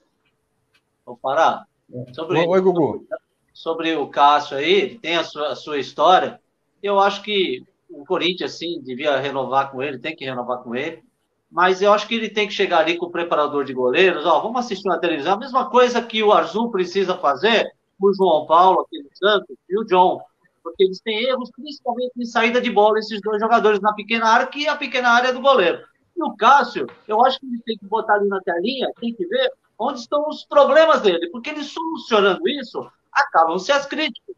Vou 1.06 1.16
parar. 1.16 1.64
Sobre, 2.12 2.46
Oi, 2.46 2.60
Gugu. 2.60 3.06
Sobre 3.52 3.94
o 3.94 4.08
Cássio 4.08 4.56
aí, 4.56 4.98
tem 4.98 5.16
a 5.16 5.22
sua, 5.22 5.52
a 5.52 5.56
sua 5.56 5.78
história. 5.78 6.40
Eu 6.82 6.98
acho 6.98 7.22
que 7.22 7.62
o 7.88 8.04
Corinthians, 8.04 8.52
sim, 8.52 8.80
devia 8.82 9.16
renovar 9.18 9.70
com 9.70 9.80
ele, 9.80 9.98
tem 9.98 10.16
que 10.16 10.24
renovar 10.24 10.58
com 10.58 10.74
ele. 10.74 11.04
Mas 11.50 11.80
eu 11.80 11.92
acho 11.92 12.08
que 12.08 12.16
ele 12.16 12.28
tem 12.28 12.48
que 12.48 12.52
chegar 12.52 12.78
ali 12.78 12.96
com 12.96 13.06
o 13.06 13.10
preparador 13.10 13.64
de 13.64 13.72
goleiros. 13.72 14.26
Ó, 14.26 14.40
vamos 14.40 14.58
assistir 14.58 14.88
na 14.88 14.98
televisão. 14.98 15.34
A 15.34 15.38
mesma 15.38 15.70
coisa 15.70 16.02
que 16.02 16.20
o 16.20 16.32
Arzu 16.32 16.68
precisa 16.68 17.16
fazer, 17.16 17.72
o 18.00 18.12
João 18.12 18.44
Paulo 18.44 18.80
aqui 18.80 19.00
no 19.00 19.08
Santos 19.16 19.56
e 19.68 19.78
o 19.78 19.84
John. 19.84 20.20
Porque 20.64 20.82
eles 20.82 21.00
têm 21.00 21.22
erros, 21.24 21.50
principalmente 21.54 22.12
em 22.16 22.24
saída 22.24 22.60
de 22.60 22.70
bola, 22.70 22.98
esses 22.98 23.20
dois 23.20 23.40
jogadores 23.40 23.80
na 23.80 23.92
pequena 23.92 24.26
área, 24.26 24.46
que 24.48 24.66
a 24.66 24.74
pequena 24.74 25.10
área 25.10 25.28
é 25.28 25.32
do 25.32 25.40
goleiro. 25.40 25.80
E 26.16 26.22
o 26.24 26.34
Cássio, 26.34 26.88
eu 27.06 27.24
acho 27.24 27.38
que 27.38 27.46
ele 27.46 27.62
tem 27.64 27.78
que 27.78 27.86
botar 27.86 28.14
ali 28.14 28.26
na 28.26 28.40
telinha, 28.40 28.90
tem 29.00 29.14
que 29.14 29.24
ver 29.26 29.52
onde 29.78 30.00
estão 30.00 30.28
os 30.28 30.44
problemas 30.44 31.02
dele, 31.02 31.28
porque 31.30 31.50
ele 31.50 31.64
solucionando 31.64 32.48
isso, 32.48 32.86
acabam-se 33.12 33.72
as 33.72 33.86
críticas. 33.86 34.34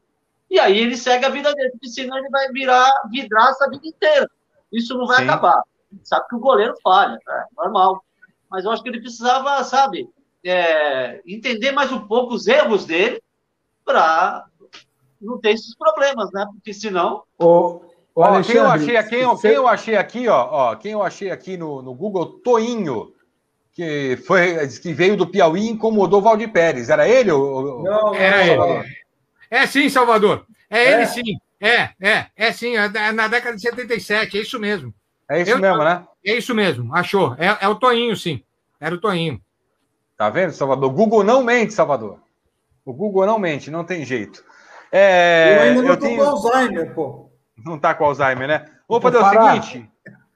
E 0.51 0.59
aí 0.59 0.79
ele 0.79 0.97
segue 0.97 1.25
a 1.25 1.31
vida 1.31 1.53
dele, 1.55 1.71
porque 1.71 1.89
senão 1.89 2.17
ele 2.19 2.29
vai 2.29 2.49
virar 2.53 2.91
vidraça 3.11 3.65
a 3.65 3.71
vida 3.71 3.87
inteira. 3.87 4.31
Isso 4.73 4.97
não 4.97 5.07
vai 5.07 5.19
Sim. 5.19 5.25
acabar. 5.25 5.63
Sabe 6.03 6.29
que 6.29 6.37
o 6.37 6.41
goleiro 6.41 6.75
falha, 6.83 7.19
é 7.29 7.45
normal. 7.57 8.03
Mas 8.51 8.65
eu 8.65 8.71
acho 8.71 8.83
que 8.83 8.89
ele 8.89 9.01
precisava, 9.01 9.63
sabe, 9.65 10.09
é, 10.45 11.21
entender 11.27 11.73
mais 11.73 11.91
um 11.93 12.07
pouco 12.07 12.35
os 12.35 12.47
erros 12.47 12.85
dele 12.85 13.21
para 13.85 14.47
não 15.21 15.39
ter 15.39 15.51
esses 15.51 15.77
problemas, 15.77 16.31
né? 16.33 16.47
Porque 16.53 16.73
senão. 16.73 17.25
O, 17.39 17.81
o 18.15 18.21
ó, 18.21 18.43
quem 18.43 18.57
eu 18.57 18.69
achei, 18.69 19.03
quem, 19.05 19.37
quem 19.39 19.51
eu 19.53 19.67
achei 19.67 19.97
aqui, 19.97 20.29
ó, 20.29 20.49
ó, 20.51 20.77
quem 20.77 20.93
eu 20.93 21.03
achei 21.03 21.31
aqui 21.31 21.57
no, 21.57 21.83
no 21.83 21.95
Google, 21.95 22.41
Toinho 22.41 23.16
que 23.77 24.17
foi 24.27 24.67
que 24.81 24.95
veio 24.95 25.19
do 25.19 25.27
Piauí 25.27 25.67
e 25.67 25.71
incomodou 25.71 26.21
o 26.21 26.23
Valdir 26.23 26.51
Pérez. 26.51 26.89
Era 26.89 27.07
ele? 27.07 27.31
Ou... 27.31 27.83
Não, 27.83 28.15
é, 28.15 28.57
é, 28.57 28.85
é 29.51 29.67
sim, 29.67 29.91
Salvador. 29.91 30.47
É, 30.71 30.79
é, 30.79 30.93
ele 30.95 31.07
sim. 31.07 31.39
É, 31.61 31.91
é, 32.01 32.27
é 32.35 32.53
sim. 32.53 32.75
É 32.75 33.13
na 33.13 33.29
década 33.29 33.55
de 33.55 33.61
77, 33.61 34.39
é 34.39 34.41
isso 34.41 34.59
mesmo. 34.59 34.95
É 35.29 35.43
isso 35.43 35.51
Eu, 35.51 35.59
mesmo, 35.59 35.85
né? 35.85 36.07
É 36.25 36.35
isso 36.35 36.55
mesmo, 36.55 36.95
achou. 36.95 37.37
É, 37.39 37.59
é 37.61 37.69
o 37.69 37.75
Toinho, 37.75 38.17
sim. 38.17 38.43
Era 38.81 38.95
o 38.95 39.01
Toinho. 39.01 39.41
Tá 40.17 40.31
vendo, 40.31 40.53
Salvador? 40.53 40.91
O 40.91 40.95
Google 40.95 41.23
não 41.23 41.45
mente, 41.45 41.75
Salvador. 41.75 42.19
O 42.83 42.95
Google 42.95 43.27
não 43.27 43.39
mente, 43.39 43.71
não 43.71 43.85
tem 43.85 44.07
jeito. 44.07 44.43
É, 44.91 45.57
eu 45.57 45.63
ainda 45.63 45.83
não 45.83 45.91
eu 45.91 45.97
tô 45.99 46.07
tenho... 46.07 46.19
com 46.19 46.31
Alzheimer, 46.31 46.95
pô. 46.95 47.31
Não 47.63 47.79
tá 47.79 47.95
com 47.95 48.07
Alzheimer, 48.07 48.49
né? 48.49 48.65
Vou 48.89 49.01
fazer 49.01 49.19
o 49.19 49.29
seguinte. 49.29 49.91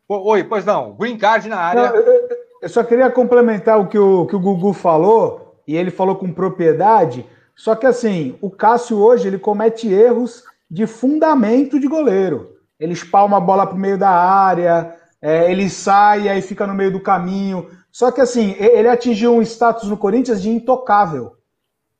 Oi, 0.08 0.44
pois 0.44 0.64
não. 0.64 0.92
Green 0.92 1.16
card 1.16 1.48
na 1.48 1.58
área. 1.58 1.88
Não, 1.88 1.96
eu, 1.96 2.19
eu 2.60 2.68
só 2.68 2.84
queria 2.84 3.10
complementar 3.10 3.80
o 3.80 3.88
que 3.88 3.98
o, 3.98 4.26
que 4.26 4.36
o 4.36 4.40
Gugu 4.40 4.72
falou, 4.72 5.60
e 5.66 5.76
ele 5.76 5.90
falou 5.90 6.16
com 6.16 6.32
propriedade. 6.32 7.26
Só 7.54 7.74
que 7.74 7.86
assim, 7.86 8.36
o 8.40 8.50
Cássio 8.50 8.98
hoje 8.98 9.28
ele 9.28 9.38
comete 9.38 9.92
erros 9.92 10.42
de 10.70 10.86
fundamento 10.86 11.78
de 11.78 11.86
goleiro. 11.86 12.56
Ele 12.78 12.92
espalma 12.92 13.36
a 13.36 13.40
bola 13.40 13.66
para 13.66 13.76
o 13.76 13.78
meio 13.78 13.98
da 13.98 14.10
área, 14.10 14.96
é, 15.20 15.50
ele 15.50 15.68
sai 15.68 16.28
aí 16.28 16.40
fica 16.40 16.66
no 16.66 16.74
meio 16.74 16.92
do 16.92 17.00
caminho. 17.00 17.68
Só 17.92 18.10
que 18.10 18.20
assim, 18.20 18.54
ele 18.58 18.88
atingiu 18.88 19.34
um 19.34 19.42
status 19.42 19.88
no 19.88 19.96
Corinthians 19.96 20.40
de 20.40 20.50
intocável. 20.50 21.32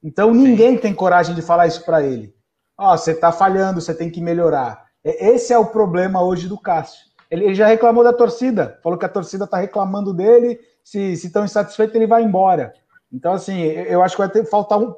Então 0.02 0.32
ninguém 0.32 0.78
tem 0.78 0.94
coragem 0.94 1.34
de 1.34 1.42
falar 1.42 1.66
isso 1.66 1.84
para 1.84 2.02
ele. 2.02 2.34
Ó, 2.78 2.94
oh, 2.94 2.96
você 2.96 3.12
está 3.12 3.30
falhando, 3.30 3.80
você 3.80 3.94
tem 3.94 4.10
que 4.10 4.20
melhorar. 4.20 4.86
Esse 5.04 5.52
é 5.52 5.58
o 5.58 5.66
problema 5.66 6.22
hoje 6.22 6.48
do 6.48 6.58
Cássio. 6.58 7.09
Ele, 7.30 7.44
ele 7.44 7.54
já 7.54 7.66
reclamou 7.66 8.02
da 8.02 8.12
torcida, 8.12 8.78
falou 8.82 8.98
que 8.98 9.04
a 9.04 9.08
torcida 9.08 9.44
está 9.44 9.58
reclamando 9.58 10.12
dele, 10.12 10.58
se 10.82 11.12
estão 11.12 11.44
insatisfeitos, 11.44 11.94
ele 11.94 12.06
vai 12.06 12.22
embora. 12.22 12.72
Então, 13.12 13.32
assim, 13.32 13.60
eu 13.62 14.02
acho 14.02 14.16
que 14.16 14.22
vai 14.22 14.30
ter 14.30 14.44
que 14.44 14.50
faltar 14.50 14.78
um. 14.78 14.94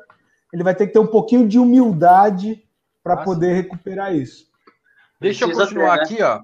Ele 0.53 0.62
vai 0.62 0.74
ter 0.74 0.87
que 0.87 0.93
ter 0.93 0.99
um 0.99 1.07
pouquinho 1.07 1.49
de 1.49 1.59
humildade 1.59 2.62
para 3.03 3.18
poder 3.18 3.55
recuperar 3.55 4.14
isso. 4.14 4.47
Deixa 5.20 5.45
eu 5.45 5.53
continuar 5.53 5.93
ter, 5.93 5.97
né? 5.99 6.03
aqui, 6.05 6.22
ó. 6.22 6.41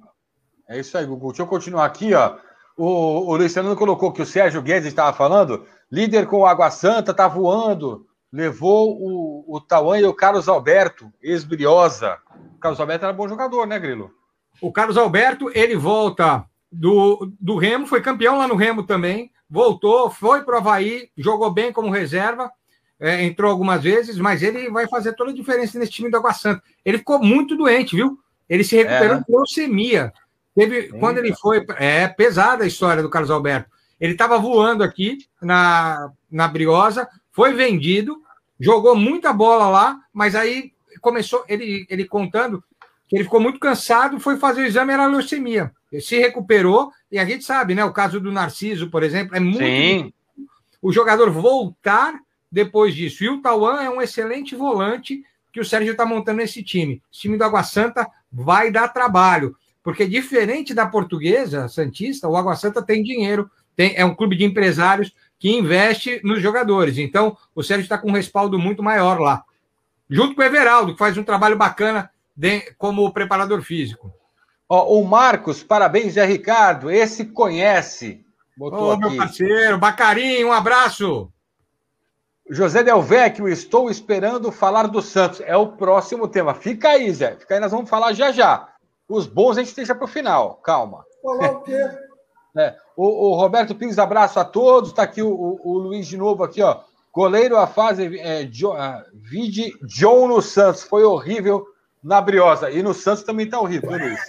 É 0.68 0.78
isso 0.78 0.96
aí, 0.96 1.06
Gugu. 1.06 1.28
Deixa 1.28 1.42
eu 1.42 1.46
continuar 1.46 1.84
aqui, 1.84 2.14
ó. 2.14 2.36
O, 2.76 3.32
o 3.32 3.36
Luciano 3.36 3.74
colocou 3.74 4.12
que 4.12 4.22
o 4.22 4.26
Sérgio 4.26 4.62
Guedes 4.62 4.88
estava 4.88 5.16
falando, 5.16 5.66
líder 5.90 6.26
com 6.26 6.40
o 6.40 6.46
Água 6.46 6.70
Santa, 6.70 7.12
tá 7.12 7.26
voando. 7.26 8.06
Levou 8.32 8.96
o, 9.00 9.56
o 9.56 9.60
Tauan 9.60 9.98
e 9.98 10.04
o 10.04 10.14
Carlos 10.14 10.48
Alberto, 10.48 11.10
ex-briosa. 11.22 12.18
O 12.56 12.60
Carlos 12.60 12.78
Alberto 12.78 13.04
era 13.04 13.12
bom 13.12 13.26
jogador, 13.26 13.66
né, 13.66 13.78
Grilo? 13.78 14.10
O 14.60 14.72
Carlos 14.72 14.96
Alberto, 14.96 15.50
ele 15.54 15.76
volta 15.76 16.44
do, 16.70 17.30
do 17.40 17.56
Remo, 17.56 17.86
foi 17.86 18.00
campeão 18.00 18.38
lá 18.38 18.46
no 18.46 18.56
Remo 18.56 18.82
também, 18.82 19.30
voltou, 19.48 20.10
foi 20.10 20.42
para 20.42 20.56
o 20.56 20.58
Havaí, 20.58 21.10
jogou 21.16 21.50
bem 21.50 21.72
como 21.72 21.90
reserva, 21.90 22.50
é, 23.00 23.24
entrou 23.24 23.50
algumas 23.50 23.82
vezes, 23.82 24.18
mas 24.18 24.42
ele 24.42 24.68
vai 24.70 24.88
fazer 24.88 25.14
toda 25.14 25.30
a 25.30 25.34
diferença 25.34 25.78
nesse 25.78 25.92
time 25.92 26.10
do 26.10 26.16
Água 26.16 26.32
Santa. 26.32 26.62
Ele 26.84 26.98
ficou 26.98 27.20
muito 27.20 27.56
doente, 27.56 27.94
viu? 27.94 28.18
Ele 28.48 28.64
se 28.64 28.76
recuperou 28.76 29.16
É. 29.16 29.20
de 29.20 29.24
leucemia. 29.28 30.12
Teve, 30.54 30.88
quando 30.88 31.18
ele 31.18 31.32
foi. 31.36 31.64
É 31.76 32.08
pesada 32.08 32.64
a 32.64 32.66
história 32.66 33.02
do 33.02 33.10
Carlos 33.10 33.30
Alberto. 33.30 33.70
Ele 34.00 34.12
estava 34.12 34.38
voando 34.38 34.82
aqui 34.82 35.18
na, 35.40 36.10
na 36.30 36.48
Briosa, 36.48 37.08
foi 37.30 37.52
vendido, 37.52 38.20
jogou 38.58 38.96
muita 38.96 39.32
bola 39.32 39.68
lá, 39.68 40.00
mas 40.12 40.34
aí 40.34 40.72
começou, 41.00 41.44
ele, 41.48 41.86
ele 41.88 42.04
contando 42.04 42.62
que 43.08 43.16
ele 43.16 43.24
ficou 43.24 43.40
muito 43.40 43.58
cansado, 43.58 44.20
foi 44.20 44.36
fazer 44.36 44.62
o 44.62 44.66
exame, 44.66 44.92
era 44.92 45.06
leucemia. 45.06 45.72
Ele 45.90 46.02
se 46.02 46.18
recuperou, 46.18 46.92
e 47.10 47.18
a 47.18 47.24
gente 47.24 47.42
sabe, 47.42 47.74
né? 47.74 47.84
O 47.84 47.92
caso 47.92 48.20
do 48.20 48.30
Narciso, 48.30 48.90
por 48.90 49.02
exemplo, 49.02 49.34
é 49.34 49.40
muito 49.40 49.58
Sim. 49.58 50.12
o 50.82 50.92
jogador 50.92 51.30
voltar 51.30 52.14
depois 52.52 52.94
disso. 52.94 53.24
E 53.24 53.28
o 53.30 53.40
Tauan 53.40 53.80
é 53.80 53.88
um 53.88 54.02
excelente 54.02 54.54
volante 54.54 55.22
que 55.50 55.60
o 55.60 55.64
Sérgio 55.64 55.92
está 55.92 56.04
montando 56.04 56.38
nesse 56.38 56.62
time. 56.62 57.02
Esse 57.10 57.22
time 57.22 57.38
do 57.38 57.44
Água 57.44 57.62
Santa 57.62 58.06
vai 58.30 58.70
dar 58.70 58.88
trabalho, 58.88 59.56
porque 59.82 60.06
diferente 60.06 60.74
da 60.74 60.86
portuguesa 60.86 61.66
Santista, 61.66 62.28
o 62.28 62.36
Água 62.36 62.54
Santa 62.56 62.82
tem 62.82 63.02
dinheiro, 63.02 63.50
tem, 63.74 63.94
é 63.96 64.04
um 64.04 64.14
clube 64.14 64.36
de 64.36 64.44
empresários 64.44 65.14
que 65.38 65.50
investe 65.50 66.20
nos 66.22 66.42
jogadores. 66.42 66.98
Então, 66.98 67.36
o 67.54 67.62
Sérgio 67.62 67.84
está 67.84 67.96
com 67.96 68.10
um 68.10 68.14
respaldo 68.14 68.58
muito 68.58 68.82
maior 68.82 69.18
lá. 69.18 69.44
Junto 70.10 70.34
com 70.34 70.42
o 70.42 70.44
Everaldo, 70.44 70.92
que 70.92 70.98
faz 70.98 71.16
um 71.16 71.22
trabalho 71.22 71.56
bacana 71.56 72.10
de- 72.38 72.72
como 72.78 73.12
preparador 73.12 73.60
físico. 73.62 74.12
Ó, 74.68 74.94
o 74.98 75.04
Marcos, 75.04 75.62
parabéns, 75.62 76.12
Zé 76.14 76.24
Ricardo. 76.24 76.88
Esse 76.90 77.24
conhece. 77.24 78.24
Botou 78.56 78.92
Ô, 78.92 78.96
meu 78.96 79.08
aqui. 79.08 79.16
parceiro, 79.16 79.76
Bacarinho, 79.78 80.48
um 80.48 80.52
abraço. 80.52 81.32
José 82.50 82.82
Del 82.82 83.02
Vecchio, 83.02 83.48
estou 83.48 83.90
esperando 83.90 84.50
falar 84.52 84.86
do 84.86 85.02
Santos. 85.02 85.40
É 85.44 85.56
o 85.56 85.72
próximo 85.72 86.28
tema. 86.28 86.54
Fica 86.54 86.90
aí, 86.90 87.12
Zé. 87.12 87.36
Fica 87.36 87.54
aí, 87.54 87.60
nós 87.60 87.72
vamos 87.72 87.90
falar 87.90 88.12
já 88.12 88.30
já. 88.32 88.68
Os 89.08 89.26
bons 89.26 89.58
a 89.58 89.62
gente 89.62 89.74
deixa 89.74 89.94
para 89.94 90.04
o 90.04 90.08
final. 90.08 90.54
Calma. 90.56 91.04
Falar 91.22 91.50
o 91.52 91.60
quê? 91.62 91.88
É, 92.56 92.74
o, 92.96 93.30
o 93.30 93.34
Roberto 93.36 93.74
Pires, 93.74 93.98
abraço 93.98 94.38
a 94.40 94.44
todos. 94.44 94.90
Está 94.90 95.02
aqui 95.02 95.22
o, 95.22 95.28
o- 95.30 95.60
o 95.64 95.78
Luiz 95.78 96.06
de 96.06 96.16
novo 96.16 96.42
aqui, 96.44 96.62
ó. 96.62 96.80
Goleiro 97.12 97.56
a 97.56 97.66
fase 97.66 98.18
é, 98.18 98.44
Jo- 98.44 98.72
ah, 98.72 99.04
vide 99.12 99.72
John 99.86 100.28
no 100.28 100.40
Santos. 100.40 100.82
Foi 100.82 101.04
horrível 101.04 101.66
na 102.02 102.20
Briosa. 102.20 102.70
E 102.70 102.82
no 102.82 102.94
Santos 102.94 103.22
também 103.22 103.46
está 103.46 103.60
horrível, 103.60 103.90
viu, 103.90 103.98
Luiz? 103.98 104.20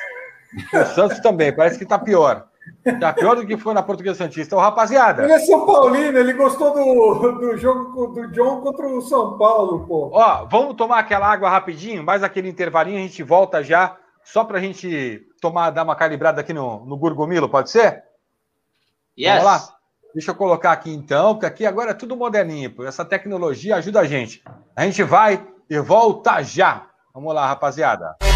O 0.74 0.86
Santos 0.93 1.20
também, 1.20 1.55
parece 1.55 1.78
que 1.78 1.84
está 1.84 1.99
pior. 1.99 2.47
Está 2.86 3.13
pior 3.13 3.36
do 3.36 3.45
que 3.45 3.57
foi 3.57 3.74
na 3.74 3.84
Portuguesa 3.84 4.17
Santista. 4.17 4.55
Ô, 4.55 4.59
rapaziada. 4.59 5.24
Ele 5.24 5.34
é 5.34 5.39
São 5.39 5.65
Paulino, 5.65 6.17
ele 6.17 6.34
gostou 6.34 6.74
do, 6.74 7.32
do 7.32 7.57
jogo 7.57 8.07
do 8.07 8.28
John 8.32 8.61
contra 8.61 8.88
o 8.88 9.01
São 9.01 9.38
Paulo, 9.38 9.86
pô. 9.86 10.11
Ó, 10.13 10.45
vamos 10.45 10.76
tomar 10.76 10.99
aquela 10.99 11.28
água 11.28 11.49
rapidinho, 11.49 12.03
mais 12.03 12.24
aquele 12.24 12.49
intervalinho, 12.49 12.97
a 12.97 13.01
gente 13.01 13.24
volta 13.24 13.63
já, 13.63 13.97
só 14.24 14.43
pra 14.43 14.59
gente 14.59 15.26
tomar, 15.41 15.72
dar 15.72 15.84
uma 15.84 15.95
calibrada 15.95 16.41
aqui 16.41 16.53
no, 16.53 16.86
no 16.86 16.97
Gurgomilo, 16.97 17.49
pode 17.49 17.70
ser? 17.70 18.03
Yes. 19.17 19.43
Vamos 19.43 19.43
lá? 19.43 19.70
Deixa 20.13 20.32
eu 20.32 20.36
colocar 20.36 20.72
aqui 20.72 20.91
então, 20.91 21.36
porque 21.36 21.45
aqui 21.45 21.65
agora 21.65 21.91
é 21.91 21.95
tudo 21.95 22.15
moderninho, 22.15 22.72
pô. 22.72 22.84
essa 22.84 23.05
tecnologia 23.05 23.76
ajuda 23.76 23.99
a 23.99 24.05
gente. 24.05 24.43
A 24.76 24.86
gente 24.86 25.03
vai 25.03 25.45
e 25.70 25.80
volta 25.80 26.41
já. 26.41 26.89
Vamos 27.20 27.36
lá, 27.36 27.47
rapaziada. 27.47 28.28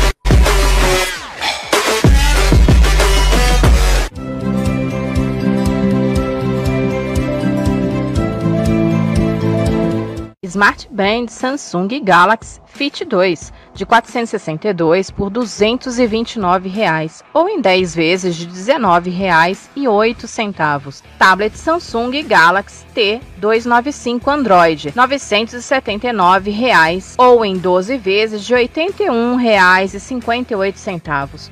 Smart 10.54 10.88
Band 10.91 11.30
Samsung 11.30 11.99
Galaxy 12.04 12.62
Fit 12.68 13.04
2 13.04 13.51
de 13.74 13.88
462 13.88 15.09
por 15.09 15.32
229 15.32 16.70
reais, 16.70 17.24
ou 17.34 17.50
em 17.50 17.59
10 17.59 17.96
vezes 17.96 18.36
de 18.36 18.46
19 18.46 19.09
reais 19.09 19.67
e 19.75 19.88
8 19.88 20.28
centavos. 20.28 21.04
Tablet 21.17 21.58
Samsung 21.58 22.21
Galaxy 22.21 22.86
T 22.93 23.20
295 23.38 24.30
Android 24.30 24.93
979 24.96 26.51
reais, 26.51 27.16
ou 27.17 27.43
em 27.43 27.58
12 27.58 27.97
vezes 27.97 28.46
de 28.46 28.54
81 28.54 29.36
reais 29.36 29.96
e 29.96 30.00
58 30.00 30.78
centavos. 30.78 31.50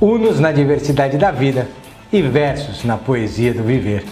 Unos 0.00 0.40
na 0.40 0.50
diversidade 0.50 1.18
da 1.18 1.30
vida 1.30 1.68
e 2.10 2.22
versos 2.22 2.82
na 2.82 2.96
poesia 2.96 3.52
do 3.52 3.62
viver. 3.62 4.06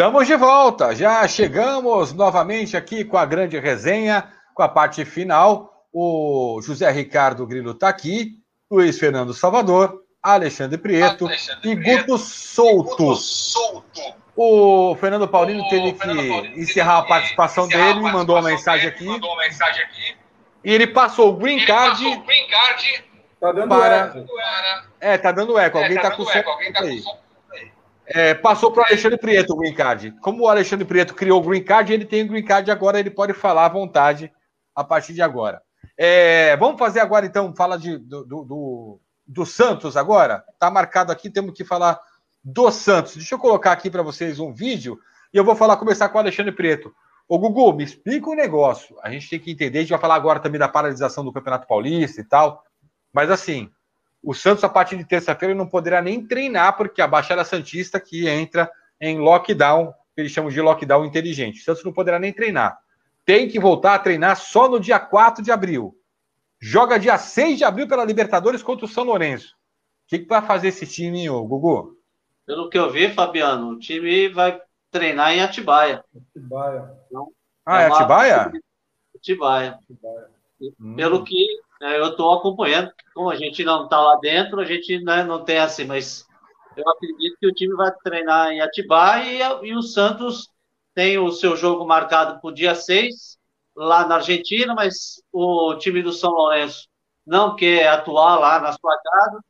Estamos 0.00 0.26
de 0.26 0.34
volta, 0.34 0.96
já 0.96 1.28
chegamos 1.28 2.14
novamente 2.14 2.74
aqui 2.74 3.04
com 3.04 3.18
a 3.18 3.26
grande 3.26 3.58
resenha, 3.58 4.32
com 4.54 4.62
a 4.62 4.68
parte 4.68 5.04
final. 5.04 5.86
O 5.92 6.58
José 6.62 6.90
Ricardo 6.90 7.46
Grilo 7.46 7.72
está 7.72 7.90
aqui, 7.90 8.38
Luiz 8.70 8.98
Fernando 8.98 9.34
Salvador, 9.34 10.02
Alexandre 10.22 10.78
Prieto 10.78 11.28
e 11.62 11.74
Guto 11.74 12.16
Souto. 12.16 13.12
O 14.34 14.96
Fernando 14.96 15.28
Paulino 15.28 15.68
teve 15.68 15.92
que 15.92 16.58
encerrar 16.58 17.00
a 17.00 17.02
participação 17.02 17.68
dele, 17.68 18.00
mandou 18.00 18.36
uma 18.36 18.48
mensagem 18.48 18.88
aqui. 18.88 19.06
E 20.64 20.72
ele 20.72 20.86
passou 20.86 21.28
o 21.28 21.36
green 21.36 21.62
card 21.66 22.24
Tá 23.38 23.52
dando 23.52 23.68
para. 23.68 23.96
eco. 23.96 24.26
É, 24.98 25.18
tá 25.18 25.30
dando 25.30 25.58
eco. 25.58 25.76
Alguém 25.76 26.00
tá, 26.00 26.10
com 26.10 26.24
som 26.24 26.42
aí. 26.76 27.02
É, 28.12 28.34
passou 28.34 28.72
para 28.72 28.82
o 28.82 28.86
Alexandre 28.86 29.16
Prieto 29.16 29.52
o 29.52 29.56
green 29.56 29.72
card. 29.72 30.12
Como 30.20 30.42
o 30.42 30.48
Alexandre 30.48 30.84
Prieto 30.84 31.14
criou 31.14 31.40
o 31.40 31.48
green 31.48 31.62
card, 31.62 31.92
ele 31.92 32.04
tem 32.04 32.24
o 32.24 32.28
green 32.28 32.44
card 32.44 32.68
agora, 32.68 32.98
ele 32.98 33.10
pode 33.10 33.32
falar 33.32 33.66
à 33.66 33.68
vontade 33.68 34.32
a 34.74 34.82
partir 34.82 35.14
de 35.14 35.22
agora. 35.22 35.62
É, 35.96 36.56
vamos 36.56 36.78
fazer 36.78 36.98
agora, 36.98 37.24
então, 37.24 37.54
fala 37.54 37.78
de, 37.78 37.98
do, 37.98 38.24
do, 38.24 39.00
do, 39.24 39.46
Santos 39.46 39.96
agora. 39.96 40.44
Tá 40.58 40.68
marcado 40.70 41.12
aqui, 41.12 41.30
temos 41.30 41.54
que 41.54 41.64
falar 41.64 42.00
do 42.42 42.68
Santos. 42.72 43.14
Deixa 43.14 43.36
eu 43.36 43.38
colocar 43.38 43.70
aqui 43.70 43.88
para 43.88 44.02
vocês 44.02 44.40
um 44.40 44.52
vídeo 44.52 44.98
e 45.32 45.36
eu 45.36 45.44
vou 45.44 45.54
falar, 45.54 45.76
começar 45.76 46.08
com 46.08 46.18
o 46.18 46.20
Alexandre 46.20 46.52
Preto. 46.52 46.92
Ô, 47.28 47.38
Gugu, 47.38 47.72
me 47.74 47.84
explica 47.84 48.28
um 48.28 48.34
negócio. 48.34 48.96
A 49.04 49.10
gente 49.10 49.30
tem 49.30 49.38
que 49.38 49.52
entender, 49.52 49.78
a 49.78 49.80
gente 49.82 49.90
vai 49.90 50.00
falar 50.00 50.16
agora 50.16 50.40
também 50.40 50.58
da 50.58 50.68
paralisação 50.68 51.24
do 51.24 51.32
Campeonato 51.32 51.68
Paulista 51.68 52.20
e 52.20 52.24
tal. 52.24 52.64
Mas 53.12 53.30
assim, 53.30 53.70
o 54.22 54.34
Santos, 54.34 54.62
a 54.64 54.68
partir 54.68 54.96
de 54.96 55.04
terça-feira, 55.04 55.54
não 55.54 55.66
poderá 55.66 56.02
nem 56.02 56.24
treinar, 56.26 56.76
porque 56.76 57.00
a 57.00 57.06
Baixada 57.06 57.44
Santista 57.44 57.98
que 57.98 58.28
entra 58.28 58.70
em 59.00 59.18
lockdown, 59.18 59.92
que 60.14 60.20
eles 60.20 60.32
chamam 60.32 60.50
de 60.50 60.60
lockdown 60.60 61.04
inteligente. 61.04 61.60
O 61.60 61.64
Santos 61.64 61.84
não 61.84 61.92
poderá 61.92 62.18
nem 62.18 62.32
treinar. 62.32 62.78
Tem 63.24 63.48
que 63.48 63.58
voltar 63.58 63.94
a 63.94 63.98
treinar 63.98 64.36
só 64.36 64.68
no 64.68 64.78
dia 64.80 64.98
4 64.98 65.42
de 65.42 65.50
abril. 65.50 65.96
Joga 66.60 66.98
dia 66.98 67.16
6 67.16 67.58
de 67.58 67.64
abril 67.64 67.88
pela 67.88 68.04
Libertadores 68.04 68.62
contra 68.62 68.84
o 68.84 68.88
São 68.88 69.04
Lourenço. 69.04 69.54
O 70.04 70.08
que, 70.08 70.18
que 70.18 70.28
vai 70.28 70.42
fazer 70.42 70.68
esse 70.68 70.86
time, 70.86 71.30
ô, 71.30 71.42
Gugu? 71.46 71.96
Pelo 72.44 72.68
que 72.68 72.76
eu 72.78 72.90
vi, 72.90 73.08
Fabiano, 73.12 73.70
o 73.70 73.78
time 73.78 74.28
vai 74.28 74.60
treinar 74.90 75.32
em 75.32 75.40
Atibaia. 75.40 76.04
Atibaia. 76.34 76.90
Então, 77.06 77.32
ah, 77.64 77.80
é, 77.82 77.86
uma- 77.86 77.96
Atibaia? 77.96 78.52
Atibaia. 79.16 79.78
E 80.60 80.74
Hum. 80.78 80.94
Pelo 80.96 81.24
que 81.24 81.46
eu 81.80 82.08
estou 82.08 82.32
acompanhando, 82.32 82.92
como 83.14 83.30
a 83.30 83.36
gente 83.36 83.64
não 83.64 83.84
está 83.84 84.00
lá 84.00 84.16
dentro, 84.16 84.60
a 84.60 84.64
gente 84.64 85.02
né, 85.02 85.24
não 85.24 85.44
tem 85.44 85.58
assim, 85.58 85.84
mas 85.84 86.26
eu 86.76 86.88
acredito 86.88 87.36
que 87.40 87.46
o 87.46 87.54
time 87.54 87.74
vai 87.74 87.90
treinar 88.04 88.50
em 88.50 88.60
Atibaia 88.60 89.60
e, 89.62 89.68
e 89.68 89.74
o 89.74 89.82
Santos 89.82 90.48
tem 90.94 91.18
o 91.18 91.30
seu 91.30 91.56
jogo 91.56 91.86
marcado 91.86 92.40
para 92.40 92.50
o 92.50 92.54
dia 92.54 92.74
6, 92.74 93.38
lá 93.74 94.06
na 94.06 94.16
Argentina, 94.16 94.74
mas 94.74 95.22
o 95.32 95.74
time 95.76 96.02
do 96.02 96.12
São 96.12 96.30
Lourenço 96.30 96.88
não 97.26 97.56
quer 97.56 97.88
atuar 97.88 98.38
lá 98.38 98.60
na 98.60 98.72
sua 98.72 98.98
casa. 98.98 99.40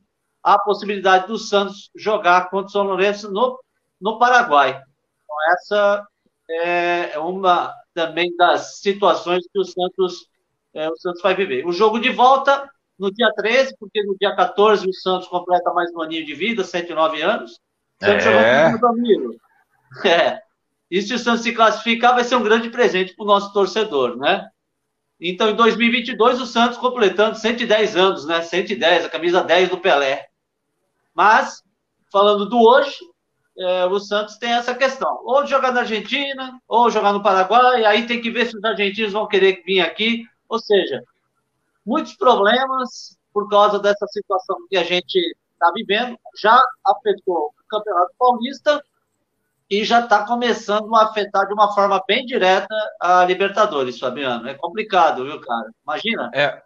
Há 0.43 0.53
a 0.53 0.59
possibilidade 0.59 1.27
do 1.27 1.37
Santos 1.37 1.89
jogar 1.95 2.49
contra 2.49 2.67
o 2.67 2.69
São 2.69 2.83
Lourenço 2.83 3.31
no, 3.31 3.59
no 3.99 4.17
Paraguai. 4.17 4.69
Então, 4.69 5.35
essa 5.53 6.07
é 6.49 7.19
uma 7.19 7.73
também 7.93 8.35
das 8.35 8.79
situações 8.79 9.43
que 9.51 9.59
o 9.59 9.63
Santos, 9.63 10.27
é, 10.73 10.89
o 10.89 10.95
Santos 10.97 11.21
vai 11.21 11.35
viver. 11.35 11.65
O 11.65 11.71
jogo 11.71 11.99
de 11.99 12.09
volta 12.09 12.69
no 12.97 13.11
dia 13.11 13.31
13, 13.35 13.75
porque 13.79 14.03
no 14.03 14.15
dia 14.17 14.35
14 14.35 14.87
o 14.87 14.93
Santos 14.93 15.27
completa 15.27 15.73
mais 15.73 15.91
um 15.93 16.01
aninho 16.01 16.25
de 16.25 16.33
vida, 16.33 16.63
109 16.63 17.21
anos. 17.21 17.59
O 18.01 18.05
Santos 18.05 18.25
É. 18.25 18.65
jogou 18.65 18.79
com 18.79 18.85
o 18.85 18.89
amigo. 18.89 19.35
É. 20.05 20.39
E 20.89 21.01
se 21.01 21.13
o 21.13 21.19
Santos 21.19 21.41
se 21.43 21.53
classificar, 21.53 22.13
vai 22.13 22.23
ser 22.23 22.35
um 22.35 22.43
grande 22.43 22.69
presente 22.69 23.15
para 23.15 23.23
o 23.23 23.27
nosso 23.27 23.51
torcedor, 23.53 24.17
né? 24.17 24.47
Então, 25.19 25.49
em 25.49 25.55
2022, 25.55 26.41
o 26.41 26.45
Santos 26.45 26.77
completando 26.77 27.37
110 27.37 27.95
anos, 27.95 28.25
né? 28.25 28.41
110, 28.41 29.05
a 29.05 29.09
camisa 29.09 29.43
10 29.43 29.69
do 29.69 29.77
Pelé. 29.77 30.27
Mas, 31.13 31.61
falando 32.11 32.45
do 32.45 32.59
hoje, 32.59 32.97
é, 33.57 33.85
o 33.85 33.99
Santos 33.99 34.37
tem 34.37 34.51
essa 34.51 34.73
questão. 34.73 35.21
Ou 35.23 35.45
jogar 35.45 35.71
na 35.71 35.81
Argentina, 35.81 36.59
ou 36.67 36.89
jogar 36.89 37.13
no 37.13 37.21
Paraguai, 37.23 37.85
aí 37.85 38.05
tem 38.05 38.21
que 38.21 38.31
ver 38.31 38.47
se 38.47 38.57
os 38.57 38.63
argentinos 38.63 39.13
vão 39.13 39.27
querer 39.27 39.61
vir 39.65 39.81
aqui. 39.81 40.25
Ou 40.51 40.59
seja, 40.59 41.01
muitos 41.85 42.13
problemas 42.17 43.17
por 43.33 43.49
causa 43.49 43.79
dessa 43.79 44.05
situação 44.07 44.57
que 44.69 44.75
a 44.75 44.83
gente 44.83 45.17
está 45.53 45.71
vivendo. 45.73 46.17
Já 46.37 46.61
afetou 46.85 47.53
o 47.57 47.67
Campeonato 47.69 48.11
Paulista 48.19 48.83
e 49.69 49.85
já 49.85 50.01
está 50.01 50.25
começando 50.25 50.93
a 50.93 51.05
afetar 51.05 51.47
de 51.47 51.53
uma 51.53 51.73
forma 51.73 52.03
bem 52.05 52.25
direta 52.25 52.75
a 52.99 53.23
Libertadores, 53.23 53.97
Fabiano. 53.97 54.49
É 54.49 54.53
complicado, 54.55 55.23
viu, 55.23 55.39
cara? 55.39 55.71
Imagina. 55.83 56.29
É. 56.33 56.61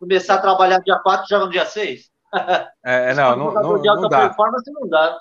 Começar 0.00 0.34
a 0.34 0.40
trabalhar 0.40 0.80
dia 0.80 0.98
4 0.98 1.24
e 1.24 1.28
jogar 1.28 1.44
no 1.46 1.52
dia 1.52 1.64
6. 1.64 2.10
É, 2.82 3.12
não, 3.12 3.36
não, 3.36 3.52
não, 3.52 3.82
de 3.82 3.88
alta 3.88 4.02
não 4.02 4.08
dá. 4.08 4.20
performance 4.28 4.72
não 4.72 4.88
dá. 4.88 5.20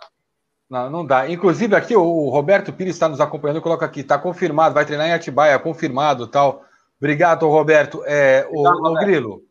Não, 0.70 0.90
não 0.90 1.06
dá. 1.06 1.30
Inclusive, 1.30 1.76
aqui 1.76 1.96
o 1.96 2.30
Roberto 2.30 2.72
Pires 2.72 2.96
está 2.96 3.10
nos 3.10 3.20
acompanhando, 3.20 3.62
coloca 3.62 3.86
aqui, 3.86 4.00
está 4.02 4.18
confirmado, 4.18 4.76
vai 4.76 4.86
treinar 4.86 5.08
em 5.08 5.14
Atibaia, 5.14 5.60
confirmado 5.60 6.28
tal. 6.28 6.64
Obrigado, 7.00 7.48
Roberto. 7.48 8.04
É, 8.06 8.46
o, 8.50 8.60
Obrigado, 8.60 8.76
o 8.76 8.88
Roberto. 8.88 9.06
Grilo, 9.06 9.44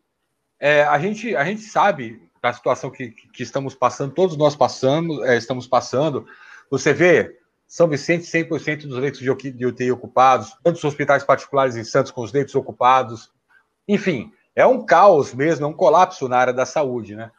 é, 0.59 0.83
a, 0.83 0.99
gente, 0.99 1.35
a 1.35 1.43
gente 1.43 1.61
sabe 1.61 2.21
da 2.41 2.53
situação 2.53 2.89
que, 2.89 3.09
que 3.09 3.43
estamos 3.43 3.75
passando, 3.75 4.13
todos 4.13 4.37
nós 4.37 4.55
passamos, 4.55 5.21
é, 5.23 5.37
estamos 5.37 5.67
passando. 5.67 6.25
Você 6.69 6.93
vê, 6.93 7.37
São 7.67 7.87
Vicente, 7.87 8.25
100% 8.25 8.87
dos 8.87 8.97
leitos 8.97 9.19
de 9.19 9.29
UTI 9.29 9.51
de 9.51 9.65
UTI 9.65 9.91
ocupados, 9.91 10.55
tantos 10.63 10.83
hospitais 10.83 11.23
particulares 11.23 11.75
em 11.75 11.83
Santos 11.83 12.11
com 12.11 12.21
os 12.21 12.31
leitos 12.31 12.55
ocupados. 12.55 13.31
Enfim, 13.87 14.31
é 14.55 14.65
um 14.65 14.85
caos 14.85 15.33
mesmo, 15.33 15.65
é 15.65 15.67
um 15.67 15.73
colapso 15.73 16.27
na 16.27 16.37
área 16.37 16.53
da 16.53 16.65
saúde, 16.65 17.15
né? 17.15 17.31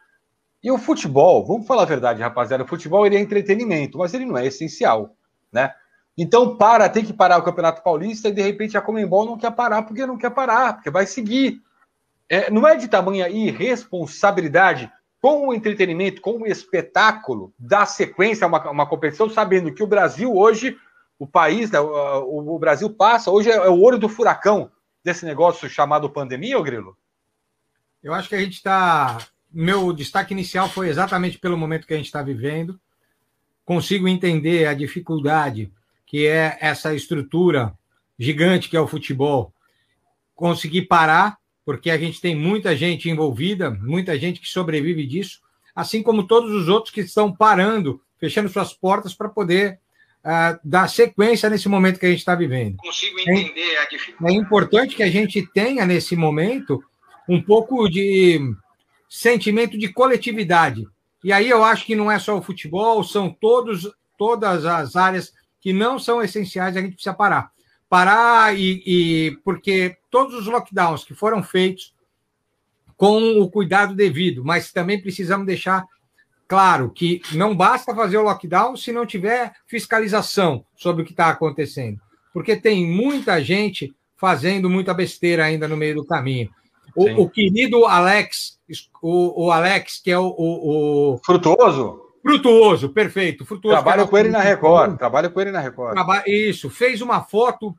E 0.63 0.71
o 0.71 0.77
futebol, 0.77 1.47
vamos 1.47 1.67
falar 1.67 1.83
a 1.83 1.87
verdade, 1.87 2.21
rapaziada, 2.21 2.65
o 2.65 2.69
futebol 2.69 3.07
ele 3.07 3.17
é 3.17 3.21
entretenimento, 3.21 3.97
mas 3.97 4.13
ele 4.13 4.27
não 4.27 4.37
é 4.37 4.47
essencial, 4.47 5.17
né? 5.51 5.73
Então 6.17 6.57
para, 6.57 6.89
tem 6.89 7.05
que 7.05 7.13
parar 7.13 7.39
o 7.39 7.43
Campeonato 7.43 7.83
Paulista 7.83 8.29
e 8.29 8.33
de 8.33 8.43
repente 8.43 8.77
a 8.77 8.81
Comembol 8.83 9.25
não 9.25 9.39
quer 9.39 9.53
parar 9.53 9.83
porque 9.83 10.07
não 10.07 10.19
quer 10.19 10.31
parar, 10.31 10.75
porque 10.75 10.91
vai 10.91 11.07
seguir. 11.07 11.63
É, 12.29 12.51
não 12.51 12.67
é 12.67 12.77
de 12.77 12.89
tamanha 12.89 13.29
irresponsabilidade 13.29 14.91
com 15.21 15.49
o 15.49 15.55
entretenimento, 15.55 16.21
com 16.21 16.43
o 16.43 16.47
espetáculo, 16.47 17.53
dar 17.59 17.87
sequência 17.87 18.45
a 18.45 18.49
uma, 18.49 18.71
uma 18.71 18.87
competição, 18.87 19.29
sabendo 19.29 19.73
que 19.73 19.83
o 19.83 19.87
Brasil 19.87 20.35
hoje, 20.35 20.77
o 21.19 21.27
país, 21.27 21.71
né, 21.71 21.79
o, 21.79 22.55
o 22.55 22.59
Brasil 22.59 22.89
passa, 22.91 23.31
hoje 23.31 23.51
é, 23.51 23.55
é 23.55 23.69
o 23.69 23.81
olho 23.81 23.99
do 23.99 24.09
furacão 24.09 24.71
desse 25.05 25.27
negócio 25.27 25.69
chamado 25.69 26.09
pandemia, 26.09 26.59
ô 26.59 26.63
Grilo? 26.63 26.97
Eu 28.03 28.15
acho 28.15 28.29
que 28.29 28.35
a 28.35 28.41
gente 28.41 28.55
está. 28.55 29.19
Meu 29.53 29.93
destaque 29.93 30.33
inicial 30.33 30.69
foi 30.69 30.89
exatamente 30.89 31.39
pelo 31.39 31.59
momento 31.59 31.87
que 31.87 31.93
a 31.93 31.97
gente 31.97 32.07
está 32.07 32.23
vivendo. 32.23 32.81
Consigo 33.65 34.09
entender 34.09 34.67
a 34.67 34.75
dificuldade 34.75 35.73
que 36.11 36.27
é 36.27 36.59
essa 36.61 36.93
estrutura 36.93 37.73
gigante 38.19 38.69
que 38.69 38.77
é 38.77 38.81
o 38.81 38.89
futebol. 38.89 39.55
Conseguir 40.35 40.83
parar, 40.83 41.39
porque 41.65 41.89
a 41.89 41.97
gente 41.97 42.21
tem 42.21 42.35
muita 42.35 42.75
gente 42.75 43.09
envolvida, 43.09 43.71
muita 43.71 44.19
gente 44.19 44.41
que 44.41 44.49
sobrevive 44.49 45.07
disso, 45.07 45.41
assim 45.73 46.03
como 46.03 46.27
todos 46.27 46.51
os 46.51 46.69
outros 46.69 46.93
que 46.93 47.03
estão 47.03 47.33
parando, 47.33 48.03
fechando 48.19 48.49
suas 48.49 48.73
portas 48.73 49.15
para 49.15 49.29
poder 49.29 49.79
ah, 50.25 50.59
dar 50.65 50.89
sequência 50.89 51.49
nesse 51.49 51.69
momento 51.69 52.01
que 52.01 52.07
a 52.07 52.11
gente 52.11 52.19
está 52.19 52.35
vivendo. 52.35 52.79
Consigo 52.79 53.21
entender 53.21 53.77
a 53.77 53.85
dificuldade. 53.89 54.35
É 54.35 54.37
importante 54.37 54.97
que 54.97 55.05
a 55.05 55.11
gente 55.11 55.47
tenha 55.55 55.87
nesse 55.87 56.17
momento 56.17 56.83
um 57.29 57.41
pouco 57.41 57.89
de 57.89 58.41
sentimento 59.09 59.79
de 59.79 59.93
coletividade. 59.93 60.85
E 61.23 61.33
aí 61.33 61.49
eu 61.49 61.63
acho 61.63 61.87
que 61.87 61.95
não 61.95 62.11
é 62.11 62.19
só 62.19 62.37
o 62.37 62.43
futebol, 62.43 63.05
são 63.05 63.31
todos, 63.31 63.89
todas 64.19 64.65
as 64.65 64.97
áreas 64.97 65.39
que 65.61 65.73
não 65.73 65.99
são 65.99 66.23
essenciais, 66.23 66.77
a 66.77 66.81
gente 66.81 66.95
precisa 66.95 67.15
parar. 67.15 67.51
Parar 67.89 68.57
e, 68.57 68.83
e 68.87 69.31
porque 69.45 69.97
todos 70.11 70.35
os 70.35 70.47
lockdowns 70.47 71.05
que 71.05 71.15
foram 71.15 71.43
feitos 71.43 71.93
com 72.97 73.41
o 73.41 73.51
cuidado 73.51 73.95
devido, 73.95 74.45
mas 74.45 74.73
também 74.73 75.01
precisamos 75.01 75.47
deixar 75.47 75.85
claro 76.47 76.91
que 76.91 77.23
não 77.33 77.57
basta 77.57 77.95
fazer 77.95 78.19
o 78.19 78.23
lockdown 78.23 78.77
se 78.77 78.93
não 78.93 79.07
tiver 79.07 79.53
fiscalização 79.67 80.65
sobre 80.77 81.03
o 81.03 81.07
que 81.07 81.13
está 81.13 81.29
acontecendo, 81.29 82.01
porque 82.33 82.57
tem 82.57 82.87
muita 82.87 83.43
gente 83.43 83.95
fazendo 84.17 84.69
muita 84.69 84.93
besteira 84.93 85.45
ainda 85.45 85.67
no 85.67 85.77
meio 85.77 85.95
do 85.95 86.05
caminho. 86.05 86.51
O, 86.95 87.23
o 87.23 87.31
querido 87.31 87.87
Alex, 87.87 88.59
o, 89.01 89.47
o 89.47 89.51
Alex, 89.51 90.01
que 90.03 90.11
é 90.11 90.19
o, 90.19 90.27
o, 90.27 91.15
o- 91.15 91.19
Frutuoso? 91.25 92.03
Frutuoso, 92.23 92.91
perfeito. 92.91 93.45
Frutuoso, 93.45 93.77
Trabalho 93.77 94.09
com 94.09 94.19
ele 94.19 94.29
na 94.29 94.41
Record. 94.41 94.97
Trabalho 94.99 95.31
com 95.31 95.41
ele 95.41 95.51
na 95.51 95.61
Record. 95.61 95.97
Isso, 96.27 96.69
fez 96.69 97.01
uma 97.01 97.23
foto 97.23 97.75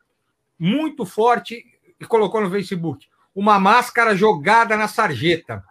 muito 0.57 1.05
forte 1.05 1.63
e 1.99 2.05
colocou 2.05 2.41
no 2.41 2.49
Facebook. 2.49 3.07
Uma 3.33 3.59
máscara 3.59 4.15
jogada 4.15 4.75
na 4.75 4.87
sarjeta. 4.87 5.63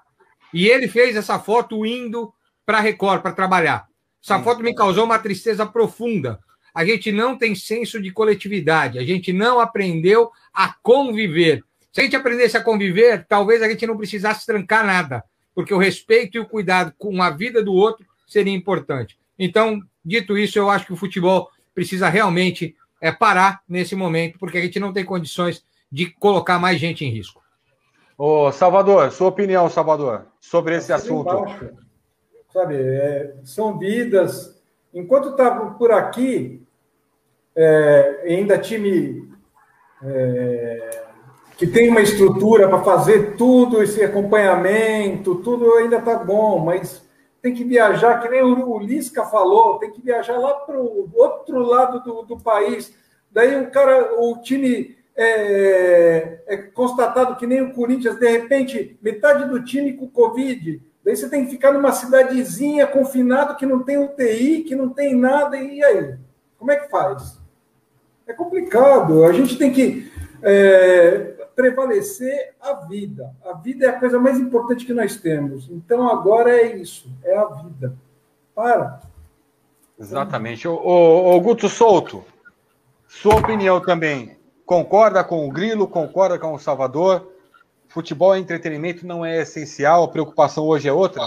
E 0.53 0.67
ele 0.69 0.89
fez 0.89 1.17
essa 1.17 1.39
foto 1.39 1.85
indo 1.85 2.33
para 2.65 2.79
a 2.79 2.81
Record 2.81 3.23
para 3.23 3.33
trabalhar. 3.33 3.87
Essa 4.23 4.41
foto 4.41 4.63
me 4.63 4.75
causou 4.75 5.05
uma 5.05 5.19
tristeza 5.19 5.67
profunda. 5.67 6.39
A 6.75 6.85
gente 6.85 7.11
não 7.11 7.37
tem 7.37 7.55
senso 7.55 8.01
de 8.01 8.13
coletividade, 8.13 8.99
a 8.99 9.05
gente 9.05 9.33
não 9.33 9.59
aprendeu 9.59 10.31
a 10.55 10.73
conviver. 10.83 11.65
Se 11.93 12.01
a 12.01 12.05
gente 12.05 12.15
aprendesse 12.15 12.57
a 12.57 12.63
conviver, 12.63 13.27
talvez 13.29 13.63
a 13.63 13.69
gente 13.69 13.87
não 13.87 13.97
precisasse 13.97 14.47
trancar 14.47 14.87
nada, 14.87 15.25
porque 15.53 15.75
o 15.75 15.79
respeito 15.79 16.37
e 16.37 16.41
o 16.41 16.47
cuidado 16.47 16.95
com 16.97 17.21
a 17.21 17.31
vida 17.31 17.63
do 17.63 17.73
outro 17.73 18.07
seria 18.33 18.55
importante. 18.55 19.19
Então, 19.39 19.81
dito 20.05 20.37
isso, 20.39 20.59
eu 20.59 20.71
acho 20.71 20.87
que 20.87 20.93
o 20.93 20.97
futebol 20.97 21.51
precisa 21.75 22.09
realmente 22.09 22.77
é, 23.01 23.11
parar 23.11 23.63
nesse 23.69 23.97
momento, 23.97 24.39
porque 24.39 24.59
a 24.59 24.63
gente 24.63 24.79
não 24.79 24.93
tem 24.93 25.05
condições 25.05 25.65
de 25.91 26.07
colocar 26.07 26.59
mais 26.59 26.79
gente 26.79 27.05
em 27.05 27.11
risco. 27.11 27.43
Ô, 28.17 28.53
Salvador, 28.53 29.11
sua 29.11 29.29
opinião, 29.29 29.69
Salvador, 29.71 30.27
sobre 30.39 30.77
esse 30.77 30.93
assunto. 30.93 31.31
embaixo. 31.31 31.71
Sabe, 32.53 32.75
é, 32.77 33.35
são 33.45 33.79
vidas. 33.79 34.61
Enquanto 34.93 35.31
está 35.31 35.51
por 35.51 35.91
aqui, 35.91 36.63
é, 37.57 38.25
ainda 38.27 38.59
time 38.59 39.31
é, 40.03 41.03
que 41.57 41.67
tem 41.67 41.89
uma 41.89 42.01
estrutura 42.01 42.69
para 42.69 42.83
fazer 42.83 43.37
tudo, 43.37 43.83
esse 43.83 44.03
acompanhamento, 44.03 45.37
tudo 45.37 45.75
ainda 45.75 45.99
está 45.99 46.17
bom, 46.17 46.59
mas 46.59 47.09
tem 47.43 47.55
que 47.55 47.65
viajar, 47.65 48.21
que 48.21 48.29
nem 48.29 48.43
o, 48.43 48.71
o 48.71 48.79
Lisca 48.79 49.25
falou, 49.25 49.79
tem 49.79 49.91
que 49.91 50.03
viajar 50.03 50.39
lá 50.39 50.55
para 50.55 50.79
o 50.79 51.11
outro 51.15 51.59
lado 51.59 52.03
do, 52.03 52.23
do 52.23 52.39
país. 52.39 52.95
Daí 53.31 53.57
um 53.57 53.71
cara, 53.71 54.21
o 54.21 54.41
time 54.43 54.97
é, 55.17 56.41
é 56.47 56.57
constatado 56.57 57.37
que 57.37 57.47
nem 57.47 57.63
o 57.63 57.73
Corinthians, 57.73 58.19
de 58.19 58.29
repente, 58.29 58.99
metade 59.03 59.49
do 59.49 59.63
time 59.63 59.95
com 59.95 60.09
Covid. 60.09 60.83
Daí 61.05 61.17
você 61.17 61.29
tem 61.29 61.45
que 61.45 61.51
ficar 61.51 61.73
numa 61.73 61.93
cidadezinha 61.93 62.87
confinado 62.87 63.57
que 63.57 63.65
não 63.65 63.83
tem 63.83 63.99
UTI, 63.99 64.63
que 64.63 64.75
não 64.75 64.91
tem 64.91 65.15
nada, 65.15 65.57
e 65.57 65.83
aí? 65.83 66.15
Como 66.59 66.71
é 66.71 66.77
que 66.77 66.91
faz? 66.91 67.39
É 68.27 68.33
complicado. 68.33 69.25
A 69.25 69.33
gente 69.33 69.57
tem 69.57 69.73
que 69.73 70.11
é, 70.43 71.35
prevalecer 71.55 72.55
a 72.61 72.75
vida. 72.75 73.35
A 73.45 73.53
vida 73.55 73.87
é 73.87 73.89
a 73.91 73.99
coisa 73.99 74.19
mais 74.19 74.39
importante 74.39 74.85
que 74.87 74.93
nós 74.93 75.17
temos. 75.17 75.69
Então 75.71 76.09
agora 76.09 76.51
é 76.51 76.77
isso, 76.77 77.09
é 77.25 77.37
a 77.37 77.45
vida. 77.47 77.95
Para. 78.55 79.01
Exatamente. 79.99 80.67
Ô, 80.67 80.75
ô, 80.75 81.35
ô, 81.37 81.41
Guto 81.41 81.69
Souto, 81.69 82.25
sua 83.07 83.37
opinião 83.37 83.81
também. 83.81 84.37
Concorda 84.65 85.23
com 85.25 85.47
o 85.47 85.51
Grilo? 85.51 85.87
Concorda 85.89 86.39
com 86.39 86.55
o 86.55 86.59
Salvador? 86.59 87.31
Futebol 87.89 88.35
é 88.35 88.39
entretenimento, 88.39 89.07
não 89.07 89.25
é 89.25 89.41
essencial. 89.41 90.05
A 90.05 90.09
preocupação 90.09 90.65
hoje 90.67 90.89
é 90.89 90.93
outra? 90.93 91.23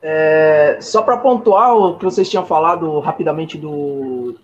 É, 0.00 0.78
só 0.80 1.02
para 1.02 1.16
pontuar 1.18 1.74
o 1.76 1.98
que 1.98 2.04
vocês 2.04 2.28
tinham 2.28 2.46
falado 2.46 3.00
rapidamente 3.00 3.58
do, 3.58 4.36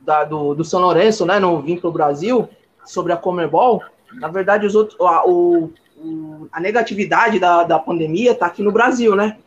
da- 0.00 0.24
do, 0.24 0.54
do 0.54 0.64
São 0.64 0.80
Lourenço, 0.80 1.26
né, 1.26 1.38
no 1.40 1.60
vir 1.60 1.80
para 1.80 1.90
o 1.90 1.92
Brasil, 1.92 2.48
sobre 2.84 3.12
a 3.12 3.16
Comebol, 3.16 3.82
na 4.14 4.28
verdade, 4.28 4.66
os 4.66 4.74
outros, 4.74 4.98
a, 5.00 5.26
o- 5.28 5.70
a 6.50 6.60
negatividade 6.60 7.38
da, 7.38 7.62
da 7.62 7.78
pandemia 7.78 8.32
está 8.32 8.46
aqui 8.46 8.62
no 8.62 8.72
Brasil, 8.72 9.14
né? 9.14 9.38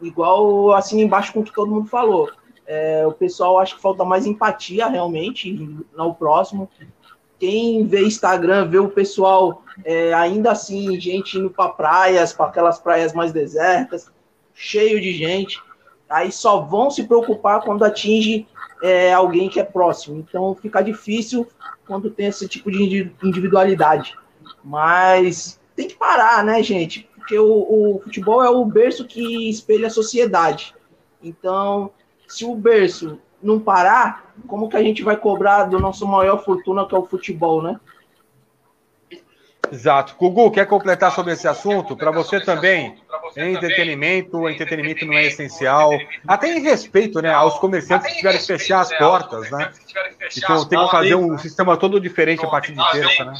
Igual 0.00 0.72
assim 0.72 1.00
embaixo 1.00 1.32
com 1.32 1.40
o 1.40 1.44
que 1.44 1.52
todo 1.52 1.70
mundo 1.70 1.88
falou. 1.88 2.30
É, 2.66 3.04
o 3.06 3.12
pessoal 3.12 3.58
acha 3.58 3.74
que 3.74 3.82
falta 3.82 4.04
mais 4.04 4.26
empatia 4.26 4.86
realmente 4.86 5.52
no 5.96 6.14
próximo. 6.14 6.68
Quem 7.38 7.86
vê 7.86 8.02
Instagram, 8.02 8.68
vê 8.68 8.78
o 8.78 8.88
pessoal 8.88 9.62
é, 9.84 10.12
ainda 10.12 10.52
assim, 10.52 11.00
gente 11.00 11.38
indo 11.38 11.50
para 11.50 11.70
praias, 11.70 12.32
para 12.32 12.46
aquelas 12.46 12.78
praias 12.78 13.12
mais 13.12 13.32
desertas, 13.32 14.10
cheio 14.54 15.00
de 15.00 15.12
gente. 15.12 15.60
Aí 16.08 16.30
só 16.30 16.60
vão 16.60 16.90
se 16.90 17.04
preocupar 17.04 17.62
quando 17.62 17.84
atinge 17.84 18.46
é, 18.82 19.12
alguém 19.12 19.48
que 19.48 19.60
é 19.60 19.64
próximo. 19.64 20.18
Então 20.18 20.54
fica 20.54 20.80
difícil 20.82 21.46
quando 21.88 22.10
tem 22.10 22.26
esse 22.26 22.46
tipo 22.46 22.70
de 22.70 22.82
indi- 22.82 23.16
individualidade. 23.24 24.16
Mas 24.62 25.58
tem 25.74 25.88
que 25.88 25.96
parar, 25.96 26.44
né, 26.44 26.62
gente? 26.62 27.08
Porque 27.16 27.38
o, 27.38 27.46
o 27.46 28.00
futebol 28.04 28.44
é 28.44 28.50
o 28.50 28.64
berço 28.64 29.06
que 29.06 29.48
espelha 29.48 29.86
a 29.86 29.90
sociedade. 29.90 30.74
Então, 31.22 31.90
se 32.28 32.44
o 32.44 32.54
berço 32.54 33.18
não 33.42 33.58
parar, 33.58 34.34
como 34.46 34.68
que 34.68 34.76
a 34.76 34.82
gente 34.82 35.02
vai 35.02 35.16
cobrar 35.16 35.64
do 35.64 35.80
nosso 35.80 36.06
maior 36.06 36.44
fortuna, 36.44 36.86
que 36.86 36.94
é 36.94 36.98
o 36.98 37.06
futebol, 37.06 37.62
né? 37.62 37.80
Exato. 39.70 40.14
Gugu, 40.18 40.50
quer 40.50 40.66
completar 40.66 41.12
sobre 41.12 41.32
esse 41.32 41.46
assunto? 41.48 41.96
Para 41.96 42.10
você 42.10 42.40
também, 42.40 42.96
entretenimento, 43.36 44.36
o 44.38 44.48
entretenimento 44.48 45.04
não 45.06 45.14
é 45.14 45.26
essencial. 45.26 45.90
Até 46.26 46.48
em 46.56 46.60
respeito 46.62 47.20
né, 47.20 47.32
aos 47.32 47.58
comerciantes 47.58 48.08
que 48.10 48.16
tiveram 48.16 48.38
que 48.38 48.46
fechar 48.46 48.80
as 48.80 48.96
portas, 48.96 49.50
né? 49.50 49.72
Então 50.36 50.64
tem 50.64 50.78
que 50.84 50.90
fazer 50.90 51.14
um 51.14 51.36
sistema 51.38 51.76
todo 51.76 52.00
diferente 52.00 52.44
a 52.44 52.48
partir 52.48 52.72
de 52.72 52.90
terça, 52.92 53.24
né? 53.24 53.34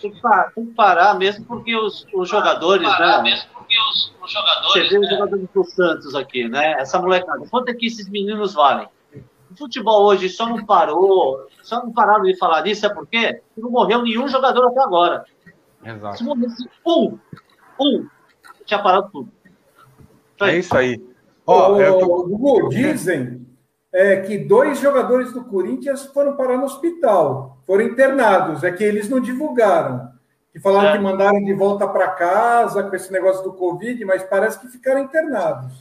Tem 0.00 0.10
que, 0.12 0.20
pa- 0.20 0.50
tem 0.54 0.66
que 0.66 0.74
parar 0.74 1.14
mesmo 1.14 1.44
porque 1.44 1.74
os, 1.76 2.06
os 2.14 2.28
jogadores, 2.28 2.88
né? 2.98 3.40
Você 4.62 4.88
vê 4.88 4.98
os 4.98 5.08
jogadores 5.08 5.48
do 5.54 5.64
Santos 5.64 6.14
aqui, 6.14 6.48
né? 6.48 6.72
Essa 6.78 7.00
molecada. 7.00 7.46
Quanto 7.50 7.68
é 7.70 7.74
que 7.74 7.86
esses 7.86 8.08
meninos 8.08 8.54
valem? 8.54 8.88
O 9.50 9.56
futebol 9.56 10.04
hoje 10.04 10.28
só 10.28 10.46
não 10.46 10.64
parou, 10.64 11.46
só 11.62 11.82
não 11.82 11.92
pararam 11.92 12.22
de 12.22 12.36
falar 12.38 12.60
disso, 12.62 12.86
é 12.86 12.88
porque 12.88 13.40
não 13.56 13.70
morreu 13.70 14.02
nenhum 14.02 14.28
jogador 14.28 14.68
até 14.68 14.80
agora. 14.80 15.24
Se 15.82 15.88
Exato. 15.90 16.24
morresse 16.24 16.68
um, 16.86 17.18
um, 17.80 18.06
tinha 18.70 18.82
parado 18.82 19.10
tudo. 19.12 19.28
É 20.42 20.56
isso 20.56 20.76
aí. 20.76 21.00
Ó, 21.46 21.78
eu 21.80 21.98
tô- 21.98 22.24
Gugu, 22.28 22.68
dizem 22.68 23.46
é, 23.92 24.16
que 24.20 24.38
dois 24.38 24.78
jogadores 24.78 25.32
do 25.32 25.44
Corinthians 25.44 26.06
foram 26.06 26.36
parar 26.36 26.56
no 26.56 26.64
hospital, 26.64 27.58
foram 27.66 27.84
internados, 27.84 28.62
é 28.62 28.70
que 28.70 28.84
eles 28.84 29.08
não 29.08 29.20
divulgaram. 29.20 30.08
Que 30.52 30.60
falaram 30.60 30.90
É. 30.90 30.92
que 30.92 30.98
mandaram 31.02 31.44
de 31.44 31.52
volta 31.52 31.86
para 31.88 32.08
casa 32.08 32.82
com 32.84 32.94
esse 32.96 33.12
negócio 33.12 33.42
do 33.42 33.52
Covid, 33.52 34.04
mas 34.04 34.22
parece 34.22 34.58
que 34.60 34.68
ficaram 34.68 35.00
internados. 35.00 35.72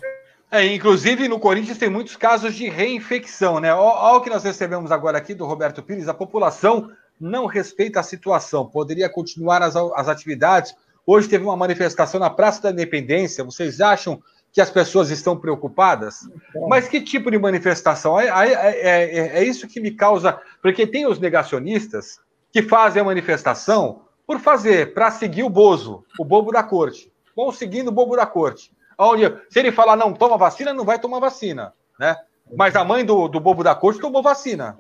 É, 0.52 0.66
inclusive, 0.66 1.28
no 1.28 1.40
Corinthians 1.40 1.78
tem 1.78 1.90
muitos 1.90 2.16
casos 2.16 2.56
de 2.56 2.68
reinfecção, 2.68 3.60
né? 3.60 3.72
Olha 3.74 4.18
o 4.18 4.22
que 4.22 4.30
nós 4.32 4.44
recebemos 4.44 4.92
agora 4.92 5.18
aqui 5.18 5.36
do 5.36 5.46
Roberto 5.46 5.82
Pires. 5.84 6.08
A 6.08 6.14
população 6.14 6.90
não 7.20 7.46
respeita 7.46 8.00
a 8.00 8.04
situação. 8.04 8.66
Poderia 8.66 9.08
continuar 9.10 9.62
as, 9.62 9.76
as 9.76 10.08
atividades. 10.08 10.76
Hoje 11.12 11.28
teve 11.28 11.44
uma 11.44 11.58
manifestação 11.58 12.20
na 12.20 12.30
Praça 12.30 12.62
da 12.62 12.70
Independência. 12.70 13.44
Vocês 13.44 13.82
acham 13.82 14.22
que 14.54 14.62
as 14.62 14.70
pessoas 14.70 15.10
estão 15.10 15.36
preocupadas? 15.36 16.20
Mas 16.68 16.88
que 16.88 17.02
tipo 17.02 17.32
de 17.32 17.40
manifestação? 17.40 18.20
É, 18.20 18.28
é- 18.28 18.54
é- 18.54 19.18
é- 19.18 19.40
é 19.40 19.44
isso 19.44 19.68
que 19.68 19.80
me 19.80 19.90
causa. 19.90 20.40
Porque 20.62 20.86
tem 20.86 21.08
os 21.08 21.18
negacionistas 21.18 22.20
que 22.54 22.62
fazem 22.62 23.02
a 23.02 23.06
manifestação 23.06 24.04
por 24.28 24.40
fazer, 24.40 24.94
para 24.94 25.10
seguir 25.10 25.42
o 25.42 25.50
Bozo, 25.50 26.06
o 26.20 26.24
bobo 26.24 26.52
da 26.52 26.62
corte. 26.62 27.12
Vão 27.36 27.52
seguindo 27.52 27.88
o 27.88 27.92
bobo 27.92 28.16
da 28.16 28.28
corte. 28.28 28.72
Onde, 28.96 29.36
se 29.50 29.58
ele 29.58 29.72
falar 29.72 29.96
não 29.96 30.14
toma 30.14 30.38
vacina, 30.38 30.76
não 30.76 30.86
vai 30.86 31.00
tomar 31.00 31.18
vacina. 31.18 31.74
Né? 32.00 32.16
Mas 32.56 32.76
a 32.76 32.84
mãe 32.84 33.04
do, 33.04 33.28
do 33.28 33.40
bobo 33.40 33.64
da 33.64 33.74
corte 33.74 34.00
tomou 34.00 34.22
vacina. 34.22 34.78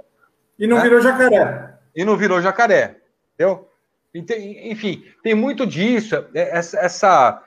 E 0.59 0.67
não 0.67 0.77
né? 0.77 0.83
virou 0.83 1.01
jacaré. 1.01 1.73
E 1.95 2.05
não 2.05 2.15
virou 2.15 2.39
jacaré. 2.39 2.97
Entendeu? 3.33 3.68
Enfim, 4.13 5.03
tem 5.23 5.35
muito 5.35 5.65
disso. 5.65 6.15
é- 6.33 6.57
Essa, 6.57 6.79
essa, 6.79 7.43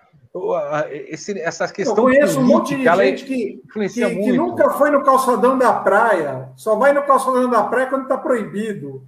essa 1.38 1.64
Eu 1.64 1.72
questão 1.72 1.94
conheço 1.96 2.40
um 2.40 2.44
monte 2.44 2.76
de 2.76 2.88
política, 2.88 3.04
gente 3.04 3.24
que, 3.24 3.62
influencia 3.66 4.08
que, 4.08 4.14
muito. 4.14 4.30
que 4.30 4.36
nunca 4.36 4.70
foi 4.70 4.90
no 4.90 5.02
calçadão 5.02 5.58
da 5.58 5.72
praia, 5.74 6.48
só 6.56 6.76
vai 6.76 6.92
no 6.92 7.02
calçadão 7.02 7.50
da 7.50 7.64
praia 7.64 7.86
quando 7.88 8.02
está 8.04 8.16
proibido. 8.16 9.06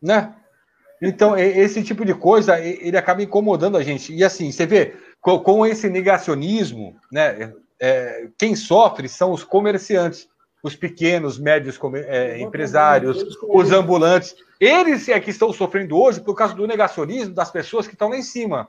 né? 0.00 0.34
Então, 1.02 1.36
esse 1.36 1.82
tipo 1.82 2.04
de 2.04 2.14
coisa, 2.14 2.58
ele 2.58 2.96
acaba 2.96 3.22
incomodando 3.22 3.76
a 3.76 3.82
gente. 3.82 4.14
E 4.14 4.24
assim, 4.24 4.50
você 4.50 4.64
vê, 4.64 4.94
com, 5.20 5.38
com 5.38 5.66
esse 5.66 5.90
negacionismo, 5.90 6.96
né? 7.12 7.52
é, 7.80 8.28
quem 8.38 8.54
sofre 8.56 9.08
são 9.08 9.32
os 9.32 9.44
comerciantes, 9.44 10.26
os 10.64 10.74
pequenos, 10.74 11.38
médios 11.38 11.78
é, 12.06 12.40
empresários, 12.40 13.22
os 13.42 13.70
ambulantes. 13.70 14.34
Eles 14.58 15.06
é 15.10 15.20
que 15.20 15.28
estão 15.28 15.52
sofrendo 15.52 15.94
hoje 15.94 16.22
por 16.22 16.34
causa 16.34 16.54
do 16.54 16.66
negacionismo 16.66 17.34
das 17.34 17.50
pessoas 17.50 17.86
que 17.86 17.92
estão 17.92 18.08
lá 18.08 18.16
em 18.16 18.22
cima, 18.22 18.66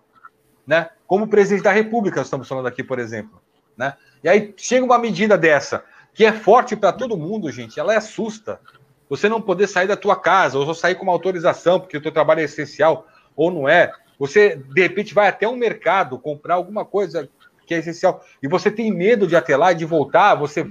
né? 0.67 0.89
Como 1.07 1.23
o 1.23 1.27
presidente 1.27 1.63
da 1.63 1.71
República, 1.71 2.19
estamos 2.19 2.49
falando 2.49 2.67
aqui, 2.67 2.83
por 2.83 2.99
exemplo, 2.99 3.41
né? 3.77 3.93
E 4.21 4.27
aí 4.27 4.53
chega 4.57 4.83
uma 4.83 4.99
medida 4.99 5.37
dessa, 5.37 5.85
que 6.13 6.25
é 6.25 6.33
forte 6.33 6.75
para 6.75 6.91
todo 6.91 7.15
mundo, 7.15 7.49
gente, 7.49 7.79
ela 7.79 7.95
assusta. 7.95 8.59
Você 9.07 9.29
não 9.29 9.39
poder 9.39 9.67
sair 9.67 9.87
da 9.87 9.95
tua 9.95 10.17
casa, 10.17 10.59
ou 10.59 10.73
sair 10.73 10.95
com 10.95 11.03
uma 11.03 11.13
autorização, 11.13 11.79
porque 11.79 11.95
o 11.95 12.01
teu 12.01 12.11
trabalho 12.11 12.41
é 12.41 12.43
essencial, 12.43 13.07
ou 13.37 13.49
não 13.49 13.69
é. 13.69 13.89
Você, 14.19 14.61
de 14.73 14.81
repente, 14.81 15.13
vai 15.13 15.29
até 15.29 15.47
um 15.47 15.55
mercado 15.55 16.19
comprar 16.19 16.55
alguma 16.55 16.83
coisa 16.83 17.29
que 17.65 17.73
é 17.73 17.77
essencial, 17.77 18.21
e 18.43 18.49
você 18.49 18.69
tem 18.69 18.91
medo 18.91 19.25
de 19.25 19.33
ir 19.33 19.37
até 19.37 19.55
lá 19.55 19.71
e 19.71 19.75
de 19.75 19.85
voltar, 19.85 20.35
você... 20.35 20.69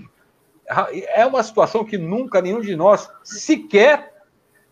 É 0.67 1.27
uma 1.27 1.43
situação 1.43 1.85
que 1.85 1.99
nunca 1.99 2.41
nenhum 2.41 2.61
de 2.61 2.75
nós 2.75 3.11
sequer 3.23 4.15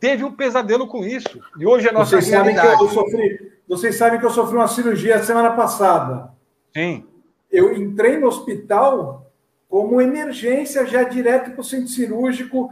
teve 0.00 0.24
um 0.24 0.32
pesadelo 0.32 0.88
com 0.88 1.04
isso. 1.04 1.40
E 1.58 1.66
hoje 1.66 1.86
é 1.86 1.90
a 1.90 1.92
nossa 1.92 2.16
Vocês 2.16 2.26
sabem, 2.26 2.54
que 2.54 2.60
realidade. 2.60 2.82
eu 2.82 2.88
sofri, 2.90 3.52
vocês 3.68 3.94
sabem 3.94 4.18
que 4.18 4.26
eu 4.26 4.30
sofri 4.30 4.56
uma 4.56 4.68
cirurgia 4.68 5.22
semana 5.22 5.52
passada. 5.52 6.30
Sim. 6.74 7.06
Eu 7.50 7.74
entrei 7.76 8.16
no 8.16 8.26
hospital 8.26 9.30
como 9.68 10.00
emergência, 10.00 10.84
já 10.86 11.02
direto 11.02 11.52
para 11.52 11.60
o 11.60 11.64
centro 11.64 11.88
cirúrgico, 11.88 12.70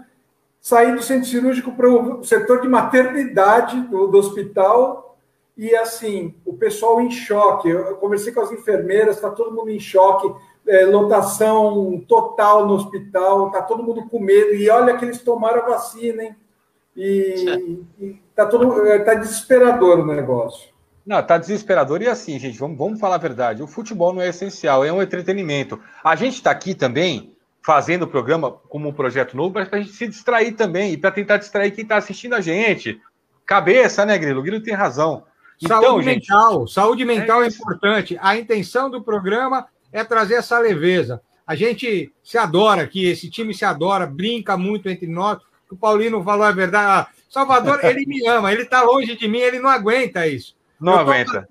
saí 0.61 0.95
do 0.95 1.03
centro 1.03 1.29
cirúrgico 1.29 1.73
para 1.73 1.89
o 1.89 2.25
setor 2.25 2.61
de 2.61 2.69
maternidade 2.69 3.81
do, 3.83 4.07
do 4.09 4.19
hospital, 4.19 5.17
e 5.57 5.75
assim, 5.75 6.35
o 6.45 6.55
pessoal 6.55 7.01
em 7.01 7.11
choque. 7.11 7.69
Eu, 7.69 7.81
eu 7.87 7.97
conversei 7.97 8.33
com 8.33 8.41
as 8.41 8.51
enfermeiras, 8.51 9.17
está 9.17 9.31
todo 9.31 9.55
mundo 9.55 9.71
em 9.71 9.79
choque, 9.79 10.31
é, 10.71 10.87
lotação 10.87 12.01
total 12.07 12.65
no 12.67 12.75
hospital, 12.75 13.49
está 13.49 13.61
todo 13.61 13.83
mundo 13.83 14.07
com 14.09 14.21
medo, 14.21 14.55
e 14.55 14.71
olha 14.71 14.97
que 14.97 15.05
eles 15.05 15.21
tomaram 15.21 15.63
a 15.63 15.71
vacina, 15.71 16.23
hein? 16.23 16.37
E 16.97 17.83
tá, 18.35 18.47
todo, 18.47 18.87
é, 18.87 19.01
tá 19.01 19.15
desesperador 19.15 20.01
o 20.01 20.07
negócio. 20.07 20.71
Não, 21.05 21.21
tá 21.23 21.39
desesperador. 21.39 22.03
E 22.03 22.09
assim, 22.09 22.39
gente, 22.39 22.59
vamos, 22.59 22.79
vamos 22.79 23.01
falar 23.01 23.17
a 23.17 23.19
verdade. 23.19 23.63
O 23.63 23.67
futebol 23.67 24.13
não 24.13 24.23
é 24.23 24.29
essencial, 24.29 24.85
é 24.85 24.93
um 24.93 25.03
entretenimento. 25.03 25.81
A 26.05 26.15
gente 26.15 26.35
está 26.35 26.51
aqui 26.51 26.75
também 26.75 27.35
fazendo 27.65 28.03
o 28.03 28.09
programa 28.09 28.53
como 28.69 28.89
um 28.89 28.93
projeto 28.93 29.37
novo 29.37 29.53
para 29.53 29.67
a 29.73 29.81
gente 29.81 29.93
se 29.93 30.07
distrair 30.07 30.53
também 30.53 30.93
e 30.93 30.97
para 30.97 31.11
tentar 31.11 31.39
distrair 31.39 31.73
quem 31.73 31.83
está 31.83 31.97
assistindo 31.97 32.35
a 32.35 32.41
gente. 32.41 33.01
Cabeça, 33.45 34.07
né, 34.07 34.17
Grilo? 34.19 34.41
O 34.41 34.43
Grilo 34.43 34.63
tem 34.63 34.75
razão. 34.75 35.25
Saúde 35.67 35.85
então, 35.85 35.99
mental, 35.99 36.61
gente, 36.61 36.73
saúde 36.73 37.05
mental 37.05 37.43
é, 37.43 37.47
é 37.47 37.49
importante. 37.49 38.19
A 38.21 38.37
intenção 38.37 38.89
do 38.89 39.03
programa 39.03 39.67
é 39.93 40.05
trazer 40.05 40.35
essa 40.35 40.59
leveza. 40.59 41.21
A 41.47 41.55
gente 41.55 42.13
se 42.23 42.39
adora 42.39 42.83
aqui, 42.83 43.05
esse 43.07 43.29
time 43.29 43.53
se 43.53 43.65
adora, 43.65 44.07
brinca 44.07 44.57
muito 44.57 44.89
entre 44.89 45.07
nós. 45.07 45.39
O 45.71 45.77
Paulino 45.77 46.23
falou 46.23 46.45
a 46.45 46.53
verdade. 46.53 46.87
Ah, 46.87 47.09
Salvador, 47.29 47.81
ele 47.85 48.07
me 48.07 48.27
ama, 48.27 48.53
ele 48.53 48.63
está 48.63 48.83
longe 48.83 49.17
de 49.17 49.29
mim, 49.29 49.39
ele 49.39 49.59
não 49.59 49.69
aguenta 49.69 50.27
isso. 50.27 50.55
Não 50.81 50.95
aguenta. 50.95 51.49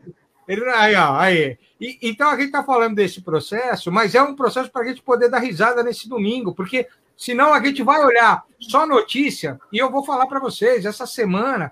Ele... 0.48 0.68
Aí, 0.70 0.96
ó, 0.96 1.16
aí. 1.16 1.58
E, 1.80 1.98
então 2.02 2.30
a 2.30 2.36
gente 2.36 2.48
está 2.48 2.64
falando 2.64 2.96
desse 2.96 3.22
processo, 3.22 3.92
mas 3.92 4.16
é 4.16 4.22
um 4.22 4.36
processo 4.36 4.72
para 4.72 4.84
a 4.84 4.88
gente 4.88 5.02
poder 5.02 5.30
dar 5.30 5.40
risada 5.40 5.84
nesse 5.84 6.10
domingo, 6.10 6.54
porque 6.54 6.88
senão 7.16 7.54
a 7.54 7.64
gente 7.64 7.84
vai 7.84 8.04
olhar 8.04 8.44
só 8.60 8.86
notícia, 8.86 9.60
e 9.72 9.78
eu 9.78 9.92
vou 9.92 10.04
falar 10.04 10.26
para 10.28 10.40
vocês, 10.40 10.86
essa 10.86 11.06
semana, 11.06 11.72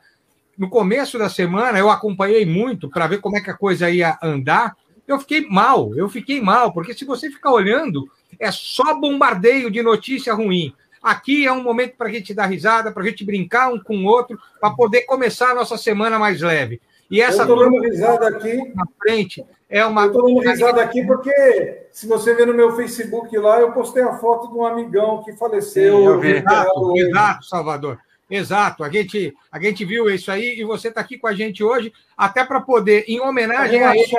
no 0.58 0.70
começo 0.70 1.18
da 1.18 1.30
semana, 1.30 1.78
eu 1.78 1.90
acompanhei 1.90 2.46
muito 2.46 2.90
para 2.90 3.08
ver 3.08 3.20
como 3.20 3.38
é 3.38 3.42
que 3.42 3.50
a 3.50 3.58
coisa 3.58 3.90
ia 3.90 4.18
andar. 4.22 4.76
Eu 5.08 5.20
fiquei 5.20 5.48
mal, 5.48 5.96
eu 5.96 6.10
fiquei 6.10 6.42
mal, 6.42 6.74
porque 6.74 6.94
se 6.94 7.06
você 7.06 7.30
ficar 7.30 7.52
olhando, 7.52 8.10
é 8.40 8.52
só 8.52 8.94
bombardeio 8.94 9.72
de 9.72 9.82
notícia 9.82 10.34
ruim. 10.34 10.74
Aqui 11.02 11.46
é 11.46 11.52
um 11.52 11.64
momento 11.64 11.96
para 11.96 12.08
a 12.08 12.12
gente 12.12 12.34
dar 12.34 12.48
risada, 12.48 12.92
para 12.92 13.02
a 13.02 13.06
gente 13.06 13.24
brincar 13.24 13.72
um 13.72 13.80
com 13.80 13.98
o 13.98 14.06
outro, 14.06 14.38
para 14.60 14.72
poder 14.72 15.04
começar 15.04 15.52
a 15.52 15.56
nossa 15.56 15.78
semana 15.78 16.20
mais 16.20 16.42
leve. 16.42 16.82
E 17.10 17.22
essa 17.22 17.44
eu 17.44 17.56
dando 17.56 17.80
risada 17.80 18.28
aqui 18.28 18.58
na 18.76 18.86
frente 19.02 19.46
é 19.70 19.86
uma. 19.86 20.02
Eu 20.02 20.08
estou 20.08 20.28
dando 20.28 20.40
risada 20.42 20.82
aqui 20.82 21.06
porque, 21.06 21.88
se 21.92 22.06
você 22.06 22.36
ver 22.36 22.48
no 22.48 22.54
meu 22.54 22.76
Facebook 22.76 23.36
lá, 23.38 23.62
eu 23.62 23.72
postei 23.72 24.04
a 24.04 24.18
foto 24.18 24.50
de 24.50 24.58
um 24.58 24.66
amigão 24.66 25.24
que 25.24 25.32
faleceu. 25.34 26.22
Sim, 26.22 26.28
exato, 26.28 26.98
exato, 26.98 27.46
Salvador. 27.46 28.00
Exato, 28.30 28.84
a 28.84 28.90
gente, 28.90 29.34
a 29.50 29.58
gente 29.58 29.86
viu 29.86 30.10
isso 30.10 30.30
aí 30.30 30.60
e 30.60 30.66
você 30.66 30.90
está 30.90 31.00
aqui 31.00 31.18
com 31.18 31.28
a 31.28 31.34
gente 31.34 31.64
hoje, 31.64 31.94
até 32.18 32.44
para 32.44 32.60
poder, 32.60 33.06
em 33.08 33.22
homenagem 33.22 33.82
a 33.82 33.96
isso, 33.96 34.18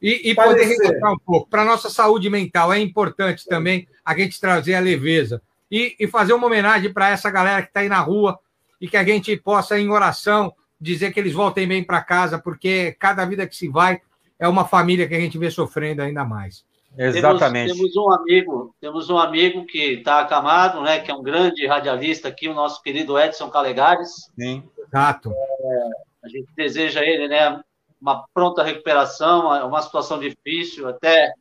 e, 0.00 0.30
e 0.30 0.34
poder 0.34 0.64
resgatar 0.64 1.12
um 1.12 1.18
pouco. 1.18 1.48
Para 1.48 1.62
a 1.62 1.64
nossa 1.64 1.90
saúde 1.90 2.30
mental, 2.30 2.72
é 2.72 2.78
importante 2.78 3.46
também 3.46 3.86
a 4.04 4.16
gente 4.16 4.40
trazer 4.40 4.74
a 4.74 4.80
leveza 4.80 5.42
e, 5.70 5.94
e 5.98 6.06
fazer 6.06 6.32
uma 6.32 6.46
homenagem 6.46 6.92
para 6.92 7.10
essa 7.10 7.30
galera 7.30 7.62
que 7.62 7.68
está 7.68 7.80
aí 7.80 7.88
na 7.88 8.00
rua 8.00 8.38
e 8.80 8.88
que 8.88 8.96
a 8.96 9.04
gente 9.04 9.36
possa, 9.36 9.78
em 9.78 9.90
oração, 9.90 10.52
dizer 10.80 11.12
que 11.12 11.20
eles 11.20 11.34
voltem 11.34 11.68
bem 11.68 11.84
para 11.84 12.02
casa, 12.02 12.38
porque 12.38 12.96
cada 12.98 13.24
vida 13.24 13.46
que 13.46 13.54
se 13.54 13.68
vai 13.68 14.00
é 14.38 14.48
uma 14.48 14.64
família 14.64 15.06
que 15.06 15.14
a 15.14 15.20
gente 15.20 15.36
vê 15.36 15.50
sofrendo 15.50 16.02
ainda 16.02 16.24
mais. 16.24 16.64
Exatamente. 16.96 17.72
Temos, 17.74 17.92
temos 17.92 17.96
um 17.96 18.10
amigo, 18.12 18.74
temos 18.80 19.10
um 19.10 19.18
amigo 19.18 19.64
que 19.66 19.78
está 19.78 20.20
acamado, 20.20 20.80
né? 20.80 20.98
Que 20.98 21.10
é 21.10 21.14
um 21.14 21.22
grande 21.22 21.66
radialista 21.66 22.28
aqui, 22.28 22.48
o 22.48 22.54
nosso 22.54 22.82
querido 22.82 23.18
Edson 23.18 23.48
Calegares. 23.48 24.30
Sim, 24.38 24.64
exato. 24.88 25.30
É, 25.30 25.90
a 26.24 26.28
gente 26.28 26.48
deseja 26.56 27.04
ele, 27.04 27.28
né? 27.28 27.60
Uma 28.00 28.24
pronta 28.32 28.62
recuperação, 28.62 29.48
uma 29.66 29.82
situação 29.82 30.18
difícil, 30.18 30.88
até 30.88 31.32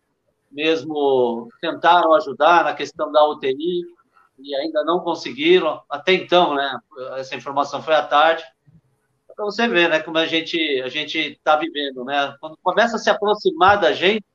mesmo 0.51 1.47
tentaram 1.61 2.13
ajudar 2.15 2.63
na 2.63 2.73
questão 2.73 3.11
da 3.11 3.25
UTI 3.27 3.83
e 4.39 4.55
ainda 4.55 4.83
não 4.83 4.99
conseguiram. 4.99 5.81
Até 5.89 6.13
então, 6.13 6.55
né? 6.55 6.77
Essa 7.17 7.35
informação 7.35 7.81
foi 7.81 7.95
à 7.95 8.03
tarde 8.03 8.43
para 9.39 9.45
você 9.45 9.69
ver, 9.69 9.89
né, 9.89 10.01
como 10.01 10.17
a 10.17 10.25
gente 10.25 10.81
a 10.81 10.89
gente 10.89 11.17
está 11.17 11.55
vivendo, 11.55 12.03
né? 12.03 12.35
Quando 12.41 12.57
começa 12.61 12.97
a 12.97 12.99
se 12.99 13.09
aproximar 13.09 13.79
da 13.79 13.93
gente, 13.93 14.25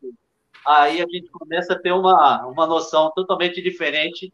aí 0.67 1.03
a 1.03 1.07
gente 1.07 1.29
começa 1.31 1.75
a 1.75 1.79
ter 1.79 1.93
uma, 1.93 2.47
uma 2.47 2.67
noção 2.67 3.13
totalmente 3.15 3.61
diferente 3.61 4.33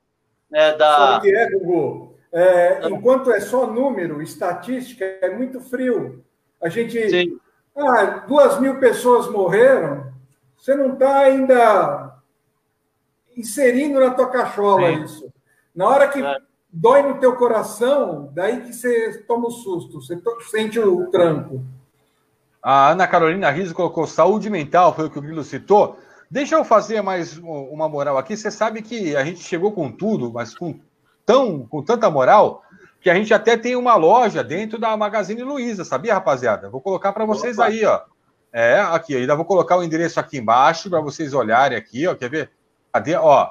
né, 0.49 0.73
da. 0.77 0.97
Sabe 0.97 1.29
que 1.29 1.37
é, 1.37 1.51
Gugu? 1.51 2.15
É, 2.33 2.89
enquanto 2.89 3.33
é 3.33 3.41
só 3.41 3.67
número, 3.67 4.23
estatística, 4.23 5.05
é 5.05 5.37
muito 5.37 5.61
frio. 5.61 6.25
A 6.63 6.69
gente. 6.69 7.11
Sim. 7.11 7.41
Ah, 7.77 8.25
duas 8.27 8.61
mil 8.61 8.79
pessoas 8.79 9.29
morreram, 9.31 10.13
você 10.57 10.75
não 10.75 10.93
está 10.95 11.21
ainda 11.21 12.17
inserindo 13.37 14.01
na 14.01 14.11
tua 14.11 14.29
cachola 14.29 14.89
Sim. 14.89 15.05
isso. 15.05 15.33
Na 15.75 15.89
hora 15.89 16.09
que 16.09 16.21
é 16.23 16.37
dói 16.73 17.03
no 17.03 17.19
teu 17.19 17.35
coração, 17.37 18.31
daí 18.33 18.61
que 18.61 18.73
você 18.73 19.25
toma 19.27 19.49
o 19.49 19.51
susto, 19.51 20.01
você 20.01 20.21
sente 20.51 20.79
o 20.79 21.11
tranco. 21.11 21.65
A 22.63 22.91
Ana 22.91 23.07
Carolina 23.07 23.51
Rizzo 23.51 23.75
colocou 23.75 24.07
saúde 24.07 24.51
mental, 24.51 24.95
foi 24.95 25.07
o 25.07 25.11
que 25.11 25.19
o 25.19 25.23
Grilo 25.23 25.43
citou. 25.43 25.99
Deixa 26.31 26.55
eu 26.55 26.65
fazer 26.65 27.03
mais 27.03 27.39
uma 27.39 27.89
moral 27.89 28.17
aqui. 28.17 28.37
Você 28.37 28.51
sabe 28.51 28.83
que 28.83 29.17
a 29.17 29.25
gente 29.25 29.41
chegou 29.41 29.73
com 29.73 29.91
tudo, 29.91 30.31
mas 30.33 30.55
com, 30.55 30.79
tão, 31.27 31.67
com 31.67 31.83
tanta 31.83 32.09
moral, 32.09 32.63
que 33.01 33.09
a 33.09 33.15
gente 33.15 33.33
até 33.33 33.57
tem 33.57 33.77
uma 33.77 33.95
loja 33.95 34.45
dentro 34.45 34.79
da 34.79 34.97
Magazine 34.97 35.43
Luiza, 35.43 35.85
sabia, 35.85 36.15
rapaziada? 36.15 36.69
Vou 36.69 36.81
colocar 36.81 37.13
para 37.13 37.25
vocês 37.25 37.59
Opa. 37.59 37.69
aí, 37.69 37.85
ó. 37.85 38.01
É, 38.53 38.81
aqui, 38.81 39.17
ainda 39.17 39.37
vou 39.37 39.45
colocar 39.45 39.77
o 39.77 39.83
endereço 39.83 40.19
aqui 40.19 40.39
embaixo 40.39 40.91
para 40.91 41.01
vocês 41.01 41.33
olharem 41.33 41.79
aqui, 41.79 42.07
ó. 42.07 42.15
Quer 42.15 42.29
ver? 42.29 42.51
Cadê? 42.93 43.15
Ó, 43.15 43.49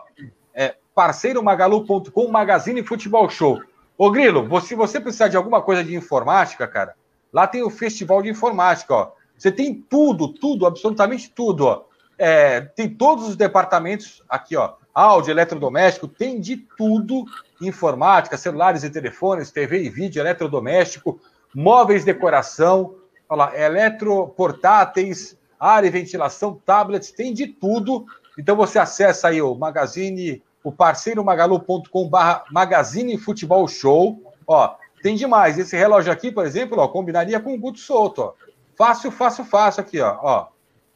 parceiromagalu.com, 1.00 2.28
Magazine 2.28 2.84
Futebol 2.84 3.30
Show. 3.30 3.62
Ô 3.98 4.12
Grilo, 4.12 4.60
se 4.60 4.76
você 4.76 5.00
precisar 5.00 5.30
de 5.30 5.38
alguma 5.38 5.62
coisa 5.62 5.82
de 5.82 5.96
informática, 5.96 6.68
cara, 6.68 6.94
lá 7.32 7.48
tem 7.48 7.64
o 7.64 7.70
Festival 7.70 8.22
de 8.22 8.28
Informática, 8.28 8.94
ó. 8.94 9.12
Você 9.38 9.50
tem 9.50 9.74
tudo, 9.74 10.28
tudo, 10.28 10.66
absolutamente 10.66 11.32
tudo, 11.34 11.66
ó. 11.66 11.86
É, 12.18 12.60
tem 12.60 12.90
todos 12.90 13.30
os 13.30 13.38
departamentos 13.38 14.22
aqui, 14.28 14.58
ó. 14.58 14.74
Áudio, 15.00 15.32
eletrodoméstico, 15.32 16.08
tem 16.10 16.42
de 16.42 16.58
tudo. 16.58 17.26
Informática, 17.62 18.38
celulares 18.38 18.84
e 18.84 18.90
telefones, 18.90 19.50
TV 19.50 19.84
e 19.84 19.90
vídeo, 19.90 20.22
eletrodoméstico, 20.22 21.20
móveis, 21.56 22.04
decoração, 22.04 22.96
olha 23.30 23.46
lá, 23.46 23.58
eletroportáteis, 23.58 25.38
área 25.60 25.88
e 25.88 25.92
ventilação, 25.92 26.62
tablets, 26.66 27.12
tem 27.12 27.34
de 27.34 27.48
tudo. 27.48 28.06
Então 28.38 28.56
você 28.56 28.78
acessa 28.78 29.30
aí 29.30 29.42
o 29.42 29.56
Magazine 29.56 30.42
o 30.64 30.72
parceiro 30.72 31.24
magalu.com 31.24 32.10
barra 32.10 32.44
Magazine 32.52 33.18
Futebol 33.18 33.66
Show. 33.68 34.22
Ó, 34.46 34.76
tem 35.02 35.16
demais. 35.16 35.58
Esse 35.58 35.78
relógio 35.78 36.12
aqui, 36.12 36.32
por 36.32 36.46
exemplo, 36.46 36.78
ó, 36.78 36.88
combinaria 36.90 37.40
com 37.40 37.54
o 37.54 37.58
Guto 37.58 37.80
Souto, 37.80 38.22
ó. 38.22 38.34
Fácil, 38.78 39.12
fácil, 39.12 39.46
fácil 39.46 39.82
aqui, 39.82 40.02
ó. 40.02 40.18
Ó, 40.22 40.48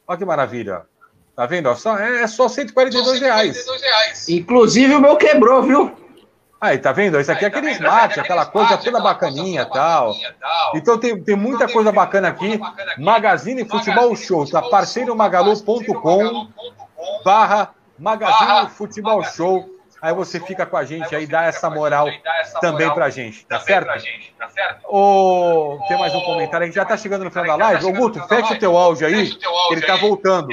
ó 0.06 0.16
que 0.16 0.24
maravilha. 0.24 0.86
Tá 1.36 1.46
vendo? 1.46 1.74
Só, 1.74 1.98
é, 1.98 2.22
é 2.22 2.26
só 2.26 2.48
142 2.48 3.20
reais. 3.20 3.66
reais. 3.66 4.28
Inclusive 4.28 4.94
o 4.94 5.00
meu 5.00 5.16
quebrou, 5.16 5.62
viu? 5.62 6.04
Aí, 6.60 6.78
tá 6.78 6.92
vendo? 6.92 7.20
Isso 7.20 7.30
aqui 7.30 7.44
é 7.44 7.48
aquele 7.48 7.72
smart, 7.72 8.18
aquela 8.18 8.46
coisa 8.46 8.78
toda 8.78 9.00
bacaninha 9.00 9.62
e 9.62 9.66
tal. 9.66 10.14
Então 10.74 10.96
tem, 10.96 11.20
tem 11.22 11.36
muita 11.36 11.68
coisa 11.68 11.92
bacana 11.92 12.28
aqui. 12.28 12.58
Magazine 12.96 13.68
Futebol 13.68 14.14
Show, 14.16 14.48
tá? 14.48 14.62
Parceiromagalu.com 14.62 16.48
barra 17.22 17.74
Magazine 17.98 18.70
Futebol 18.70 19.22
Show. 19.24 19.73
Aí 20.04 20.12
você 20.12 20.38
fica 20.38 20.66
com 20.66 20.76
a 20.76 20.84
gente 20.84 21.16
aí, 21.16 21.26
dá 21.26 21.44
essa 21.44 21.70
moral 21.70 22.06
também 22.60 22.92
pra 22.92 23.08
gente, 23.08 23.46
tá 23.46 23.58
certo? 23.58 23.88
Ô, 24.86 25.78
tem 25.88 25.98
mais 25.98 26.14
um 26.14 26.20
comentário, 26.20 26.64
a 26.64 26.66
gente 26.66 26.74
já 26.74 26.84
tá 26.84 26.94
chegando 26.94 27.24
no 27.24 27.30
final 27.30 27.46
da 27.46 27.56
live. 27.56 27.86
Ô, 27.86 27.92
Guto, 27.94 28.20
fecha 28.28 28.52
o 28.52 28.58
teu 28.58 28.76
áudio 28.76 29.06
aí, 29.06 29.34
ele 29.70 29.80
tá 29.80 29.96
voltando. 29.96 30.48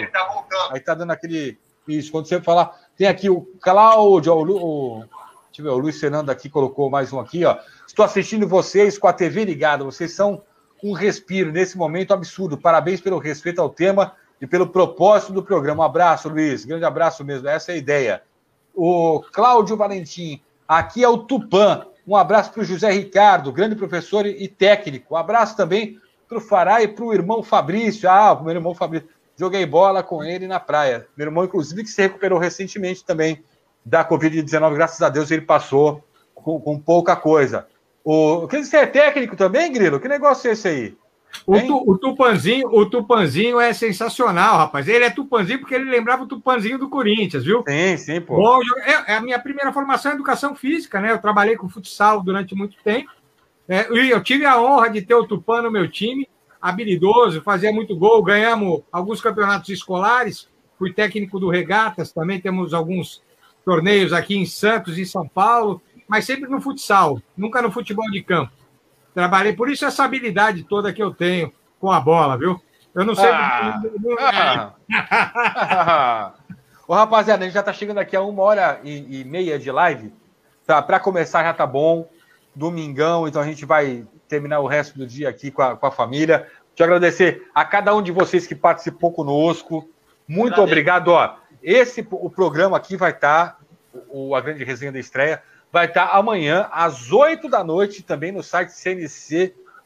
Aí 0.71 0.79
tá 0.79 0.93
dando 0.93 1.11
aquele. 1.11 1.59
Isso, 1.85 2.13
quando 2.13 2.29
você 2.29 2.39
falar. 2.39 2.79
Tem 2.95 3.09
aqui 3.09 3.29
o 3.29 3.41
Cláudio, 3.59 4.33
o, 4.33 4.41
o, 4.41 4.99
deixa 4.99 5.59
eu 5.59 5.65
ver, 5.65 5.69
o 5.71 5.77
Luiz 5.79 5.99
Fernando 5.99 6.29
aqui 6.29 6.49
colocou 6.49 6.89
mais 6.89 7.11
um 7.11 7.19
aqui, 7.19 7.43
ó. 7.43 7.57
Estou 7.85 8.05
assistindo 8.05 8.47
vocês 8.47 8.97
com 8.97 9.09
a 9.09 9.13
TV 9.13 9.43
ligada, 9.43 9.83
vocês 9.83 10.13
são 10.13 10.43
um 10.81 10.93
respiro 10.93 11.51
nesse 11.51 11.77
momento 11.77 12.13
absurdo. 12.13 12.57
Parabéns 12.57 13.01
pelo 13.01 13.19
respeito 13.19 13.59
ao 13.59 13.69
tema 13.69 14.13
e 14.39 14.47
pelo 14.47 14.67
propósito 14.67 15.33
do 15.33 15.43
programa. 15.43 15.83
Um 15.83 15.85
abraço, 15.85 16.29
Luiz. 16.29 16.63
Grande 16.63 16.85
abraço 16.85 17.25
mesmo. 17.25 17.49
Essa 17.49 17.73
é 17.73 17.75
a 17.75 17.77
ideia. 17.77 18.23
O 18.73 19.21
Cláudio 19.31 19.77
Valentim, 19.77 20.41
aqui 20.67 21.03
é 21.03 21.09
o 21.09 21.19
Tupã. 21.19 21.85
Um 22.07 22.15
abraço 22.15 22.51
para 22.51 22.61
o 22.61 22.65
José 22.65 22.91
Ricardo, 22.91 23.51
grande 23.51 23.75
professor 23.75 24.25
e 24.25 24.47
técnico. 24.47 25.13
Um 25.13 25.17
abraço 25.17 25.55
também 25.55 25.99
para 26.27 26.37
o 26.37 26.41
Fará 26.41 26.81
e 26.81 26.87
para 26.87 27.03
o 27.03 27.13
irmão 27.13 27.43
Fabrício. 27.43 28.09
Ah, 28.09 28.33
o 28.33 28.43
meu 28.43 28.53
irmão 28.53 28.73
Fabrício. 28.73 29.09
Joguei 29.37 29.65
bola 29.65 30.03
com 30.03 30.23
ele 30.23 30.47
na 30.47 30.59
praia. 30.59 31.07
Meu 31.17 31.27
irmão, 31.27 31.43
inclusive, 31.43 31.83
que 31.83 31.89
se 31.89 32.01
recuperou 32.01 32.39
recentemente 32.39 33.03
também 33.03 33.43
da 33.85 34.07
Covid-19. 34.07 34.73
Graças 34.75 35.01
a 35.01 35.09
Deus 35.09 35.31
ele 35.31 35.41
passou 35.41 36.03
com, 36.33 36.59
com 36.59 36.79
pouca 36.79 37.15
coisa. 37.15 37.67
O, 38.03 38.47
você 38.47 38.77
é 38.77 38.85
técnico 38.85 39.35
também, 39.35 39.71
Grilo? 39.71 39.99
Que 39.99 40.07
negócio 40.07 40.49
é 40.49 40.53
esse 40.53 40.67
aí? 40.67 40.97
O, 41.45 41.59
tu, 41.59 41.83
o, 41.91 41.97
Tupanzinho, 41.97 42.67
o 42.71 42.85
Tupanzinho 42.85 43.59
é 43.59 43.73
sensacional, 43.73 44.57
rapaz. 44.57 44.87
Ele 44.87 45.05
é 45.05 45.09
Tupanzinho 45.09 45.59
porque 45.59 45.75
ele 45.75 45.89
lembrava 45.89 46.23
o 46.23 46.27
Tupanzinho 46.27 46.77
do 46.77 46.89
Corinthians, 46.89 47.43
viu? 47.43 47.63
Sim, 47.67 47.97
sim, 47.97 48.21
pô. 48.21 48.35
Bom, 48.35 48.59
é, 48.83 49.13
é, 49.13 49.15
a 49.15 49.21
minha 49.21 49.39
primeira 49.39 49.73
formação 49.73 50.11
em 50.11 50.15
educação 50.15 50.55
física, 50.55 50.99
né? 50.99 51.11
Eu 51.11 51.19
trabalhei 51.19 51.55
com 51.55 51.69
futsal 51.69 52.21
durante 52.21 52.53
muito 52.53 52.75
tempo. 52.83 53.09
É, 53.67 53.87
eu 53.89 54.21
tive 54.21 54.45
a 54.45 54.61
honra 54.61 54.89
de 54.89 55.01
ter 55.01 55.15
o 55.15 55.25
Tupã 55.25 55.61
no 55.61 55.71
meu 55.71 55.89
time, 55.89 56.27
habilidoso, 56.61 57.41
fazia 57.41 57.71
muito 57.71 57.95
gol, 57.95 58.21
ganhamos 58.21 58.81
alguns 58.91 59.21
campeonatos 59.21 59.69
escolares, 59.69 60.47
fui 60.77 60.93
técnico 60.93 61.39
do 61.39 61.49
Regatas, 61.49 62.11
também 62.11 62.39
temos 62.39 62.73
alguns 62.73 63.21
torneios 63.63 64.13
aqui 64.13 64.35
em 64.35 64.45
Santos 64.45 64.97
e 64.97 65.05
São 65.05 65.27
Paulo, 65.27 65.81
mas 66.07 66.25
sempre 66.25 66.49
no 66.49 66.59
futsal, 66.59 67.21
nunca 67.37 67.61
no 67.61 67.71
futebol 67.71 68.09
de 68.11 68.21
campo. 68.21 68.51
Trabalhei, 69.13 69.53
por 69.53 69.69
isso 69.69 69.85
essa 69.85 70.03
habilidade 70.03 70.63
toda 70.63 70.93
que 70.93 71.01
eu 71.01 71.13
tenho 71.13 71.51
com 71.79 71.91
a 71.91 71.99
bola, 71.99 72.37
viu? 72.37 72.61
Eu 72.93 73.05
não 73.05 73.15
sei. 73.15 73.29
Ah. 73.29 73.81
Ah. 74.19 74.73
Ô, 76.87 76.93
rapaziada, 76.93 77.43
a 77.43 77.45
gente 77.45 77.53
já 77.53 77.63
tá 77.63 77.71
chegando 77.71 77.99
aqui 77.99 78.15
a 78.15 78.21
uma 78.21 78.43
hora 78.43 78.79
e, 78.83 79.21
e 79.21 79.23
meia 79.23 79.57
de 79.57 79.71
live. 79.71 80.13
Tá, 80.65 80.81
para 80.81 80.99
começar 80.99 81.43
já 81.43 81.53
tá 81.53 81.65
bom. 81.65 82.09
Domingão, 82.53 83.27
então 83.27 83.41
a 83.41 83.45
gente 83.45 83.65
vai 83.65 84.05
terminar 84.27 84.59
o 84.59 84.67
resto 84.67 84.97
do 84.97 85.07
dia 85.07 85.29
aqui 85.29 85.51
com 85.51 85.61
a, 85.61 85.77
com 85.77 85.85
a 85.85 85.91
família. 85.91 86.47
Te 86.75 86.83
agradecer 86.83 87.47
a 87.55 87.63
cada 87.63 87.95
um 87.95 88.01
de 88.01 88.11
vocês 88.11 88.45
que 88.45 88.55
participou 88.55 89.11
conosco. 89.11 89.89
Muito 90.27 90.53
Agradeço. 90.53 90.63
obrigado. 90.63 91.07
Ó, 91.09 91.35
esse 91.63 92.05
o 92.11 92.29
programa 92.29 92.75
aqui 92.75 92.97
vai 92.97 93.11
estar, 93.11 93.59
o, 94.09 94.35
a 94.35 94.41
grande 94.41 94.63
resenha 94.63 94.91
da 94.91 94.99
estreia, 94.99 95.41
vai 95.71 95.85
estar 95.85 96.07
amanhã 96.09 96.67
às 96.71 97.11
8 97.11 97.47
da 97.49 97.63
noite 97.63 98.03
também 98.03 98.31
no 98.31 98.43
site 98.43 98.71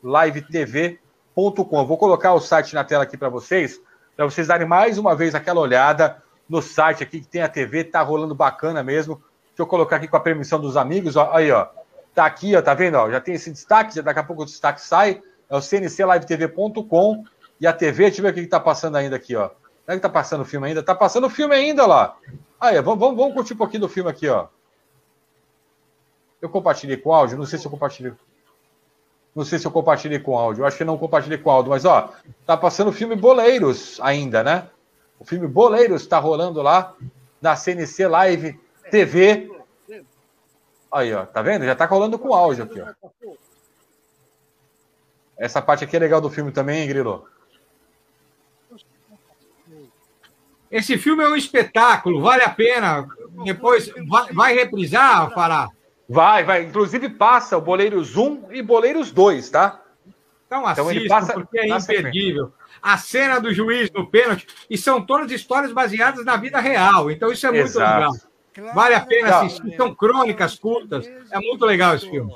cnclivetv.com. 0.03 1.85
Vou 1.85 1.97
colocar 1.97 2.33
o 2.33 2.39
site 2.39 2.73
na 2.73 2.83
tela 2.83 3.03
aqui 3.03 3.15
para 3.15 3.29
vocês, 3.29 3.79
para 4.15 4.25
vocês 4.25 4.47
darem 4.47 4.67
mais 4.67 4.97
uma 4.97 5.15
vez 5.15 5.35
aquela 5.35 5.61
olhada 5.61 6.23
no 6.49 6.61
site 6.61 7.03
aqui 7.03 7.21
que 7.21 7.27
tem 7.27 7.41
a 7.41 7.49
TV, 7.49 7.83
tá 7.83 8.01
rolando 8.01 8.33
bacana 8.33 8.83
mesmo. 8.83 9.15
Deixa 9.47 9.61
eu 9.61 9.67
colocar 9.67 9.97
aqui 9.97 10.07
com 10.07 10.17
a 10.17 10.21
permissão 10.21 10.59
dos 10.59 10.75
amigos, 10.75 11.15
ó, 11.15 11.31
aí, 11.33 11.51
ó. 11.51 11.67
Tá 12.13 12.25
aqui, 12.25 12.55
ó, 12.55 12.61
tá 12.61 12.73
vendo? 12.73 12.95
Ó, 12.95 13.09
já 13.11 13.19
tem 13.19 13.35
esse 13.35 13.51
destaque, 13.51 13.95
já 13.95 14.01
daqui 14.01 14.19
a 14.19 14.23
pouco 14.23 14.41
o 14.43 14.45
destaque 14.45 14.81
sai. 14.81 15.21
É 15.49 15.55
o 15.55 15.61
cnclivetv.com 15.61 17.23
e 17.59 17.67
a 17.67 17.73
TV, 17.73 18.05
deixa 18.05 18.19
eu 18.19 18.23
ver 18.23 18.31
o 18.31 18.33
que 18.33 18.47
tá 18.47 18.59
passando 18.59 18.95
ainda 18.95 19.15
aqui, 19.15 19.35
ó. 19.35 19.49
É 19.87 19.93
que 19.93 20.01
tá 20.01 20.09
passando 20.09 20.41
o 20.41 20.45
filme 20.45 20.67
ainda? 20.67 20.81
Tá 20.81 20.95
passando 20.95 21.27
o 21.27 21.29
filme 21.29 21.53
ainda 21.53 21.85
lá. 21.85 22.17
Aí, 22.59 22.81
vamos, 22.81 22.99
vamos, 22.99 23.17
vamos 23.17 23.33
curtir 23.33 23.53
um 23.53 23.57
pouquinho 23.57 23.81
do 23.81 23.89
filme 23.89 24.09
aqui, 24.09 24.27
ó. 24.27 24.47
Eu 26.45 26.49
compartilhei 26.49 26.95
com 26.95 27.11
áudio? 27.11 27.39
Não 27.39 27.45
sei 27.47 27.57
se 27.57 27.65
eu 27.65 27.71
compartilhei. 27.71 28.13
Não 29.35 29.43
sei 29.43 29.57
se 29.57 29.65
eu 29.65 29.71
compartilhei 29.71 30.19
com 30.19 30.37
áudio. 30.37 30.61
Eu 30.61 30.67
acho 30.67 30.77
que 30.77 30.83
não 30.83 30.95
compartilhei 30.95 31.39
com 31.39 31.49
áudio, 31.49 31.71
mas 31.71 31.85
ó, 31.85 32.13
tá 32.45 32.55
passando 32.55 32.89
o 32.89 32.93
filme 32.93 33.15
Boleiros 33.15 33.99
ainda, 33.99 34.43
né? 34.43 34.69
O 35.19 35.25
filme 35.25 35.47
Boleiros 35.47 36.03
está 36.03 36.19
rolando 36.19 36.61
lá 36.61 36.93
na 37.41 37.55
CNC 37.55 38.07
Live 38.07 38.59
TV. 38.91 39.51
Aí, 40.91 41.11
ó, 41.15 41.25
tá 41.25 41.41
vendo? 41.41 41.65
Já 41.65 41.73
tá 41.73 41.85
rolando 41.85 42.19
com 42.19 42.31
áudio 42.31 42.65
aqui, 42.65 42.79
ó. 42.79 42.93
Essa 45.35 45.63
parte 45.63 45.83
aqui 45.83 45.95
é 45.95 45.99
legal 45.99 46.21
do 46.21 46.29
filme 46.29 46.51
também, 46.51 46.83
hein, 46.83 46.87
Grilo? 46.87 47.27
Esse 50.69 50.95
filme 50.95 51.23
é 51.23 51.27
um 51.27 51.35
espetáculo, 51.35 52.21
vale 52.21 52.43
a 52.43 52.49
pena. 52.49 53.07
Depois 53.43 53.91
vai, 54.07 54.31
vai 54.31 54.53
reprisar, 54.53 55.33
Fará? 55.33 55.71
Vai, 56.07 56.43
vai. 56.43 56.63
Inclusive 56.63 57.09
passa 57.09 57.57
o 57.57 57.61
Boleiros 57.61 58.15
1 58.15 58.51
e 58.51 58.61
Boleiros 58.61 59.11
2, 59.11 59.49
tá? 59.49 59.81
Então 60.45 60.71
Então 60.71 60.91
ele 60.91 61.07
passa 61.07 61.33
porque 61.33 61.59
é 61.59 61.67
imperdível. 61.67 62.53
A 62.81 62.97
cena 62.97 63.39
do 63.39 63.53
juiz 63.53 63.89
no 63.91 64.05
pênalti, 64.05 64.47
e 64.69 64.77
são 64.77 65.01
todas 65.01 65.31
histórias 65.31 65.71
baseadas 65.71 66.23
na 66.23 66.37
vida 66.37 66.59
real. 66.59 67.09
Então 67.09 67.31
isso 67.31 67.47
é 67.47 67.51
muito 67.51 67.65
Exato. 67.65 67.95
legal. 67.95 68.11
Vale 68.73 68.95
a 68.95 69.01
pena 69.01 69.39
assistir. 69.39 69.75
São 69.75 69.93
crônicas 69.93 70.55
curtas. 70.55 71.05
É 71.31 71.39
muito 71.39 71.65
legal 71.65 71.95
esse 71.95 72.09
filme. 72.09 72.33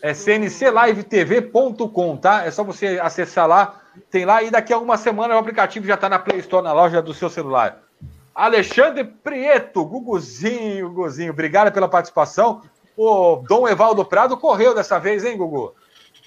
É 0.00 0.12
cnclivetv.com, 0.12 2.16
tá? 2.16 2.44
É 2.44 2.50
só 2.50 2.64
você 2.64 2.98
acessar 3.00 3.46
lá. 3.46 3.80
Tem 4.10 4.24
lá 4.24 4.42
e 4.42 4.50
daqui 4.50 4.72
a 4.72 4.78
uma 4.78 4.96
semana 4.96 5.36
o 5.36 5.38
aplicativo 5.38 5.86
já 5.86 5.96
tá 5.96 6.08
na 6.08 6.18
Play 6.18 6.40
Store, 6.40 6.64
na 6.64 6.72
loja 6.72 7.00
do 7.00 7.14
seu 7.14 7.30
celular. 7.30 7.80
Alexandre 8.34 9.04
Prieto, 9.04 9.84
Guguzinho, 9.84 10.88
Guguzinho, 10.88 11.32
obrigado 11.32 11.70
pela 11.70 11.88
participação. 11.88 12.62
O 12.96 13.36
Dom 13.48 13.66
Evaldo 13.66 14.04
Prado 14.04 14.36
correu 14.36 14.74
dessa 14.74 14.98
vez, 14.98 15.24
hein, 15.24 15.36
Gugu? 15.36 15.74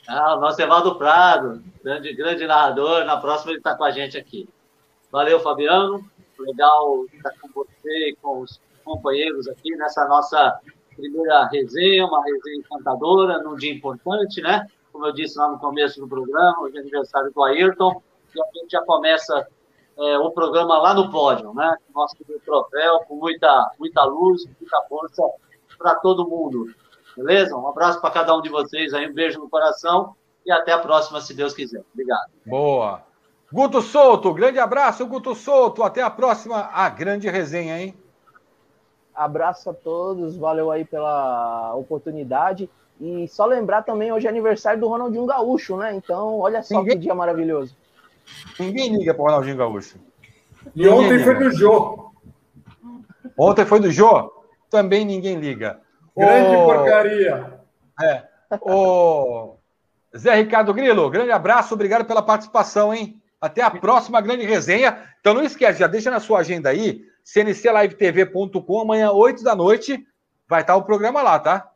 Ah, 0.08 0.36
o 0.36 0.40
nosso 0.40 0.62
Evaldo 0.62 0.96
Prado, 0.98 1.64
grande, 1.84 2.14
grande 2.14 2.46
narrador. 2.46 3.06
Na 3.06 3.18
próxima 3.18 3.52
ele 3.52 3.60
está 3.60 3.76
com 3.76 3.84
a 3.84 3.92
gente 3.92 4.18
aqui. 4.18 4.48
Valeu, 5.12 5.40
Fabiano. 5.40 6.04
Legal 6.38 7.06
estar 7.14 7.32
com 7.42 7.50
você 7.54 8.10
e 8.10 8.16
com 8.22 8.42
os 8.42 8.60
companheiros 8.84 9.48
aqui 9.48 9.76
nessa 9.76 10.08
nossa 10.08 10.60
primeira 10.96 11.46
resenha, 11.48 12.06
uma 12.06 12.24
resenha 12.24 12.58
encantadora, 12.58 13.42
num 13.42 13.56
dia 13.56 13.74
importante, 13.74 14.42
né? 14.42 14.68
Como 14.92 15.06
eu 15.06 15.14
disse 15.14 15.38
lá 15.38 15.50
no 15.50 15.60
começo 15.60 16.00
do 16.00 16.08
programa, 16.08 16.62
hoje 16.62 16.78
é 16.78 16.82
aniversário 16.82 17.32
do 17.34 17.44
Ayrton, 17.44 18.02
e 18.36 18.42
a 18.42 18.46
gente 18.54 18.72
já 18.72 18.82
começa 18.84 19.48
é, 19.98 20.18
o 20.20 20.32
programa 20.32 20.78
lá 20.78 20.94
no 20.94 21.10
pódio, 21.10 21.54
né? 21.54 21.76
Nosso 21.94 22.16
troféu, 22.46 23.00
com 23.08 23.16
muita, 23.16 23.72
muita 23.80 24.04
luz, 24.04 24.46
muita 24.60 24.82
força 24.88 25.24
para 25.78 25.96
todo 25.96 26.28
mundo. 26.28 26.68
Beleza? 27.16 27.56
Um 27.56 27.68
abraço 27.68 28.02
para 28.02 28.12
cada 28.12 28.36
um 28.36 28.42
de 28.42 28.50
vocês 28.50 28.94
aí, 28.94 29.10
um 29.10 29.14
beijo 29.14 29.40
no 29.40 29.50
coração 29.50 30.16
e 30.46 30.52
até 30.52 30.72
a 30.72 30.80
próxima, 30.80 31.22
se 31.22 31.34
Deus 31.34 31.54
quiser. 31.54 31.84
Obrigado. 31.94 32.30
Boa. 32.46 33.02
Guto 33.52 33.82
Souto, 33.82 34.34
grande 34.34 34.60
abraço, 34.60 35.06
Guto 35.06 35.34
Souto. 35.34 35.82
Até 35.84 36.02
a 36.02 36.10
próxima, 36.10 36.70
a 36.74 36.90
grande 36.90 37.30
resenha, 37.30 37.80
hein? 37.80 37.96
Abraço 39.14 39.70
a 39.70 39.74
todos, 39.74 40.36
valeu 40.36 40.70
aí 40.72 40.84
pela 40.84 41.74
oportunidade. 41.76 42.70
E 43.00 43.28
só 43.28 43.46
lembrar 43.46 43.84
também, 43.84 44.12
hoje 44.12 44.26
é 44.28 44.30
aniversário 44.30 44.80
do 44.80 44.88
Ronaldinho 44.88 45.26
Gaúcho, 45.26 45.78
né? 45.78 45.96
Então, 45.96 46.40
olha 46.40 46.62
só 46.64 46.80
Ninguém- 46.80 46.94
que 46.98 47.04
dia 47.04 47.16
maravilhoso. 47.16 47.76
Ninguém 48.60 48.98
liga 48.98 49.14
pro 49.14 49.24
Ronaldinho 49.24 49.56
Gaúcho. 49.58 49.98
E 50.76 50.88
ontem 50.88 51.12
Ninguém 51.12 51.24
foi 51.24 51.34
liga. 51.36 51.50
do 51.50 51.56
Jô. 51.56 52.12
Ontem 53.38 53.66
foi 53.66 53.80
do 53.80 53.92
Jô? 53.92 54.32
Também 54.70 55.06
ninguém 55.06 55.40
liga. 55.40 55.80
Grande 56.16 56.56
Ô, 56.56 56.66
porcaria. 56.66 57.60
É. 58.02 58.24
Ô, 58.62 59.58
Zé 60.18 60.36
Ricardo 60.36 60.74
Grilo, 60.74 61.10
grande 61.10 61.32
abraço, 61.32 61.74
obrigado 61.74 62.06
pela 62.06 62.22
participação, 62.22 62.94
hein? 62.94 63.22
Até 63.40 63.62
a 63.62 63.70
próxima 63.70 64.22
grande 64.22 64.46
resenha. 64.46 64.98
Então 65.20 65.34
não 65.34 65.44
esquece, 65.44 65.80
já 65.80 65.88
deixa 65.88 66.10
na 66.10 66.20
sua 66.20 66.40
agenda 66.40 66.70
aí, 66.70 67.06
cnclivetv.com, 67.24 68.82
amanhã, 68.82 69.12
8 69.12 69.44
da 69.44 69.56
noite, 69.56 70.06
vai 70.48 70.62
estar 70.62 70.76
o 70.76 70.84
programa 70.84 71.22
lá, 71.22 71.38
tá? 71.40 71.70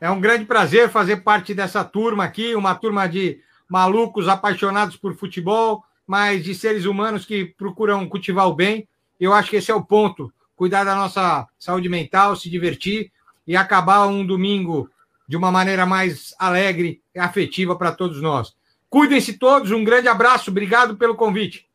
É 0.00 0.10
um 0.10 0.20
grande 0.20 0.44
prazer 0.44 0.88
fazer 0.88 1.18
parte 1.18 1.54
dessa 1.54 1.84
turma 1.84 2.24
aqui, 2.24 2.54
uma 2.54 2.74
turma 2.74 3.06
de 3.06 3.40
malucos 3.68 4.28
apaixonados 4.28 4.96
por 4.96 5.14
futebol, 5.14 5.84
mas 6.06 6.42
de 6.42 6.54
seres 6.54 6.84
humanos 6.84 7.24
que 7.24 7.44
procuram 7.44 8.08
cultivar 8.08 8.48
o 8.48 8.54
bem. 8.54 8.88
Eu 9.18 9.32
acho 9.32 9.50
que 9.50 9.56
esse 9.56 9.70
é 9.70 9.74
o 9.74 9.84
ponto: 9.84 10.32
cuidar 10.60 10.84
da 10.84 10.94
nossa 10.94 11.48
saúde 11.58 11.88
mental, 11.88 12.36
se 12.36 12.50
divertir 12.50 13.10
e 13.46 13.56
acabar 13.56 14.06
um 14.06 14.26
domingo 14.26 14.90
de 15.26 15.34
uma 15.34 15.50
maneira 15.50 15.86
mais 15.86 16.34
alegre 16.38 17.00
e 17.14 17.18
afetiva 17.18 17.74
para 17.74 17.92
todos 17.92 18.20
nós. 18.20 18.52
Cuidem-se 18.90 19.38
todos, 19.38 19.70
um 19.70 19.82
grande 19.82 20.06
abraço, 20.06 20.50
obrigado 20.50 20.98
pelo 20.98 21.14
convite. 21.14 21.66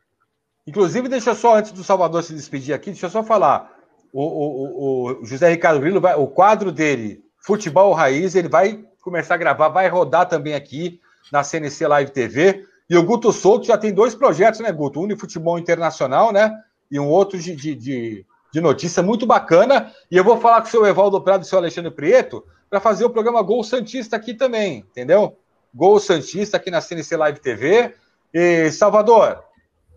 Inclusive, 0.67 1.09
deixa 1.09 1.33
só, 1.33 1.57
antes 1.57 1.71
do 1.71 1.83
Salvador 1.83 2.21
se 2.21 2.35
despedir 2.35 2.75
aqui, 2.75 2.91
deixa 2.91 3.07
eu 3.07 3.09
só 3.09 3.23
falar. 3.23 3.73
O, 4.13 4.21
o- 4.21 5.19
o- 5.21 5.25
José 5.25 5.49
Ricardo 5.49 5.79
Grilo, 5.79 5.99
o 6.19 6.27
quadro 6.27 6.71
dele, 6.71 7.23
Futebol 7.39 7.91
Raiz, 7.91 8.35
ele 8.35 8.47
vai 8.49 8.85
começar 9.01 9.33
a 9.33 9.37
gravar, 9.37 9.69
vai 9.69 9.87
rodar 9.89 10.27
também 10.27 10.53
aqui 10.53 11.01
na 11.31 11.43
CNC 11.43 11.87
Live 11.87 12.11
TV. 12.11 12.63
E 12.87 12.95
o 12.95 13.01
Guto 13.01 13.31
Souto 13.31 13.65
já 13.65 13.79
tem 13.79 13.91
dois 13.91 14.13
projetos, 14.13 14.59
né, 14.59 14.71
Guto? 14.71 15.01
Um 15.01 15.07
de 15.07 15.15
futebol 15.15 15.57
internacional, 15.57 16.31
né? 16.31 16.55
E 16.91 16.99
um 16.99 17.07
outro 17.07 17.39
de, 17.39 17.55
de, 17.55 17.73
de, 17.73 18.25
de 18.55 18.61
notícia 18.61 19.03
muito 19.03 19.25
bacana. 19.25 19.91
E 20.09 20.15
eu 20.15 20.23
vou 20.23 20.37
falar 20.37 20.61
com 20.61 20.67
o 20.67 20.71
seu 20.71 20.85
Evaldo 20.85 21.21
Prado 21.21 21.41
e 21.41 21.45
o 21.45 21.45
seu 21.45 21.57
Alexandre 21.57 21.91
Prieto 21.91 22.41
para 22.69 22.79
fazer 22.79 23.03
o 23.03 23.09
programa 23.09 23.41
Gol 23.41 23.61
Santista 23.65 24.15
aqui 24.15 24.33
também, 24.33 24.77
entendeu? 24.77 25.37
Gol 25.73 25.99
Santista 25.99 26.55
aqui 26.55 26.71
na 26.71 26.79
CNC 26.79 27.17
Live 27.17 27.41
TV. 27.41 27.93
E 28.33 28.71
Salvador, 28.71 29.43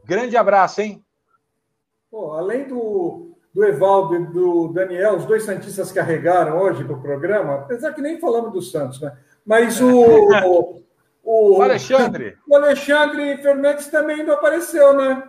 grande 0.05 0.37
abraço, 0.37 0.81
hein? 0.81 1.05
Pô, 2.11 2.33
além 2.33 2.67
do, 2.67 3.31
do 3.55 3.65
Evaldo 3.65 4.17
e 4.17 4.27
do 4.27 4.73
Daniel, 4.73 5.15
os 5.15 5.25
dois 5.25 5.45
Santistas 5.45 5.93
carregaram 5.93 6.59
hoje 6.59 6.83
para 6.83 6.97
o 6.97 7.01
programa, 7.01 7.61
apesar 7.61 7.93
que 7.93 8.03
nem 8.03 8.19
falamos 8.19 8.53
do 8.53 8.61
Santos, 8.61 9.01
né? 9.01 9.17
Mas 9.47 9.79
o, 9.81 10.83
o, 11.23 11.59
O 11.59 11.63
Alexandre. 11.63 12.37
o 12.49 12.57
Alexandre 12.57 13.37
Fernandes 13.37 13.87
também 13.87 14.25
não 14.25 14.35
apareceu, 14.35 14.95
né? 14.95 15.23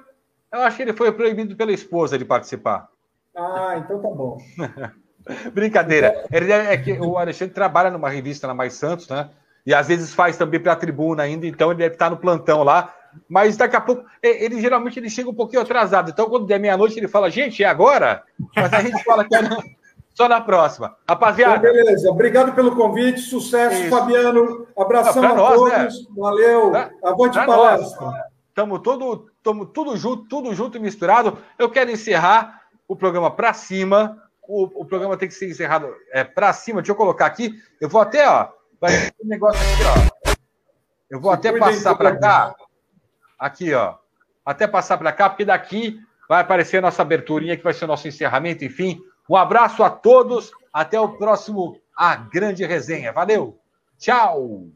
Eu 0.51 0.61
acho 0.61 0.77
que 0.77 0.81
ele 0.81 0.93
foi 0.93 1.11
proibido 1.11 1.55
pela 1.55 1.71
esposa 1.71 2.17
de 2.17 2.25
participar. 2.25 2.89
Ah, 3.39 3.75
então 3.77 4.01
tá 4.01 4.09
bom. 4.09 4.37
Brincadeira. 5.53 6.25
Ele 6.31 6.51
é, 6.51 6.73
é 6.73 6.77
que 6.77 6.93
o 6.93 7.17
Alexandre 7.17 7.53
trabalha 7.53 7.89
numa 7.91 8.09
revista 8.09 8.47
na 8.47 8.53
Mais 8.53 8.73
Santos, 8.73 9.07
né? 9.09 9.29
E 9.65 9.73
às 9.73 9.87
vezes 9.87 10.13
faz 10.13 10.37
também 10.37 10.59
para 10.59 10.73
a 10.73 10.75
tribuna 10.75 11.23
ainda, 11.23 11.45
então 11.45 11.69
ele 11.69 11.79
deve 11.79 11.95
estar 11.95 12.09
no 12.09 12.17
plantão 12.17 12.63
lá. 12.63 12.93
Mas 13.27 13.57
daqui 13.57 13.75
a 13.75 13.81
pouco, 13.81 14.03
ele 14.23 14.61
geralmente 14.61 14.99
ele 14.99 15.09
chega 15.09 15.29
um 15.29 15.33
pouquinho 15.33 15.61
atrasado. 15.61 16.09
Então, 16.11 16.29
quando 16.29 16.45
der 16.45 16.59
meia-noite, 16.59 16.97
ele 16.97 17.07
fala, 17.07 17.29
gente, 17.29 17.63
é 17.63 17.67
agora? 17.67 18.23
Mas 18.55 18.71
a 18.73 18.81
gente 18.81 19.03
fala 19.03 19.25
que 19.25 19.35
é, 19.35 19.41
Só 20.13 20.27
na 20.29 20.41
próxima. 20.41 20.87
Então, 21.03 21.15
Rapaziada, 21.15 21.59
beleza. 21.59 22.09
Obrigado 22.09 22.53
pelo 22.53 22.75
convite. 22.75 23.19
Sucesso, 23.21 23.81
Isso. 23.81 23.89
Fabiano. 23.89 24.67
Abração 24.77 25.21
Pra 25.21 25.31
a 25.31 25.35
nós, 25.35 25.55
todos. 25.55 25.71
né? 25.71 25.89
Valeu. 26.15 26.71
Pra- 26.71 26.89
Avante 27.03 27.33
pra 27.33 27.45
palestra. 27.45 28.07
Estamos 28.49 28.79
todo, 28.81 29.27
tamo 29.43 29.65
tudo 29.65 29.95
junto, 29.97 30.23
tudo 30.27 30.53
junto 30.53 30.77
e 30.77 30.81
misturado. 30.81 31.37
Eu 31.57 31.69
quero 31.69 31.89
encerrar 31.91 32.58
o 32.89 32.95
programa 32.95 33.29
para 33.29 33.53
cima. 33.53 34.21
O, 34.47 34.81
o 34.81 34.85
programa 34.85 35.15
tem 35.15 35.29
que 35.29 35.35
ser 35.35 35.47
encerrado 35.47 35.95
é, 36.11 36.23
para 36.23 36.51
cima. 36.51 36.81
Deixa 36.81 36.91
eu 36.91 36.95
colocar 36.95 37.27
aqui. 37.27 37.53
Eu 37.79 37.87
vou 37.87 38.01
até, 38.01 38.27
ó. 38.27 38.49
Vai 38.81 38.91
ter 38.91 39.13
um 39.23 39.27
negócio 39.27 39.61
aqui, 39.61 39.83
ó. 39.83 40.33
Eu 41.09 41.21
vou 41.21 41.31
até 41.31 41.57
passar 41.57 41.95
para 41.95 42.17
cá. 42.17 42.55
Aqui, 43.37 43.73
ó. 43.73 43.95
Até 44.43 44.67
passar 44.67 44.97
para 44.97 45.13
cá, 45.13 45.29
porque 45.29 45.45
daqui 45.45 45.99
vai 46.27 46.41
aparecer 46.41 46.77
a 46.77 46.81
nossa 46.81 47.03
aberturinha, 47.03 47.55
que 47.55 47.63
vai 47.63 47.73
ser 47.73 47.85
o 47.85 47.87
nosso 47.87 48.07
encerramento. 48.07 48.65
Enfim, 48.65 48.99
um 49.29 49.35
abraço 49.35 49.83
a 49.83 49.89
todos. 49.89 50.51
Até 50.73 50.99
o 50.99 51.17
próximo 51.17 51.79
A 51.95 52.15
Grande 52.15 52.65
Resenha. 52.65 53.13
Valeu. 53.13 53.59
Tchau. 53.99 54.69